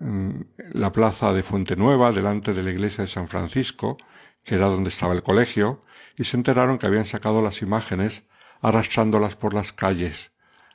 en 0.00 0.48
la 0.72 0.92
plaza 0.92 1.32
de 1.32 1.42
Fuente 1.42 1.76
Nueva, 1.76 2.12
delante 2.12 2.52
de 2.52 2.62
la 2.62 2.70
iglesia 2.70 3.04
de 3.04 3.08
San 3.08 3.28
Francisco, 3.28 3.96
que 4.44 4.56
era 4.56 4.66
donde 4.66 4.90
estaba 4.90 5.14
el 5.14 5.22
colegio, 5.22 5.80
y 6.18 6.24
se 6.24 6.36
enteraron 6.36 6.76
que 6.76 6.86
habían 6.86 7.06
sacado 7.06 7.40
las 7.40 7.62
imágenes 7.62 8.24
arrastrándolas 8.60 9.34
por 9.34 9.54
las 9.54 9.72
calles. 9.72 10.32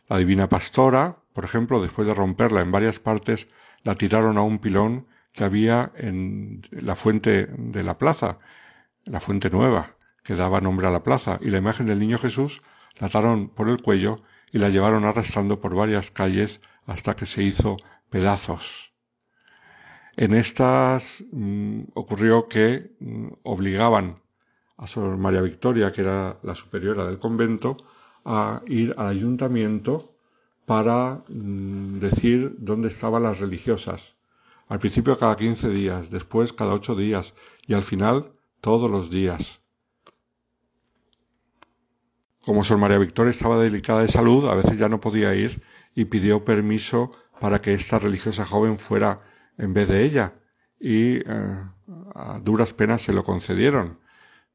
La 0.08 0.18
divina 0.18 0.50
pastora, 0.50 1.18
por 1.34 1.46
ejemplo, 1.46 1.80
después 1.80 2.08
de 2.08 2.16
romperla 2.16 2.62
en 2.62 2.72
varias 2.72 3.00
partes, 3.00 3.48
la 3.84 3.96
tiraron 3.96 4.38
a 4.38 4.42
un 4.42 4.60
pilón 4.60 5.08
que 5.34 5.44
había 5.44 5.92
en 5.96 6.62
la 6.72 6.96
fuente 6.96 7.48
de 7.48 7.84
la 7.84 7.98
plaza, 7.98 8.40
la 9.06 9.20
fuente 9.20 9.50
nueva, 9.50 9.96
que 10.24 10.36
daba 10.36 10.62
nombre 10.62 10.88
a 10.88 10.92
la 10.92 11.04
plaza, 11.04 11.40
y 11.42 11.50
la 11.50 11.58
imagen 11.58 11.88
del 11.88 12.00
niño 12.00 12.18
Jesús 12.18 12.62
la 13.00 13.08
ataron 13.08 13.50
por 13.50 13.70
el 13.70 13.82
cuello 13.82 14.22
y 14.52 14.60
la 14.60 14.70
llevaron 14.70 15.06
arrastrando 15.06 15.60
por 15.60 15.76
varias 15.76 16.12
calles 16.12 16.60
hasta 16.86 17.16
que 17.16 17.26
se 17.26 17.44
hizo 17.44 17.78
pedazos. 18.10 18.92
En 20.18 20.34
estas 20.34 21.24
mm, 21.32 21.84
ocurrió 21.94 22.48
que 22.48 22.92
mm, 23.00 23.28
obligaban 23.44 24.22
a 24.78 24.88
Sor 24.88 25.18
María 25.18 25.42
Victoria, 25.42 25.94
que 25.94 26.02
era 26.02 26.38
la 26.44 26.56
superiora 26.56 27.06
del 27.06 27.18
convento, 27.18 27.78
a 28.26 28.62
ir 28.68 28.94
al 28.98 29.08
ayuntamiento 29.08 30.11
para 30.66 31.24
mm, 31.28 32.00
decir 32.00 32.56
dónde 32.60 32.90
estaban 32.90 33.24
las 33.24 33.40
religiosas. 33.40 34.16
Al 34.68 34.80
principio 34.80 35.18
cada 35.18 35.36
15 35.36 35.70
días, 35.70 36.10
después 36.10 36.54
cada 36.54 36.74
8 36.74 36.96
días 36.96 37.34
y 37.68 37.74
al 37.74 37.84
final 37.84 38.32
todos 38.62 38.90
los 38.90 39.10
días. 39.10 39.62
Como 42.46 42.64
Sor 42.64 42.78
María 42.78 42.98
Victoria 42.98 43.32
estaba 43.32 43.62
delicada 43.62 44.02
de 44.02 44.08
salud, 44.08 44.48
a 44.50 44.56
veces 44.56 44.78
ya 44.78 44.90
no 44.90 45.00
podía 45.00 45.36
ir 45.36 45.62
y 45.94 46.06
pidió 46.06 46.44
permiso 46.46 47.12
para 47.40 47.62
que 47.62 47.74
esta 47.74 48.00
religiosa 48.00 48.46
joven 48.46 48.80
fuera 48.80 49.22
en 49.58 49.74
vez 49.74 49.90
de 49.90 50.04
ella 50.04 50.34
y 50.80 51.18
eh, 51.18 51.24
a 52.16 52.40
duras 52.40 52.74
penas 52.74 53.02
se 53.02 53.14
lo 53.14 53.24
concedieron 53.24 54.02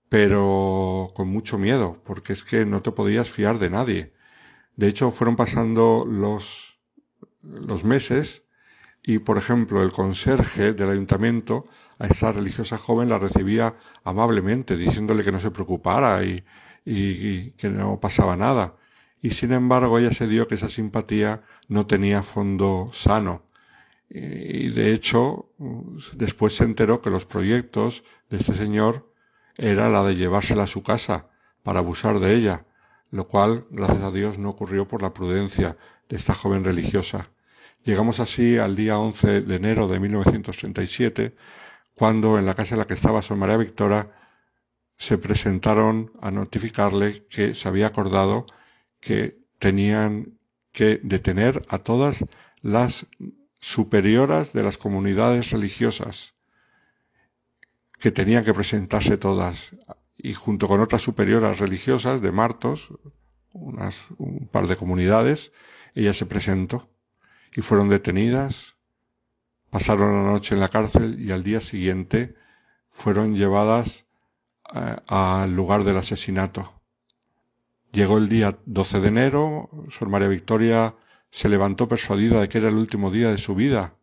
pero 0.09 1.13
con 1.15 1.29
mucho 1.29 1.59
miedo, 1.59 2.01
porque 2.05 2.33
es 2.33 2.45
que 2.45 2.65
no 2.65 2.83
te 2.83 2.93
podías 2.93 3.31
fiar 3.31 3.59
de 3.59 3.71
nadie. 3.71 4.13
De 4.77 4.89
hecho, 4.89 5.11
fueron 5.11 5.37
pasando 5.37 6.07
los, 6.07 6.79
los 7.43 7.85
meses 7.85 8.45
y, 9.03 9.19
por 9.19 9.39
ejemplo, 9.39 9.83
el 9.83 9.93
conserje 9.93 10.73
del 10.73 10.91
ayuntamiento 10.91 11.65
a 11.99 12.07
esta 12.07 12.33
religiosa 12.33 12.77
joven 12.77 13.09
la 13.09 13.19
recibía 13.19 13.77
amablemente, 14.05 14.77
diciéndole 14.77 15.25
que 15.25 15.33
no 15.33 15.41
se 15.41 15.51
preocupara 15.51 16.23
y, 16.25 16.45
y, 16.85 17.53
que 17.53 17.71
no 17.71 18.01
pasaba 18.01 18.37
nada. 18.37 18.77
Y 19.23 19.31
sin 19.31 19.53
embargo, 19.53 19.99
ella 19.99 20.13
se 20.13 20.27
dio 20.27 20.47
que 20.47 20.57
esa 20.57 20.69
simpatía 20.69 21.43
no 21.69 21.87
tenía 21.87 22.23
fondo 22.23 22.89
sano. 22.93 23.45
Y 24.11 24.69
de 24.69 24.93
hecho, 24.93 25.51
después 26.13 26.55
se 26.55 26.65
enteró 26.65 27.01
que 27.01 27.11
los 27.11 27.25
proyectos 27.25 28.05
de 28.29 28.37
este 28.37 28.55
señor 28.55 29.11
era 29.57 29.89
la 29.89 30.05
de 30.05 30.17
llevársela 30.17 30.65
a 30.65 30.69
su 30.69 30.83
casa 30.83 31.31
para 31.63 31.81
abusar 31.81 32.21
de 32.21 32.35
ella, 32.35 32.66
lo 33.11 33.29
cual, 33.29 33.67
gracias 33.71 34.03
a 34.03 34.11
Dios, 34.11 34.39
no 34.39 34.51
ocurrió 34.51 34.87
por 34.89 35.03
la 35.03 35.15
prudencia 35.15 35.77
de 36.09 36.17
esta 36.17 36.35
joven 36.35 36.65
religiosa. 36.65 37.31
Llegamos 37.85 38.21
así 38.21 38.59
al 38.59 38.75
día 38.77 38.99
11 38.99 39.43
de 39.43 39.57
enero 39.57 39.89
de 39.89 40.01
1937, 40.01 41.37
cuando 41.95 42.39
en 42.39 42.47
la 42.47 42.55
casa 42.55 42.75
en 42.75 42.81
la 42.81 42.87
que 42.87 42.95
estaba 42.95 43.23
Sor 43.23 43.37
María 43.37 43.57
Victoria 43.57 44.11
se 44.99 45.19
presentaron 45.19 46.11
a 46.21 46.31
notificarle 46.31 47.27
que 47.27 47.55
se 47.55 47.69
había 47.69 47.87
acordado 47.87 48.47
que 49.01 49.39
tenían 49.59 50.39
que 50.73 51.01
detener 51.03 51.63
a 51.69 51.79
todas 51.79 52.25
las 52.61 53.07
superioras 53.59 54.53
de 54.53 54.63
las 54.63 54.77
comunidades 54.77 55.51
religiosas 55.51 56.35
que 57.99 58.11
tenían 58.11 58.45
que 58.45 58.55
presentarse 58.55 59.17
todas 59.17 59.71
y 60.17 60.35
junto 60.35 60.69
con 60.69 60.81
otras 60.81 61.03
superioras 61.03 61.59
religiosas 61.59 62.21
de 62.21 62.33
Martos, 62.33 62.89
unas, 63.53 63.97
un 64.19 64.49
par 64.49 64.67
de 64.67 64.77
comunidades, 64.77 65.53
ella 65.95 66.15
se 66.15 66.27
presentó 66.27 66.89
y 67.55 67.63
fueron 67.63 67.89
detenidas, 67.89 68.77
pasaron 69.71 70.25
la 70.25 70.31
noche 70.33 70.55
en 70.55 70.61
la 70.61 70.69
cárcel 70.69 71.19
y 71.21 71.33
al 71.33 71.43
día 71.43 71.61
siguiente 71.61 72.35
fueron 72.91 73.35
llevadas 73.35 74.07
eh, 74.75 74.97
al 75.07 75.55
lugar 75.55 75.85
del 75.85 75.97
asesinato. 75.97 76.81
Llegó 77.93 78.19
el 78.19 78.29
día 78.29 78.59
12 78.67 79.01
de 79.01 79.09
enero, 79.09 79.71
Sor 79.91 80.09
María 80.09 80.29
Victoria 80.29 80.95
se 81.31 81.49
levantó 81.49 81.89
persuadida 81.89 82.41
de 82.41 82.49
que 82.49 82.59
era 82.59 82.69
el 82.69 82.77
último 82.77 83.11
día 83.11 83.31
de 83.31 83.39
su 83.39 83.55
vida 83.55 83.95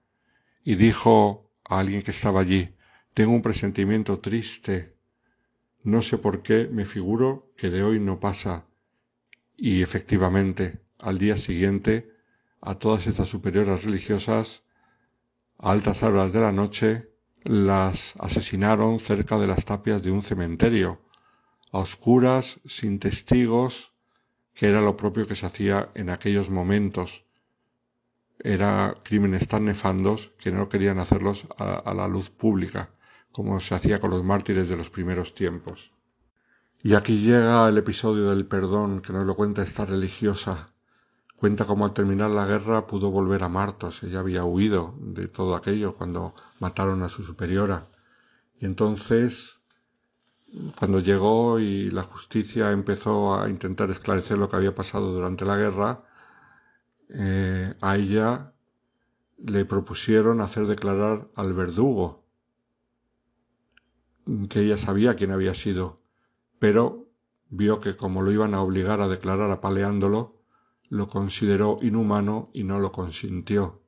y 0.64 0.76
dijo 0.76 1.52
a 1.68 1.80
alguien 1.80 2.02
que 2.02 2.11
estaba 2.11 2.41
allí, 2.41 2.76
tengo 3.14 3.34
un 3.34 3.41
presentimiento 3.41 4.19
triste. 4.19 4.93
No 5.84 6.02
sé 6.02 6.18
por 6.18 6.44
qué 6.44 6.70
me 6.72 6.86
figuro 6.86 7.52
que 7.58 7.70
de 7.70 7.84
hoy 7.84 8.00
no 8.00 8.22
pasa. 8.22 8.66
Y 9.58 9.82
efectivamente, 9.82 10.80
al 11.00 11.18
día 11.18 11.36
siguiente, 11.36 12.10
a 12.62 12.76
todas 12.76 13.06
estas 13.06 13.28
superiores 13.28 13.84
religiosas, 13.84 14.64
a 15.58 15.72
altas 15.72 16.02
horas 16.02 16.32
de 16.32 16.40
la 16.40 16.54
noche, 16.54 17.10
las 17.44 18.16
asesinaron 18.20 19.02
cerca 19.02 19.38
de 19.38 19.48
las 19.48 19.66
tapias 19.66 20.02
de 20.02 20.12
un 20.12 20.24
cementerio, 20.24 21.02
a 21.74 21.80
oscuras, 21.80 22.62
sin 22.66 23.00
testigos, 23.00 23.92
que 24.54 24.68
era 24.68 24.80
lo 24.80 24.96
propio 24.96 25.28
que 25.28 25.36
se 25.36 25.48
hacía 25.48 25.90
en 25.96 26.10
aquellos 26.10 26.50
momentos. 26.50 27.26
Era 28.40 28.96
crímenes 29.04 29.50
tan 29.50 29.66
nefandos 29.66 30.32
que 30.40 30.52
no 30.52 30.70
querían 30.70 31.00
hacerlos 31.00 31.46
a 31.58 31.94
la 31.94 32.08
luz 32.08 32.30
pública 32.30 32.94
como 33.34 33.60
se 33.60 33.74
hacía 33.74 34.00
con 34.00 34.12
los 34.12 34.24
mártires 34.24 34.70
de 34.70 34.78
los 34.78 34.92
primeros 34.92 35.34
tiempos. 35.34 35.92
Y 36.84 36.94
aquí 36.94 37.18
llega 37.18 37.68
el 37.68 37.78
episodio 37.78 38.30
del 38.30 38.46
perdón 38.46 39.02
que 39.02 39.12
nos 39.12 39.26
lo 39.26 39.36
cuenta 39.36 39.64
esta 39.64 39.86
religiosa. 39.86 40.70
Cuenta 41.36 41.66
cómo 41.66 41.86
al 41.86 41.94
terminar 41.94 42.30
la 42.30 42.46
guerra 42.46 42.86
pudo 42.86 43.10
volver 43.10 43.44
a 43.44 43.50
Martos. 43.50 44.04
Ella 44.04 44.20
había 44.20 44.46
huido 44.46 44.96
de 45.00 45.28
todo 45.28 45.56
aquello 45.56 45.96
cuando 45.96 46.36
mataron 46.60 47.02
a 47.02 47.10
su 47.10 47.24
superiora. 47.24 47.84
Y 48.60 48.66
entonces, 48.66 49.60
cuando 50.78 51.00
llegó 51.00 51.60
y 51.60 51.90
la 51.90 52.04
justicia 52.04 52.72
empezó 52.72 53.42
a 53.42 53.50
intentar 53.50 53.90
esclarecer 53.90 54.38
lo 54.38 54.48
que 54.48 54.58
había 54.58 54.76
pasado 54.76 55.12
durante 55.12 55.44
la 55.44 55.58
guerra, 55.58 56.04
eh, 57.10 57.74
a 57.82 57.96
ella 57.96 58.54
le 59.38 59.66
propusieron 59.66 60.40
hacer 60.40 60.68
declarar 60.68 61.30
al 61.36 61.54
verdugo 61.54 62.23
que 64.50 64.62
ella 64.62 64.78
sabía 64.78 65.16
quién 65.16 65.32
había 65.32 65.54
sido, 65.54 65.98
pero 66.60 67.10
vio 67.50 67.80
que 67.80 67.95
como 67.95 68.22
lo 68.22 68.32
iban 68.32 68.54
a 68.54 68.62
obligar 68.62 69.02
a 69.02 69.08
declarar 69.08 69.52
apaleándolo, 69.52 70.41
lo 70.90 71.08
consideró 71.10 71.80
inhumano 71.82 72.50
y 72.54 72.64
no 72.64 72.80
lo 72.80 72.91
consintió. 72.91 73.82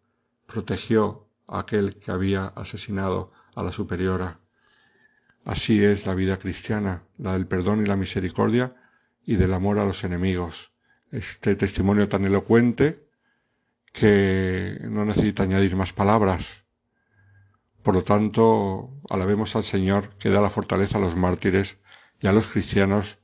Protegió 0.46 1.28
a 1.48 1.60
aquel 1.60 1.96
que 1.96 2.12
había 2.12 2.48
asesinado 2.48 3.32
a 3.56 3.64
la 3.64 3.72
superiora. 3.72 4.40
Así 5.44 5.84
es 5.84 6.06
la 6.06 6.16
vida 6.16 6.38
cristiana, 6.38 7.04
la 7.18 7.34
del 7.34 7.48
perdón 7.48 7.82
y 7.82 7.86
la 7.86 7.96
misericordia 7.96 8.76
y 9.26 9.36
del 9.36 9.54
amor 9.54 9.80
a 9.80 9.86
los 9.86 10.04
enemigos. 10.04 10.72
Este 11.12 11.56
testimonio 11.56 12.10
tan 12.10 12.26
elocuente 12.26 13.08
que 13.94 14.80
no 14.90 15.06
necesita 15.06 15.44
añadir 15.44 15.76
más 15.76 15.94
palabras 15.94 16.66
Por 17.82 17.96
lo 17.96 18.04
tanto, 18.04 18.95
alabemos 19.10 19.56
al 19.56 19.64
Señor 19.64 20.10
que 20.18 20.30
da 20.30 20.42
la 20.42 20.50
fortaleza 20.50 20.98
a 20.98 21.02
los 21.02 21.16
mártires 21.16 21.80
y 22.22 22.28
a 22.28 22.32
los 22.32 22.48
cristianos 22.48 23.20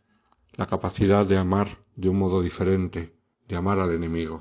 la 0.58 0.68
capacidad 0.68 1.26
de 1.26 1.38
amar 1.38 1.80
de 1.96 2.10
un 2.10 2.18
modo 2.20 2.42
diferente, 2.42 3.16
de 3.48 3.56
amar 3.56 3.80
al 3.80 3.94
enemigo. 3.94 4.41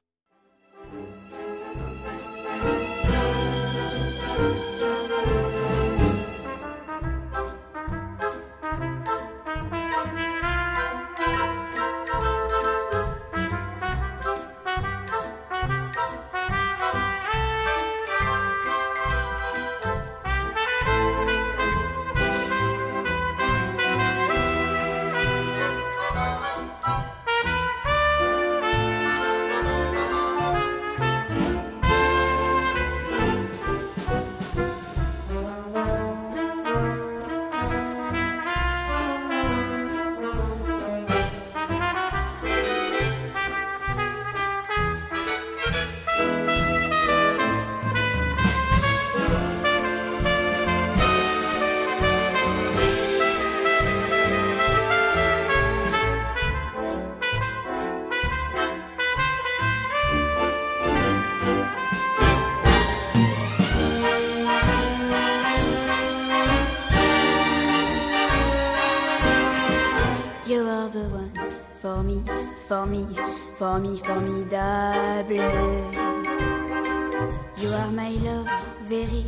formi, 72.81 73.07
formi, 73.59 73.99
formidable. 73.99 75.37
You 77.61 77.69
are 77.73 77.93
my 77.93 78.13
love, 78.27 78.49
very, 78.85 79.25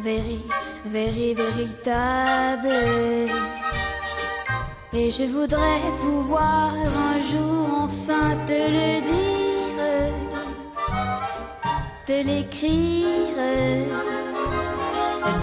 very, 0.00 0.40
very, 0.84 1.34
véritable. 1.34 2.70
Et 4.92 5.10
je 5.10 5.24
voudrais 5.24 5.82
pouvoir 5.98 6.72
un 6.74 7.20
jour 7.20 7.68
enfin 7.84 8.36
te 8.46 8.60
le 8.76 9.00
dire, 9.12 9.82
te 12.06 12.16
l'écrire 12.28 13.36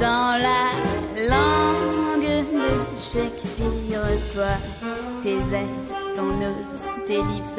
dans 0.01 0.37
la 0.47 0.65
langue 1.33 2.35
de 2.57 2.99
Shakespeare, 2.99 4.01
toi, 4.33 4.55
tes 5.21 5.37
aises, 5.37 5.93
ton 6.15 6.41
ose 6.51 6.82
tes 7.13 7.21
lips. 7.33 7.53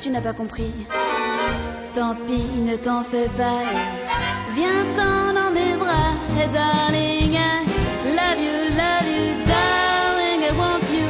Tu 0.00 0.10
n'as 0.10 0.20
pas 0.20 0.32
compris, 0.32 0.72
tant 1.94 2.14
pis, 2.26 2.46
ne 2.68 2.76
t'en 2.76 3.02
fais 3.02 3.28
pas, 3.40 3.62
viens-t'en 4.54 5.32
dans 5.38 5.50
mes 5.58 5.76
bras, 5.76 6.14
darling. 6.52 7.36
love 8.18 8.40
you, 8.46 8.56
love 8.80 9.08
you, 9.16 9.26
darling, 9.52 10.40
I 10.48 10.52
want 10.60 10.86
you. 10.96 11.08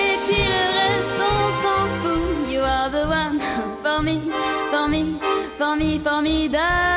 Et 0.00 0.14
puis 0.26 0.42
le 0.52 0.64
reste, 0.78 1.18
on 1.30 1.42
s'en 1.62 1.82
fout. 2.02 2.52
You 2.52 2.60
are 2.60 2.90
the 2.90 3.04
one 3.20 3.40
for 3.82 4.02
me, 4.02 4.30
for 4.70 4.88
me, 4.88 5.18
for 5.58 5.76
me, 5.76 5.98
formidable. 5.98 6.91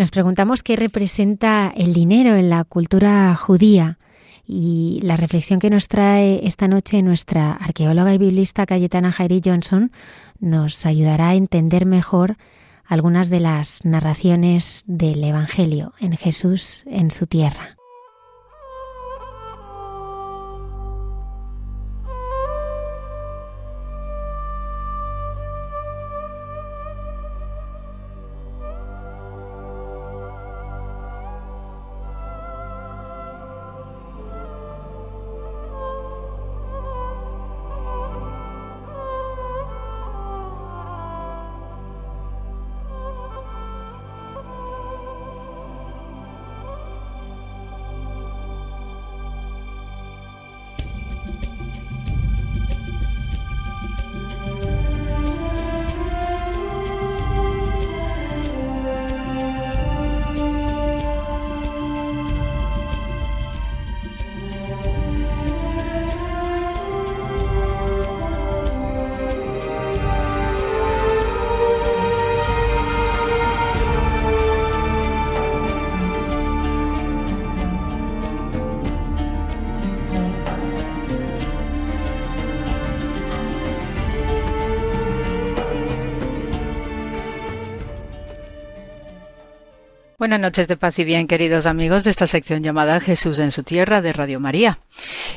Nos 0.00 0.10
preguntamos 0.10 0.62
qué 0.62 0.76
representa 0.76 1.70
el 1.76 1.92
dinero 1.92 2.34
en 2.34 2.48
la 2.48 2.64
cultura 2.64 3.36
judía 3.36 3.98
y 4.46 4.98
la 5.02 5.18
reflexión 5.18 5.60
que 5.60 5.68
nos 5.68 5.88
trae 5.88 6.40
esta 6.46 6.68
noche 6.68 7.02
nuestra 7.02 7.52
arqueóloga 7.52 8.14
y 8.14 8.16
biblista 8.16 8.64
Cayetana 8.64 9.12
Jairi 9.12 9.42
Johnson 9.44 9.92
nos 10.38 10.86
ayudará 10.86 11.28
a 11.28 11.34
entender 11.34 11.84
mejor 11.84 12.38
algunas 12.86 13.28
de 13.28 13.40
las 13.40 13.84
narraciones 13.84 14.84
del 14.86 15.22
Evangelio 15.22 15.92
en 16.00 16.16
Jesús 16.16 16.84
en 16.86 17.10
su 17.10 17.26
tierra. 17.26 17.76
Buenas 90.30 90.52
noches 90.52 90.68
de 90.68 90.76
paz 90.76 90.96
y 91.00 91.02
bien, 91.02 91.26
queridos 91.26 91.66
amigos 91.66 92.04
de 92.04 92.12
esta 92.12 92.28
sección 92.28 92.62
llamada 92.62 93.00
Jesús 93.00 93.40
en 93.40 93.50
su 93.50 93.64
tierra 93.64 94.00
de 94.00 94.12
Radio 94.12 94.38
María. 94.38 94.78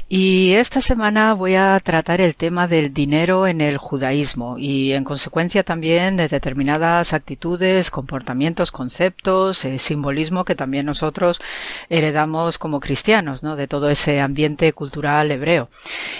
Y 0.07 0.53
esta 0.53 0.81
semana 0.81 1.33
voy 1.33 1.55
a 1.55 1.79
tratar 1.79 2.21
el 2.21 2.35
tema 2.35 2.67
del 2.67 2.93
dinero 2.93 3.47
en 3.47 3.59
el 3.59 3.79
judaísmo 3.79 4.59
y 4.59 4.93
en 4.93 5.03
consecuencia 5.03 5.63
también 5.63 6.15
de 6.15 6.27
determinadas 6.27 7.13
actitudes, 7.13 7.89
comportamientos, 7.89 8.71
conceptos, 8.71 9.65
eh, 9.65 9.79
simbolismo 9.79 10.45
que 10.45 10.53
también 10.53 10.85
nosotros 10.85 11.41
heredamos 11.89 12.59
como 12.59 12.79
cristianos, 12.79 13.41
¿no? 13.41 13.55
De 13.55 13.67
todo 13.67 13.89
ese 13.89 14.21
ambiente 14.21 14.73
cultural 14.73 15.31
hebreo. 15.31 15.69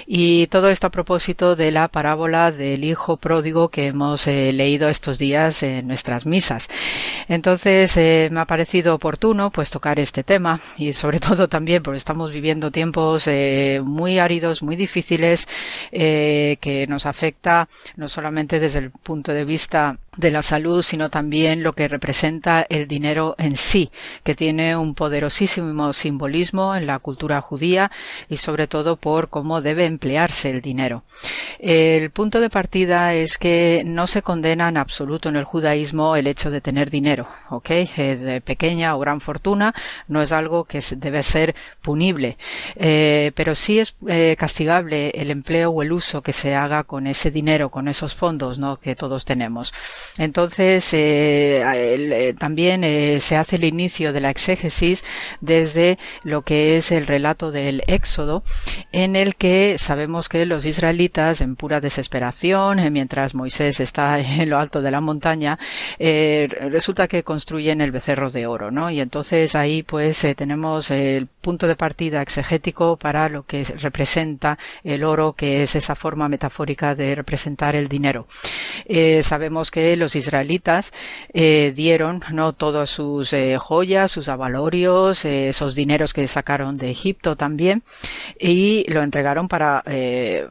Y 0.08 0.48
todo 0.48 0.70
esto 0.70 0.88
a 0.88 0.90
propósito 0.90 1.56
de 1.56 1.70
la 1.70 1.90
parábola 1.90 2.52
del 2.52 2.86
hijo 2.86 3.18
pródigo 3.18 3.70
que 3.70 3.86
hemos 3.86 4.26
eh, 4.26 4.52
leído 4.52 4.90
estos 4.90 5.20
días 5.20 5.62
en 5.62 5.86
nuestras 5.86 6.26
misas. 6.26 6.70
Entonces, 7.28 7.96
eh, 7.98 8.30
me 8.32 8.40
ha 8.40 8.46
parecido 8.48 8.63
oportuno 8.94 9.52
pues 9.52 9.70
tocar 9.70 10.00
este 10.00 10.24
tema 10.24 10.60
y 10.78 10.94
sobre 10.94 11.20
todo 11.28 11.48
también 11.48 11.84
porque 11.84 11.98
estamos 11.98 12.32
viviendo 12.32 12.72
tiempos 12.72 13.28
eh, 13.28 13.82
muy 13.84 14.20
áridos, 14.20 14.64
muy 14.64 14.76
difíciles, 14.76 15.48
eh, 15.92 16.58
que 16.62 16.88
nos 16.88 17.06
afecta 17.06 17.68
no 17.96 18.08
solamente 18.08 18.60
desde 18.60 18.80
el 18.80 18.92
punto 18.92 19.34
de 19.34 19.46
vista 19.46 19.98
de 20.18 20.32
la 20.32 20.42
salud, 20.42 20.82
sino 20.82 21.10
también 21.10 21.64
lo 21.64 21.74
que 21.74 21.88
representa 21.88 22.66
el 22.70 22.88
dinero 22.88 23.36
en 23.38 23.56
sí, 23.56 23.92
que 24.24 24.36
tiene 24.36 24.76
un 24.76 24.96
poderosísimo 24.96 25.94
simbolismo 25.94 26.76
en 26.76 26.86
la 26.86 27.00
cultura 27.00 27.42
judía 27.42 27.92
y 28.30 28.38
sobre 28.38 28.68
todo 28.68 28.96
por 28.96 29.30
cómo 29.30 29.62
debe 29.62 29.86
emplearse 29.86 30.52
el 30.52 30.62
dinero. 30.62 31.04
El 31.60 32.12
punto 32.12 32.40
de 32.40 32.50
partida 32.50 33.14
es 33.14 33.38
que 33.38 33.84
no 33.86 34.08
se 34.08 34.22
condena 34.22 34.70
en 34.70 34.78
absoluto 34.78 35.30
en 35.30 35.36
el 35.36 35.44
judaísmo 35.46 36.16
el 36.16 36.28
hecho 36.28 36.52
de 36.52 36.62
tener 36.62 36.90
dinero, 36.90 37.28
¿ok? 37.50 37.70
Eh, 37.70 38.18
de 38.18 38.42
pequeña 38.42 38.96
o 38.96 39.00
gran 39.00 39.22
fortuna 39.22 39.74
no 40.08 40.22
es 40.22 40.32
algo 40.32 40.66
que 40.66 40.82
debe 40.96 41.24
ser 41.24 41.56
punible, 41.82 42.38
eh, 42.76 43.32
pero 43.36 43.56
sí 43.56 43.80
es 43.80 43.96
eh, 44.08 44.36
castigable 44.38 45.10
el 45.16 45.32
empleo 45.32 45.72
o 45.72 45.82
el 45.82 45.92
uso 45.92 46.22
que 46.22 46.34
se 46.34 46.56
haga 46.56 46.84
con 46.84 47.08
ese 47.08 47.32
dinero, 47.32 47.70
con 47.70 47.88
esos 47.88 48.14
fondos, 48.14 48.60
¿no? 48.60 48.78
Que 48.78 48.96
todos 48.96 49.26
tenemos. 49.26 49.74
Entonces, 50.18 50.94
eh, 50.94 51.64
eh, 51.66 52.36
también 52.38 52.84
eh, 52.84 53.20
se 53.20 53.36
hace 53.36 53.56
el 53.56 53.64
inicio 53.64 54.14
de 54.14 54.22
la 54.22 54.30
exégesis 54.30 55.04
desde 55.42 55.98
lo 56.24 56.44
que 56.44 56.78
es 56.78 56.92
el 56.92 57.08
relato 57.08 57.52
del 57.52 57.84
Éxodo, 57.88 58.44
en 58.92 59.16
el 59.16 59.36
que 59.36 59.78
sabemos 59.80 60.30
que 60.30 60.46
los 60.46 60.66
israelitas, 60.66 61.42
en 61.42 61.56
pura 61.56 61.82
desesperación, 61.82 62.92
mientras 62.94 63.34
Moisés 63.34 63.80
está 63.80 64.20
en 64.20 64.50
lo 64.50 64.60
alto 64.60 64.82
de 64.82 64.92
la 64.92 65.02
montaña, 65.02 65.58
resulta 66.00 67.08
que 67.08 67.24
construyen 67.24 67.82
el 67.82 67.92
becerro 67.92 68.30
de 68.30 68.46
oro, 68.46 68.70
¿no? 68.70 68.90
Y 68.92 69.00
entonces 69.00 69.56
ahí 69.56 69.84
pues 69.84 70.26
tenemos 70.36 70.92
el 70.92 71.28
punto 71.28 71.68
de 71.68 71.76
partida 71.76 72.22
exegético 72.22 72.98
para 72.98 73.30
lo 73.30 73.44
que 73.44 73.64
representa 73.64 74.58
el 74.84 75.04
oro, 75.04 75.34
que 75.34 75.64
es 75.64 75.76
esa 75.76 75.96
forma 75.96 76.30
metafórica 76.30 76.94
de 76.96 77.16
representar 77.16 77.76
el 77.76 77.88
dinero. 77.88 78.28
sabemos 79.24 79.72
que 79.72 79.93
los 79.96 80.16
israelitas 80.16 80.92
eh, 81.34 81.74
dieron 81.76 82.24
no 82.32 82.54
todas 82.54 82.90
sus 82.90 83.34
eh, 83.34 83.58
joyas, 83.58 84.12
sus 84.12 84.30
avalorios, 84.30 85.26
eh, 85.26 85.50
esos 85.50 85.76
dineros 85.76 86.14
que 86.14 86.28
sacaron 86.28 86.78
de 86.78 86.92
Egipto 86.92 87.36
también 87.36 87.84
y 88.40 88.86
lo 88.92 89.02
entregaron 89.02 89.48
para 89.48 89.84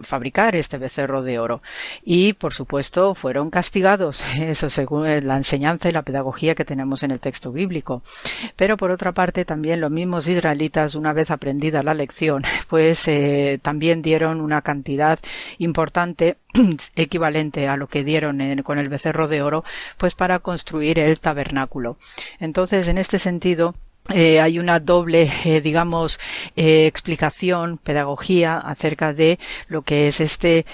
fabricar 0.02 0.56
este 0.56 0.78
becerro 0.78 1.22
de 1.22 1.38
oro. 1.38 1.62
Y 2.04 2.34
por 2.34 2.54
supuesto 2.54 3.14
fueron 3.14 3.50
castigados. 3.50 4.22
Eso 4.38 4.70
según 4.70 5.26
la 5.26 5.36
enseñanza 5.36 5.88
y 5.88 5.92
la 5.92 6.02
pedagogía 6.02 6.54
que 6.54 6.64
tenemos 6.64 7.02
en 7.02 7.10
el 7.10 7.20
texto 7.20 7.52
bíblico. 7.52 8.02
Pero 8.56 8.76
por 8.76 8.90
otra 8.90 9.12
parte 9.12 9.44
también 9.44 9.80
los 9.80 9.90
mismos 9.90 10.28
israelitas 10.28 10.94
una 10.94 11.12
vez 11.12 11.30
aprendida 11.30 11.82
la 11.82 11.94
lección 11.94 12.42
pues 12.68 13.08
también 13.62 14.02
dieron 14.02 14.40
una 14.40 14.62
cantidad 14.62 15.18
importante 15.58 16.36
equivalente 16.96 17.68
a 17.68 17.76
lo 17.76 17.88
que 17.88 18.04
dieron 18.04 18.62
con 18.62 18.78
el 18.78 18.88
becerro 18.88 19.28
de 19.28 19.42
oro, 19.42 19.64
pues 19.96 20.14
para 20.14 20.38
construir 20.38 20.98
el 20.98 21.20
tabernáculo. 21.20 21.96
Entonces, 22.40 22.88
en 22.88 22.98
este 22.98 23.18
sentido, 23.18 23.74
eh, 24.10 24.40
hay 24.40 24.58
una 24.58 24.80
doble, 24.80 25.30
eh, 25.44 25.60
digamos, 25.60 26.18
eh, 26.56 26.86
explicación, 26.86 27.78
pedagogía 27.78 28.58
acerca 28.58 29.12
de 29.12 29.38
lo 29.68 29.82
que 29.82 30.08
es 30.08 30.20
este 30.20 30.66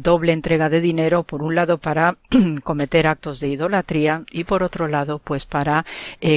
doble 0.00 0.32
entrega 0.32 0.68
de 0.68 0.80
dinero, 0.80 1.22
por 1.24 1.42
un 1.42 1.54
lado 1.54 1.78
para 1.78 2.16
cometer 2.64 3.06
actos 3.06 3.38
de 3.40 3.48
idolatría 3.48 4.24
y 4.30 4.44
por 4.44 4.62
otro 4.62 4.88
lado, 4.88 5.20
pues 5.22 5.44
para 5.46 5.84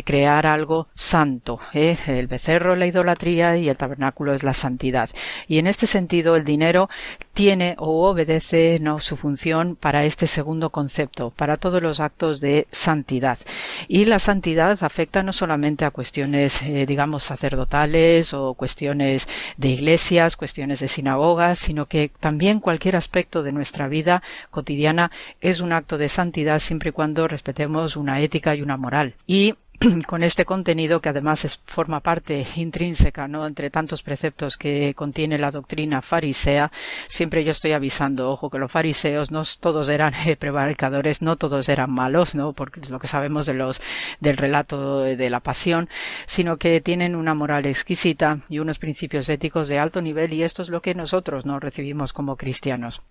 crear 0.06 0.46
algo 0.46 0.88
santo. 0.96 1.60
El 1.74 2.28
becerro 2.28 2.74
es 2.74 2.80
la 2.80 2.88
idolatría 2.88 3.58
y 3.58 3.70
el 3.70 3.78
tabernáculo 3.78 4.34
es 4.34 4.44
la 4.44 4.54
santidad. 4.54 5.10
Y 5.48 5.60
en 5.60 5.68
este 5.68 5.88
sentido, 5.88 6.36
el 6.36 6.44
dinero 6.44 6.90
tiene 7.34 7.76
o 7.78 8.08
obedece 8.10 8.80
no 8.80 9.00
su 9.00 9.16
función 9.18 9.76
para 9.76 10.06
este 10.06 10.28
segundo 10.28 10.70
concepto, 10.70 11.32
para 11.32 11.56
todos 11.56 11.82
los 11.82 12.00
actos 12.00 12.42
de 12.42 12.68
santidad. 12.72 13.40
Y 13.88 14.06
la 14.06 14.20
santidad 14.20 14.78
afecta 14.84 15.24
no 15.24 15.34
solamente 15.34 15.86
a 15.86 15.92
cuestiones 15.92 16.17
cuestiones, 16.18 16.64
eh, 16.64 16.88
digamos, 16.88 17.22
sacerdotales 17.22 18.34
o 18.34 18.56
cuestiones 18.56 19.28
de 19.58 19.68
iglesias, 19.68 20.36
cuestiones 20.36 20.80
de 20.80 20.88
sinagogas, 20.88 21.60
sino 21.60 21.86
que 21.86 22.10
también 22.20 22.60
cualquier 22.60 22.96
aspecto 22.96 23.44
de 23.44 23.52
nuestra 23.52 23.88
vida 23.88 24.24
cotidiana 24.50 25.12
es 25.42 25.60
un 25.60 25.74
acto 25.74 26.00
de 26.00 26.10
santidad 26.10 26.58
siempre 26.58 26.90
y 26.90 26.94
cuando 26.94 27.28
respetemos 27.28 27.96
una 27.98 28.20
ética 28.20 28.56
y 28.56 28.64
una 28.64 28.78
moral. 28.78 29.14
Y 29.28 29.54
con 30.08 30.24
este 30.24 30.46
contenido 30.46 31.02
que 31.02 31.10
además 31.10 31.46
es, 31.46 31.60
forma 31.66 32.00
parte 32.00 32.46
intrínseca, 32.56 33.28
¿no? 33.28 33.46
Entre 33.46 33.70
tantos 33.70 34.02
preceptos 34.02 34.58
que 34.58 34.94
contiene 34.96 35.38
la 35.38 35.52
doctrina 35.52 36.02
farisea, 36.02 36.72
siempre 37.08 37.44
yo 37.44 37.52
estoy 37.52 37.74
avisando, 37.74 38.32
ojo, 38.32 38.50
que 38.50 38.58
los 38.58 38.72
fariseos 38.72 39.32
no 39.32 39.44
todos 39.60 39.90
eran 39.90 40.14
prevaricadores, 40.40 41.22
no 41.22 41.36
todos 41.36 41.70
eran 41.70 41.92
malos, 41.92 42.36
¿no? 42.36 42.54
Porque 42.54 42.80
es 42.82 42.90
lo 42.90 43.00
que 43.00 43.08
sabemos 43.08 43.46
de 43.46 43.54
los, 43.54 43.82
del 44.20 44.38
relato 44.38 45.02
de 45.02 45.30
la 45.30 45.40
pasión, 45.40 45.90
sino 46.26 46.58
que 46.58 46.82
tienen 46.82 47.16
una 47.16 47.34
moral 47.34 47.66
exquisita 47.66 48.40
y 48.50 48.60
unos 48.60 48.80
principios 48.80 49.30
éticos 49.30 49.68
de 49.68 49.80
alto 49.80 50.02
nivel 50.02 50.34
y 50.34 50.44
esto 50.44 50.62
es 50.62 50.70
lo 50.70 50.82
que 50.82 50.96
nosotros 50.96 51.46
no 51.46 51.60
recibimos 51.60 52.14
como 52.14 52.36
cristianos 52.36 53.02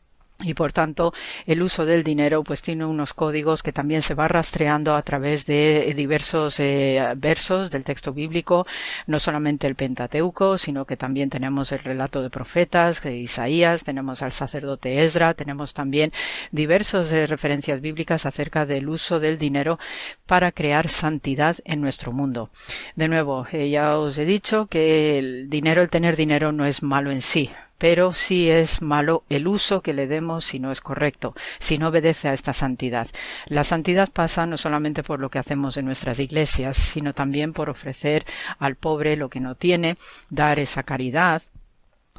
y 0.44 0.54
por 0.54 0.72
tanto 0.72 1.14
el 1.46 1.62
uso 1.62 1.86
del 1.86 2.02
dinero 2.02 2.44
pues 2.44 2.60
tiene 2.62 2.84
unos 2.84 3.14
códigos 3.14 3.62
que 3.62 3.72
también 3.72 4.02
se 4.02 4.14
va 4.14 4.28
rastreando 4.28 4.94
a 4.94 5.02
través 5.02 5.46
de 5.46 5.92
diversos 5.96 6.60
eh, 6.60 7.14
versos 7.16 7.70
del 7.70 7.84
texto 7.84 8.12
bíblico 8.12 8.66
no 9.06 9.18
solamente 9.18 9.66
el 9.66 9.76
Pentateuco 9.76 10.58
sino 10.58 10.84
que 10.84 10.96
también 10.96 11.30
tenemos 11.30 11.72
el 11.72 11.78
relato 11.78 12.22
de 12.22 12.30
profetas 12.30 13.02
de 13.02 13.16
Isaías 13.16 13.84
tenemos 13.84 14.22
al 14.22 14.32
sacerdote 14.32 15.04
Esdra 15.04 15.32
tenemos 15.34 15.72
también 15.72 16.12
diversas 16.52 17.10
eh, 17.12 17.26
referencias 17.26 17.80
bíblicas 17.80 18.26
acerca 18.26 18.66
del 18.66 18.88
uso 18.88 19.20
del 19.20 19.38
dinero 19.38 19.78
para 20.26 20.52
crear 20.52 20.88
santidad 20.88 21.56
en 21.64 21.80
nuestro 21.80 22.12
mundo. 22.12 22.50
De 22.94 23.08
nuevo 23.08 23.46
eh, 23.52 23.70
ya 23.70 23.98
os 23.98 24.18
he 24.18 24.24
dicho 24.24 24.66
que 24.66 25.18
el 25.18 25.48
dinero 25.48 25.82
el 25.82 25.88
tener 25.88 26.16
dinero 26.16 26.52
no 26.52 26.66
es 26.66 26.82
malo 26.82 27.10
en 27.10 27.22
sí 27.22 27.50
pero 27.78 28.12
sí 28.12 28.50
es 28.50 28.82
malo 28.82 29.24
el 29.28 29.46
uso 29.46 29.82
que 29.82 29.92
le 29.92 30.06
demos 30.06 30.44
si 30.44 30.58
no 30.58 30.70
es 30.70 30.80
correcto, 30.80 31.34
si 31.58 31.78
no 31.78 31.88
obedece 31.88 32.28
a 32.28 32.32
esta 32.32 32.52
santidad. 32.52 33.08
La 33.46 33.64
santidad 33.64 34.08
pasa 34.12 34.46
no 34.46 34.56
solamente 34.56 35.02
por 35.02 35.20
lo 35.20 35.30
que 35.30 35.38
hacemos 35.38 35.76
en 35.76 35.84
nuestras 35.84 36.18
iglesias, 36.20 36.76
sino 36.76 37.14
también 37.14 37.52
por 37.52 37.70
ofrecer 37.70 38.24
al 38.58 38.76
pobre 38.76 39.16
lo 39.16 39.28
que 39.28 39.40
no 39.40 39.54
tiene, 39.54 39.96
dar 40.30 40.58
esa 40.58 40.82
caridad, 40.82 41.42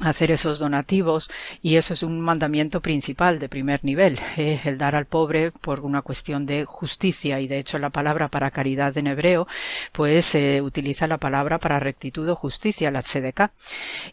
hacer 0.02 0.30
esos 0.30 0.58
donativos 0.58 1.30
y 1.62 1.76
eso 1.76 1.94
es 1.94 2.02
un 2.02 2.20
mandamiento 2.20 2.80
principal 2.80 3.38
de 3.38 3.48
primer 3.48 3.84
nivel, 3.84 4.18
eh, 4.36 4.60
el 4.64 4.78
dar 4.78 4.94
al 4.94 5.06
pobre 5.06 5.50
por 5.50 5.80
una 5.80 6.02
cuestión 6.02 6.46
de 6.46 6.64
justicia 6.64 7.40
y 7.40 7.48
de 7.48 7.58
hecho 7.58 7.78
la 7.78 7.90
palabra 7.90 8.28
para 8.28 8.50
caridad 8.50 8.96
en 8.96 9.08
hebreo 9.08 9.46
pues 9.92 10.26
se 10.26 10.62
utiliza 10.62 11.06
la 11.06 11.18
palabra 11.18 11.58
para 11.58 11.80
rectitud 11.80 12.28
o 12.28 12.34
justicia, 12.34 12.90
la 12.90 13.02
tzedekah. 13.02 13.50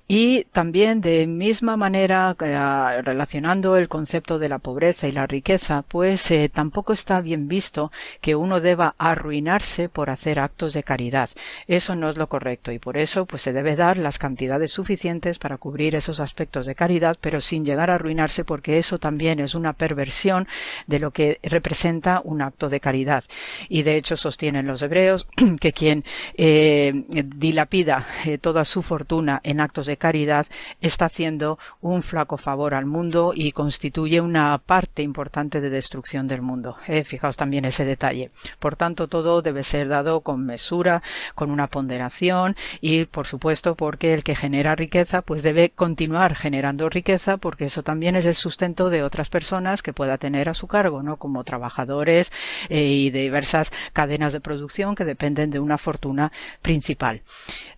Y 0.07 0.45
también 0.45 1.01
de 1.01 1.27
misma 1.27 1.77
manera 1.77 2.35
eh, 2.39 3.01
relacionando 3.01 3.77
el 3.77 3.87
concepto 3.87 4.39
de 4.39 4.49
la 4.49 4.59
pobreza 4.59 5.07
y 5.07 5.11
la 5.11 5.27
riqueza 5.27 5.83
pues 5.87 6.29
eh, 6.31 6.49
tampoco 6.51 6.93
está 6.93 7.21
bien 7.21 7.47
visto 7.47 7.91
que 8.21 8.35
uno 8.35 8.59
deba 8.59 8.95
arruinarse 8.97 9.89
por 9.89 10.09
hacer 10.09 10.39
actos 10.39 10.73
de 10.73 10.83
caridad. 10.83 11.29
Eso 11.67 11.95
no 11.95 12.09
es 12.09 12.17
lo 12.17 12.27
correcto 12.27 12.71
y 12.71 12.79
por 12.79 12.97
eso 12.97 13.25
pues 13.25 13.43
se 13.43 13.53
debe 13.53 13.75
dar 13.75 13.97
las 13.97 14.17
cantidades 14.17 14.71
suficientes 14.71 15.37
para 15.37 15.57
cubrir 15.57 15.74
esos 15.75 16.19
aspectos 16.19 16.65
de 16.65 16.75
caridad, 16.75 17.17
pero 17.19 17.41
sin 17.41 17.65
llegar 17.65 17.89
a 17.89 17.95
arruinarse 17.95 18.45
porque 18.45 18.77
eso 18.77 18.97
también 18.97 19.39
es 19.39 19.55
una 19.55 19.73
perversión 19.73 20.47
de 20.87 20.99
lo 20.99 21.11
que 21.11 21.39
representa 21.43 22.21
un 22.23 22.41
acto 22.41 22.69
de 22.69 22.79
caridad. 22.79 23.25
Y 23.67 23.83
de 23.83 23.97
hecho 23.97 24.15
sostienen 24.15 24.67
los 24.67 24.81
hebreos 24.81 25.27
que 25.59 25.73
quien 25.73 26.05
eh, 26.35 26.93
dilapida 27.25 28.05
eh, 28.25 28.37
toda 28.37 28.63
su 28.63 28.83
fortuna 28.83 29.41
en 29.43 29.59
actos 29.59 29.85
de 29.85 29.97
caridad 29.97 30.45
está 30.79 31.05
haciendo 31.05 31.59
un 31.81 32.01
flaco 32.01 32.37
favor 32.37 32.73
al 32.73 32.85
mundo 32.85 33.33
y 33.35 33.51
constituye 33.51 34.21
una 34.21 34.57
parte 34.59 35.01
importante 35.01 35.59
de 35.59 35.69
destrucción 35.69 36.27
del 36.27 36.41
mundo. 36.41 36.77
Eh, 36.87 37.03
fijaos 37.03 37.35
también 37.35 37.65
ese 37.65 37.83
detalle. 37.83 38.31
Por 38.59 38.75
tanto, 38.75 39.07
todo 39.07 39.41
debe 39.41 39.63
ser 39.63 39.89
dado 39.89 40.21
con 40.21 40.45
mesura, 40.45 41.01
con 41.33 41.51
una 41.51 41.67
ponderación 41.67 42.55
y, 42.79 43.05
por 43.05 43.27
supuesto, 43.27 43.75
porque 43.75 44.13
el 44.13 44.23
que 44.23 44.35
genera 44.35 44.75
riqueza 44.75 45.21
pues 45.21 45.43
debe 45.43 45.64
continuar 45.69 46.35
generando 46.35 46.89
riqueza 46.89 47.37
porque 47.37 47.65
eso 47.65 47.83
también 47.83 48.15
es 48.15 48.25
el 48.25 48.35
sustento 48.35 48.89
de 48.89 49.03
otras 49.03 49.29
personas 49.29 49.81
que 49.81 49.93
pueda 49.93 50.17
tener 50.17 50.49
a 50.49 50.53
su 50.53 50.67
cargo, 50.67 51.03
¿no? 51.03 51.17
Como 51.17 51.43
trabajadores 51.43 52.31
eh, 52.69 52.85
y 52.85 53.09
diversas 53.09 53.71
cadenas 53.93 54.33
de 54.33 54.41
producción 54.41 54.95
que 54.95 55.05
dependen 55.05 55.51
de 55.51 55.59
una 55.59 55.77
fortuna 55.77 56.31
principal. 56.61 57.21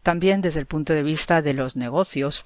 También 0.03 0.41
desde 0.41 0.59
el 0.59 0.65
punto 0.65 0.93
de 0.93 1.03
vista 1.03 1.41
de 1.41 1.53
los 1.53 1.75
negocios, 1.75 2.45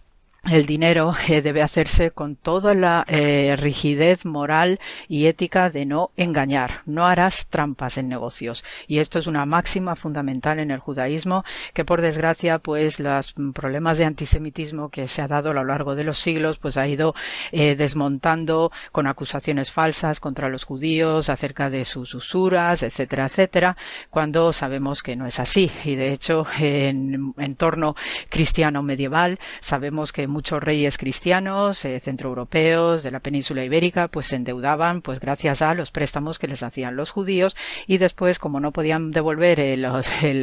el 0.50 0.66
dinero 0.66 1.14
eh, 1.28 1.44
debe 1.44 1.62
hacerse 1.62 2.10
con 2.10 2.36
toda 2.36 2.74
la 2.74 3.06
eh, 3.08 3.56
rigidez 3.60 4.26
moral 4.26 4.80
y 5.08 5.28
ética 5.28 5.70
de 5.70 5.86
no 5.86 6.12
engañar. 6.18 6.82
No 6.88 7.06
harás 7.06 7.46
trampas 7.48 8.00
en 8.00 8.10
negocios. 8.10 8.64
Y 8.88 8.98
esto 8.98 9.20
es 9.20 9.28
una 9.28 9.46
máxima 9.46 9.96
fundamental 9.96 10.58
en 10.58 10.72
el 10.72 10.80
judaísmo 10.80 11.44
que 11.76 11.86
por 11.86 12.02
desgracia 12.02 12.58
pues 12.58 13.00
los 13.00 13.36
problemas 13.54 14.00
de 14.00 14.06
antisemitismo 14.06 14.90
que 14.90 15.08
se 15.08 15.22
ha 15.22 15.28
dado 15.28 15.52
a 15.52 15.54
lo 15.54 15.64
largo 15.64 15.94
de 15.94 16.04
los 16.04 16.18
siglos 16.18 16.58
pues 16.58 16.76
ha 16.76 16.88
ido 16.88 17.14
eh, 17.52 17.76
desmontando 17.76 18.72
con 18.92 19.06
acusaciones 19.06 19.72
falsas 19.72 20.20
contra 20.20 20.50
los 20.50 20.64
judíos 20.64 21.30
acerca 21.30 21.70
de 21.70 21.86
sus 21.86 22.16
usuras, 22.16 22.82
etcétera, 22.82 23.26
etcétera, 23.26 23.78
cuando 24.10 24.54
sabemos 24.54 25.04
que 25.04 25.16
no 25.16 25.28
es 25.28 25.40
así. 25.40 25.72
Y 25.86 25.94
de 25.96 26.12
hecho 26.12 26.48
en 26.60 27.36
entorno 27.38 27.96
cristiano 28.30 28.82
medieval 28.82 29.38
sabemos 29.60 30.12
que 30.12 30.31
muchos 30.32 30.64
reyes 30.64 30.98
cristianos 30.98 31.86
eh, 31.86 32.00
centroeuropeos 32.00 33.04
de 33.04 33.12
la 33.12 33.20
península 33.20 33.64
ibérica 33.64 34.08
pues 34.08 34.28
se 34.28 34.36
endeudaban 34.36 35.02
pues 35.02 35.20
gracias 35.20 35.62
a 35.62 35.74
los 35.74 35.92
préstamos 35.92 36.40
que 36.40 36.48
les 36.48 36.64
hacían 36.64 36.96
los 36.96 37.12
judíos 37.12 37.56
y 37.88 37.98
después 37.98 38.40
como 38.40 38.60
no 38.60 38.72
podían 38.72 39.12
devolver 39.12 39.60
el, 39.60 39.86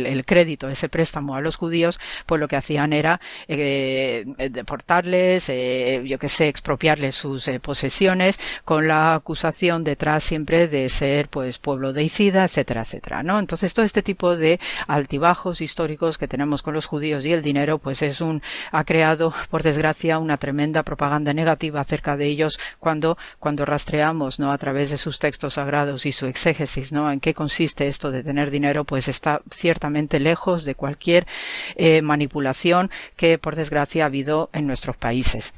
el, 0.06 0.24
crédito 0.24 0.68
ese 0.68 0.88
préstamo 0.88 1.34
a 1.34 1.40
los 1.40 1.56
judíos 1.56 1.98
pues 2.26 2.40
lo 2.40 2.48
que 2.48 2.56
hacían 2.56 2.92
era 2.92 3.20
eh, 3.48 4.24
deportarles 4.50 5.48
eh, 5.48 6.02
yo 6.04 6.18
que 6.18 6.28
sé 6.28 6.48
expropiarles 6.48 7.14
sus 7.14 7.48
eh, 7.48 7.60
posesiones 7.60 8.38
con 8.64 8.88
la 8.88 9.14
acusación 9.14 9.84
detrás 9.84 10.24
siempre 10.24 10.68
de 10.68 10.88
ser 10.88 11.28
pues 11.28 11.58
pueblo 11.58 11.92
deicida 11.92 12.44
etcétera 12.44 12.82
etcétera 12.82 13.22
no 13.22 13.38
entonces 13.38 13.74
todo 13.74 13.84
este 13.84 14.02
tipo 14.02 14.36
de 14.36 14.60
altibajos 14.86 15.60
históricos 15.60 16.18
que 16.18 16.28
tenemos 16.28 16.62
con 16.62 16.74
los 16.74 16.86
judíos 16.86 17.24
y 17.24 17.32
el 17.32 17.42
dinero 17.42 17.78
pues 17.78 18.02
es 18.02 18.20
un 18.20 18.42
ha 18.72 18.84
creado 18.84 19.32
por 19.50 19.62
desgracia 19.62 19.77
desgracia, 19.78 20.18
una 20.18 20.38
tremenda 20.38 20.82
propaganda 20.82 21.32
negativa 21.32 21.80
acerca 21.80 22.16
de 22.16 22.26
ellos 22.26 22.58
cuando, 22.80 23.16
cuando 23.38 23.64
rastreamos, 23.64 24.40
¿no? 24.40 24.50
A 24.50 24.58
través 24.58 24.90
de 24.90 24.96
sus 24.96 25.20
textos 25.20 25.54
sagrados 25.54 26.04
y 26.04 26.10
su 26.10 26.26
exégesis, 26.26 26.90
¿no? 26.90 27.12
En 27.12 27.20
qué 27.20 27.32
consiste 27.32 27.86
esto 27.86 28.10
de 28.10 28.24
tener 28.24 28.50
dinero, 28.50 28.82
pues 28.84 29.06
está 29.06 29.40
ciertamente 29.52 30.18
lejos 30.18 30.64
de 30.64 30.74
cualquier 30.74 31.28
eh, 31.76 32.02
manipulación 32.02 32.90
que, 33.16 33.38
por 33.38 33.54
desgracia, 33.54 34.02
ha 34.02 34.06
habido 34.06 34.50
en 34.52 34.66
nuestros 34.66 34.96
países. 34.96 35.52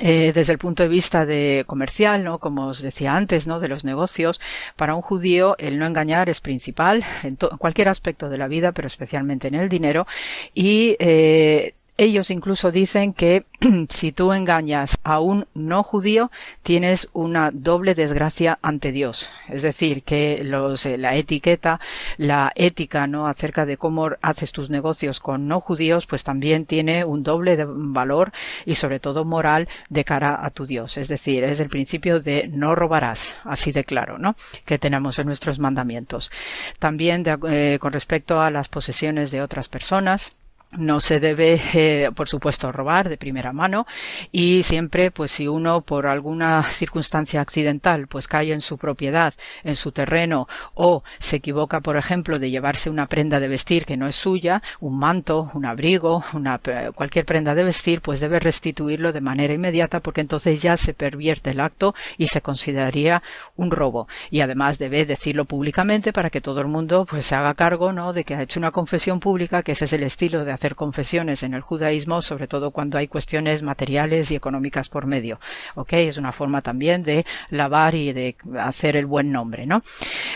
Eh, 0.00 0.30
desde 0.32 0.52
el 0.52 0.58
punto 0.58 0.84
de 0.84 0.88
vista 0.88 1.26
de 1.26 1.64
comercial, 1.66 2.22
¿no? 2.22 2.38
Como 2.38 2.68
os 2.68 2.80
decía 2.80 3.14
antes, 3.14 3.46
¿no? 3.46 3.60
De 3.60 3.68
los 3.68 3.84
negocios, 3.84 4.40
para 4.76 4.94
un 4.94 5.02
judío 5.02 5.56
el 5.58 5.78
no 5.78 5.86
engañar 5.86 6.30
es 6.30 6.40
principal 6.40 7.04
en, 7.24 7.36
cualquier 7.58 7.88
aspecto 7.88 8.30
de 8.30 8.38
la 8.38 8.46
vida, 8.46 8.72
pero 8.72 8.86
especialmente 8.86 9.48
en 9.48 9.56
el 9.56 9.68
dinero. 9.68 10.06
Y 10.54 10.96
eh, 11.00 11.74
ellos 12.00 12.30
incluso 12.30 12.72
dicen 12.72 13.12
que 13.12 13.44
si 13.90 14.10
tú 14.10 14.32
engañas 14.32 14.98
a 15.04 15.20
un 15.20 15.46
no 15.52 15.82
judío, 15.82 16.30
tienes 16.62 17.10
una 17.12 17.50
doble 17.52 17.94
desgracia 17.94 18.58
ante 18.62 18.90
Dios. 18.90 19.28
Es 19.48 19.60
decir, 19.60 20.02
que 20.02 20.42
los, 20.42 20.86
eh, 20.86 20.96
la 20.96 21.14
etiqueta, 21.16 21.78
la 22.16 22.52
ética, 22.54 23.06
¿no? 23.06 23.26
Acerca 23.26 23.66
de 23.66 23.76
cómo 23.76 24.08
haces 24.22 24.52
tus 24.52 24.70
negocios 24.70 25.20
con 25.20 25.46
no 25.46 25.60
judíos, 25.60 26.06
pues 26.06 26.24
también 26.24 26.64
tiene 26.64 27.04
un 27.04 27.22
doble 27.22 27.56
de 27.56 27.66
valor 27.68 28.32
y 28.64 28.76
sobre 28.76 28.98
todo 28.98 29.26
moral 29.26 29.68
de 29.90 30.04
cara 30.04 30.44
a 30.44 30.50
tu 30.50 30.64
Dios. 30.64 30.96
Es 30.96 31.08
decir, 31.08 31.44
es 31.44 31.60
el 31.60 31.68
principio 31.68 32.18
de 32.20 32.48
no 32.48 32.74
robarás, 32.74 33.34
así 33.44 33.72
de 33.72 33.84
claro, 33.84 34.16
¿no? 34.16 34.34
Que 34.64 34.78
tenemos 34.78 35.18
en 35.18 35.26
nuestros 35.26 35.58
mandamientos. 35.58 36.30
También 36.78 37.24
eh, 37.26 37.78
con 37.78 37.92
respecto 37.92 38.40
a 38.40 38.50
las 38.50 38.68
posesiones 38.68 39.30
de 39.30 39.42
otras 39.42 39.68
personas, 39.68 40.32
no 40.72 41.00
se 41.00 41.18
debe, 41.18 41.60
eh, 41.74 42.10
por 42.14 42.28
supuesto, 42.28 42.70
robar 42.70 43.08
de 43.08 43.16
primera 43.16 43.52
mano 43.52 43.86
y 44.30 44.62
siempre, 44.62 45.10
pues 45.10 45.32
si 45.32 45.48
uno 45.48 45.80
por 45.80 46.06
alguna 46.06 46.62
circunstancia 46.62 47.40
accidental, 47.40 48.06
pues 48.06 48.28
cae 48.28 48.52
en 48.52 48.60
su 48.60 48.78
propiedad, 48.78 49.34
en 49.64 49.74
su 49.74 49.92
terreno 49.92 50.48
o 50.74 51.02
se 51.18 51.36
equivoca, 51.36 51.80
por 51.80 51.96
ejemplo, 51.96 52.38
de 52.38 52.50
llevarse 52.50 52.88
una 52.90 53.06
prenda 53.06 53.40
de 53.40 53.48
vestir 53.48 53.84
que 53.84 53.96
no 53.96 54.06
es 54.06 54.16
suya, 54.16 54.62
un 54.78 54.98
manto, 54.98 55.50
un 55.54 55.66
abrigo, 55.66 56.24
una, 56.34 56.60
cualquier 56.94 57.24
prenda 57.24 57.54
de 57.54 57.64
vestir, 57.64 58.00
pues 58.00 58.20
debe 58.20 58.38
restituirlo 58.38 59.12
de 59.12 59.20
manera 59.20 59.54
inmediata 59.54 60.00
porque 60.00 60.20
entonces 60.20 60.62
ya 60.62 60.76
se 60.76 60.94
pervierte 60.94 61.50
el 61.50 61.60
acto 61.60 61.94
y 62.16 62.28
se 62.28 62.42
consideraría 62.42 63.22
un 63.56 63.70
robo. 63.70 64.06
Y 64.30 64.40
además 64.40 64.78
debe 64.78 65.04
decirlo 65.04 65.44
públicamente 65.46 66.12
para 66.12 66.30
que 66.30 66.40
todo 66.40 66.60
el 66.60 66.68
mundo 66.68 67.06
pues 67.08 67.26
se 67.26 67.34
haga 67.34 67.54
cargo, 67.54 67.92
¿no? 67.92 68.12
De 68.12 68.24
que 68.24 68.34
ha 68.34 68.42
hecho 68.42 68.60
una 68.60 68.70
confesión 68.70 69.20
pública, 69.20 69.62
que 69.62 69.72
ese 69.72 69.86
es 69.86 69.92
el 69.92 70.04
estilo 70.04 70.44
de 70.44 70.52
hacer 70.60 70.74
confesiones 70.74 71.42
en 71.42 71.54
el 71.54 71.62
judaísmo, 71.62 72.20
sobre 72.20 72.46
todo 72.46 72.70
cuando 72.70 72.98
hay 72.98 73.08
cuestiones 73.08 73.62
materiales 73.62 74.30
y 74.30 74.34
económicas 74.34 74.90
por 74.90 75.06
medio. 75.06 75.40
¿Ok? 75.74 75.94
Es 75.94 76.18
una 76.18 76.32
forma 76.32 76.60
también 76.60 77.02
de 77.02 77.24
lavar 77.48 77.94
y 77.94 78.12
de 78.12 78.36
hacer 78.58 78.94
el 78.94 79.06
buen 79.06 79.32
nombre, 79.32 79.64
¿no? 79.64 79.82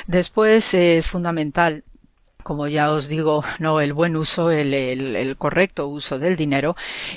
Después 0.06 0.72
es 0.72 1.09
fundamental 1.09 1.84
como 2.45 2.69
ya 2.69 2.93
os 2.93 3.09
digo, 3.09 3.43
no 3.59 3.81
el 3.81 3.93
buen 3.93 4.15
uso, 4.15 4.53
el, 4.53 4.73
el, 4.73 5.37
correcto 5.37 5.89
uso 5.89 6.21
del 6.21 6.37
dinero 6.37 6.77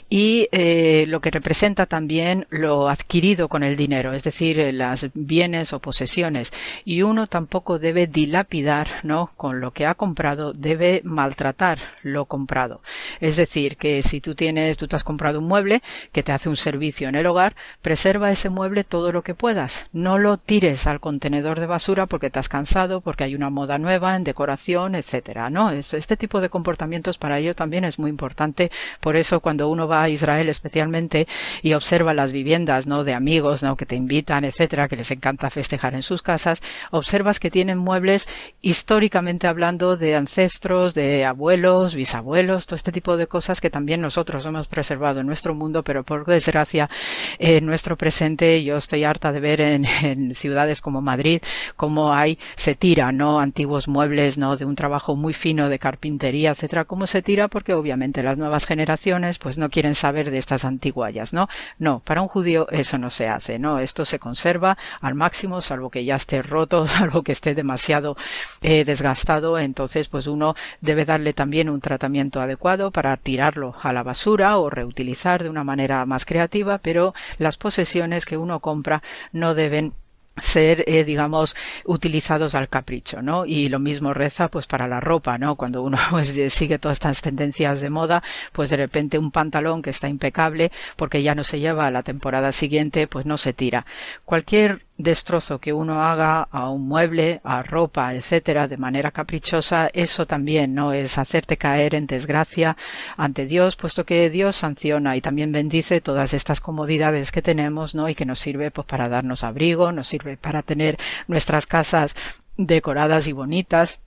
y 0.09 0.47
eh, 0.51 1.05
lo 1.07 1.19
que 1.19 1.29
representa 1.29 1.85
también 1.85 2.47
lo 2.49 2.89
adquirido 2.89 3.47
con 3.49 3.61
el 3.61 3.75
dinero, 3.75 4.13
es 4.13 4.23
decir, 4.23 4.59
eh, 4.59 4.71
las 4.71 5.07
bienes 5.13 5.73
o 5.73 5.79
posesiones. 5.79 6.51
Y 6.85 7.03
uno 7.03 7.27
tampoco 7.27 7.77
debe 7.77 8.07
dilapidar, 8.07 8.87
¿no? 9.03 9.31
Con 9.35 9.59
lo 9.59 9.71
que 9.71 9.85
ha 9.85 9.93
comprado, 9.93 10.53
debe 10.53 11.01
maltratar 11.03 11.77
lo 12.01 12.25
comprado. 12.25 12.81
Es 13.19 13.35
decir, 13.35 13.77
que 13.77 14.01
si 14.01 14.21
tú 14.21 14.33
tienes, 14.33 14.77
tú 14.77 14.87
te 14.87 14.95
has 14.95 15.03
comprado 15.03 15.39
un 15.39 15.47
mueble 15.47 15.81
que 16.11 16.23
te 16.23 16.31
hace 16.31 16.47
un 16.49 16.57
servicio 16.57 17.09
en 17.09 17.15
el 17.15 17.25
hogar, 17.25 17.55
preserva 17.81 18.31
ese 18.31 18.49
mueble 18.49 18.85
todo 18.85 19.11
lo 19.11 19.23
que 19.23 19.35
puedas. 19.35 19.87
No 19.91 20.17
lo 20.17 20.37
tires 20.37 20.87
al 20.87 21.01
contenedor 21.01 21.59
de 21.59 21.65
basura 21.65 22.05
porque 22.05 22.29
te 22.29 22.39
has 22.39 22.49
cansado, 22.49 23.01
porque 23.01 23.25
hay 23.25 23.35
una 23.35 23.49
moda 23.49 23.77
nueva 23.77 24.15
en 24.15 24.23
decoración, 24.23 24.95
etc 24.95 25.16
¿no? 25.49 25.71
este 25.71 26.17
tipo 26.17 26.41
de 26.41 26.49
comportamientos 26.49 27.17
para 27.17 27.39
ello 27.39 27.55
también 27.55 27.83
es 27.83 27.99
muy 27.99 28.09
importante. 28.09 28.71
Por 28.99 29.15
eso 29.15 29.39
cuando 29.39 29.69
uno 29.69 29.87
va 29.87 30.03
a 30.03 30.09
Israel 30.09 30.49
especialmente 30.49 31.27
y 31.61 31.73
observa 31.73 32.13
las 32.13 32.31
viviendas, 32.31 32.87
¿no? 32.87 33.03
De 33.03 33.13
amigos, 33.13 33.63
¿no? 33.63 33.75
Que 33.75 33.85
te 33.85 33.95
invitan, 33.95 34.43
etcétera, 34.43 34.87
que 34.87 34.95
les 34.95 35.11
encanta 35.11 35.49
festejar 35.49 35.93
en 35.93 36.03
sus 36.03 36.21
casas, 36.21 36.61
observas 36.91 37.39
que 37.39 37.51
tienen 37.51 37.77
muebles 37.77 38.27
históricamente 38.61 39.47
hablando 39.47 39.97
de 39.97 40.15
ancestros, 40.15 40.93
de 40.93 41.25
abuelos, 41.25 41.95
bisabuelos, 41.95 42.65
todo 42.65 42.75
este 42.75 42.91
tipo 42.91 43.17
de 43.17 43.27
cosas 43.27 43.61
que 43.61 43.69
también 43.69 44.01
nosotros 44.01 44.45
hemos 44.45 44.67
preservado 44.67 45.19
en 45.19 45.27
nuestro 45.27 45.53
mundo, 45.53 45.83
pero 45.83 46.03
por 46.03 46.25
desgracia 46.25 46.89
en 47.39 47.65
nuestro 47.65 47.97
presente 47.97 48.63
yo 48.63 48.77
estoy 48.77 49.03
harta 49.03 49.31
de 49.31 49.39
ver 49.39 49.61
en, 49.61 49.85
en 50.03 50.35
ciudades 50.35 50.81
como 50.81 51.01
Madrid 51.01 51.41
cómo 51.75 52.13
hay, 52.13 52.37
se 52.55 52.75
tira, 52.75 53.11
¿no? 53.11 53.39
Antiguos 53.39 53.87
muebles, 53.87 54.37
¿no? 54.37 54.55
De 54.57 54.65
un 54.65 54.75
trabajo 54.75 55.06
muy 55.15 55.33
fino 55.33 55.69
de 55.69 55.79
carpintería, 55.79 56.51
etcétera, 56.51 56.85
cómo 56.85 57.07
se 57.07 57.21
tira 57.21 57.47
porque 57.47 57.73
obviamente 57.73 58.23
las 58.23 58.37
nuevas 58.37 58.65
generaciones 58.65 59.37
pues 59.39 59.57
no 59.57 59.69
quieren 59.69 59.95
saber 59.95 60.31
de 60.31 60.37
estas 60.37 60.65
antiguallas, 60.65 61.33
¿no? 61.33 61.47
No, 61.79 61.99
para 61.99 62.21
un 62.21 62.27
judío 62.27 62.67
eso 62.71 62.97
no 62.97 63.09
se 63.09 63.27
hace, 63.27 63.59
¿no? 63.59 63.79
Esto 63.79 64.05
se 64.05 64.19
conserva 64.19 64.77
al 65.01 65.15
máximo, 65.15 65.61
salvo 65.61 65.89
que 65.89 66.05
ya 66.05 66.15
esté 66.15 66.41
roto, 66.41 66.87
salvo 66.87 67.23
que 67.23 67.31
esté 67.31 67.55
demasiado 67.55 68.15
eh, 68.61 68.85
desgastado, 68.85 69.59
entonces 69.59 70.07
pues 70.09 70.27
uno 70.27 70.55
debe 70.81 71.05
darle 71.05 71.33
también 71.33 71.69
un 71.69 71.81
tratamiento 71.81 72.41
adecuado 72.41 72.91
para 72.91 73.15
tirarlo 73.17 73.75
a 73.81 73.93
la 73.93 74.03
basura 74.03 74.57
o 74.57 74.69
reutilizar 74.69 75.43
de 75.43 75.49
una 75.49 75.63
manera 75.63 76.05
más 76.05 76.25
creativa, 76.25 76.79
pero 76.79 77.13
las 77.37 77.57
posesiones 77.57 78.25
que 78.25 78.37
uno 78.37 78.59
compra 78.59 79.01
no 79.31 79.53
deben 79.53 79.93
ser, 80.39 80.83
eh, 80.87 81.03
digamos, 81.03 81.55
utilizados 81.85 82.55
al 82.55 82.69
capricho, 82.69 83.21
¿no? 83.21 83.45
Y 83.45 83.69
lo 83.69 83.79
mismo 83.79 84.13
reza, 84.13 84.49
pues, 84.49 84.67
para 84.67 84.87
la 84.87 84.99
ropa, 84.99 85.37
¿no? 85.37 85.55
Cuando 85.55 85.83
uno 85.83 85.97
pues, 86.09 86.33
sigue 86.49 86.79
todas 86.79 86.95
estas 86.95 87.21
tendencias 87.21 87.81
de 87.81 87.89
moda, 87.89 88.23
pues 88.51 88.69
de 88.69 88.77
repente 88.77 89.17
un 89.17 89.31
pantalón 89.31 89.81
que 89.81 89.89
está 89.89 90.07
impecable, 90.07 90.71
porque 90.95 91.23
ya 91.23 91.35
no 91.35 91.43
se 91.43 91.59
lleva 91.59 91.87
a 91.87 91.91
la 91.91 92.03
temporada 92.03 92.51
siguiente, 92.51 93.07
pues 93.07 93.25
no 93.25 93.37
se 93.37 93.53
tira. 93.53 93.85
Cualquier 94.25 94.86
destrozo 94.97 95.59
que 95.59 95.73
uno 95.73 96.01
haga 96.03 96.47
a 96.51 96.69
un 96.69 96.87
mueble, 96.87 97.39
a 97.43 97.63
ropa, 97.63 98.15
etcétera, 98.15 98.67
de 98.67 98.77
manera 98.77 99.11
caprichosa, 99.11 99.89
eso 99.93 100.25
también 100.25 100.73
no 100.73 100.93
es 100.93 101.17
hacerte 101.17 101.57
caer 101.57 101.95
en 101.95 102.07
desgracia 102.07 102.77
ante 103.15 103.45
Dios, 103.45 103.75
puesto 103.75 104.05
que 104.05 104.29
Dios 104.29 104.55
sanciona 104.55 105.15
y 105.15 105.21
también 105.21 105.51
bendice 105.51 106.01
todas 106.01 106.33
estas 106.33 106.61
comodidades 106.61 107.31
que 107.31 107.41
tenemos, 107.41 107.95
¿no? 107.95 108.09
Y 108.09 108.15
que 108.15 108.25
nos 108.25 108.39
sirve 108.39 108.71
pues 108.71 108.87
para 108.87 109.09
darnos 109.09 109.43
abrigo, 109.43 109.91
nos 109.91 110.07
sirve 110.07 110.37
para 110.37 110.63
tener 110.63 110.97
nuestras 111.27 111.67
casas 111.67 112.15
decoradas 112.57 113.27
y 113.27 113.33
bonitas 113.33 113.99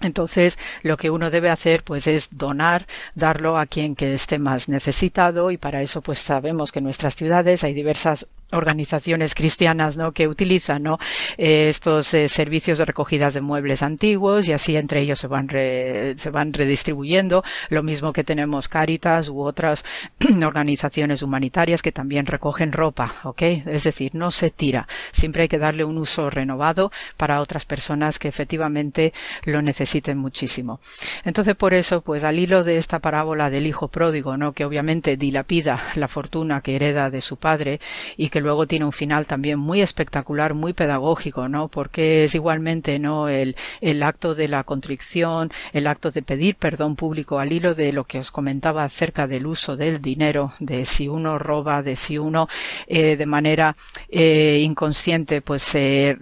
entonces, 0.00 0.58
lo 0.82 0.96
que 0.96 1.10
uno 1.10 1.30
debe 1.30 1.50
hacer, 1.50 1.84
pues, 1.84 2.06
es 2.06 2.30
donar, 2.32 2.86
darlo 3.14 3.58
a 3.58 3.66
quien 3.66 3.94
que 3.94 4.14
esté 4.14 4.38
más 4.38 4.68
necesitado, 4.68 5.50
y 5.50 5.58
para 5.58 5.82
eso, 5.82 6.00
pues, 6.00 6.18
sabemos 6.18 6.72
que 6.72 6.78
en 6.78 6.86
nuestras 6.86 7.16
ciudades 7.16 7.64
hay 7.64 7.74
diversas 7.74 8.26
organizaciones 8.52 9.34
cristianas 9.34 9.96
¿no? 9.96 10.12
que 10.12 10.28
utilizan 10.28 10.82
¿no? 10.82 10.98
Eh, 11.38 11.68
estos 11.68 12.12
eh, 12.14 12.28
servicios 12.28 12.78
de 12.78 12.84
recogidas 12.84 13.34
de 13.34 13.40
muebles 13.40 13.82
antiguos 13.82 14.48
y 14.48 14.52
así 14.52 14.76
entre 14.76 15.00
ellos 15.00 15.18
se 15.18 15.26
van, 15.26 15.48
se 15.48 16.30
van 16.30 16.52
redistribuyendo. 16.52 17.44
Lo 17.68 17.82
mismo 17.82 18.12
que 18.12 18.24
tenemos 18.24 18.68
Caritas 18.68 19.28
u 19.28 19.40
otras 19.40 19.84
organizaciones 20.44 21.22
humanitarias 21.22 21.82
que 21.82 21.92
también 21.92 22.26
recogen 22.26 22.72
ropa. 22.72 23.14
¿ok? 23.24 23.42
Es 23.66 23.84
decir, 23.84 24.14
no 24.14 24.30
se 24.30 24.50
tira. 24.50 24.86
Siempre 25.12 25.42
hay 25.42 25.48
que 25.48 25.58
darle 25.58 25.84
un 25.84 25.98
uso 25.98 26.30
renovado 26.30 26.90
para 27.16 27.40
otras 27.40 27.64
personas 27.64 28.18
que 28.18 28.28
efectivamente 28.28 29.12
lo 29.44 29.62
necesiten 29.62 30.18
muchísimo. 30.18 30.80
Entonces, 31.24 31.54
por 31.54 31.74
eso, 31.74 32.00
pues 32.02 32.24
al 32.24 32.38
hilo 32.38 32.64
de 32.64 32.78
esta 32.78 32.98
parábola 32.98 33.50
del 33.50 33.66
hijo 33.66 33.88
pródigo, 33.88 34.36
¿no? 34.36 34.52
que 34.52 34.64
obviamente 34.64 35.16
dilapida 35.16 35.82
la 35.94 36.08
fortuna 36.08 36.60
que 36.60 36.76
hereda 36.76 37.10
de 37.10 37.20
su 37.20 37.36
padre 37.36 37.80
y 38.16 38.28
que 38.28 38.39
luego 38.40 38.66
tiene 38.66 38.84
un 38.84 38.92
final 38.92 39.26
también 39.26 39.58
muy 39.58 39.80
espectacular, 39.80 40.54
muy 40.54 40.72
pedagógico, 40.72 41.48
¿no? 41.48 41.68
Porque 41.68 42.24
es 42.24 42.34
igualmente, 42.34 42.98
¿no? 42.98 43.28
El, 43.28 43.56
el 43.80 44.02
acto 44.02 44.34
de 44.34 44.48
la 44.48 44.64
contrición, 44.64 45.52
el 45.72 45.86
acto 45.86 46.10
de 46.10 46.22
pedir 46.22 46.56
perdón 46.56 46.96
público 46.96 47.38
al 47.38 47.52
hilo 47.52 47.74
de 47.74 47.92
lo 47.92 48.04
que 48.04 48.18
os 48.18 48.30
comentaba 48.30 48.84
acerca 48.84 49.26
del 49.26 49.46
uso 49.46 49.76
del 49.76 50.00
dinero, 50.00 50.52
de 50.58 50.84
si 50.84 51.08
uno 51.08 51.38
roba, 51.38 51.82
de 51.82 51.96
si 51.96 52.18
uno 52.18 52.48
eh, 52.86 53.16
de 53.16 53.26
manera 53.26 53.76
eh, 54.08 54.60
inconsciente, 54.62 55.40
pues 55.42 55.74
eh, 55.74 56.16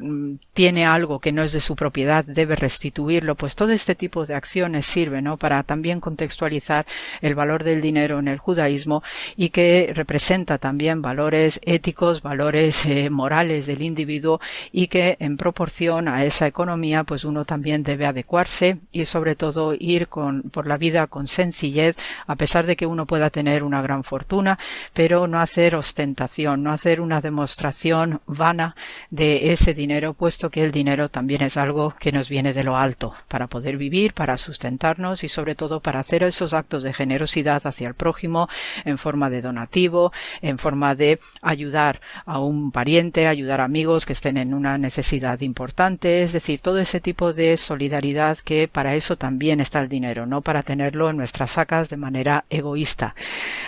tiene 0.55 0.87
algo 0.87 1.21
que 1.21 1.33
no 1.33 1.43
es 1.43 1.53
de 1.53 1.61
su 1.61 1.77
propiedad, 1.77 2.25
debe 2.25 2.57
restituirlo, 2.57 3.35
pues 3.35 3.55
todo 3.55 3.71
este 3.71 3.95
tipo 3.95 4.27
de 4.27 4.35
acciones 4.35 4.87
sirve, 4.87 5.23
¿no? 5.23 5.37
Para 5.37 5.63
también 5.63 6.01
contextualizar 6.01 6.87
el 7.21 7.35
valor 7.35 7.65
del 7.65 7.81
dinero 7.81 8.19
en 8.19 8.29
el 8.29 8.39
judaísmo 8.39 9.03
y 9.37 9.51
que 9.51 9.93
representa 9.95 10.59
también 10.59 11.03
valores 11.03 11.61
éticos 11.65 12.08
valores 12.23 12.85
eh, 12.87 13.11
morales 13.11 13.67
del 13.67 13.83
individuo 13.83 14.41
y 14.73 14.89
que 14.89 15.17
en 15.21 15.37
proporción 15.37 16.09
a 16.09 16.25
esa 16.25 16.47
economía 16.47 17.05
pues 17.05 17.25
uno 17.25 17.45
también 17.45 17.83
debe 17.83 18.07
adecuarse 18.07 18.79
y 18.93 19.05
sobre 19.05 19.37
todo 19.37 19.75
ir 19.79 20.09
con, 20.09 20.43
por 20.43 20.67
la 20.67 20.77
vida 20.77 21.07
con 21.07 21.29
sencillez 21.29 21.97
a 22.27 22.37
pesar 22.37 22.67
de 22.67 22.77
que 22.77 22.87
uno 22.87 23.07
pueda 23.07 23.31
tener 23.31 23.63
una 23.63 23.83
gran 23.83 24.05
fortuna 24.05 24.59
pero 24.93 25.27
no 25.27 25.41
hacer 25.41 25.75
ostentación 25.75 26.63
no 26.63 26.73
hacer 26.73 27.01
una 27.01 27.21
demostración 27.21 28.21
vana 28.27 28.75
de 29.11 29.53
ese 29.53 29.75
dinero 29.75 30.15
puesto 30.15 30.51
que 30.51 30.65
el 30.65 30.73
dinero 30.73 31.09
también 31.09 31.43
es 31.43 31.57
algo 31.57 31.95
que 31.99 32.13
nos 32.13 32.29
viene 32.29 32.53
de 32.53 32.65
lo 32.65 32.77
alto 32.77 33.15
para 33.29 33.47
poder 33.47 33.77
vivir 33.77 34.15
para 34.15 34.39
sustentarnos 34.39 35.25
y 35.25 35.29
sobre 35.29 35.55
todo 35.55 35.81
para 35.81 36.01
hacer 36.01 36.23
esos 36.23 36.55
actos 36.55 36.83
de 36.83 36.93
generosidad 36.93 37.67
hacia 37.67 37.89
el 37.89 37.95
prójimo 37.95 38.49
en 38.85 38.99
forma 38.99 39.31
de 39.31 39.43
donativo 39.43 40.13
en 40.43 40.59
forma 40.59 40.95
de 40.95 41.19
ayudar 41.43 41.98
a 42.27 42.39
un 42.39 42.71
pariente, 42.71 43.27
ayudar 43.27 43.61
a 43.61 43.65
amigos 43.65 44.07
que 44.07 44.13
estén 44.13 44.37
en 44.37 44.55
una 44.55 44.79
necesidad 44.79 45.41
importante, 45.41 46.23
es 46.23 46.33
decir, 46.33 46.61
todo 46.61 46.79
ese 46.79 47.01
tipo 47.01 47.33
de 47.33 47.57
solidaridad 47.57 48.39
que 48.39 48.69
para 48.69 48.95
eso 48.95 49.17
también 49.17 49.61
está 49.61 49.81
el 49.81 49.89
dinero, 49.89 50.27
no 50.27 50.43
para 50.43 50.63
tenerlo 50.63 51.11
en 51.11 51.17
nuestras 51.17 51.53
sacas 51.53 51.89
de 51.89 51.97
manera 51.97 52.45
egoísta. 52.51 53.15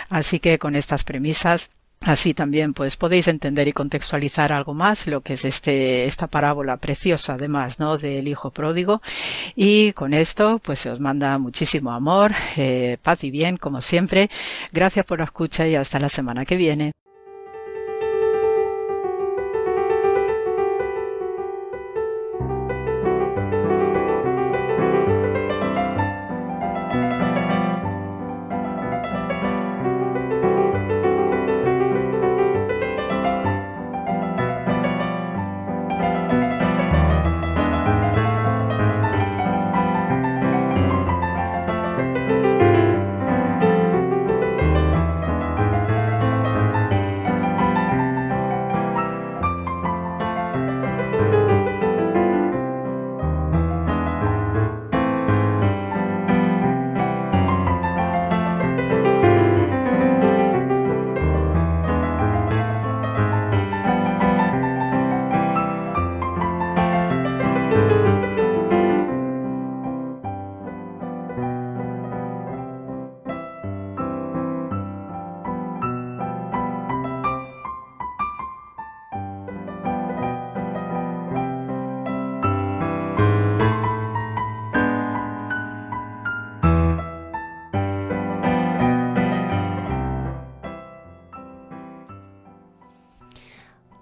Así 0.09 0.39
que 0.39 0.59
con 0.59 0.75
estas 0.75 1.03
premisas 1.03 1.69
Así 2.01 2.33
también 2.33 2.73
pues 2.73 2.97
podéis 2.97 3.27
entender 3.27 3.67
y 3.67 3.73
contextualizar 3.73 4.51
algo 4.51 4.73
más 4.73 5.05
lo 5.05 5.21
que 5.21 5.33
es 5.33 5.45
este, 5.45 6.05
esta 6.05 6.25
parábola 6.25 6.77
preciosa 6.77 7.33
además, 7.33 7.79
¿no? 7.79 7.99
Del 7.99 8.27
hijo 8.27 8.49
pródigo. 8.49 9.03
Y 9.55 9.93
con 9.93 10.15
esto 10.15 10.59
pues 10.63 10.79
se 10.79 10.89
os 10.89 10.99
manda 10.99 11.37
muchísimo 11.37 11.91
amor, 11.91 12.31
eh, 12.57 12.97
paz 13.03 13.23
y 13.23 13.29
bien 13.29 13.57
como 13.57 13.81
siempre. 13.81 14.31
Gracias 14.71 15.05
por 15.05 15.19
la 15.19 15.25
escucha 15.25 15.67
y 15.67 15.75
hasta 15.75 15.99
la 15.99 16.09
semana 16.09 16.43
que 16.43 16.55
viene. 16.55 16.91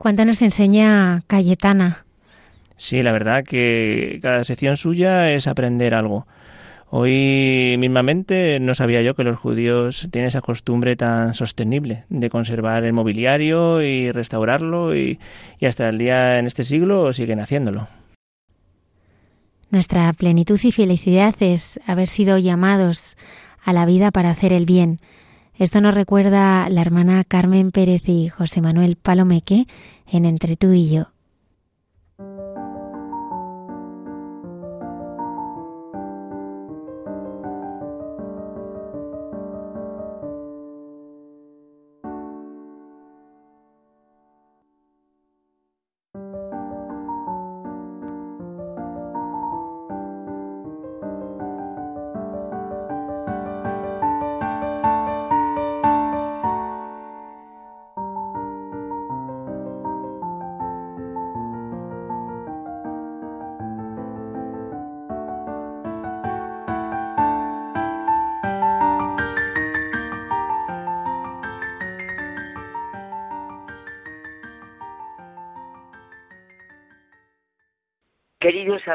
¿Cuánto 0.09 0.25
nos 0.25 0.41
enseña 0.41 1.21
Cayetana? 1.27 2.03
Sí, 2.77 3.03
la 3.03 3.11
verdad 3.11 3.43
que 3.43 4.17
cada 4.23 4.43
sección 4.43 4.75
suya 4.75 5.31
es 5.31 5.45
aprender 5.45 5.93
algo. 5.93 6.25
Hoy 6.89 7.75
mismamente 7.77 8.59
no 8.59 8.73
sabía 8.73 9.03
yo 9.03 9.13
que 9.13 9.23
los 9.23 9.37
judíos 9.37 10.07
tienen 10.09 10.29
esa 10.29 10.41
costumbre 10.41 10.95
tan 10.95 11.35
sostenible 11.35 12.05
de 12.09 12.31
conservar 12.31 12.85
el 12.85 12.93
mobiliario 12.93 13.83
y 13.83 14.11
restaurarlo 14.11 14.95
y, 14.95 15.19
y 15.59 15.67
hasta 15.67 15.87
el 15.89 15.99
día 15.99 16.39
en 16.39 16.47
este 16.47 16.63
siglo 16.63 17.13
siguen 17.13 17.39
haciéndolo. 17.39 17.87
Nuestra 19.69 20.11
plenitud 20.13 20.59
y 20.63 20.71
felicidad 20.71 21.35
es 21.39 21.79
haber 21.85 22.07
sido 22.07 22.39
llamados 22.39 23.15
a 23.63 23.73
la 23.73 23.85
vida 23.85 24.09
para 24.09 24.31
hacer 24.31 24.53
el 24.53 24.65
bien. 24.65 25.01
Esto 25.59 25.81
nos 25.81 25.93
recuerda 25.93 26.69
la 26.69 26.79
hermana 26.79 27.25
Carmen 27.25 27.71
Pérez 27.71 28.07
y 28.07 28.29
José 28.29 28.61
Manuel 28.61 28.95
Palomeque 28.95 29.67
en 30.07 30.23
Entre 30.23 30.55
tú 30.55 30.71
y 30.71 30.87
yo. 30.87 31.07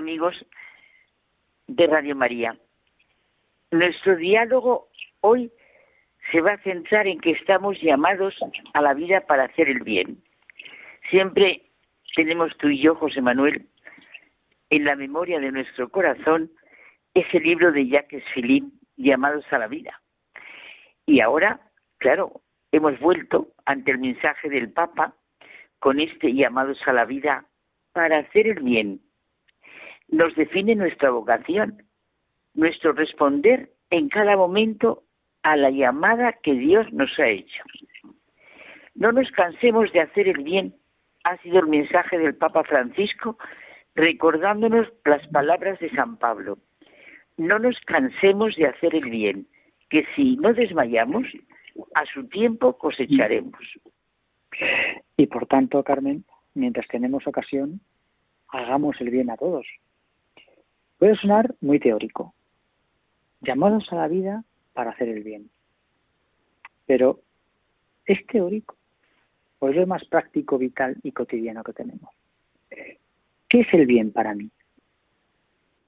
Amigos 0.05 0.37
de 1.67 1.87
Radio 1.87 2.15
María, 2.15 2.59
nuestro 3.71 4.17
diálogo 4.17 4.91
hoy 5.23 5.51
se 6.31 6.43
va 6.43 6.53
a 6.53 6.59
centrar 6.59 7.07
en 7.07 7.19
que 7.19 7.31
estamos 7.31 7.81
llamados 7.81 8.35
a 8.75 8.83
la 8.83 8.93
vida 8.93 9.23
para 9.23 9.45
hacer 9.45 9.71
el 9.71 9.81
bien. 9.81 10.23
Siempre 11.09 11.63
tenemos 12.15 12.55
tú 12.59 12.69
y 12.69 12.83
yo, 12.83 12.95
José 12.97 13.23
Manuel, 13.23 13.67
en 14.69 14.85
la 14.85 14.95
memoria 14.95 15.41
de 15.41 15.51
nuestro 15.51 15.89
corazón 15.89 16.51
ese 17.15 17.41
libro 17.41 17.73
de 17.73 17.89
Jacques 17.89 18.25
Philippe, 18.35 18.77
Llamados 18.99 19.47
a 19.53 19.59
la 19.59 19.69
vida. 19.69 20.03
Y 21.07 21.21
ahora, 21.21 21.61
claro, 21.97 22.43
hemos 22.73 23.01
vuelto 23.01 23.49
ante 23.65 23.93
el 23.93 23.99
mensaje 24.01 24.51
del 24.51 24.71
Papa 24.71 25.15
con 25.79 25.99
este 25.99 26.35
llamados 26.35 26.79
a 26.87 26.93
la 26.93 27.07
vida 27.07 27.47
para 27.95 28.19
hacer 28.19 28.47
el 28.49 28.61
bien. 28.61 29.01
Nos 30.15 30.33
define 30.37 30.77
nuestra 30.77 31.11
vocación, 31.11 31.83
nuestro 32.55 32.93
responder 32.93 33.73
en 33.91 34.09
cada 34.09 34.37
momento 34.37 35.03
a 35.43 35.57
la 35.57 35.71
llamada 35.71 36.35
que 36.35 36.55
Dios 36.55 36.87
nos 36.93 37.19
ha 37.19 37.27
hecho. 37.27 37.65
No 38.95 39.11
nos 39.11 39.29
cansemos 39.33 39.93
de 39.93 40.03
hacer 40.03 40.29
el 40.29 40.45
bien, 40.45 40.77
ha 41.25 41.37
sido 41.39 41.59
el 41.59 41.67
mensaje 41.67 42.17
del 42.17 42.37
Papa 42.37 42.63
Francisco, 42.63 43.39
recordándonos 43.97 44.87
las 45.05 45.27
palabras 45.27 45.81
de 45.81 45.91
San 45.91 46.17
Pablo. 46.17 46.59
No 47.37 47.59
nos 47.59 47.81
cansemos 47.81 48.55
de 48.55 48.69
hacer 48.69 48.95
el 48.95 49.11
bien, 49.11 49.49
que 49.91 50.07
si 50.15 50.37
no 50.37 50.55
desmayamos, 50.55 51.27
a 51.97 52.07
su 52.07 52.29
tiempo 52.29 52.79
cosecharemos. 52.79 53.65
Y 55.17 55.27
por 55.27 55.49
tanto, 55.49 55.83
Carmen, 55.83 56.25
mientras 56.55 56.87
tenemos 56.87 57.27
ocasión, 57.27 57.81
hagamos 58.51 59.01
el 59.01 59.11
bien 59.11 59.29
a 59.31 59.37
todos. 59.37 59.67
Puede 61.05 61.17
sonar 61.17 61.55
muy 61.61 61.79
teórico. 61.81 62.33
Llamados 63.43 63.93
a 63.93 63.97
la 63.97 64.09
vida 64.09 64.43
para 64.73 64.93
hacer 64.93 65.11
el 65.11 65.23
bien. 65.23 65.51
Pero 66.87 67.21
es 68.07 68.27
teórico. 68.27 68.75
O 69.59 69.69
es 69.69 69.77
lo 69.77 69.87
más 69.87 70.03
práctico, 70.07 70.57
vital 70.57 70.97
y 71.03 71.13
cotidiano 71.13 71.63
que 71.63 71.75
tenemos. 71.75 72.09
¿Qué 72.71 73.61
es 73.61 73.75
el 73.75 73.85
bien 73.85 74.13
para 74.13 74.35
mí? 74.35 74.51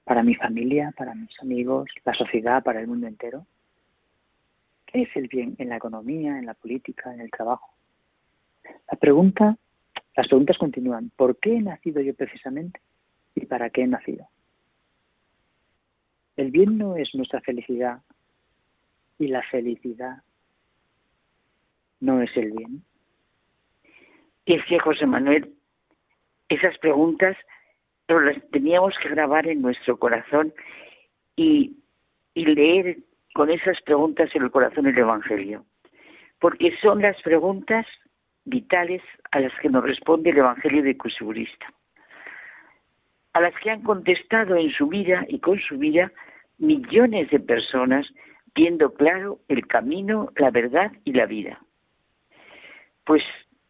Para 0.03 0.21
mi 0.21 0.35
familia, 0.35 0.93
para 0.95 1.15
mis 1.15 1.35
amigos, 1.41 1.89
la 2.05 2.13
sociedad, 2.13 2.61
para 2.61 2.79
el 2.79 2.85
mundo 2.85 3.07
entero. 3.07 3.47
¿Qué 4.85 5.01
es 5.01 5.09
el 5.15 5.29
bien 5.29 5.55
en 5.57 5.69
la 5.69 5.77
economía, 5.77 6.37
en 6.37 6.45
la 6.45 6.53
política, 6.53 7.11
en 7.11 7.21
el 7.21 7.31
trabajo? 7.31 7.73
La 8.91 8.99
pregunta, 8.99 9.57
las 10.15 10.27
preguntas 10.27 10.59
continúan. 10.59 11.09
¿Por 11.15 11.39
qué 11.39 11.55
he 11.55 11.61
nacido 11.63 12.01
yo 12.01 12.13
precisamente? 12.13 12.79
¿Y 13.33 13.47
para 13.47 13.71
qué 13.71 13.81
he 13.81 13.87
nacido? 13.87 14.29
El 16.37 16.51
bien 16.51 16.77
no 16.77 16.95
es 16.95 17.13
nuestra 17.15 17.41
felicidad 17.41 17.99
y 19.19 19.27
la 19.27 19.41
felicidad 19.43 20.21
no 21.99 22.21
es 22.21 22.35
el 22.37 22.51
bien. 22.51 22.83
Y 24.45 24.53
es 24.53 24.65
que, 24.65 24.79
José 24.79 25.05
Manuel, 25.07 25.53
esas 26.47 26.77
preguntas 26.77 27.35
las 28.07 28.49
teníamos 28.51 28.95
que 29.01 29.09
grabar 29.09 29.47
en 29.47 29.61
nuestro 29.61 29.97
corazón 29.97 30.53
y, 31.35 31.77
y 32.33 32.45
leer 32.45 32.99
con 33.33 33.49
esas 33.49 33.81
preguntas 33.81 34.29
en 34.33 34.43
el 34.43 34.51
corazón 34.51 34.87
el 34.87 34.97
Evangelio, 34.97 35.65
porque 36.39 36.75
son 36.81 37.01
las 37.01 37.21
preguntas 37.21 37.85
vitales 38.45 39.01
a 39.31 39.39
las 39.41 39.51
que 39.59 39.69
nos 39.69 39.83
responde 39.83 40.29
el 40.29 40.37
Evangelio 40.37 40.83
de 40.83 40.97
Cusigurista, 40.97 41.73
a 43.37 43.39
las 43.39 43.53
que 43.59 43.69
han 43.69 43.83
contestado 43.83 44.55
en 44.55 44.71
su 44.71 44.87
vida 44.87 45.23
y 45.27 45.39
con 45.39 45.59
su 45.59 45.77
vida 45.77 46.11
millones 46.57 47.29
de 47.29 47.39
personas 47.39 48.11
viendo 48.55 48.91
claro 48.95 49.41
el 49.47 49.67
camino, 49.67 50.31
la 50.37 50.49
verdad 50.49 50.91
y 51.05 51.13
la 51.13 51.27
vida. 51.27 51.61
Pues 53.05 53.21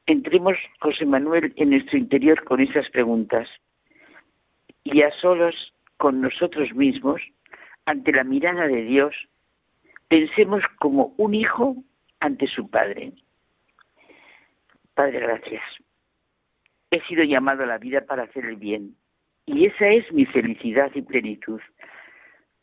entremos, 0.05 0.55
José 0.79 1.05
Manuel, 1.05 1.51
en 1.57 1.71
nuestro 1.71 1.97
interior 1.97 2.45
con 2.45 2.61
esas 2.61 2.89
preguntas 2.91 3.49
y 4.85 5.01
a 5.01 5.11
solos 5.19 5.73
con 5.97 6.21
nosotros 6.21 6.73
mismos, 6.73 7.21
ante 7.83 8.13
la 8.13 8.23
mirada 8.23 8.67
de 8.67 8.83
Dios, 8.83 9.13
pensemos 10.07 10.63
como 10.79 11.13
un 11.17 11.33
hijo 11.33 11.75
ante 12.21 12.47
su 12.47 12.69
Padre. 12.69 13.11
Padre, 14.93 15.19
gracias. 15.19 15.63
He 16.89 17.01
sido 17.01 17.25
llamado 17.25 17.63
a 17.63 17.67
la 17.67 17.79
vida 17.79 18.05
para 18.05 18.23
hacer 18.23 18.45
el 18.45 18.55
bien 18.55 18.95
y 19.47 19.65
esa 19.65 19.87
es 19.87 20.11
mi 20.11 20.25
felicidad 20.25 20.91
y 20.93 21.01
plenitud. 21.01 21.61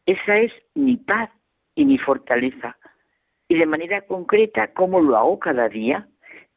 Esa 0.07 0.39
es 0.39 0.53
mi 0.75 0.97
paz 0.97 1.31
y 1.75 1.87
mi 1.87 1.99
fortaleza. 1.99 2.77
Y 3.49 3.57
de 3.57 3.67
manera 3.67 4.03
concreta, 4.03 4.73
¿cómo 4.75 5.01
lo 5.01 5.17
hago 5.17 5.39
cada 5.39 5.69
día? 5.69 6.07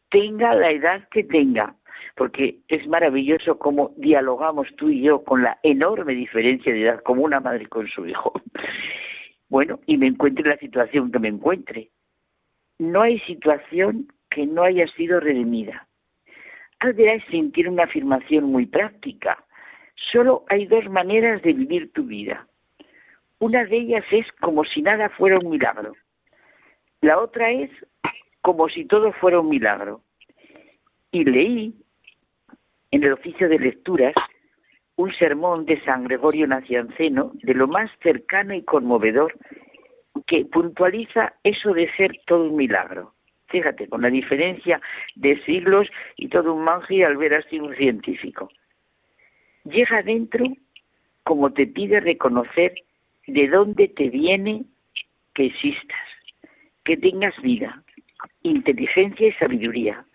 Tenga 0.09 0.53
la 0.53 0.71
edad 0.71 1.07
que 1.09 1.23
tenga, 1.23 1.75
porque 2.15 2.59
es 2.67 2.85
maravilloso 2.87 3.57
cómo 3.57 3.93
dialogamos 3.97 4.67
tú 4.75 4.89
y 4.89 5.01
yo 5.01 5.23
con 5.23 5.43
la 5.43 5.59
enorme 5.63 6.13
diferencia 6.13 6.73
de 6.73 6.83
edad, 6.83 7.01
como 7.03 7.23
una 7.23 7.39
madre 7.39 7.65
con 7.67 7.87
su 7.87 8.05
hijo. 8.05 8.33
Bueno, 9.49 9.79
y 9.85 9.95
me 9.95 10.07
encuentre 10.07 10.43
en 10.43 10.49
la 10.49 10.57
situación 10.57 11.09
que 11.09 11.19
me 11.19 11.29
encuentre. 11.29 11.89
No 12.79 13.01
hay 13.01 13.17
situación 13.21 14.11
que 14.29 14.45
no 14.45 14.63
haya 14.63 14.85
sido 14.89 15.21
redimida. 15.21 15.87
Al 16.79 16.97
sentir 17.31 17.69
una 17.69 17.85
afirmación 17.85 18.43
muy 18.43 18.65
práctica. 18.65 19.46
Solo 19.97 20.45
hay 20.47 20.65
dos 20.67 20.87
maneras 20.89 21.41
de 21.41 21.53
vivir 21.53 21.91
tu 21.91 22.03
vida. 22.03 22.47
Una 23.39 23.65
de 23.65 23.77
ellas 23.77 24.05
es 24.11 24.31
como 24.39 24.63
si 24.63 24.81
nada 24.81 25.09
fuera 25.09 25.37
un 25.39 25.49
milagro. 25.49 25.93
La 27.01 27.19
otra 27.19 27.51
es 27.51 27.69
como 28.41 28.69
si 28.69 28.85
todo 28.85 29.11
fuera 29.11 29.39
un 29.39 29.49
milagro. 29.49 30.01
Y 31.11 31.23
leí 31.23 31.73
en 32.91 33.03
el 33.03 33.13
oficio 33.13 33.49
de 33.49 33.59
lecturas 33.59 34.13
un 34.95 35.13
sermón 35.13 35.65
de 35.65 35.79
San 35.83 36.05
Gregorio 36.05 36.47
Nacianceno, 36.47 37.31
de 37.43 37.53
lo 37.53 37.67
más 37.67 37.91
cercano 38.01 38.53
y 38.53 38.63
conmovedor, 38.63 39.33
que 40.25 40.45
puntualiza 40.45 41.33
eso 41.43 41.73
de 41.73 41.91
ser 41.95 42.11
todo 42.25 42.49
un 42.49 42.55
milagro. 42.55 43.13
Fíjate, 43.47 43.87
con 43.87 44.01
la 44.01 44.09
diferencia 44.09 44.81
de 45.15 45.41
siglos 45.43 45.87
y 46.15 46.29
todo 46.29 46.53
un 46.53 46.63
manje 46.63 47.05
al 47.05 47.17
ver 47.17 47.35
así 47.35 47.59
un 47.59 47.75
científico. 47.75 48.49
Llega 49.69 50.01
dentro 50.01 50.45
como 51.23 51.51
te 51.51 51.67
pide 51.67 51.99
reconocer 51.99 52.73
de 53.27 53.49
dónde 53.49 53.89
te 53.89 54.09
viene 54.09 54.63
que 55.33 55.47
existas, 55.47 56.07
que 56.85 56.95
tengas 56.95 57.35
vida, 57.41 57.83
inteligencia 58.43 59.27
y 59.27 59.33
sabiduría, 59.33 60.05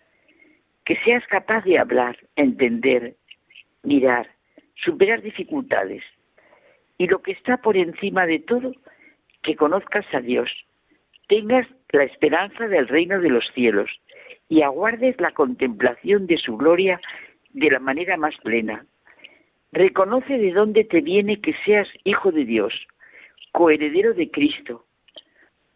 que 0.86 0.96
seas 1.04 1.26
capaz 1.26 1.64
de 1.64 1.78
hablar, 1.78 2.16
entender, 2.36 3.14
mirar, 3.82 4.30
superar 4.76 5.20
dificultades. 5.20 6.02
Y 6.96 7.06
lo 7.08 7.20
que 7.20 7.32
está 7.32 7.58
por 7.58 7.76
encima 7.76 8.26
de 8.26 8.38
todo, 8.38 8.72
que 9.42 9.54
conozcas 9.54 10.06
a 10.14 10.20
Dios, 10.20 10.50
tengas 11.28 11.66
la 11.90 12.04
esperanza 12.04 12.68
del 12.68 12.88
reino 12.88 13.20
de 13.20 13.28
los 13.28 13.46
cielos 13.52 13.90
y 14.48 14.62
aguardes 14.62 15.20
la 15.20 15.32
contemplación 15.32 16.26
de 16.26 16.38
su 16.38 16.56
gloria 16.56 16.98
de 17.50 17.70
la 17.70 17.80
manera 17.80 18.16
más 18.16 18.34
plena. 18.38 18.86
Reconoce 19.72 20.36
de 20.36 20.52
dónde 20.52 20.84
te 20.84 21.00
viene 21.00 21.40
que 21.40 21.54
seas 21.64 21.88
hijo 22.04 22.30
de 22.30 22.44
Dios, 22.44 22.74
coheredero 23.52 24.12
de 24.12 24.30
Cristo. 24.30 24.84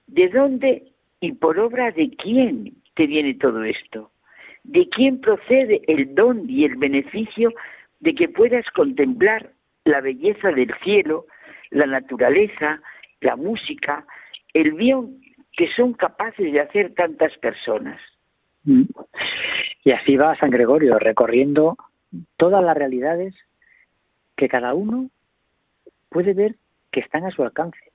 ¿De 0.06 0.28
dónde 0.28 0.92
y 1.20 1.32
por 1.32 1.58
obra 1.58 1.90
de 1.92 2.10
quién 2.10 2.74
te 2.94 3.06
viene 3.06 3.34
todo 3.34 3.64
esto? 3.64 4.10
¿De 4.64 4.86
quién 4.90 5.20
procede 5.20 5.80
el 5.88 6.14
don 6.14 6.48
y 6.48 6.66
el 6.66 6.76
beneficio 6.76 7.54
de 8.00 8.14
que 8.14 8.28
puedas 8.28 8.68
contemplar 8.72 9.52
la 9.84 10.02
belleza 10.02 10.50
del 10.50 10.74
cielo, 10.84 11.24
la 11.70 11.86
naturaleza, 11.86 12.82
la 13.22 13.36
música, 13.36 14.04
el 14.52 14.72
bien 14.72 15.22
que 15.56 15.68
son 15.68 15.94
capaces 15.94 16.52
de 16.52 16.60
hacer 16.60 16.92
tantas 16.94 17.34
personas? 17.38 17.98
Mm. 18.64 18.82
Y 19.84 19.92
así 19.92 20.16
va 20.16 20.36
San 20.36 20.50
Gregorio, 20.50 20.98
recorriendo 20.98 21.78
todas 22.36 22.62
las 22.62 22.76
realidades 22.76 23.34
que 24.36 24.48
cada 24.48 24.74
uno 24.74 25.10
puede 26.08 26.34
ver 26.34 26.56
que 26.90 27.00
están 27.00 27.24
a 27.24 27.30
su 27.30 27.42
alcance 27.42 27.92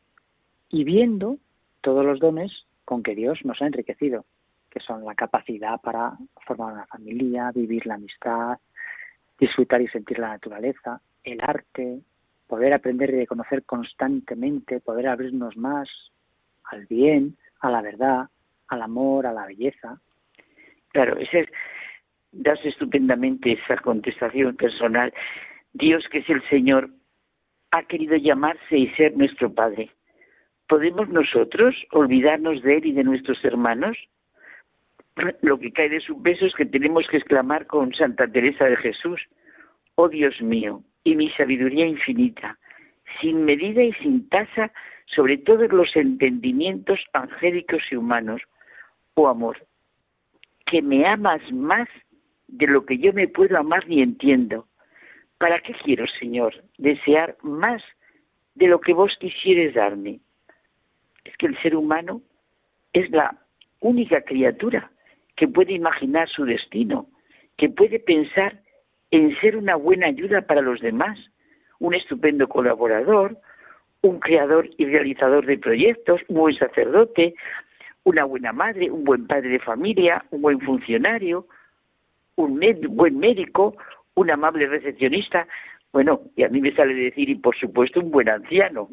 y 0.69 0.83
viendo 0.83 1.37
todos 1.81 2.05
los 2.05 2.19
dones 2.19 2.65
con 2.85 3.03
que 3.03 3.15
Dios 3.15 3.39
nos 3.45 3.61
ha 3.61 3.67
enriquecido, 3.67 4.25
que 4.69 4.79
son 4.79 5.05
la 5.05 5.15
capacidad 5.15 5.79
para 5.81 6.17
formar 6.45 6.73
una 6.73 6.85
familia, 6.87 7.51
vivir 7.53 7.85
la 7.85 7.95
amistad, 7.95 8.57
disfrutar 9.39 9.81
y 9.81 9.87
sentir 9.87 10.19
la 10.19 10.29
naturaleza, 10.29 11.01
el 11.23 11.39
arte, 11.41 12.01
poder 12.47 12.73
aprender 12.73 13.13
y 13.13 13.25
conocer 13.25 13.63
constantemente, 13.63 14.81
poder 14.81 15.07
abrirnos 15.07 15.55
más 15.57 15.89
al 16.65 16.85
bien, 16.85 17.37
a 17.59 17.69
la 17.69 17.81
verdad, 17.81 18.27
al 18.67 18.81
amor, 18.81 19.25
a 19.25 19.33
la 19.33 19.45
belleza. 19.45 19.99
Claro, 20.89 21.17
ese 21.17 21.41
es, 21.41 21.49
das 22.31 22.59
estupendamente 22.63 23.53
esa 23.53 23.77
contestación 23.77 24.55
personal. 24.55 25.13
Dios, 25.73 26.07
que 26.09 26.19
es 26.19 26.29
el 26.29 26.41
Señor, 26.49 26.89
ha 27.71 27.83
querido 27.83 28.15
llamarse 28.17 28.77
y 28.77 28.89
ser 28.91 29.15
nuestro 29.15 29.53
Padre. 29.53 29.91
¿Podemos 30.67 31.09
nosotros 31.09 31.75
olvidarnos 31.91 32.61
de 32.61 32.77
Él 32.77 32.85
y 32.85 32.91
de 32.91 33.03
nuestros 33.03 33.43
hermanos? 33.43 33.97
Lo 35.41 35.59
que 35.59 35.71
cae 35.71 35.89
de 35.89 35.99
su 35.99 36.21
peso 36.21 36.45
es 36.45 36.55
que 36.55 36.65
tenemos 36.65 37.07
que 37.07 37.17
exclamar 37.17 37.67
con 37.67 37.93
Santa 37.93 38.27
Teresa 38.27 38.65
de 38.65 38.77
Jesús, 38.77 39.21
oh 39.95 40.09
Dios 40.09 40.41
mío, 40.41 40.83
y 41.03 41.15
mi 41.15 41.29
sabiduría 41.31 41.85
infinita, 41.85 42.57
sin 43.19 43.43
medida 43.43 43.83
y 43.83 43.93
sin 43.93 44.27
tasa 44.29 44.71
sobre 45.05 45.37
todos 45.37 45.71
los 45.71 45.95
entendimientos 45.95 46.99
angélicos 47.13 47.81
y 47.91 47.95
humanos, 47.95 48.41
oh 49.15 49.27
amor, 49.27 49.57
que 50.65 50.81
me 50.81 51.05
amas 51.05 51.41
más 51.51 51.89
de 52.47 52.67
lo 52.67 52.85
que 52.85 52.97
yo 52.97 53.11
me 53.13 53.27
puedo 53.27 53.57
amar 53.57 53.87
ni 53.87 54.01
entiendo. 54.01 54.67
¿Para 55.41 55.59
qué 55.59 55.73
quiero, 55.73 56.05
Señor, 56.19 56.53
desear 56.77 57.35
más 57.41 57.81
de 58.53 58.67
lo 58.67 58.79
que 58.79 58.93
vos 58.93 59.17
quisieres 59.19 59.73
darme? 59.73 60.19
Es 61.25 61.35
que 61.37 61.47
el 61.47 61.59
ser 61.63 61.75
humano 61.75 62.21
es 62.93 63.09
la 63.09 63.35
única 63.79 64.21
criatura 64.21 64.91
que 65.35 65.47
puede 65.47 65.73
imaginar 65.73 66.29
su 66.29 66.45
destino, 66.45 67.07
que 67.57 67.69
puede 67.69 67.99
pensar 67.99 68.61
en 69.09 69.35
ser 69.39 69.57
una 69.57 69.75
buena 69.77 70.05
ayuda 70.05 70.43
para 70.43 70.61
los 70.61 70.79
demás, 70.79 71.17
un 71.79 71.95
estupendo 71.95 72.47
colaborador, 72.47 73.35
un 74.03 74.19
creador 74.19 74.69
y 74.77 74.85
realizador 74.85 75.47
de 75.47 75.57
proyectos, 75.57 76.21
un 76.27 76.37
buen 76.37 76.55
sacerdote, 76.55 77.33
una 78.03 78.25
buena 78.25 78.53
madre, 78.53 78.91
un 78.91 79.03
buen 79.03 79.25
padre 79.25 79.49
de 79.49 79.59
familia, 79.59 80.23
un 80.29 80.43
buen 80.43 80.59
funcionario, 80.61 81.47
un 82.35 82.59
buen 82.89 83.17
médico, 83.17 83.75
un 84.15 84.31
amable 84.31 84.67
recepcionista, 84.67 85.47
bueno, 85.91 86.21
y 86.35 86.43
a 86.43 86.49
mí 86.49 86.61
me 86.61 86.73
sale 86.73 86.93
decir, 86.93 87.29
y 87.29 87.35
por 87.35 87.55
supuesto, 87.57 87.99
un 87.99 88.11
buen 88.11 88.29
anciano. 88.29 88.89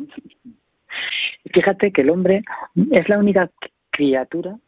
Fíjate 1.52 1.92
que 1.92 2.00
el 2.02 2.10
hombre 2.10 2.42
es 2.90 3.08
la 3.08 3.18
única 3.18 3.50
criatura 3.90 4.58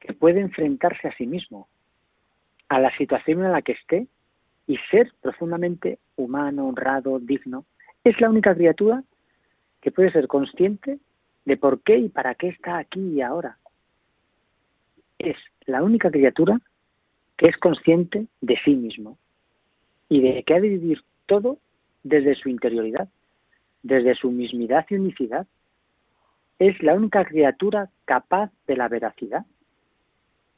que 0.00 0.12
puede 0.12 0.40
enfrentarse 0.40 1.08
a 1.08 1.16
sí 1.16 1.26
mismo, 1.26 1.68
a 2.68 2.80
la 2.80 2.96
situación 2.96 3.44
en 3.44 3.52
la 3.52 3.62
que 3.62 3.72
esté 3.72 4.06
y 4.66 4.76
ser 4.90 5.12
profundamente 5.20 5.98
humano, 6.16 6.66
honrado, 6.66 7.18
digno. 7.18 7.64
Es 8.04 8.20
la 8.20 8.30
única 8.30 8.54
criatura 8.54 9.02
que 9.80 9.90
puede 9.90 10.10
ser 10.10 10.26
consciente 10.26 10.98
de 11.44 11.56
por 11.56 11.82
qué 11.82 11.98
y 11.98 12.08
para 12.08 12.34
qué 12.34 12.48
está 12.48 12.78
aquí 12.78 13.00
y 13.00 13.22
ahora. 13.22 13.58
Es 15.18 15.36
la 15.66 15.82
única 15.82 16.10
criatura 16.10 16.60
que 17.40 17.48
es 17.48 17.56
consciente 17.56 18.26
de 18.42 18.58
sí 18.62 18.76
mismo 18.76 19.16
y 20.10 20.20
de 20.20 20.42
que 20.42 20.54
ha 20.54 20.60
de 20.60 20.68
vivir 20.68 21.02
todo 21.24 21.56
desde 22.02 22.34
su 22.34 22.50
interioridad, 22.50 23.08
desde 23.82 24.14
su 24.14 24.30
mismidad 24.30 24.84
y 24.90 24.96
unicidad. 24.96 25.46
Es 26.58 26.82
la 26.82 26.92
única 26.92 27.24
criatura 27.24 27.88
capaz 28.04 28.52
de 28.66 28.76
la 28.76 28.88
veracidad, 28.88 29.46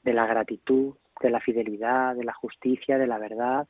de 0.02 0.12
la 0.12 0.26
gratitud, 0.26 0.94
de 1.20 1.30
la 1.30 1.38
fidelidad, 1.38 2.16
de 2.16 2.24
la 2.24 2.32
justicia, 2.32 2.98
de 2.98 3.06
la 3.06 3.18
verdad, 3.18 3.68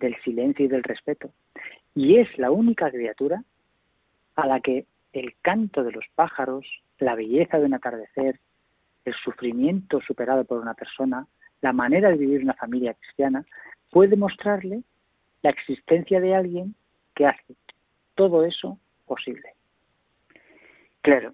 del 0.00 0.16
silencio 0.24 0.64
y 0.64 0.68
del 0.68 0.82
respeto. 0.82 1.30
Y 1.94 2.16
es 2.16 2.36
la 2.36 2.50
única 2.50 2.90
criatura 2.90 3.44
a 4.34 4.46
la 4.48 4.58
que 4.58 4.86
el 5.12 5.36
canto 5.40 5.84
de 5.84 5.92
los 5.92 6.06
pájaros, 6.16 6.66
la 6.98 7.14
belleza 7.14 7.60
de 7.60 7.66
un 7.66 7.74
atardecer, 7.74 8.40
el 9.04 9.14
sufrimiento 9.14 10.00
superado 10.00 10.44
por 10.44 10.58
una 10.58 10.74
persona, 10.74 11.28
la 11.64 11.72
manera 11.72 12.10
de 12.10 12.18
vivir 12.18 12.42
una 12.42 12.52
familia 12.52 12.92
cristiana, 12.92 13.44
puede 13.90 14.16
mostrarle 14.16 14.82
la 15.42 15.48
existencia 15.48 16.20
de 16.20 16.34
alguien 16.34 16.74
que 17.14 17.26
hace 17.26 17.56
todo 18.14 18.44
eso 18.44 18.78
posible. 19.06 19.48
Claro, 21.00 21.32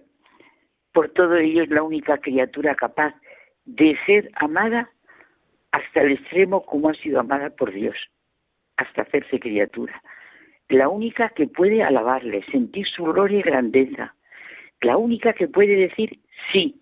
por 0.93 1.09
todo 1.11 1.37
ello 1.37 1.65
es 1.65 1.71
la 1.71 1.83
única 1.83 2.19
criatura 2.19 2.77
capaz 2.77 3.13
de 3.65 3.99
ser 4.07 4.31
amada 4.37 4.89
hasta 5.73 6.03
el 6.03 6.13
extremo 6.13 6.65
como 6.65 6.91
ha 6.91 6.95
sido 6.95 7.19
amada 7.19 7.51
por 7.51 7.73
Dios, 7.73 7.97
hasta 8.77 9.03
hacerse 9.03 9.41
criatura. 9.41 10.01
La 10.69 10.89
única 10.89 11.31
que 11.31 11.49
puede 11.49 11.83
alabarle, 11.83 12.45
sentir 12.53 12.87
su 12.87 13.03
gloria 13.03 13.41
y 13.41 13.43
grandeza. 13.43 14.15
La 14.81 14.97
única 14.97 15.33
que 15.33 15.49
puede 15.49 15.75
decir 15.75 16.21
sí 16.53 16.81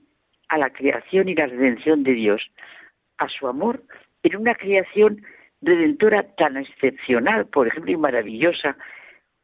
a 0.49 0.59
la 0.59 0.71
creación 0.71 1.31
y 1.31 1.35
la 1.35 1.47
redención 1.47 2.03
de 2.03 2.13
Dios, 2.13 2.51
a 3.19 3.29
su 3.29 3.47
amor 3.47 3.83
en 4.23 4.37
una 4.37 4.55
creación 4.55 5.23
redentora 5.61 6.23
tan 6.37 6.57
excepcional, 6.57 7.47
por 7.47 7.69
ejemplo, 7.69 7.93
y 7.93 7.97
maravillosa 7.97 8.77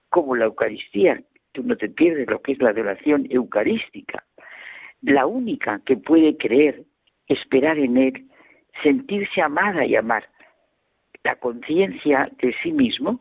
como 0.08 0.36
la 0.36 0.46
Eucaristía. 0.46 1.20
Tú 1.52 1.62
no 1.62 1.76
te 1.76 1.88
pierdes 1.88 2.28
lo 2.28 2.40
que 2.40 2.52
es 2.52 2.58
la 2.62 2.70
adoración 2.70 3.26
eucarística. 3.30 4.24
La 5.02 5.26
única 5.26 5.80
que 5.84 5.96
puede 5.96 6.36
creer, 6.36 6.82
esperar 7.28 7.78
en 7.78 7.96
Él, 7.96 8.28
sentirse 8.82 9.42
amada 9.42 9.84
y 9.84 9.96
amar. 9.96 10.28
La 11.22 11.36
conciencia 11.36 12.30
de 12.40 12.54
sí 12.62 12.72
mismo, 12.72 13.20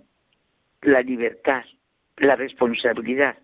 la 0.82 1.02
libertad, 1.02 1.64
la 2.18 2.36
responsabilidad, 2.36 3.38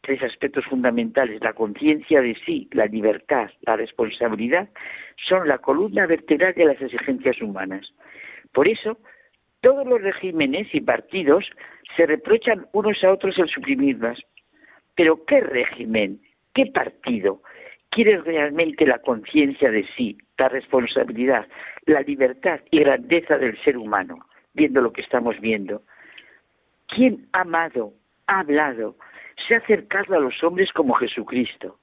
tres 0.00 0.22
aspectos 0.22 0.64
fundamentales, 0.66 1.42
la 1.42 1.52
conciencia 1.52 2.20
de 2.20 2.36
sí, 2.46 2.68
la 2.72 2.86
libertad, 2.86 3.50
la 3.62 3.76
responsabilidad, 3.76 4.68
son 5.16 5.48
la 5.48 5.58
columna 5.58 6.06
vertebral 6.06 6.54
de 6.54 6.66
las 6.66 6.80
exigencias 6.80 7.40
humanas. 7.42 7.92
Por 8.52 8.68
eso, 8.68 8.98
todos 9.60 9.86
los 9.86 10.00
regímenes 10.00 10.72
y 10.72 10.80
partidos 10.80 11.44
se 11.96 12.06
reprochan 12.06 12.66
unos 12.72 13.02
a 13.02 13.12
otros 13.12 13.38
el 13.38 13.48
suprimirlas. 13.48 14.18
Pero 14.94 15.24
¿qué 15.24 15.40
régimen, 15.40 16.20
qué 16.54 16.66
partido 16.66 17.42
quiere 17.90 18.18
realmente 18.18 18.86
la 18.86 18.98
conciencia 18.98 19.70
de 19.70 19.86
sí, 19.96 20.18
la 20.36 20.48
responsabilidad, 20.48 21.46
la 21.86 22.00
libertad 22.00 22.60
y 22.70 22.80
grandeza 22.80 23.38
del 23.38 23.58
ser 23.62 23.76
humano, 23.76 24.18
viendo 24.54 24.80
lo 24.80 24.92
que 24.92 25.00
estamos 25.00 25.40
viendo? 25.40 25.82
¿Quién 26.86 27.28
ha 27.32 27.40
amado, 27.40 27.92
ha 28.26 28.40
hablado, 28.40 28.96
se 29.46 29.54
ha 29.54 29.58
acercado 29.58 30.14
a 30.14 30.20
los 30.20 30.42
hombres 30.42 30.72
como 30.72 30.94
Jesucristo? 30.94 31.78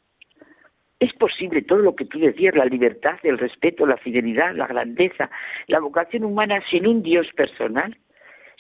Es 1.00 1.14
posible 1.14 1.62
todo 1.62 1.80
lo 1.80 1.96
que 1.96 2.06
tú 2.06 2.20
decías, 2.20 2.56
la 2.56 2.66
libertad, 2.66 3.20
el 3.24 3.38
respeto, 3.38 3.86
la 3.86 3.98
fidelidad, 3.98 4.56
la 4.56 4.68
grandeza, 4.68 5.30
la 5.68 5.80
vocación 5.80 6.24
humana 6.24 6.64
sin 6.70 6.88
un 6.88 7.04
Dios 7.04 7.28
personal, 7.36 7.98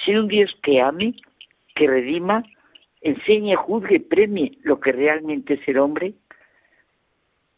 sin 0.04 0.18
un 0.18 0.28
Dios 0.28 0.56
que 0.62 0.82
ame, 0.82 1.16
que 1.76 1.88
redima, 1.88 2.44
enseñe, 3.02 3.56
juzgue, 3.56 4.00
premie 4.00 4.58
lo 4.64 4.80
que 4.80 4.92
realmente 4.92 5.56
es 5.56 5.68
el 5.68 5.78
hombre. 5.78 6.14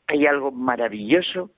Hay 0.08 0.26
algo 0.26 0.52
maravilloso 0.52 1.52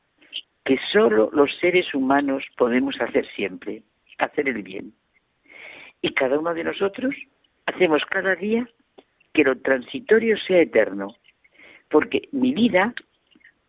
que 0.64 0.78
solo 0.92 1.30
los 1.34 1.56
seres 1.58 1.94
humanos 1.94 2.44
podemos 2.58 3.00
hacer 3.02 3.28
siempre, 3.36 3.84
hacer 4.18 4.48
el 4.48 4.64
bien. 4.64 4.94
Y 6.02 6.14
cada 6.14 6.40
uno 6.40 6.54
de 6.54 6.64
nosotros 6.64 7.16
hacemos 7.66 8.06
cada 8.06 8.36
día 8.36 8.68
que 9.40 9.45
lo 9.45 9.57
transitorio 9.60 10.38
sea 10.38 10.60
eterno, 10.60 11.16
porque 11.88 12.28
mi 12.34 12.53
vida 12.53 12.94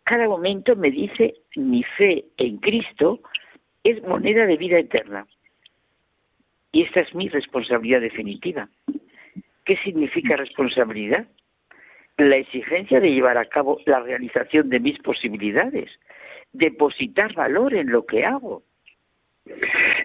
cada 0.03 0.27
momento 0.27 0.75
me 0.75 0.91
dice 0.91 1.35
mi 1.55 1.81
fe 1.83 2.25
en 2.35 2.57
Cristo 2.57 3.21
es 3.85 4.03
moneda 4.03 4.45
de 4.45 4.57
vida 4.57 4.79
eterna. 4.79 5.25
Y 6.73 6.83
esta 6.83 6.99
es 6.99 7.15
mi 7.15 7.29
responsabilidad 7.29 8.01
definitiva. 8.01 8.67
¿Qué 9.63 9.77
significa 9.77 10.35
responsabilidad? 10.35 11.25
La 12.17 12.35
exigencia 12.35 12.99
de 12.99 13.13
llevar 13.13 13.37
a 13.37 13.45
cabo 13.45 13.79
la 13.85 14.01
realización 14.01 14.69
de 14.69 14.81
mis 14.81 14.99
posibilidades, 14.99 15.89
depositar 16.51 17.33
valor 17.33 17.73
en 17.75 17.91
lo 17.91 18.05
que 18.05 18.25
hago. 18.25 18.63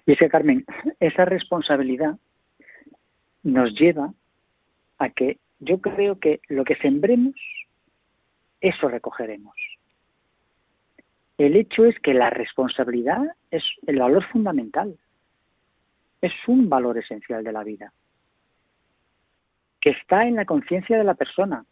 Dice 0.07 0.29
Carmen, 0.29 0.65
esa 1.01 1.25
responsabilidad 1.25 2.17
nos 3.43 3.75
lleva 3.75 4.15
a 4.99 5.09
que 5.09 5.39
yo 5.59 5.81
creo 5.81 6.19
que 6.19 6.41
lo 6.49 6.65
que 6.65 6.77
sembremos, 6.77 7.35
eso 8.61 8.89
recogeremos. 8.89 9.57
El 11.39 11.57
hecho 11.57 11.85
es 11.85 11.99
que 12.01 12.15
la 12.15 12.31
responsabilidad 12.31 13.23
es 13.51 13.63
el 13.87 13.99
valor 13.99 14.25
fundamental, 14.25 14.99
es 16.23 16.33
un 16.47 16.69
valor 16.69 16.99
esencial 16.99 17.45
de 17.45 17.53
la 17.53 17.63
vida, 17.63 17.93
que 19.81 19.91
está 19.91 20.27
en 20.27 20.37
la 20.37 20.47
conciencia 20.47 20.97
de 20.97 21.05
la 21.05 21.15
persona 21.15 21.65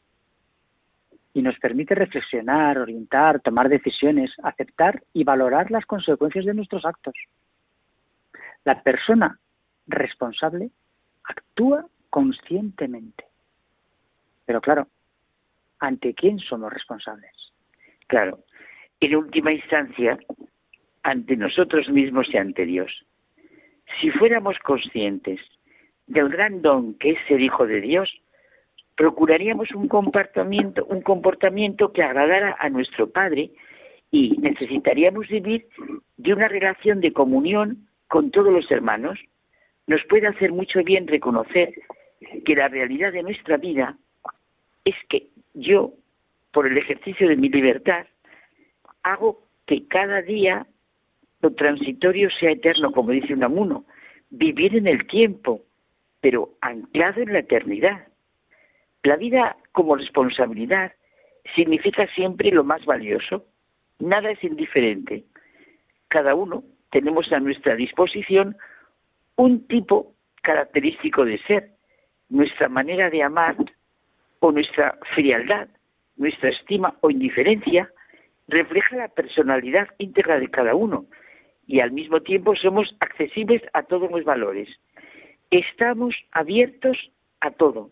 y 1.32 1.42
nos 1.42 1.58
permite 1.58 1.94
reflexionar, 1.94 2.78
orientar, 2.78 3.40
tomar 3.40 3.68
decisiones, 3.68 4.32
aceptar 4.42 5.02
y 5.12 5.24
valorar 5.24 5.70
las 5.70 5.84
consecuencias 5.86 6.44
de 6.44 6.54
nuestros 6.54 6.84
actos. 6.84 7.14
La 8.64 8.82
persona 8.82 9.40
responsable 9.86 10.70
actúa 11.24 11.86
conscientemente. 12.10 13.24
Pero 14.46 14.60
claro, 14.60 14.88
¿ante 15.78 16.14
quién 16.14 16.38
somos 16.38 16.72
responsables? 16.72 17.52
Claro, 18.06 18.44
en 19.00 19.16
última 19.16 19.52
instancia, 19.52 20.18
ante 21.02 21.36
nosotros 21.36 21.88
mismos 21.88 22.28
y 22.32 22.36
ante 22.36 22.64
Dios. 22.64 23.06
Si 24.00 24.10
fuéramos 24.10 24.58
conscientes 24.60 25.40
del 26.06 26.28
gran 26.28 26.62
don 26.62 26.94
que 26.94 27.10
es 27.10 27.18
ser 27.28 27.40
hijo 27.40 27.66
de 27.66 27.80
Dios, 27.80 28.10
procuraríamos 28.96 29.70
un 29.72 29.88
comportamiento, 29.88 30.84
un 30.86 31.02
comportamiento 31.02 31.92
que 31.92 32.02
agradara 32.02 32.56
a 32.58 32.68
nuestro 32.68 33.10
Padre 33.10 33.50
y 34.10 34.36
necesitaríamos 34.38 35.28
vivir 35.28 35.66
de 36.16 36.32
una 36.32 36.48
relación 36.48 37.00
de 37.00 37.12
comunión 37.12 37.88
con 38.08 38.30
todos 38.30 38.52
los 38.52 38.70
hermanos. 38.70 39.18
Nos 39.86 40.04
puede 40.04 40.28
hacer 40.28 40.52
mucho 40.52 40.82
bien 40.84 41.06
reconocer 41.06 41.74
que 42.44 42.54
la 42.54 42.68
realidad 42.68 43.12
de 43.12 43.22
nuestra 43.22 43.56
vida 43.56 43.98
es 44.84 44.94
que 45.08 45.28
yo, 45.54 45.92
por 46.52 46.66
el 46.66 46.76
ejercicio 46.78 47.28
de 47.28 47.36
mi 47.36 47.48
libertad, 47.48 48.06
hago 49.02 49.42
que 49.66 49.86
cada 49.86 50.22
día 50.22 50.66
lo 51.40 51.52
transitorio 51.54 52.30
sea 52.30 52.52
eterno, 52.52 52.92
como 52.92 53.10
dice 53.10 53.34
Unamuno, 53.34 53.84
vivir 54.30 54.76
en 54.76 54.86
el 54.86 55.06
tiempo, 55.06 55.62
pero 56.20 56.54
anclado 56.60 57.20
en 57.20 57.32
la 57.32 57.40
eternidad. 57.40 58.08
La 59.02 59.16
vida 59.16 59.56
como 59.72 59.96
responsabilidad 59.96 60.92
significa 61.54 62.06
siempre 62.14 62.50
lo 62.50 62.64
más 62.64 62.84
valioso. 62.86 63.44
Nada 63.98 64.30
es 64.30 64.42
indiferente. 64.42 65.24
Cada 66.08 66.34
uno 66.34 66.64
tenemos 66.90 67.30
a 67.32 67.40
nuestra 67.40 67.76
disposición 67.76 68.56
un 69.36 69.66
tipo 69.66 70.14
característico 70.42 71.24
de 71.24 71.38
ser, 71.38 71.70
nuestra 72.28 72.68
manera 72.68 73.10
de 73.10 73.22
amar 73.22 73.56
o 74.44 74.52
nuestra 74.52 74.98
frialdad, 75.14 75.68
nuestra 76.16 76.50
estima 76.50 76.94
o 77.00 77.08
indiferencia 77.08 77.90
refleja 78.46 78.94
la 78.94 79.08
personalidad 79.08 79.88
íntegra 79.96 80.38
de 80.38 80.50
cada 80.50 80.74
uno 80.74 81.06
y 81.66 81.80
al 81.80 81.92
mismo 81.92 82.20
tiempo 82.20 82.54
somos 82.54 82.94
accesibles 83.00 83.62
a 83.72 83.84
todos 83.84 84.10
los 84.10 84.22
valores. 84.22 84.68
Estamos 85.50 86.14
abiertos 86.30 87.10
a 87.40 87.52
todo. 87.52 87.90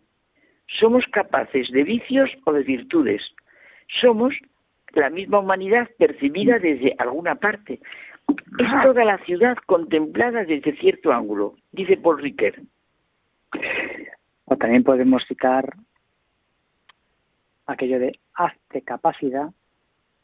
Somos 0.66 1.06
capaces 1.06 1.70
de 1.70 1.84
vicios 1.84 2.28
o 2.44 2.52
de 2.52 2.64
virtudes. 2.64 3.22
Somos 4.02 4.34
la 4.92 5.08
misma 5.08 5.38
humanidad 5.38 5.88
percibida 5.98 6.58
desde 6.58 6.94
alguna 6.98 7.36
parte. 7.36 7.80
Es 8.58 8.82
toda 8.82 9.06
la 9.06 9.16
ciudad 9.24 9.56
contemplada 9.64 10.44
desde 10.44 10.76
cierto 10.76 11.12
ángulo, 11.12 11.56
dice 11.72 11.96
Paul 11.96 12.20
Ricoeur. 12.20 12.60
O 14.44 14.56
también 14.58 14.84
podemos 14.84 15.24
citar 15.26 15.74
aquello 17.66 17.98
de 17.98 18.18
hazte 18.34 18.82
capacidad 18.82 19.50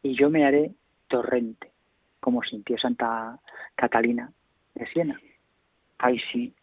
y 0.02 0.14
yo 0.14 0.30
me 0.30 0.44
haré 0.44 0.72
torrente, 1.08 1.70
como 2.20 2.42
sintió 2.42 2.78
Santa 2.78 3.38
Catalina 3.74 4.32
de 4.74 4.86
Siena. 4.86 5.20
Ay, 5.98 6.20
sí, 6.32 6.54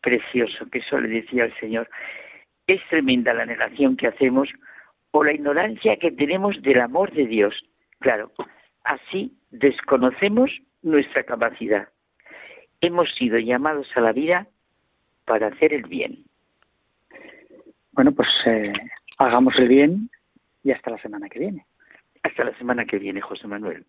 precioso, 0.00 0.66
que 0.70 0.78
eso 0.78 0.98
le 0.98 1.08
decía 1.08 1.44
al 1.44 1.56
Señor. 1.58 1.88
Es 2.66 2.80
tremenda 2.88 3.34
la 3.34 3.46
negación 3.46 3.96
que 3.96 4.06
hacemos 4.06 4.48
o 5.10 5.24
la 5.24 5.32
ignorancia 5.32 5.96
que 5.96 6.12
tenemos 6.12 6.60
del 6.62 6.80
amor 6.80 7.12
de 7.12 7.26
Dios. 7.26 7.54
Claro, 7.98 8.32
así 8.84 9.36
desconocemos 9.50 10.50
nuestra 10.82 11.24
capacidad. 11.24 11.88
Hemos 12.80 13.12
sido 13.14 13.38
llamados 13.38 13.88
a 13.96 14.00
la 14.00 14.12
vida 14.12 14.46
para 15.24 15.48
hacer 15.48 15.74
el 15.74 15.82
bien. 15.82 16.24
Bueno, 17.92 18.12
pues 18.12 18.28
eh, 18.46 18.72
hagamos 19.26 19.54
el 19.58 19.68
bien 19.68 20.10
y 20.62 20.72
hasta 20.72 20.90
la 20.90 20.98
semana 20.98 21.28
que 21.28 21.38
viene. 21.38 21.66
Hasta 22.22 22.44
la 22.44 22.56
semana 22.58 22.84
que 22.84 22.98
viene, 22.98 23.20
José 23.20 23.46
Manuel. 23.46 23.86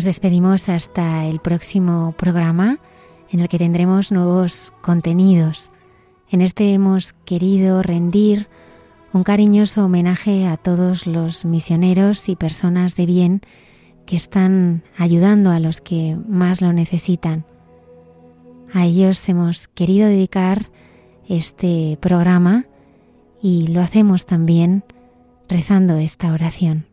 Nos 0.00 0.06
despedimos 0.06 0.70
hasta 0.70 1.26
el 1.26 1.40
próximo 1.40 2.14
programa 2.16 2.78
en 3.30 3.40
el 3.40 3.48
que 3.48 3.58
tendremos 3.58 4.10
nuevos 4.10 4.72
contenidos. 4.80 5.70
En 6.30 6.40
este 6.40 6.72
hemos 6.72 7.12
querido 7.26 7.82
rendir 7.82 8.48
un 9.12 9.24
cariñoso 9.24 9.84
homenaje 9.84 10.46
a 10.46 10.56
todos 10.56 11.06
los 11.06 11.44
misioneros 11.44 12.30
y 12.30 12.36
personas 12.36 12.96
de 12.96 13.04
bien 13.04 13.42
que 14.06 14.16
están 14.16 14.84
ayudando 14.96 15.50
a 15.50 15.60
los 15.60 15.82
que 15.82 16.16
más 16.26 16.62
lo 16.62 16.72
necesitan. 16.72 17.44
A 18.72 18.86
ellos 18.86 19.28
hemos 19.28 19.68
querido 19.68 20.08
dedicar 20.08 20.70
este 21.28 21.98
programa 22.00 22.64
y 23.42 23.66
lo 23.66 23.82
hacemos 23.82 24.24
también 24.24 24.82
rezando 25.46 25.98
esta 25.98 26.32
oración. 26.32 26.89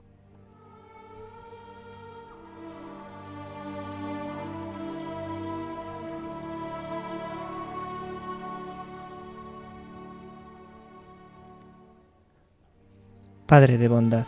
Padre 13.48 13.78
de 13.78 13.88
bondad, 13.88 14.26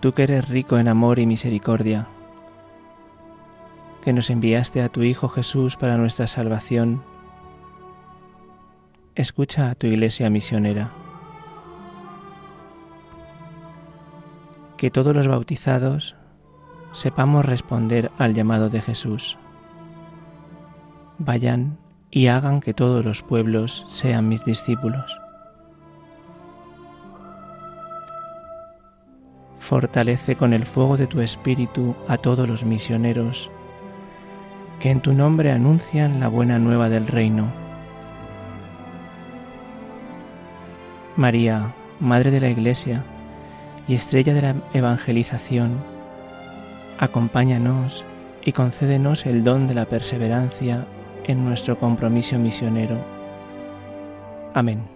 tú 0.00 0.14
que 0.14 0.22
eres 0.22 0.48
rico 0.48 0.78
en 0.78 0.88
amor 0.88 1.18
y 1.18 1.26
misericordia, 1.26 2.06
que 4.02 4.14
nos 4.14 4.30
enviaste 4.30 4.80
a 4.80 4.88
tu 4.88 5.02
Hijo 5.02 5.28
Jesús 5.28 5.76
para 5.76 5.98
nuestra 5.98 6.28
salvación, 6.28 7.02
escucha 9.14 9.68
a 9.68 9.74
tu 9.74 9.86
iglesia 9.86 10.30
misionera. 10.30 10.92
Que 14.78 14.90
todos 14.90 15.14
los 15.14 15.28
bautizados 15.28 16.16
sepamos 16.92 17.44
responder 17.44 18.10
al 18.16 18.32
llamado 18.32 18.70
de 18.70 18.80
Jesús. 18.80 19.36
Vayan 21.18 21.76
y 22.10 22.28
hagan 22.28 22.60
que 22.60 22.72
todos 22.72 23.04
los 23.04 23.22
pueblos 23.22 23.84
sean 23.90 24.26
mis 24.26 24.42
discípulos. 24.42 25.25
Fortalece 29.66 30.36
con 30.36 30.52
el 30.52 30.64
fuego 30.64 30.96
de 30.96 31.08
tu 31.08 31.20
espíritu 31.20 31.96
a 32.06 32.18
todos 32.18 32.48
los 32.48 32.64
misioneros 32.64 33.50
que 34.78 34.92
en 34.92 35.00
tu 35.00 35.12
nombre 35.12 35.50
anuncian 35.50 36.20
la 36.20 36.28
buena 36.28 36.60
nueva 36.60 36.88
del 36.88 37.08
reino. 37.08 37.48
María, 41.16 41.74
Madre 41.98 42.30
de 42.30 42.40
la 42.40 42.48
Iglesia 42.48 43.02
y 43.88 43.94
estrella 43.94 44.34
de 44.34 44.42
la 44.42 44.54
evangelización, 44.72 45.82
acompáñanos 47.00 48.04
y 48.44 48.52
concédenos 48.52 49.26
el 49.26 49.42
don 49.42 49.66
de 49.66 49.74
la 49.74 49.86
perseverancia 49.86 50.86
en 51.24 51.44
nuestro 51.44 51.76
compromiso 51.76 52.38
misionero. 52.38 52.98
Amén. 54.54 54.95